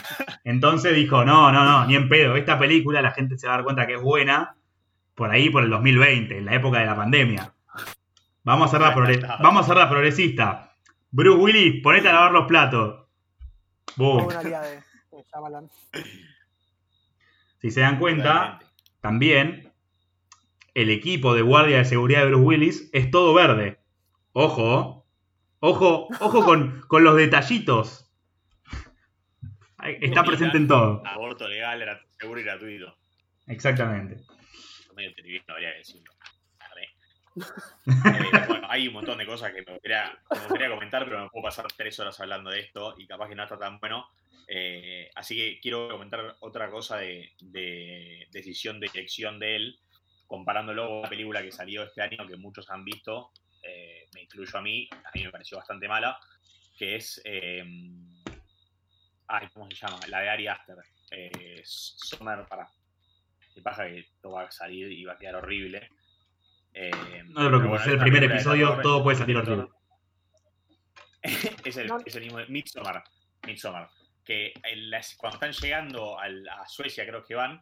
Entonces 0.44 0.96
dijo, 0.96 1.26
no, 1.26 1.52
no, 1.52 1.66
no, 1.66 1.88
ni 1.88 1.96
en 1.96 2.08
pedo, 2.08 2.36
esta 2.36 2.60
película 2.60 3.02
la 3.02 3.12
gente 3.14 3.40
se 3.40 3.48
va 3.48 3.54
a 3.54 3.58
dar 3.58 3.64
cuenta 3.66 3.88
que 3.88 3.96
es 3.96 4.02
buena 4.02 4.56
por 5.16 5.32
ahí, 5.32 5.50
por 5.50 5.64
el 5.64 5.72
2020, 5.72 6.38
en 6.38 6.46
la 6.46 6.54
época 6.54 6.80
de 6.80 6.86
la 6.86 6.96
pandemia. 6.96 7.54
Vamos 8.44 8.66
a 8.74 8.78
hacerla, 8.78 8.96
progre- 8.96 9.38
vamos 9.42 9.62
a 9.62 9.64
hacerla 9.66 9.90
progresista. 9.90 10.67
Bruce 11.12 11.40
Willis, 11.40 11.82
ponete 11.82 12.10
a 12.10 12.14
lavar 12.14 12.32
los 12.32 12.48
platos. 12.48 13.08
Boom. 13.96 14.28
De, 14.28 14.50
de. 14.50 14.84
Si 17.60 17.72
se 17.72 17.82
dan 17.82 18.00
cuenta, 18.00 18.60
también 19.02 19.74
el 20.74 20.90
equipo 20.90 21.34
de 21.34 21.42
guardia 21.42 21.78
de 21.78 21.86
seguridad 21.86 22.22
de 22.22 22.28
Bruce 22.28 22.44
Willis 22.44 22.90
es 22.94 23.10
todo 23.10 23.34
verde. 23.34 23.80
Ojo, 24.34 25.08
ojo, 25.60 26.08
ojo 26.20 26.46
con, 26.46 26.82
con 26.88 27.04
los 27.04 27.16
detallitos. 27.16 28.04
Está 29.82 30.24
presente 30.24 30.58
en 30.58 30.68
todo. 30.68 31.02
Aborto 31.06 31.48
legal, 31.48 31.82
era 31.82 32.00
seguro 32.20 32.40
y 32.40 32.44
gratuito. 32.44 32.96
Exactamente. 33.48 34.18
Medio 34.96 35.12
habría 35.48 35.72
que 35.72 35.78
decirlo. 35.78 36.12
Bueno, 38.48 38.68
hay 38.70 38.88
un 38.88 38.94
montón 38.94 39.18
de 39.18 39.26
cosas 39.26 39.54
que 39.54 39.64
me 39.66 39.74
gustaría, 39.74 40.70
comentar, 40.70 41.06
pero 41.06 41.24
me 41.24 41.30
puedo 41.30 41.44
pasar 41.44 41.68
tres 41.76 42.00
horas 42.00 42.20
hablando 42.20 42.50
de 42.50 42.60
esto 42.62 42.96
y 42.98 43.08
capaz 43.08 43.30
que 43.30 43.36
no 43.36 43.44
está 43.44 43.58
tan 43.58 43.80
bueno. 43.80 44.10
Eh, 44.48 45.10
así 45.16 45.36
que 45.36 45.60
quiero 45.60 45.90
comentar 45.90 46.38
otra 46.40 46.70
cosa 46.70 46.98
de, 46.98 47.32
de 47.40 48.28
decisión 48.32 48.80
de 48.80 48.90
dirección 48.92 49.40
de 49.40 49.56
él, 49.56 49.80
comparándolo 50.26 50.88
con 50.88 50.98
una 51.00 51.10
película 51.10 51.42
que 51.42 51.52
salió 51.52 51.84
este 51.84 52.02
año 52.02 52.26
que 52.28 52.38
muchos 52.38 52.70
han 52.70 52.84
visto, 52.86 53.32
eh, 53.64 54.08
me 54.14 54.22
incluyo 54.22 54.58
a 54.58 54.62
mí, 54.62 54.88
a 54.92 55.12
mí 55.14 55.24
me 55.24 55.32
pareció 55.32 55.58
bastante 55.58 55.88
mala, 55.88 56.18
que 56.78 56.96
es. 56.96 57.22
eh, 57.26 57.64
ay, 59.28 59.48
¿cómo 59.54 59.70
se 59.70 59.76
llama? 59.76 60.00
La 60.08 60.22
de 60.22 60.30
Ari 60.30 60.48
Aster. 60.48 60.78
Eh, 61.12 61.62
Summer, 61.64 62.46
para. 62.48 62.70
Que 63.54 63.62
pasa 63.62 63.86
que 63.88 64.00
esto 64.00 64.32
va 64.32 64.44
a 64.44 64.52
salir 64.52 64.92
y 64.92 65.04
va 65.04 65.14
a 65.14 65.18
quedar 65.18 65.36
horrible. 65.36 65.90
Eh, 66.80 67.24
No 67.30 67.44
te 67.44 67.48
preocupes, 67.50 67.82
pero 67.82 67.82
es 67.82 67.88
el 67.88 68.00
primer 68.00 68.24
episodio, 68.26 68.80
todo 68.84 69.02
puede 69.04 69.18
salir 69.18 69.38
horrible. 69.38 69.68
es, 71.66 71.78
el, 71.78 71.90
es 72.06 72.16
el 72.16 72.24
mismo 72.24 72.38
de 72.38 72.48
Midsommar. 72.48 73.04
Midsommar. 73.46 73.90
Que 74.24 74.54
en 74.64 74.90
las- 74.92 75.16
cuando 75.16 75.36
están 75.38 75.52
llegando 75.54 76.20
a 76.20 76.68
Suecia, 76.68 77.06
creo 77.08 77.24
que 77.24 77.36
van, 77.36 77.62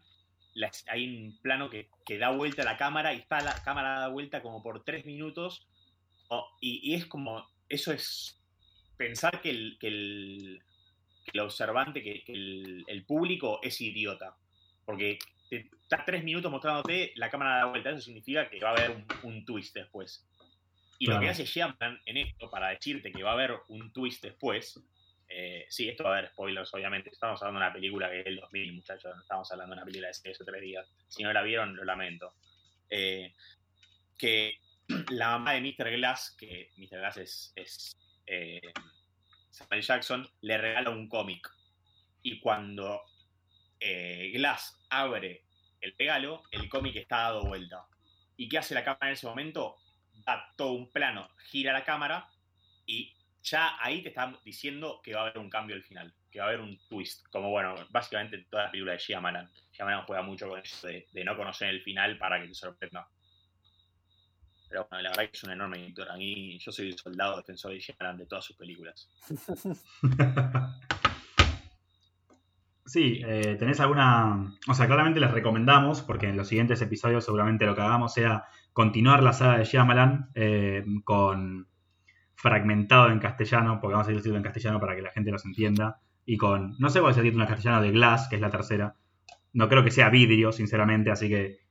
las- 0.54 0.84
hay 0.88 1.08
un 1.08 1.40
plano 1.42 1.70
que, 1.70 1.90
que 2.06 2.18
da 2.18 2.32
vuelta 2.32 2.64
la 2.64 2.78
cámara 2.78 3.14
y 3.14 3.18
está 3.20 3.40
la 3.42 3.62
cámara 3.64 4.00
da 4.00 4.08
vuelta 4.10 4.42
como 4.42 4.62
por 4.62 4.84
tres 4.84 5.06
minutos. 5.06 5.68
y, 6.60 6.92
y 6.92 6.96
es 6.96 7.06
como, 7.06 7.48
eso 7.70 7.94
es 7.94 8.42
pensar 8.98 9.42
que 9.42 9.50
el, 9.52 9.78
que 9.80 9.88
el, 9.88 10.64
que 11.24 11.32
el 11.34 11.40
observante, 11.40 12.04
que, 12.04 12.24
que 12.24 12.34
el, 12.34 12.84
el 12.88 13.06
público 13.06 13.60
es 13.64 13.80
idiota. 13.80 14.36
Porque 14.86 15.20
te, 15.50 15.70
está 15.82 16.04
tres 16.06 16.24
minutos 16.24 16.52
mostrándote, 16.52 17.14
la 17.16 17.30
cámara 17.30 17.58
da 17.58 17.66
vuelta. 17.66 17.90
Eso 17.92 18.02
significa 18.02 18.50
que 18.50 18.60
va 18.60 18.70
a 18.70 18.74
haber 18.74 18.92
un, 18.92 19.06
un 19.24 19.46
twist 19.46 19.74
después. 19.76 20.28
Y 20.98 21.08
lo 21.08 21.20
que 21.20 21.30
hace 21.30 21.46
Shyamalan 21.46 22.00
en 22.06 22.18
esto, 22.18 22.50
para 22.50 22.70
decirte 22.70 23.12
que 23.12 23.24
va 23.24 23.32
a 23.32 23.34
haber 23.34 23.54
un 23.68 23.92
twist 23.92 24.24
después, 24.24 24.82
eh, 25.28 25.66
sí, 25.70 25.90
esto 25.90 26.04
va 26.04 26.12
a 26.12 26.18
haber 26.20 26.30
spoilers, 26.32 26.74
obviamente. 26.74 27.10
Estamos 27.10 27.42
hablando 27.42 27.60
de 27.60 27.66
una 27.66 27.74
película 27.74 28.10
que 28.10 28.20
es 28.20 28.26
del 28.26 28.38
2000, 28.38 28.74
muchachos. 28.74 29.16
No 29.16 29.22
estamos 29.22 29.52
hablando 29.52 29.76
de 29.76 29.80
una 29.80 29.86
película 29.86 30.08
de 30.08 30.14
6 30.14 30.42
o 30.42 30.46
3 30.46 30.62
días. 30.62 30.88
Si 31.08 31.24
no 31.24 31.34
la 31.34 31.42
vieron, 31.42 31.76
lo 31.76 31.84
lamento. 31.84 32.34
Eh, 32.90 33.34
que 34.18 34.60
la 35.12 35.32
mamá 35.32 35.54
de 35.54 35.62
Mr. 35.62 35.92
Glass, 35.92 36.36
que 36.38 36.72
Mr. 36.78 37.00
Glass 37.00 37.18
es, 37.18 37.54
es 37.56 37.98
eh, 38.28 38.62
Samuel 39.50 39.82
Jackson, 39.82 40.30
le 40.42 40.58
regala 40.58 40.92
un 40.92 41.10
cómic. 41.10 41.50
Y 42.22 42.40
cuando 42.40 43.02
eh, 43.80 44.32
Glass 44.34 44.80
abre 45.00 45.44
el 45.82 45.94
regalo, 45.98 46.44
el 46.52 46.68
cómic 46.70 46.96
está 46.96 47.18
dado 47.18 47.44
vuelta. 47.44 47.86
¿Y 48.38 48.50
qué 48.50 48.58
hace 48.58 48.74
la 48.74 48.84
cámara 48.84 49.08
en 49.08 49.14
ese 49.14 49.28
momento? 49.28 49.78
Da 50.26 50.52
todo 50.56 50.74
un 50.74 50.92
plano, 50.92 51.30
gira 51.50 51.74
la 51.74 51.84
cámara 51.84 52.30
y 52.86 53.16
ya 53.46 53.78
ahí 53.80 54.02
te 54.02 54.10
están 54.10 54.38
diciendo 54.44 55.02
que 55.04 55.14
va 55.14 55.22
a 55.22 55.24
haber 55.26 55.38
un 55.38 55.50
cambio 55.50 55.76
al 55.76 55.84
final, 55.84 56.14
que 56.32 56.40
va 56.40 56.46
a 56.46 56.48
haber 56.50 56.62
un 56.62 56.80
twist. 56.90 57.28
Como 57.30 57.52
bueno, 57.52 57.76
básicamente 57.92 58.38
en 58.38 58.46
toda 58.50 58.64
la 58.64 58.72
película 58.72 58.94
de 58.94 58.98
Shyamalan. 58.98 59.52
Shyamalan 59.72 60.06
juega 60.06 60.24
mucho 60.24 60.50
con 60.50 60.60
eso 60.60 60.88
de, 60.88 61.08
no 61.24 61.38
conocer 61.38 61.70
el 61.70 61.82
final 61.82 62.18
para 62.18 62.42
que 62.42 62.48
te 62.48 62.56
sorprenda. 62.56 63.08
Pero 64.68 64.88
bueno, 64.90 65.04
la 65.04 65.10
verdad 65.10 65.26
que 65.30 65.38
es 65.38 65.44
un 65.44 65.52
enorme 65.52 65.78
editor. 65.78 66.10
A 66.10 66.18
mí, 66.18 66.58
yo 66.58 66.72
soy 66.72 66.92
soldado 66.94 67.38
defensor 67.38 67.72
de 67.72 67.80
Shyamalan 67.80 68.18
de 68.18 68.26
todas 68.26 68.46
sus 68.46 68.58
películas. 68.58 69.08
Sí, 72.86 73.22
eh, 73.26 73.56
¿tenés 73.58 73.80
alguna...? 73.80 74.54
O 74.68 74.74
sea, 74.74 74.86
claramente 74.86 75.20
les 75.20 75.32
recomendamos, 75.32 76.02
porque 76.02 76.28
en 76.28 76.38
los 76.38 76.48
siguientes 76.48 76.82
episodios 76.82 77.26
seguramente 77.26 77.66
lo 77.66 77.76
que 77.76 77.82
hagamos 77.82 78.14
sea 78.14 78.46
continuar 78.74 79.24
la 79.24 79.34
saga 79.34 79.58
de 79.58 79.66
Shyamalan 79.66 80.30
eh, 80.36 80.86
con 81.04 81.68
fragmentado 82.36 83.10
en 83.10 83.20
castellano, 83.20 83.80
porque 83.82 83.94
vamos 83.94 84.08
a 84.08 84.12
ir 84.12 84.22
el 84.24 84.36
en 84.36 84.44
castellano 84.44 84.80
para 84.80 84.96
que 84.96 85.02
la 85.02 85.12
gente 85.12 85.32
los 85.32 85.46
entienda, 85.46 86.00
y 86.26 86.38
con, 86.38 86.76
no 86.78 86.90
sé 86.90 87.00
cuál 87.00 87.12
es 87.12 87.18
el 87.18 87.24
título 87.24 87.44
en 87.44 87.50
castellano 87.50 87.82
de 87.82 87.92
Glass, 87.92 88.28
que 88.30 88.36
es 88.36 88.42
la 88.42 88.50
tercera. 88.50 88.96
No 89.54 89.70
creo 89.70 89.84
que 89.84 89.92
sea 89.92 90.10
vidrio, 90.10 90.52
sinceramente, 90.52 91.10
así 91.10 91.30
que 91.30 91.66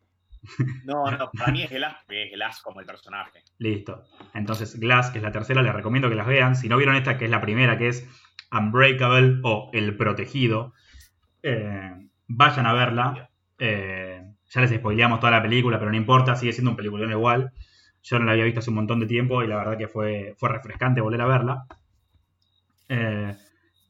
No, 0.85 1.11
no, 1.11 1.31
para 1.31 1.53
mí 1.53 1.63
es 1.63 1.71
Glass 1.71 1.97
porque 2.07 2.25
es 2.25 2.33
Glass 2.33 2.61
como 2.63 2.81
el 2.81 2.87
personaje. 2.87 3.43
Listo. 3.59 4.05
Entonces, 4.35 4.79
Glass, 4.79 5.11
que 5.11 5.19
es 5.19 5.25
la 5.25 5.33
tercera, 5.33 5.63
les 5.63 5.75
recomiendo 5.75 6.09
que 6.09 6.15
las 6.15 6.27
vean. 6.27 6.57
Si 6.57 6.69
no 6.69 6.77
vieron 6.77 6.97
esta, 6.97 7.19
que 7.19 7.27
es 7.27 7.31
la 7.31 7.41
primera, 7.41 7.79
que 7.79 7.89
es 7.89 8.09
Unbreakable 8.53 9.41
o 9.43 9.71
El 9.73 9.97
Protegido, 9.97 10.75
eh, 11.45 12.09
vayan 12.27 12.67
a 12.67 12.73
verla. 12.73 13.31
Eh, 13.59 14.25
ya 14.49 14.61
les 14.61 14.71
spoileamos 14.71 15.21
toda 15.21 15.33
la 15.33 15.43
película, 15.43 15.79
pero 15.79 15.91
no 15.91 15.97
importa, 15.97 16.35
sigue 16.37 16.53
siendo 16.53 16.71
un 16.71 16.77
peliculón 16.77 17.11
igual. 17.11 17.53
Yo 18.03 18.19
no 18.19 18.25
la 18.25 18.33
había 18.33 18.45
visto 18.45 18.61
hace 18.61 18.71
un 18.71 18.77
montón 18.77 19.01
de 19.01 19.07
tiempo 19.07 19.43
y 19.43 19.47
la 19.47 19.57
verdad 19.57 19.77
que 19.77 19.89
fue, 19.89 20.35
fue 20.39 20.49
refrescante 20.49 21.03
volver 21.03 21.21
a 21.21 21.27
verla. 21.27 21.67
Eh, 22.89 23.37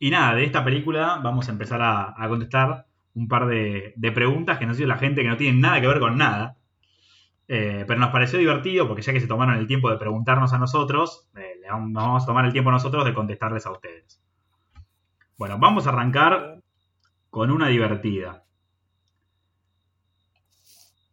y 0.01 0.11
nada, 0.11 0.35
de 0.35 0.45
esta 0.45 0.65
película 0.65 1.21
vamos 1.23 1.49
a 1.49 1.53
empezar 1.53 1.81
a, 1.81 2.15
a 2.17 2.29
contestar 2.29 2.87
un 3.15 3.29
par 3.29 3.47
de, 3.47 3.93
de 3.97 4.13
preguntas 4.13 4.59
que 4.59 4.67
nos 4.67 4.79
hizo 4.79 4.89
la 4.89 4.99
gente 4.99 5.23
que 5.23 5.29
no 5.29 5.37
tienen 5.37 5.61
nada 5.61 5.81
que 5.81 5.87
ver 5.87 6.01
con 6.01 6.19
nada. 6.19 6.57
Pero 7.47 7.97
nos 7.97 8.11
pareció 8.11 8.39
divertido 8.39 8.89
porque 8.89 9.03
ya 9.03 9.13
que 9.13 9.21
se 9.21 9.29
tomaron 9.29 9.57
el 9.57 9.67
tiempo 9.67 9.91
de 9.91 9.99
preguntarnos 9.99 10.53
a 10.55 10.59
nosotros, 10.59 11.29
nos 11.69 11.93
vamos 11.93 12.23
a 12.23 12.27
tomar 12.27 12.47
el 12.47 12.53
tiempo 12.53 12.71
nosotros 12.71 13.05
de 13.05 13.15
contestarles 13.15 13.67
a 13.67 13.71
ustedes. 13.71 14.21
Bueno, 15.37 15.59
vamos 15.59 15.87
a 15.87 15.91
arrancar 15.91 16.64
con 17.35 17.51
una 17.51 17.67
divertida. 17.67 18.45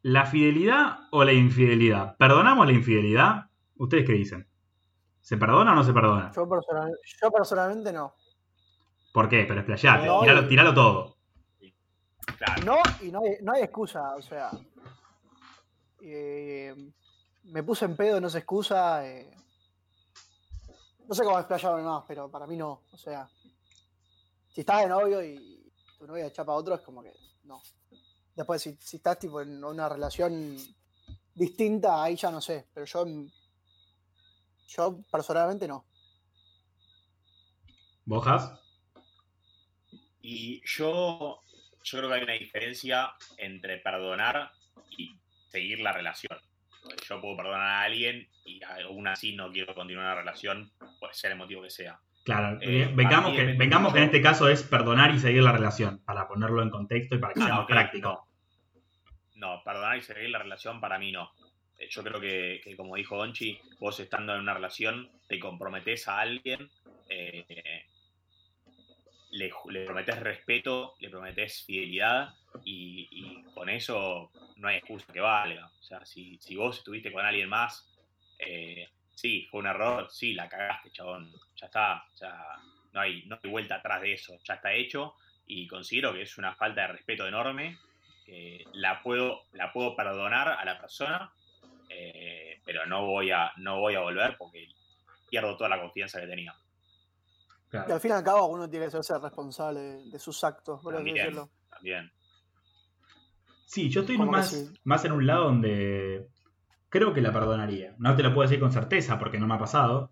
¿La 0.03 0.27
fidelidad 0.27 1.07
o 1.09 1.23
la 1.23 1.33
infidelidad? 1.33 2.15
¿Perdonamos 2.17 2.67
la 2.67 2.73
infidelidad? 2.73 3.49
¿Ustedes 3.77 4.05
qué 4.05 4.13
dicen? 4.13 4.47
¿Se 5.21 5.37
perdona 5.37 5.71
o 5.71 5.75
no 5.75 5.83
se 5.83 5.93
perdona? 5.93 6.31
Yo, 6.35 6.47
personal- 6.47 6.95
yo 7.23 7.31
personalmente 7.31 7.91
no. 7.91 8.13
¿Por 9.11 9.29
qué? 9.29 9.45
Pero 9.47 9.61
explayate, 9.61 10.05
No, 10.05 10.19
tiralo, 10.21 10.43
y- 10.43 10.47
tiralo 10.47 10.73
todo. 10.75 11.17
Claro. 12.37 12.63
No, 12.65 12.77
y 13.01 13.11
no 13.11 13.21
hay, 13.23 13.37
no 13.41 13.53
hay 13.53 13.63
excusa, 13.63 14.15
o 14.15 14.21
sea. 14.21 14.51
eh, 16.03 16.75
me 17.45 17.63
puse 17.63 17.85
en 17.85 17.95
pedo, 17.95 18.21
no 18.21 18.29
se 18.29 18.37
excusa. 18.37 19.07
eh, 19.07 19.27
no 21.07 21.15
sé 21.15 21.23
cómo 21.23 21.39
explayarme 21.39 21.81
más, 21.81 22.03
pero 22.07 22.29
para 22.29 22.45
mí 22.45 22.57
no. 22.57 22.83
O 22.91 22.97
sea, 22.97 23.27
si 24.49 24.61
estás 24.61 24.81
de 24.83 24.87
novio 24.87 25.23
y 25.23 25.57
tu 26.01 26.07
novia 26.07 26.31
chapa 26.31 26.51
a 26.51 26.55
otro, 26.55 26.73
es 26.73 26.81
como 26.81 27.03
que 27.03 27.13
no. 27.43 27.61
Después, 28.35 28.59
si, 28.59 28.75
si 28.79 28.97
estás 28.97 29.19
tipo 29.19 29.39
en 29.39 29.63
una 29.63 29.87
relación 29.87 30.57
distinta, 31.35 32.03
ahí 32.03 32.15
ya 32.15 32.31
no 32.31 32.41
sé. 32.41 32.67
Pero 32.73 32.87
yo, 32.87 33.05
yo 34.67 35.01
personalmente 35.11 35.67
no. 35.67 35.85
¿Bojas? 38.05 38.59
Y 40.21 40.61
yo, 40.65 41.41
yo 41.83 41.97
creo 41.97 42.09
que 42.09 42.15
hay 42.15 42.23
una 42.23 42.33
diferencia 42.33 43.13
entre 43.37 43.77
perdonar 43.77 44.51
y 44.97 45.15
seguir 45.49 45.81
la 45.81 45.93
relación. 45.93 46.35
Yo 47.07 47.21
puedo 47.21 47.37
perdonar 47.37 47.61
a 47.61 47.81
alguien 47.83 48.27
y 48.43 48.59
aún 48.63 49.07
así 49.07 49.35
no 49.35 49.51
quiero 49.51 49.75
continuar 49.75 50.05
una 50.07 50.15
relación, 50.15 50.71
puede 50.99 51.13
ser 51.13 51.33
el 51.33 51.37
motivo 51.37 51.61
que 51.61 51.69
sea. 51.69 52.01
Claro, 52.23 52.59
Eh, 52.61 52.83
eh, 52.83 52.91
vengamos, 52.93 53.35
que, 53.35 53.45
vengamos 53.53 53.93
que 53.93 53.99
en 53.99 54.05
este 54.05 54.21
caso 54.21 54.47
es 54.47 54.61
perdonar 54.63 55.13
y 55.13 55.19
seguir 55.19 55.41
la 55.41 55.51
relación, 55.51 56.03
para 56.05 56.27
ponerlo 56.27 56.61
en 56.61 56.69
contexto 56.69 57.15
y 57.15 57.19
para 57.19 57.33
que 57.33 57.41
Ah, 57.41 57.45
sea 57.45 57.53
más 57.55 57.63
ok, 57.63 57.69
práctico. 57.69 58.27
No, 59.35 59.61
perdonar 59.63 59.97
y 59.97 60.01
seguir 60.01 60.29
la 60.29 60.39
relación 60.39 60.79
para 60.79 60.99
mí 60.99 61.11
no. 61.11 61.31
Eh, 61.79 61.87
Yo 61.89 62.03
creo 62.03 62.19
que, 62.21 62.61
que 62.63 62.75
como 62.75 62.95
dijo 62.95 63.17
Onchi, 63.17 63.59
vos 63.79 63.99
estando 63.99 64.35
en 64.35 64.41
una 64.41 64.53
relación, 64.53 65.09
te 65.27 65.39
comprometés 65.39 66.07
a 66.07 66.19
alguien, 66.19 66.69
eh, 67.09 67.85
le, 69.31 69.51
le 69.69 69.85
prometés 69.85 70.19
respeto, 70.19 70.93
le 70.99 71.09
prometés 71.09 71.63
fidelidad 71.65 72.35
y, 72.63 73.07
y 73.09 73.43
con 73.53 73.69
eso 73.69 74.31
no 74.57 74.67
hay 74.67 74.77
excusa 74.77 75.11
que 75.11 75.21
valga. 75.21 75.71
O 75.79 75.83
sea, 75.83 76.05
si, 76.05 76.37
si 76.39 76.55
vos 76.55 76.77
estuviste 76.77 77.11
con 77.11 77.25
alguien 77.25 77.49
más, 77.49 77.89
eh, 78.37 78.87
sí, 79.21 79.45
fue 79.51 79.59
un 79.59 79.67
error, 79.67 80.07
sí, 80.09 80.33
la 80.33 80.49
cagaste, 80.49 80.91
chabón. 80.91 81.31
Ya 81.55 81.67
está, 81.67 82.03
ya 82.19 82.43
no 82.91 83.01
hay, 83.01 83.23
no 83.27 83.37
hay 83.41 83.49
vuelta 83.51 83.75
atrás 83.75 84.01
de 84.01 84.13
eso, 84.13 84.33
ya 84.43 84.55
está 84.55 84.73
hecho 84.73 85.13
y 85.45 85.67
considero 85.67 86.11
que 86.13 86.23
es 86.23 86.37
una 86.39 86.55
falta 86.55 86.81
de 86.81 86.87
respeto 86.87 87.27
enorme 87.27 87.77
que 88.25 88.65
la 88.73 89.01
puedo, 89.03 89.43
la 89.53 89.71
puedo 89.71 89.95
perdonar 89.95 90.47
a 90.49 90.65
la 90.65 90.79
persona, 90.79 91.31
eh, 91.89 92.61
pero 92.65 92.85
no 92.87 93.05
voy, 93.05 93.29
a, 93.31 93.51
no 93.57 93.79
voy 93.79 93.93
a 93.93 93.99
volver 93.99 94.37
porque 94.37 94.67
pierdo 95.29 95.55
toda 95.55 95.69
la 95.69 95.79
confianza 95.79 96.19
que 96.19 96.27
tenía. 96.27 96.55
Claro. 97.69 97.89
Y 97.89 97.91
al 97.91 98.01
fin 98.01 98.11
y 98.11 98.13
al 98.15 98.23
cabo, 98.23 98.47
uno 98.47 98.69
tiene 98.69 98.87
que 98.89 99.03
ser 99.03 99.21
responsable 99.21 99.79
de, 99.79 100.09
de 100.09 100.19
sus 100.19 100.43
actos, 100.43 100.81
por 100.81 100.95
También. 100.95 101.15
decirlo. 101.15 101.49
También. 101.69 102.11
Sí, 103.65 103.89
yo 103.89 104.01
estoy 104.01 104.17
más, 104.17 104.49
sí. 104.49 104.73
más 104.83 105.05
en 105.05 105.11
un 105.13 105.25
lado 105.25 105.45
donde 105.45 106.27
creo 106.91 107.13
que 107.13 107.21
la 107.21 107.31
perdonaría. 107.31 107.95
No 107.97 108.15
te 108.15 108.21
lo 108.21 108.33
puedo 108.33 108.47
decir 108.47 108.59
con 108.59 108.71
certeza 108.71 109.17
porque 109.17 109.39
no 109.39 109.47
me 109.47 109.55
ha 109.55 109.59
pasado. 109.59 110.11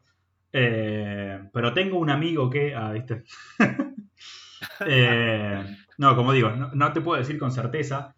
Eh, 0.52 1.40
pero 1.54 1.74
tengo 1.74 2.00
un 2.00 2.10
amigo 2.10 2.50
que. 2.50 2.74
Ah. 2.74 2.94
Eh, 4.86 5.78
no, 5.98 6.18
como 6.18 6.34
digo, 6.34 6.50
no, 6.52 6.72
no 6.74 6.92
te 6.92 7.00
puedo 7.00 7.18
decir 7.18 7.40
con 7.40 7.52
certeza. 7.52 8.16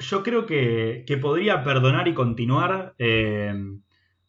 Yo 0.00 0.24
creo 0.24 0.46
que, 0.46 1.04
que 1.06 1.16
podría 1.16 1.62
perdonar 1.62 2.08
y 2.08 2.14
continuar 2.14 2.94
eh, 2.98 3.54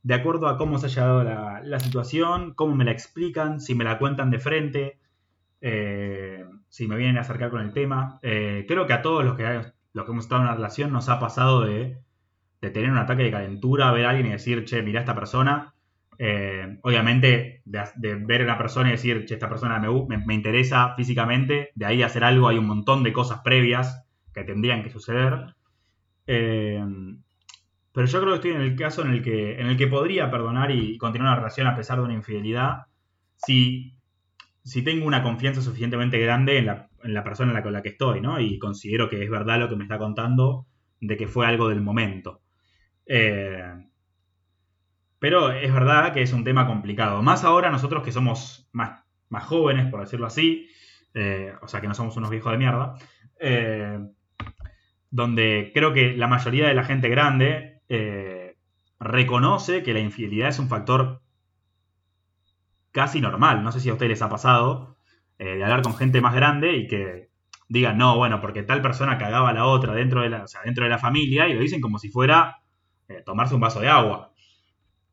de 0.04 0.14
acuerdo 0.14 0.48
a 0.48 0.58
cómo 0.58 0.78
se 0.78 0.86
haya 0.86 1.06
dado 1.06 1.24
la, 1.24 1.80
situación, 1.80 2.54
cómo 2.54 2.76
me 2.76 2.86
la 2.86 2.92
explican, 2.92 3.60
si 3.60 3.74
me 3.74 3.86
la 3.86 3.98
cuentan 3.98 4.30
de 4.30 4.40
frente, 4.40 5.00
si 6.70 6.88
me 6.88 6.96
vienen 6.96 7.18
a 7.18 7.22
acercar 7.22 7.50
con 7.50 7.62
el 7.62 7.74
tema. 7.74 8.20
Creo 8.22 8.86
que 8.86 8.94
a 8.94 9.02
todos 9.02 9.26
los 9.26 9.36
que, 9.36 9.44
los 9.94 10.06
que 10.06 10.12
hemos 10.12 10.26
estado 10.26 10.42
en 10.42 10.48
una 10.48 10.56
relación 10.56 10.92
nos 10.92 11.10
ha 11.10 11.20
pasado 11.20 11.62
de, 11.62 11.98
de 12.62 12.70
tener 12.72 12.92
un 12.92 12.98
ataque 12.98 13.24
de 13.24 13.32
calentura, 13.32 13.92
ver 13.92 14.06
a 14.06 14.10
alguien 14.12 14.28
y 14.28 14.32
decir, 14.32 14.66
che, 14.66 14.82
mira 14.82 15.00
esta 15.02 15.16
persona. 15.16 15.74
Eh, 16.20 16.80
obviamente, 16.84 17.62
de, 17.66 18.16
ver 18.16 18.42
a 18.42 18.46
una 18.46 18.58
persona 18.58 18.90
y 18.90 18.94
decir, 18.94 19.26
che, 19.26 19.36
esta 19.36 19.50
persona 19.50 19.80
me, 19.80 19.90
me- 20.08 20.26
me 20.26 20.34
interesa 20.34 20.96
físicamente, 20.96 21.72
de 21.76 21.86
ahí 21.86 22.02
a 22.04 22.08
hacer 22.08 22.24
algo 22.24 22.48
hay 22.48 22.58
un 22.58 22.68
montón 22.68 23.04
de 23.04 23.14
cosas 23.14 23.42
previas 23.44 24.04
que 24.34 24.44
tendrían 24.44 24.84
que 24.84 24.90
suceder. 24.90 25.56
Eh, 26.28 26.84
pero 27.92 28.08
yo 28.08 28.22
creo 28.22 28.32
que 28.34 28.36
estoy 28.50 28.52
en 28.52 28.62
el 28.62 28.76
caso 28.76 29.02
en 29.04 29.12
el 29.12 29.24
que, 29.24 29.60
en 29.60 29.68
el 29.68 29.78
que 29.78 29.88
podría 29.88 30.30
perdonar 30.30 30.72
y 30.72 30.98
continuar 30.98 31.32
una 31.34 31.38
relación 31.40 31.68
a 31.68 31.76
pesar 31.76 31.98
de 31.98 32.04
una 32.06 32.14
infidelidad 32.14 32.84
si, 33.38 33.96
si 34.64 34.84
tengo 34.84 35.06
una 35.08 35.24
confianza 35.24 35.62
suficientemente 35.62 36.20
grande 36.20 36.58
en 36.60 36.68
la, 36.68 36.90
en 37.04 37.14
la 37.14 37.24
persona 37.24 37.64
con 37.64 37.74
la 37.74 37.82
que 37.84 37.90
estoy, 37.90 38.22
¿no? 38.22 38.40
Y 38.40 38.60
considero 38.60 39.10
que 39.10 39.24
es 39.24 39.30
verdad 39.30 39.60
lo 39.60 39.70
que 39.70 39.76
me 39.78 39.84
está 39.86 39.98
contando 40.00 40.68
de 41.02 41.18
que 41.18 41.28
fue 41.28 41.48
algo 41.48 41.70
del 41.70 41.82
momento. 41.82 42.42
Eh, 43.08 43.74
pero 45.20 45.52
es 45.52 45.74
verdad 45.74 46.14
que 46.14 46.22
es 46.22 46.34
un 46.34 46.44
tema 46.44 46.68
complicado. 46.68 47.22
Más 47.22 47.44
ahora 47.44 47.70
nosotros 47.70 48.04
que 48.04 48.12
somos 48.12 48.70
más, 48.72 49.04
más 49.30 49.46
jóvenes, 49.46 49.90
por 49.90 50.02
decirlo 50.02 50.28
así, 50.28 50.68
eh, 51.14 51.54
o 51.62 51.68
sea 51.68 51.82
que 51.82 51.88
no 51.88 51.94
somos 51.94 52.18
unos 52.18 52.30
viejos 52.30 52.52
de 52.52 52.58
mierda, 52.58 52.96
eh, 53.40 54.00
donde 55.10 55.72
creo 55.74 55.94
que 55.94 56.16
la 56.16 56.28
mayoría 56.28 56.68
de 56.68 56.74
la 56.74 56.84
gente 56.84 57.10
grande 57.10 57.82
reconoce 59.00 59.82
que 59.82 59.94
la 59.94 60.00
infidelidad 60.00 60.50
es 60.50 60.60
un 60.60 60.68
factor 60.68 61.22
casi 62.92 63.22
normal. 63.22 63.64
No 63.64 63.72
sé 63.72 63.80
si 63.80 63.90
a 63.90 63.94
ustedes 63.94 64.10
les 64.10 64.22
ha 64.22 64.30
pasado 64.30 64.98
de 65.38 65.64
hablar 65.64 65.84
con 65.84 65.96
gente 65.96 66.20
más 66.20 66.36
grande 66.36 66.76
y 66.76 66.88
que 66.88 67.30
digan, 67.70 67.98
no, 67.98 68.18
bueno, 68.18 68.42
porque 68.42 68.64
tal 68.64 68.82
persona 68.82 69.18
cagaba 69.18 69.50
a 69.50 69.54
la 69.54 69.66
otra 69.66 69.94
dentro 69.94 70.22
de 70.22 70.30
la, 70.30 70.44
o 70.44 70.48
sea, 70.48 70.62
dentro 70.64 70.84
de 70.84 70.90
la 70.90 70.98
familia 70.98 71.48
y 71.48 71.54
lo 71.54 71.62
dicen 71.62 71.82
como 71.82 72.00
si 72.00 72.10
fuera 72.10 72.58
eh, 73.10 73.22
tomarse 73.26 73.56
un 73.56 73.62
vaso 73.62 73.80
de 73.80 73.88
agua. 73.90 74.34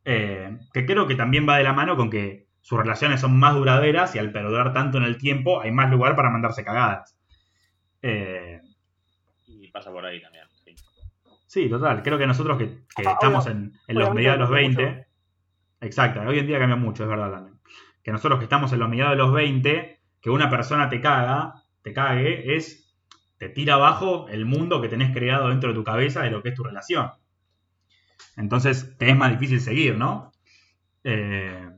Eh, 0.05 0.59
que 0.73 0.85
creo 0.87 1.07
que 1.07 1.15
también 1.15 1.49
va 1.49 1.57
de 1.59 1.65
la 1.65 1.73
mano 1.73 1.97
con 1.97 2.11
que 2.11 2.47
sus 2.61 2.79
relaciones 2.79 3.21
son 3.21 3.39
más 3.39 3.55
duraderas 3.55 4.15
y 4.15 4.19
al 4.19 4.33
perdurar 4.33 4.73
tanto 4.73 4.99
en 4.99 5.05
el 5.05 5.19
tiempo 5.19 5.61
hay 5.61 5.71
más 5.71 5.91
lugar 5.91 6.17
para 6.17 6.31
mandarse 6.31 6.65
cagadas. 6.65 7.17
Eh, 8.03 8.61
Y 9.47 9.69
pasa 9.71 9.91
por 9.91 10.05
ahí 10.05 10.21
también. 10.21 10.45
sí. 10.65 10.75
Sí, 11.47 11.69
total. 11.69 12.03
Creo 12.03 12.19
que 12.19 12.27
nosotros 12.27 12.59
que, 12.59 12.69
que 12.97 13.07
Ah, 13.07 13.13
estamos 13.13 13.47
obvio- 13.47 13.53
en, 13.53 13.73
en 13.87 13.99
los 13.99 14.13
mediados 14.13 14.39
de 14.39 14.41
los 14.41 14.51
cambia 14.51 14.87
20. 14.87 15.07
Exacto, 15.83 16.21
hoy 16.23 16.39
en 16.39 16.47
día 16.47 16.59
cambia 16.59 16.77
mucho, 16.77 17.05
es 17.05 17.09
verdad 17.09 17.31
también. 17.31 17.61
Que 18.03 18.11
nosotros 18.13 18.39
que 18.39 18.45
estamos 18.45 18.73
en 18.73 18.81
los 18.81 18.89
mediados 18.89 19.13
de 19.13 19.19
los 19.19 19.33
20, 19.33 20.01
que 20.21 20.31
una 20.31 20.51
persona 20.51 20.89
te 20.89 21.01
caga, 21.01 21.63
te 21.83 21.93
cague, 21.93 22.57
es. 22.57 22.95
te 23.39 23.49
tira 23.51 23.75
abajo 23.75 24.27
el 24.29 24.47
mundo 24.47 24.81
que 24.81 24.89
tenés 24.89 25.13
creado 25.13 25.49
dentro 25.49 25.69
de 25.69 25.75
tu 25.77 25.85
cabeza 25.85 26.23
de 26.23 26.31
lo 26.31 26.43
que 26.43 26.49
es 26.49 26.55
tu 26.55 26.65
relación. 26.65 27.11
Entonces 28.37 28.97
te 28.99 29.11
es 29.11 29.17
más 29.17 29.31
difícil 29.31 29.61
seguir, 29.61 29.97
¿no? 29.97 30.33
Eh, 31.05 31.71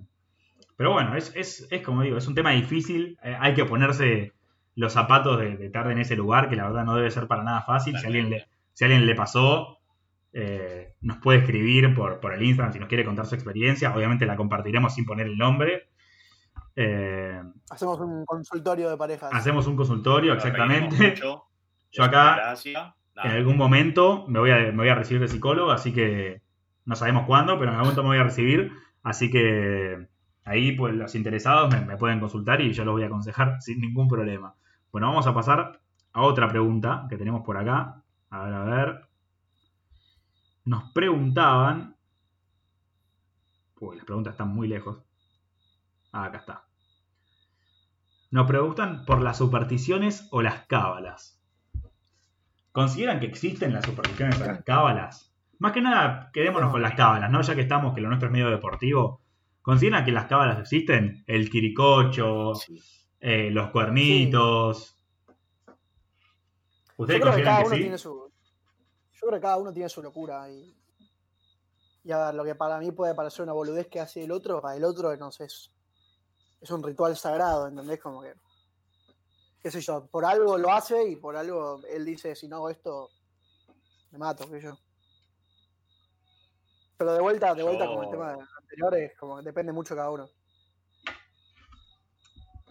pero 0.77 0.93
bueno, 0.93 1.17
es, 1.17 1.33
es, 1.35 1.67
es 1.71 1.83
como 1.83 2.03
digo, 2.03 2.17
es 2.19 2.27
un 2.29 2.35
tema 2.35 2.51
difícil. 2.51 3.19
eh, 3.23 3.37
hay 3.39 3.55
que 3.55 3.65
ponerse 3.65 4.33
los 4.75 4.93
zapatos 4.93 5.39
de, 5.39 5.57
de 5.57 5.67
estar 5.67 5.91
en 5.91 5.99
ese 5.99 6.17
lugar, 6.17 6.49
que 6.49 6.57
la 6.57 6.65
verdad 6.65 6.85
no 6.85 6.95
debe 6.97 7.11
ser 7.11 7.27
para 7.27 7.43
nada 7.43 7.63
fácil. 7.63 7.97
Si 7.99 8.05
a 8.05 8.09
alguien 8.09 8.29
le, 8.31 8.47
si 8.75 8.85
alguien 8.85 9.07
le 9.07 9.15
pasó, 9.15 9.79
eh, 10.35 10.93
nos 11.01 11.17
puede 11.19 11.39
escribir 11.39 11.95
por, 11.95 12.21
por 12.21 12.35
el 12.35 12.43
Instagram 12.43 12.73
si 12.75 12.79
nos 12.79 12.89
quiere 12.89 13.05
contar 13.05 13.25
su 13.27 13.35
experiencia. 13.35 13.95
Obviamente 13.95 14.27
la 14.27 14.37
compartiremos 14.37 14.95
sin 14.95 15.07
poner 15.07 15.27
el 15.29 15.39
nombre. 15.39 15.89
Eh, 16.75 17.41
Hacemos 17.71 17.99
un 18.01 18.25
consultorio 18.27 18.91
de 18.91 18.97
parejas. 18.99 19.31
hacemos 19.33 19.67
un 19.67 19.77
consultorio, 19.77 20.35
exactamente. 20.35 21.11
mucho, 21.11 21.45
Yo 21.91 22.05
acá- 22.05 22.55
En 23.23 23.31
algún 23.31 23.57
momento 23.57 24.27
me 24.29 24.39
voy, 24.39 24.51
a, 24.51 24.95
recibir 24.95 25.23
de 25.23 25.29
psicólogo, 25.29 25.71
así 25.71 25.93
que 25.93 26.43
no 26.85 26.97
sabemos 26.97 27.25
cuándo, 27.27 27.59
pero 27.59 27.71
en 27.71 27.77
algún 27.77 27.85
momento 27.85 28.03
me 28.03 28.09
voy 28.11 28.19
a 28.19 28.25
recibir. 28.25 28.73
Así 29.03 29.31
que 29.31 30.07
ahí 30.45 30.73
pues 30.73 30.95
los 30.95 31.15
interesados 31.15 31.73
me, 31.73 31.81
me 31.81 31.97
pueden 31.97 32.21
consultar 32.21 32.61
y 32.61 32.73
yo 32.73 32.85
los 32.85 32.93
voy 32.93 33.05
a 33.05 33.07
aconsejar 33.07 33.61
sin 33.61 33.81
ningún 33.81 34.09
problema. 34.09 34.55
Bueno, 34.93 35.09
vamos 35.09 35.27
a 35.27 35.35
pasar 35.35 35.81
a 36.13 36.23
otra 36.23 36.49
pregunta 36.49 37.07
que 37.09 37.17
tenemos 37.17 37.43
por 37.45 37.57
acá. 37.57 38.03
A 38.31 38.45
ver, 38.45 38.55
a 38.55 38.65
ver. 38.65 39.09
Nos 40.65 40.91
preguntaban. 40.93 41.97
Uy, 43.79 43.97
las 43.97 44.05
preguntas 44.05 44.33
están 44.33 44.49
muy 44.49 44.69
lejos. 44.69 44.99
Ah, 46.13 46.25
acá 46.25 46.39
está. 46.39 46.65
Nos 48.31 48.47
preguntan 48.47 49.05
por 49.05 49.23
las 49.23 49.39
supersticiones 49.39 50.29
o 50.31 50.43
las 50.43 50.67
cábalas. 50.67 51.36
¿Consideran 52.77 53.21
que 53.21 53.25
existen 53.27 53.73
las 53.73 53.87
supersticiones 53.87 54.39
o 54.39 54.45
las 54.45 54.63
cábalas? 54.63 55.33
Más 55.59 55.73
que 55.73 55.81
nada, 55.81 56.29
quedémonos 56.31 56.71
con 56.71 56.83
las 56.83 56.93
cábalas, 56.95 57.31
¿no? 57.31 57.41
Ya 57.41 57.55
que 57.55 57.63
estamos, 57.63 57.95
que 57.95 58.03
lo 58.03 58.09
nuestro 58.09 58.29
es 58.29 58.33
medio 58.33 58.51
deportivo. 58.51 59.23
¿Consideran 59.63 60.05
que 60.05 60.13
las 60.13 60.27
cábalas 60.27 60.59
existen? 60.59 61.25
El 61.27 61.49
quiricocho, 61.49 62.55
Sí. 62.55 62.79
eh, 63.21 63.49
los 63.51 63.71
cuernitos. 63.71 64.95
Yo 65.67 65.75
¿Ustedes 66.99 67.23
creo 67.23 67.35
que 67.35 67.43
consideran 67.45 67.45
cada 67.55 67.59
que, 67.63 67.67
uno 67.67 67.77
sí? 67.77 67.81
tiene 67.81 67.97
su. 67.97 68.11
Yo 69.13 69.21
creo 69.21 69.33
que 69.33 69.41
cada 69.41 69.57
uno 69.57 69.73
tiene 69.73 69.89
su 69.89 70.03
locura. 70.03 70.51
Y, 70.51 70.77
y 72.05 72.13
a 72.13 72.27
ver, 72.27 72.35
lo 72.35 72.45
que 72.45 72.57
para 72.57 72.79
mí 72.79 72.93
puede 72.93 73.15
parecer 73.15 73.43
una 73.45 73.55
boludez 73.55 73.89
que 73.89 74.01
hace 74.01 74.23
el 74.23 74.33
otro, 74.33 74.61
para 74.61 74.77
el 74.77 74.85
otro, 74.85 75.17
no 75.17 75.33
sé, 75.33 75.45
es, 75.47 75.73
es 76.61 76.71
un 76.71 76.83
ritual 76.83 77.17
sagrado, 77.17 77.69
¿entendés? 77.69 77.99
Como 78.03 78.21
que. 78.21 78.35
Qué 79.67 79.71
sé 79.73 79.81
yo, 79.81 80.07
por 80.07 80.25
algo 80.25 80.57
lo 80.57 80.73
hace 80.73 81.09
y 81.09 81.17
por 81.17 81.37
algo 81.37 81.83
él 81.93 82.05
dice, 82.05 82.37
si 82.37 82.47
no 82.47 82.55
hago 82.55 82.71
esto, 82.71 83.11
me 84.13 84.19
mato, 84.19 84.49
qué 84.49 84.61
sé 84.61 84.67
yo. 84.67 84.79
Pero 86.97 87.13
de 87.13 87.21
vuelta, 87.21 87.53
de 87.53 87.65
vuelta 87.65 87.85
con 87.85 88.05
el 88.05 88.11
tema 88.11 88.49
anterior, 88.61 88.97
es 88.97 89.19
como 89.19 89.39
que 89.39 89.43
depende 89.43 89.73
mucho 89.73 89.95
de 89.95 89.99
cada 89.99 90.11
uno. 90.13 90.31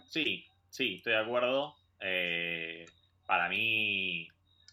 Sí, 0.08 0.46
sí, 0.70 0.94
estoy 0.96 1.12
de 1.12 1.18
acuerdo. 1.18 1.74
Eh, 2.00 2.86
para 3.26 3.50
mí, 3.50 4.26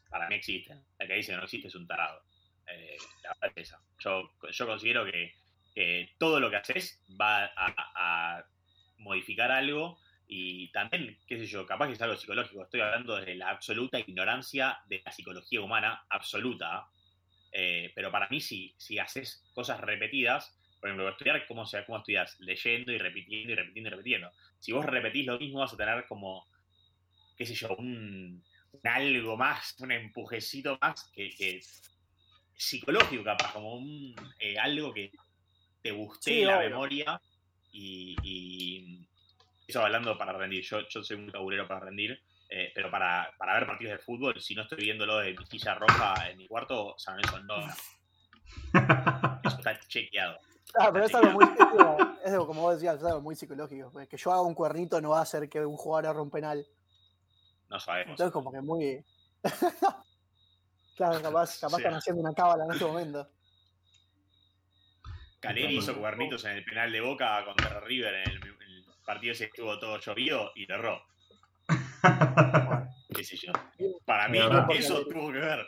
para 0.09 0.29
mí 0.29 0.35
existen. 0.35 0.81
El 0.99 1.09
que 1.09 1.15
dice 1.15 1.33
que 1.33 1.37
no 1.37 1.43
existe 1.43 1.67
es 1.67 1.75
un 1.75 1.85
tarado. 1.85 2.21
Eh, 2.67 2.95
la 3.21 3.33
verdad 3.41 3.51
es 3.57 3.67
esa. 3.67 3.81
Yo, 3.99 4.31
yo 4.49 4.65
considero 4.65 5.03
que, 5.03 5.33
que 5.75 6.15
todo 6.17 6.39
lo 6.39 6.49
que 6.49 6.55
haces 6.55 7.03
va 7.19 7.47
a, 7.47 7.73
a 8.37 8.45
modificar 8.99 9.51
algo 9.51 9.97
y 10.35 10.71
también, 10.71 11.19
qué 11.27 11.37
sé 11.37 11.45
yo, 11.45 11.65
capaz 11.65 11.87
que 11.87 11.93
es 11.93 12.01
algo 12.01 12.15
psicológico. 12.17 12.63
Estoy 12.63 12.81
hablando 12.81 13.15
desde 13.17 13.35
la 13.35 13.49
absoluta 13.51 13.99
ignorancia 13.99 14.79
de 14.87 15.01
la 15.05 15.11
psicología 15.11 15.61
humana, 15.61 16.05
absoluta. 16.09 16.87
Eh, 17.51 17.91
pero 17.95 18.11
para 18.11 18.27
mí, 18.29 18.41
si, 18.41 18.73
si 18.77 18.97
haces 18.97 19.47
cosas 19.53 19.79
repetidas, 19.79 20.57
por 20.79 20.89
ejemplo, 20.89 21.09
estudiar, 21.09 21.45
¿cómo, 21.47 21.65
se, 21.65 21.85
¿cómo 21.85 21.99
estudias? 21.99 22.35
Leyendo 22.39 22.91
y 22.91 22.97
repitiendo 22.97 23.53
y 23.53 23.55
repitiendo 23.55 23.89
y 23.89 23.91
repitiendo 23.91 24.31
si 24.59 24.71
vos 24.71 24.85
repetís 24.85 25.25
lo 25.27 25.37
mismo, 25.37 25.59
vas 25.59 25.73
a 25.73 25.77
tener 25.77 26.05
como, 26.07 26.47
qué 27.37 27.45
sé 27.45 27.55
yo, 27.55 27.75
un, 27.77 28.43
un 28.71 28.81
algo 28.87 29.37
más, 29.37 29.75
un 29.79 29.91
empujecito 29.91 30.77
más 30.81 31.09
que, 31.13 31.29
que 31.35 31.61
psicológico, 32.55 33.23
capaz, 33.23 33.53
como 33.53 33.75
un 33.75 34.15
eh, 34.39 34.57
algo 34.57 34.93
que 34.93 35.11
te 35.81 35.91
guste 35.91 36.31
Sí, 36.31 36.45
la 36.45 36.57
obvio. 36.57 36.69
memoria 36.69 37.21
y, 37.71 38.15
y 38.23 39.09
eso 39.67 39.81
hablando 39.81 40.17
para 40.17 40.33
rendir. 40.33 40.63
Yo, 40.63 40.87
yo 40.87 41.03
soy 41.03 41.17
muy 41.17 41.31
tabulero 41.31 41.67
para 41.67 41.81
rendir, 41.81 42.21
eh, 42.49 42.71
pero 42.75 42.89
para, 42.91 43.31
para 43.37 43.53
ver 43.55 43.65
partidos 43.67 43.93
de 43.93 43.99
fútbol, 43.99 44.39
si 44.41 44.55
no 44.55 44.63
estoy 44.63 44.79
viéndolo 44.83 45.17
de 45.19 45.33
mi 45.33 45.45
silla 45.45 45.75
roja 45.75 46.29
en 46.29 46.37
mi 46.37 46.47
cuarto, 46.47 46.95
San 46.97 47.15
Lorenzo 47.17 47.39
no. 47.43 47.55
Eso 49.45 49.57
está 49.57 49.79
chequeado. 49.87 50.37
Ah, 50.79 50.89
pero 50.91 51.05
es 51.05 51.13
algo 51.15 51.31
muy. 51.31 51.43
Es, 51.45 51.51
como- 51.57 52.17
es 52.23 52.31
algo, 52.31 52.47
como 52.47 52.61
vos 52.61 52.73
decías, 52.75 52.97
es 52.97 53.03
algo 53.03 53.21
muy 53.21 53.35
psicológico. 53.35 53.91
pues, 53.91 54.07
Que 54.07 54.17
yo 54.17 54.31
haga 54.31 54.41
un 54.41 54.53
cuernito 54.55 54.99
no 55.01 55.09
va 55.11 55.19
a 55.19 55.23
hacer 55.23 55.47
que 55.49 55.65
un 55.65 55.77
jugador 55.77 56.07
haga 56.11 56.21
un 56.21 56.31
penal. 56.31 56.65
No 57.69 57.79
sabemos. 57.79 58.11
Entonces, 58.11 58.31
como 58.33 58.51
que 58.51 58.61
muy. 58.61 59.03
claro, 60.95 61.21
capaz, 61.21 61.59
capaz 61.59 61.75
Sí. 61.77 61.81
están 61.81 61.93
haciendo 61.95 62.21
una 62.21 62.33
cábala 62.33 62.65
en 62.65 62.71
este 62.73 62.85
momento. 62.85 63.29
Caleri 65.39 65.77
hizo 65.77 65.97
cuernitos 65.99 66.45
en 66.45 66.51
el 66.51 66.63
penal 66.63 66.91
de 66.91 67.01
Boca 67.01 67.43
contra 67.45 67.79
River 67.81 68.13
en 68.15 68.31
el 68.31 68.39
partido 69.05 69.33
ese 69.33 69.45
estuvo 69.45 69.77
todo 69.79 69.99
llovido 69.99 70.51
y 70.55 70.65
lo 70.65 70.75
erró. 70.75 71.01
qué 73.15 73.23
sé 73.23 73.37
yo. 73.37 73.51
Para 74.05 74.27
mí 74.27 74.39
verdad. 74.39 74.67
eso 74.71 75.03
tuvo 75.03 75.31
que 75.31 75.39
ver. 75.39 75.67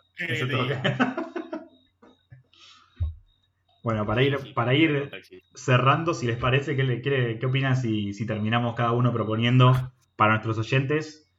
Bueno, 3.86 4.04
para 4.04 4.24
ir, 4.24 4.54
para 4.56 4.74
ir 4.74 5.12
cerrando, 5.54 6.16
si 6.16 6.26
les 6.26 6.38
parece, 6.38 6.76
¿qué, 6.76 7.02
qué, 7.04 7.38
qué 7.40 7.46
opinan 7.46 7.78
si, 7.78 8.14
si 8.14 8.26
terminamos 8.26 8.74
cada 8.74 8.94
uno 8.94 9.14
proponiendo 9.14 9.94
para 10.16 10.32
nuestros 10.32 10.58
oyentes 10.58 11.32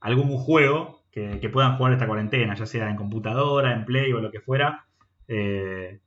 algún 0.00 0.36
juego 0.36 1.04
que, 1.12 1.38
que 1.38 1.48
puedan 1.48 1.76
jugar 1.76 1.92
esta 1.92 2.08
cuarentena, 2.08 2.56
ya 2.56 2.66
sea 2.66 2.90
en 2.90 2.96
computadora, 2.96 3.72
en 3.72 3.84
Play 3.84 4.12
o 4.12 4.20
lo 4.20 4.32
que 4.32 4.40
fuera? 4.40 4.84
Eh, 5.28 6.00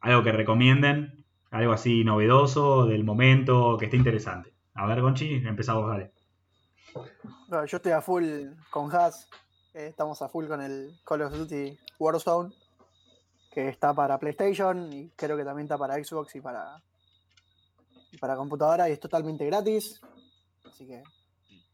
algo 0.00 0.22
que 0.22 0.32
recomienden, 0.32 1.24
algo 1.50 1.72
así 1.72 2.04
novedoso, 2.04 2.86
del 2.86 3.04
momento, 3.04 3.78
que 3.78 3.86
esté 3.86 3.96
interesante. 3.96 4.52
A 4.78 4.86
ver, 4.86 5.00
Gonchi, 5.00 5.34
empezamos, 5.34 5.88
dale. 5.88 6.12
Bueno, 7.48 7.66
yo 7.66 7.76
estoy 7.76 7.92
a 7.92 8.00
full 8.00 8.24
con 8.70 8.94
Haas. 8.94 9.28
eh, 9.74 9.88
estamos 9.88 10.22
a 10.22 10.28
full 10.28 10.46
con 10.46 10.62
el 10.62 10.98
Call 11.04 11.22
of 11.22 11.32
Duty 11.32 11.76
Warzone. 11.98 12.54
Que 13.50 13.68
está 13.68 13.92
para 13.92 14.18
PlayStation 14.18 14.92
y 14.92 15.10
creo 15.16 15.36
que 15.36 15.44
también 15.44 15.64
está 15.64 15.76
para 15.76 15.94
Xbox 16.02 16.36
y 16.36 16.40
para, 16.40 16.80
y 18.12 18.16
para 18.18 18.36
computadora. 18.36 18.88
Y 18.88 18.92
es 18.92 19.00
totalmente 19.00 19.44
gratis. 19.46 20.00
Así 20.64 20.86
que 20.86 21.02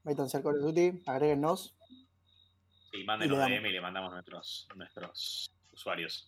métanse 0.04 0.38
al 0.38 0.42
Call 0.42 0.56
of 0.56 0.62
Duty, 0.62 1.02
agréguennos. 1.06 1.74
Sí, 2.90 3.02
Y 3.02 3.04
mándenos 3.04 3.36
le 3.36 3.42
damos. 3.42 3.58
DM 3.58 3.66
y 3.68 3.72
le 3.72 3.80
mandamos 3.82 4.12
nuestros, 4.12 4.66
nuestros 4.76 5.50
usuarios. 5.72 6.26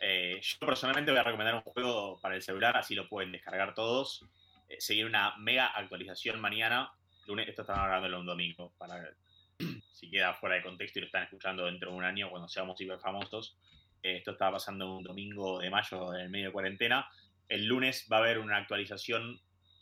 Eh, 0.00 0.38
yo 0.42 0.66
personalmente 0.66 1.10
voy 1.10 1.20
a 1.20 1.22
recomendar 1.22 1.54
un 1.54 1.62
juego 1.62 2.20
para 2.20 2.34
el 2.34 2.42
celular, 2.42 2.76
así 2.76 2.94
lo 2.94 3.08
pueden 3.08 3.32
descargar 3.32 3.72
todos. 3.74 4.26
Eh, 4.68 4.80
seguir 4.80 5.06
una 5.06 5.36
mega 5.38 5.66
actualización 5.66 6.40
mañana. 6.40 6.92
Lunes, 7.26 7.48
esto 7.48 7.62
estamos 7.62 7.82
hablando 7.82 8.20
un 8.20 8.26
domingo, 8.26 8.72
para 8.78 9.10
si 9.92 10.10
queda 10.10 10.34
fuera 10.34 10.56
de 10.56 10.62
contexto 10.62 10.98
y 10.98 11.02
lo 11.02 11.06
están 11.06 11.24
escuchando 11.24 11.66
dentro 11.66 11.90
de 11.90 11.96
un 11.96 12.04
año 12.04 12.30
cuando 12.30 12.48
seamos 12.48 12.80
hiper 12.80 12.98
famosos. 12.98 13.56
Eh, 14.02 14.18
esto 14.18 14.32
estaba 14.32 14.52
pasando 14.52 14.96
un 14.96 15.04
domingo 15.04 15.60
de 15.60 15.70
mayo 15.70 16.14
en 16.14 16.20
el 16.20 16.30
medio 16.30 16.46
de 16.46 16.52
cuarentena. 16.52 17.08
El 17.48 17.66
lunes 17.66 18.08
va 18.10 18.16
a 18.16 18.20
haber 18.20 18.38
una 18.38 18.56
actualización 18.56 19.40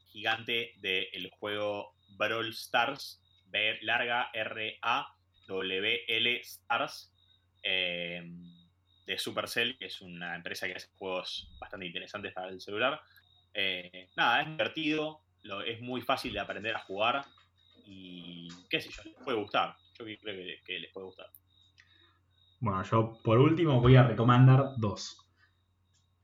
gigante 0.09 0.75
del 0.77 1.31
juego 1.31 1.95
Brawl 2.17 2.51
Stars, 2.51 3.21
B 3.47 3.79
larga 3.83 4.31
R 4.33 4.79
A 4.83 5.15
WL 5.47 6.27
Stars 6.41 7.13
eh, 7.63 8.23
de 9.07 9.19
Supercell, 9.19 9.77
que 9.77 9.87
es 9.87 10.01
una 10.01 10.37
empresa 10.37 10.67
que 10.67 10.75
hace 10.75 10.89
juegos 10.97 11.51
bastante 11.59 11.87
interesantes 11.87 12.33
para 12.33 12.49
el 12.49 12.61
celular. 12.61 13.01
Eh, 13.55 14.11
nada, 14.17 14.43
es 14.43 14.49
divertido, 14.49 15.21
es 15.67 15.81
muy 15.81 16.01
fácil 16.01 16.33
de 16.33 16.41
aprender 16.41 16.75
a 16.75 16.81
jugar 16.81 17.25
y 17.87 18.49
qué 18.69 18.81
sé 18.81 18.91
yo, 18.91 19.03
les 19.05 19.15
puede 19.23 19.39
gustar. 19.39 19.77
Yo 19.99 20.05
creo 20.05 20.19
que, 20.19 20.57
que 20.65 20.79
les 20.81 20.93
puede 20.93 21.07
gustar. 21.07 21.27
Bueno, 22.61 22.83
yo 22.83 23.21
por 23.23 23.39
último 23.39 23.81
voy 23.81 23.97
a 23.97 24.03
recomendar 24.05 24.71
dos. 24.79 25.21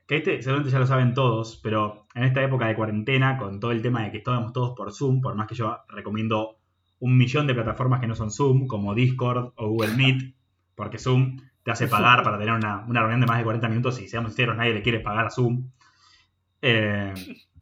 Que 0.09 0.16
este 0.16 0.43
seguramente 0.43 0.73
ya 0.73 0.81
lo 0.81 0.86
saben 0.86 1.15
todos, 1.15 1.61
pero 1.62 2.07
en 2.15 2.24
esta 2.24 2.43
época 2.43 2.66
de 2.66 2.74
cuarentena, 2.74 3.39
con 3.39 3.61
todo 3.61 3.70
el 3.70 3.82
tema 3.82 4.02
de 4.02 4.11
que 4.11 4.19
estábamos 4.19 4.52
todos 4.52 4.74
por 4.77 4.93
Zoom, 4.93 5.20
por 5.20 5.36
más 5.36 5.47
que 5.47 5.55
yo 5.55 5.78
recomiendo 5.89 6.59
un 6.98 7.16
millón 7.16 7.47
de 7.47 7.55
plataformas 7.55 8.01
que 8.01 8.07
no 8.07 8.15
son 8.15 8.31
Zoom, 8.31 8.66
como 8.66 8.94
Discord 8.94 9.52
o 9.57 9.69
Google 9.69 9.94
Meet, 9.94 10.35
porque 10.74 10.98
Zoom 10.98 11.36
te 11.62 11.70
hace 11.70 11.89
pagar 11.89 12.23
para 12.23 12.39
tener 12.39 12.55
una, 12.55 12.85
una 12.86 13.01
reunión 13.01 13.20
de 13.20 13.27
más 13.27 13.39
de 13.39 13.44
40 13.44 13.69
minutos 13.69 14.01
y 14.01 14.09
seamos 14.09 14.32
sinceros, 14.32 14.57
nadie 14.57 14.74
le 14.74 14.82
quiere 14.82 15.01
pagar 15.01 15.27
a 15.27 15.31
Zoom. 15.31 15.70
Eh, 16.62 17.15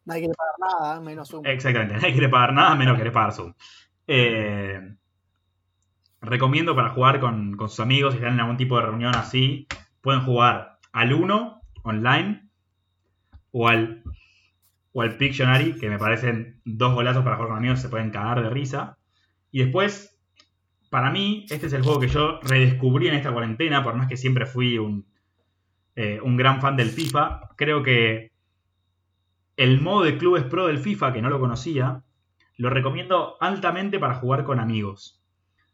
Nadie 0.05 0.21
quiere 0.23 0.35
pagar 0.35 0.55
nada, 0.81 1.01
menos 1.01 1.33
un. 1.35 1.47
Exactamente, 1.47 1.95
nadie 1.95 2.13
quiere 2.13 2.29
pagar 2.29 2.53
nada 2.55 2.75
menos 2.75 2.97
querer 2.97 3.13
pagar 3.13 3.33
Zoom. 3.33 3.53
Eh, 4.07 4.95
recomiendo 6.21 6.75
para 6.75 6.91
jugar 6.91 7.21
con, 7.21 7.57
con 7.57 7.69
sus 7.69 7.81
amigos, 7.81 8.15
si 8.15 8.19
están 8.19 8.35
en 8.35 8.41
algún 8.41 8.57
tipo 8.57 8.77
de 8.77 8.87
reunión 8.87 9.15
así, 9.15 9.67
pueden 10.01 10.23
jugar 10.23 10.79
al 10.93 11.13
1 11.13 11.61
online 11.83 12.49
o 13.53 13.69
al, 13.69 14.03
o 14.93 15.03
al 15.03 15.17
Pictionary, 15.17 15.75
que 15.75 15.89
me 15.89 15.99
parecen 15.99 16.61
dos 16.65 16.95
golazos 16.95 17.23
para 17.23 17.37
jugar 17.37 17.51
con 17.51 17.59
amigos, 17.59 17.81
se 17.81 17.89
pueden 17.89 18.11
cagar 18.11 18.43
de 18.43 18.51
risa. 18.51 18.99
Y 19.51 19.63
después, 19.63 20.19
para 20.91 21.11
mí, 21.11 21.47
este 21.51 21.67
es 21.67 21.73
el 21.73 21.83
juego 21.83 22.01
que 22.01 22.09
yo 22.09 22.41
redescubrí 22.43 23.09
en 23.09 23.15
esta 23.15 23.33
cuarentena, 23.33 23.83
por 23.83 23.95
más 23.95 24.09
que 24.09 24.17
siempre 24.17 24.47
fui 24.47 24.79
un, 24.79 25.07
eh, 25.97 26.21
un 26.23 26.37
gran 26.37 26.61
fan 26.61 26.77
del 26.77 26.91
FIFA. 26.91 27.51
Creo 27.57 27.83
que 27.83 28.33
el 29.59 29.81
modo 29.81 30.05
de 30.05 30.17
clubes 30.17 30.45
pro 30.45 30.69
del 30.69 30.79
FIFA, 30.79 31.13
que 31.13 31.21
no 31.21 31.31
lo 31.31 31.41
conocía, 31.41 32.05
lo 32.57 32.71
recomiendo 32.71 33.37
altamente 33.41 33.99
para 33.99 34.15
jugar 34.15 34.45
con 34.45 34.61
amigos. 34.61 35.21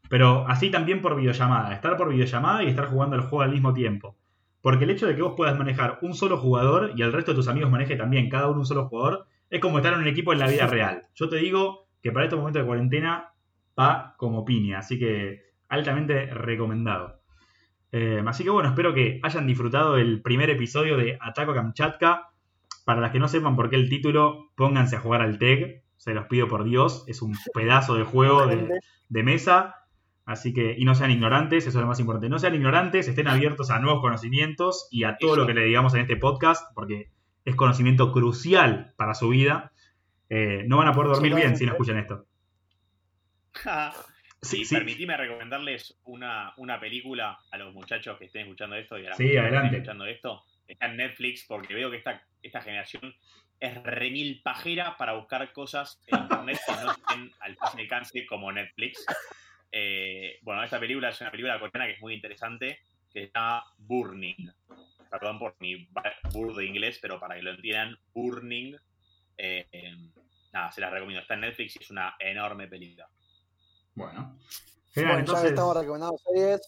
Pero 0.09 0.47
así 0.47 0.71
también 0.71 1.03
por 1.03 1.15
videollamada. 1.15 1.71
Estar 1.71 1.95
por 1.95 2.09
videollamada 2.09 2.63
y 2.63 2.67
estar 2.67 2.87
jugando 2.87 3.15
el 3.15 3.21
juego 3.21 3.43
al 3.43 3.51
mismo 3.51 3.73
tiempo. 3.73 4.17
Porque 4.61 4.85
el 4.85 4.89
hecho 4.89 5.05
de 5.05 5.15
que 5.15 5.21
vos 5.21 5.35
puedas 5.37 5.55
manejar 5.55 5.99
un 6.01 6.15
solo 6.15 6.37
jugador 6.37 6.93
y 6.95 7.03
el 7.03 7.13
resto 7.13 7.31
de 7.31 7.35
tus 7.35 7.47
amigos 7.47 7.69
maneje 7.69 7.95
también 7.95 8.27
cada 8.27 8.47
uno 8.47 8.61
un 8.61 8.65
solo 8.65 8.87
jugador, 8.87 9.27
es 9.51 9.59
como 9.61 9.77
estar 9.77 9.93
en 9.93 9.99
un 9.99 10.07
equipo 10.07 10.33
en 10.33 10.39
la 10.39 10.47
vida 10.47 10.65
real. 10.65 11.03
Yo 11.13 11.29
te 11.29 11.35
digo 11.35 11.87
que 12.01 12.11
para 12.11 12.25
estos 12.25 12.39
momentos 12.39 12.63
de 12.63 12.65
cuarentena 12.65 13.33
va 13.79 14.15
como 14.17 14.43
piña. 14.43 14.79
Así 14.79 14.97
que 14.97 15.43
altamente 15.69 16.25
recomendado. 16.33 17.21
Eh, 17.91 18.23
así 18.25 18.43
que 18.43 18.49
bueno, 18.49 18.69
espero 18.69 18.95
que 18.95 19.19
hayan 19.21 19.45
disfrutado 19.45 19.95
el 19.97 20.23
primer 20.23 20.49
episodio 20.49 20.97
de 20.97 21.19
Ataco 21.21 21.51
a 21.51 21.55
Kamchatka. 21.55 22.31
Para 22.85 23.01
las 23.01 23.11
que 23.11 23.19
no 23.19 23.27
sepan 23.27 23.55
por 23.57 23.69
qué 23.69 23.75
el 23.75 23.89
título, 23.89 24.51
pónganse 24.55 24.95
a 24.95 24.99
jugar 25.01 25.21
al 25.21 25.37
TEG. 25.37 25.83
Se 25.97 26.13
los 26.13 26.27
pido 26.27 26.47
por 26.47 26.63
Dios. 26.63 27.03
Es 27.07 27.21
un 27.21 27.33
pedazo 27.53 27.95
de 27.95 28.03
juego 28.03 28.47
de, 28.47 28.79
de 29.09 29.23
mesa. 29.23 29.75
Así 30.25 30.53
que, 30.53 30.73
y 30.77 30.85
no 30.85 30.95
sean 30.95 31.11
ignorantes, 31.11 31.67
eso 31.67 31.77
es 31.77 31.81
lo 31.81 31.87
más 31.87 31.99
importante. 31.99 32.29
No 32.29 32.39
sean 32.39 32.55
ignorantes, 32.55 33.07
estén 33.07 33.27
abiertos 33.27 33.69
a 33.69 33.77
nuevos 33.79 34.01
conocimientos 34.01 34.87
y 34.89 35.03
a 35.03 35.17
todo 35.17 35.33
Eso. 35.33 35.41
lo 35.41 35.47
que 35.47 35.53
le 35.53 35.65
digamos 35.65 35.93
en 35.93 36.01
este 36.01 36.15
podcast, 36.17 36.65
porque 36.73 37.11
es 37.43 37.55
conocimiento 37.55 38.11
crucial 38.11 38.93
para 38.97 39.13
su 39.13 39.29
vida. 39.29 39.71
Eh, 40.29 40.63
no 40.67 40.77
van 40.77 40.87
a 40.87 40.93
poder 40.93 41.09
dormir 41.11 41.35
bien 41.35 41.55
si 41.55 41.65
no 41.67 41.73
escuchan 41.73 41.97
esto. 41.99 42.25
Sí, 44.41 44.61
y 44.61 44.65
sí. 44.65 44.75
permitime 44.75 45.17
recomendarles 45.17 45.97
una, 46.03 46.53
una 46.57 46.79
película 46.79 47.39
a 47.51 47.57
los 47.57 47.73
muchachos 47.73 48.15
que 48.19 48.25
estén 48.25 48.43
escuchando 48.43 48.75
esto 48.75 48.95
y 48.99 49.05
a 49.05 49.09
las 49.09 49.17
Sí, 49.17 49.23
muchachas 49.23 49.41
que 49.41 49.47
adelante. 49.47 49.65
estén 49.67 49.81
escuchando 49.81 50.05
esto. 50.05 50.43
Está 50.67 50.85
en 50.85 50.97
Netflix 50.97 51.45
porque 51.47 51.73
veo 51.73 51.89
que 51.89 51.97
esta, 51.97 52.21
esta 52.45 52.61
generación 52.61 53.15
es 53.59 53.83
remil 53.83 54.41
pajera 54.43 54.95
para 54.97 55.13
buscar 55.13 55.51
cosas 55.53 55.99
en 56.07 56.19
internet 56.19 56.59
que 56.65 56.71
no 56.73 56.91
estén 56.91 57.31
al 57.39 57.55
fácil 57.55 57.81
alcance 57.81 58.25
como 58.25 58.51
Netflix. 58.51 59.05
Eh, 59.71 60.39
bueno, 60.41 60.63
esta 60.63 60.79
película 60.79 61.09
es 61.09 61.21
una 61.21 61.31
película 61.31 61.59
coreana 61.59 61.87
que 61.87 61.93
es 61.93 62.01
muy 62.01 62.13
interesante, 62.13 62.79
que 63.11 63.27
se 63.27 63.31
llama 63.33 63.63
Burning. 63.77 64.51
Perdón 65.09 65.39
por 65.39 65.55
mi 65.59 65.87
burdo 66.31 66.61
inglés, 66.61 66.99
pero 67.01 67.19
para 67.19 67.35
que 67.35 67.43
lo 67.43 67.51
entiendan, 67.51 67.97
Burning. 68.13 68.75
eh, 69.37 69.95
nada, 70.53 70.71
se 70.71 70.81
las 70.81 70.91
recomiendo. 70.91 71.21
Está 71.21 71.35
en 71.35 71.41
Netflix 71.41 71.75
y 71.75 71.79
es 71.83 71.91
una 71.91 72.15
enorme 72.19 72.67
película. 72.67 73.09
Bueno. 73.93 74.37
Bueno, 74.95 75.09
ya 75.09 75.13
que 75.13 75.19
entonces, 75.19 75.49
estamos 75.49 75.75
recomendando 75.75 76.17
series, 76.19 76.61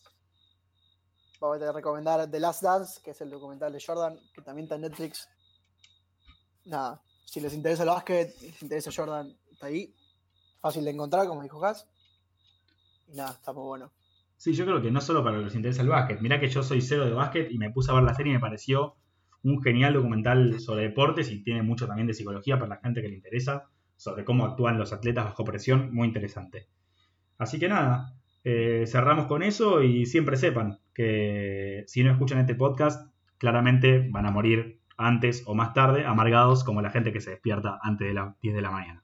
vamos 1.40 1.62
a 1.62 1.72
recomendar 1.72 2.30
The 2.30 2.40
Last 2.40 2.62
Dance, 2.62 3.02
que 3.02 3.12
es 3.12 3.22
el 3.22 3.30
documental 3.30 3.72
de 3.72 3.82
Jordan, 3.82 4.20
que 4.34 4.42
también 4.42 4.66
está 4.66 4.76
en 4.76 4.82
Netflix. 4.82 5.30
Nada, 6.68 7.02
si 7.24 7.40
les 7.40 7.54
interesa 7.54 7.84
el 7.84 7.90
básquet, 7.90 8.36
les 8.42 8.62
interesa 8.62 8.92
Jordan, 8.94 9.34
está 9.52 9.68
ahí. 9.68 9.94
Fácil 10.60 10.84
de 10.84 10.92
encontrar, 10.92 11.28
como 11.28 11.42
dijo 11.42 11.60
Gas. 11.60 11.88
Y 13.08 13.16
nada, 13.16 13.32
está 13.32 13.54
muy 13.54 13.64
bueno. 13.64 13.92
sí, 14.36 14.54
yo 14.54 14.66
creo 14.66 14.82
que 14.82 14.92
no 14.92 15.00
solo 15.00 15.24
para 15.24 15.38
los 15.38 15.44
que 15.44 15.46
les 15.46 15.56
interesa 15.56 15.82
el 15.82 15.90
básquet. 15.90 16.20
Mirá 16.20 16.40
que 16.40 16.50
yo 16.50 16.64
soy 16.64 16.82
cero 16.82 17.06
de 17.06 17.14
básquet 17.14 17.50
y 17.52 17.58
me 17.58 17.72
puse 17.72 17.92
a 17.92 17.96
ver 17.96 18.04
la 18.04 18.14
serie 18.14 18.32
y 18.32 18.36
me 18.36 18.42
pareció 18.42 18.96
un 19.44 19.62
genial 19.62 19.94
documental 19.94 20.60
sobre 20.60 20.84
deportes 20.84 21.32
y 21.32 21.42
tiene 21.42 21.64
mucho 21.64 21.88
también 21.88 22.08
de 22.08 22.14
psicología 22.14 22.58
para 22.60 22.76
la 22.76 22.82
gente 22.82 23.02
que 23.02 23.08
le 23.08 23.16
interesa, 23.16 23.70
sobre 23.96 24.26
cómo 24.26 24.46
actúan 24.46 24.78
los 24.78 24.92
atletas 24.92 25.26
bajo 25.26 25.46
presión, 25.46 25.94
muy 25.94 26.08
interesante. 26.08 26.68
Así 27.38 27.60
que 27.60 27.70
nada, 27.70 28.14
eh, 28.44 28.84
cerramos 28.88 29.28
con 29.28 29.42
eso 29.42 29.84
y 29.84 30.06
siempre 30.06 30.36
sepan 30.36 30.80
que 30.94 31.84
si 31.88 32.04
no 32.04 32.12
escuchan 32.12 32.40
este 32.40 32.56
podcast, 32.56 33.10
claramente 33.38 34.08
van 34.10 34.26
a 34.26 34.32
morir 34.32 34.77
antes 34.98 35.44
o 35.46 35.54
más 35.56 35.74
tarde, 35.74 36.06
amargados 36.06 36.64
como 36.64 36.82
la 36.82 36.90
gente 36.90 37.14
que 37.14 37.22
se 37.22 37.32
despierta 37.32 37.80
antes 37.82 38.08
de 38.08 38.14
las 38.14 38.40
10 38.42 38.56
de 38.56 38.62
la 38.62 38.72
mañana. 38.72 39.04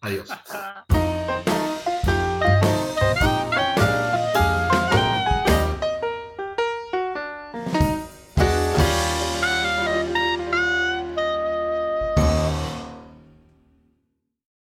Adiós. 0.00 0.28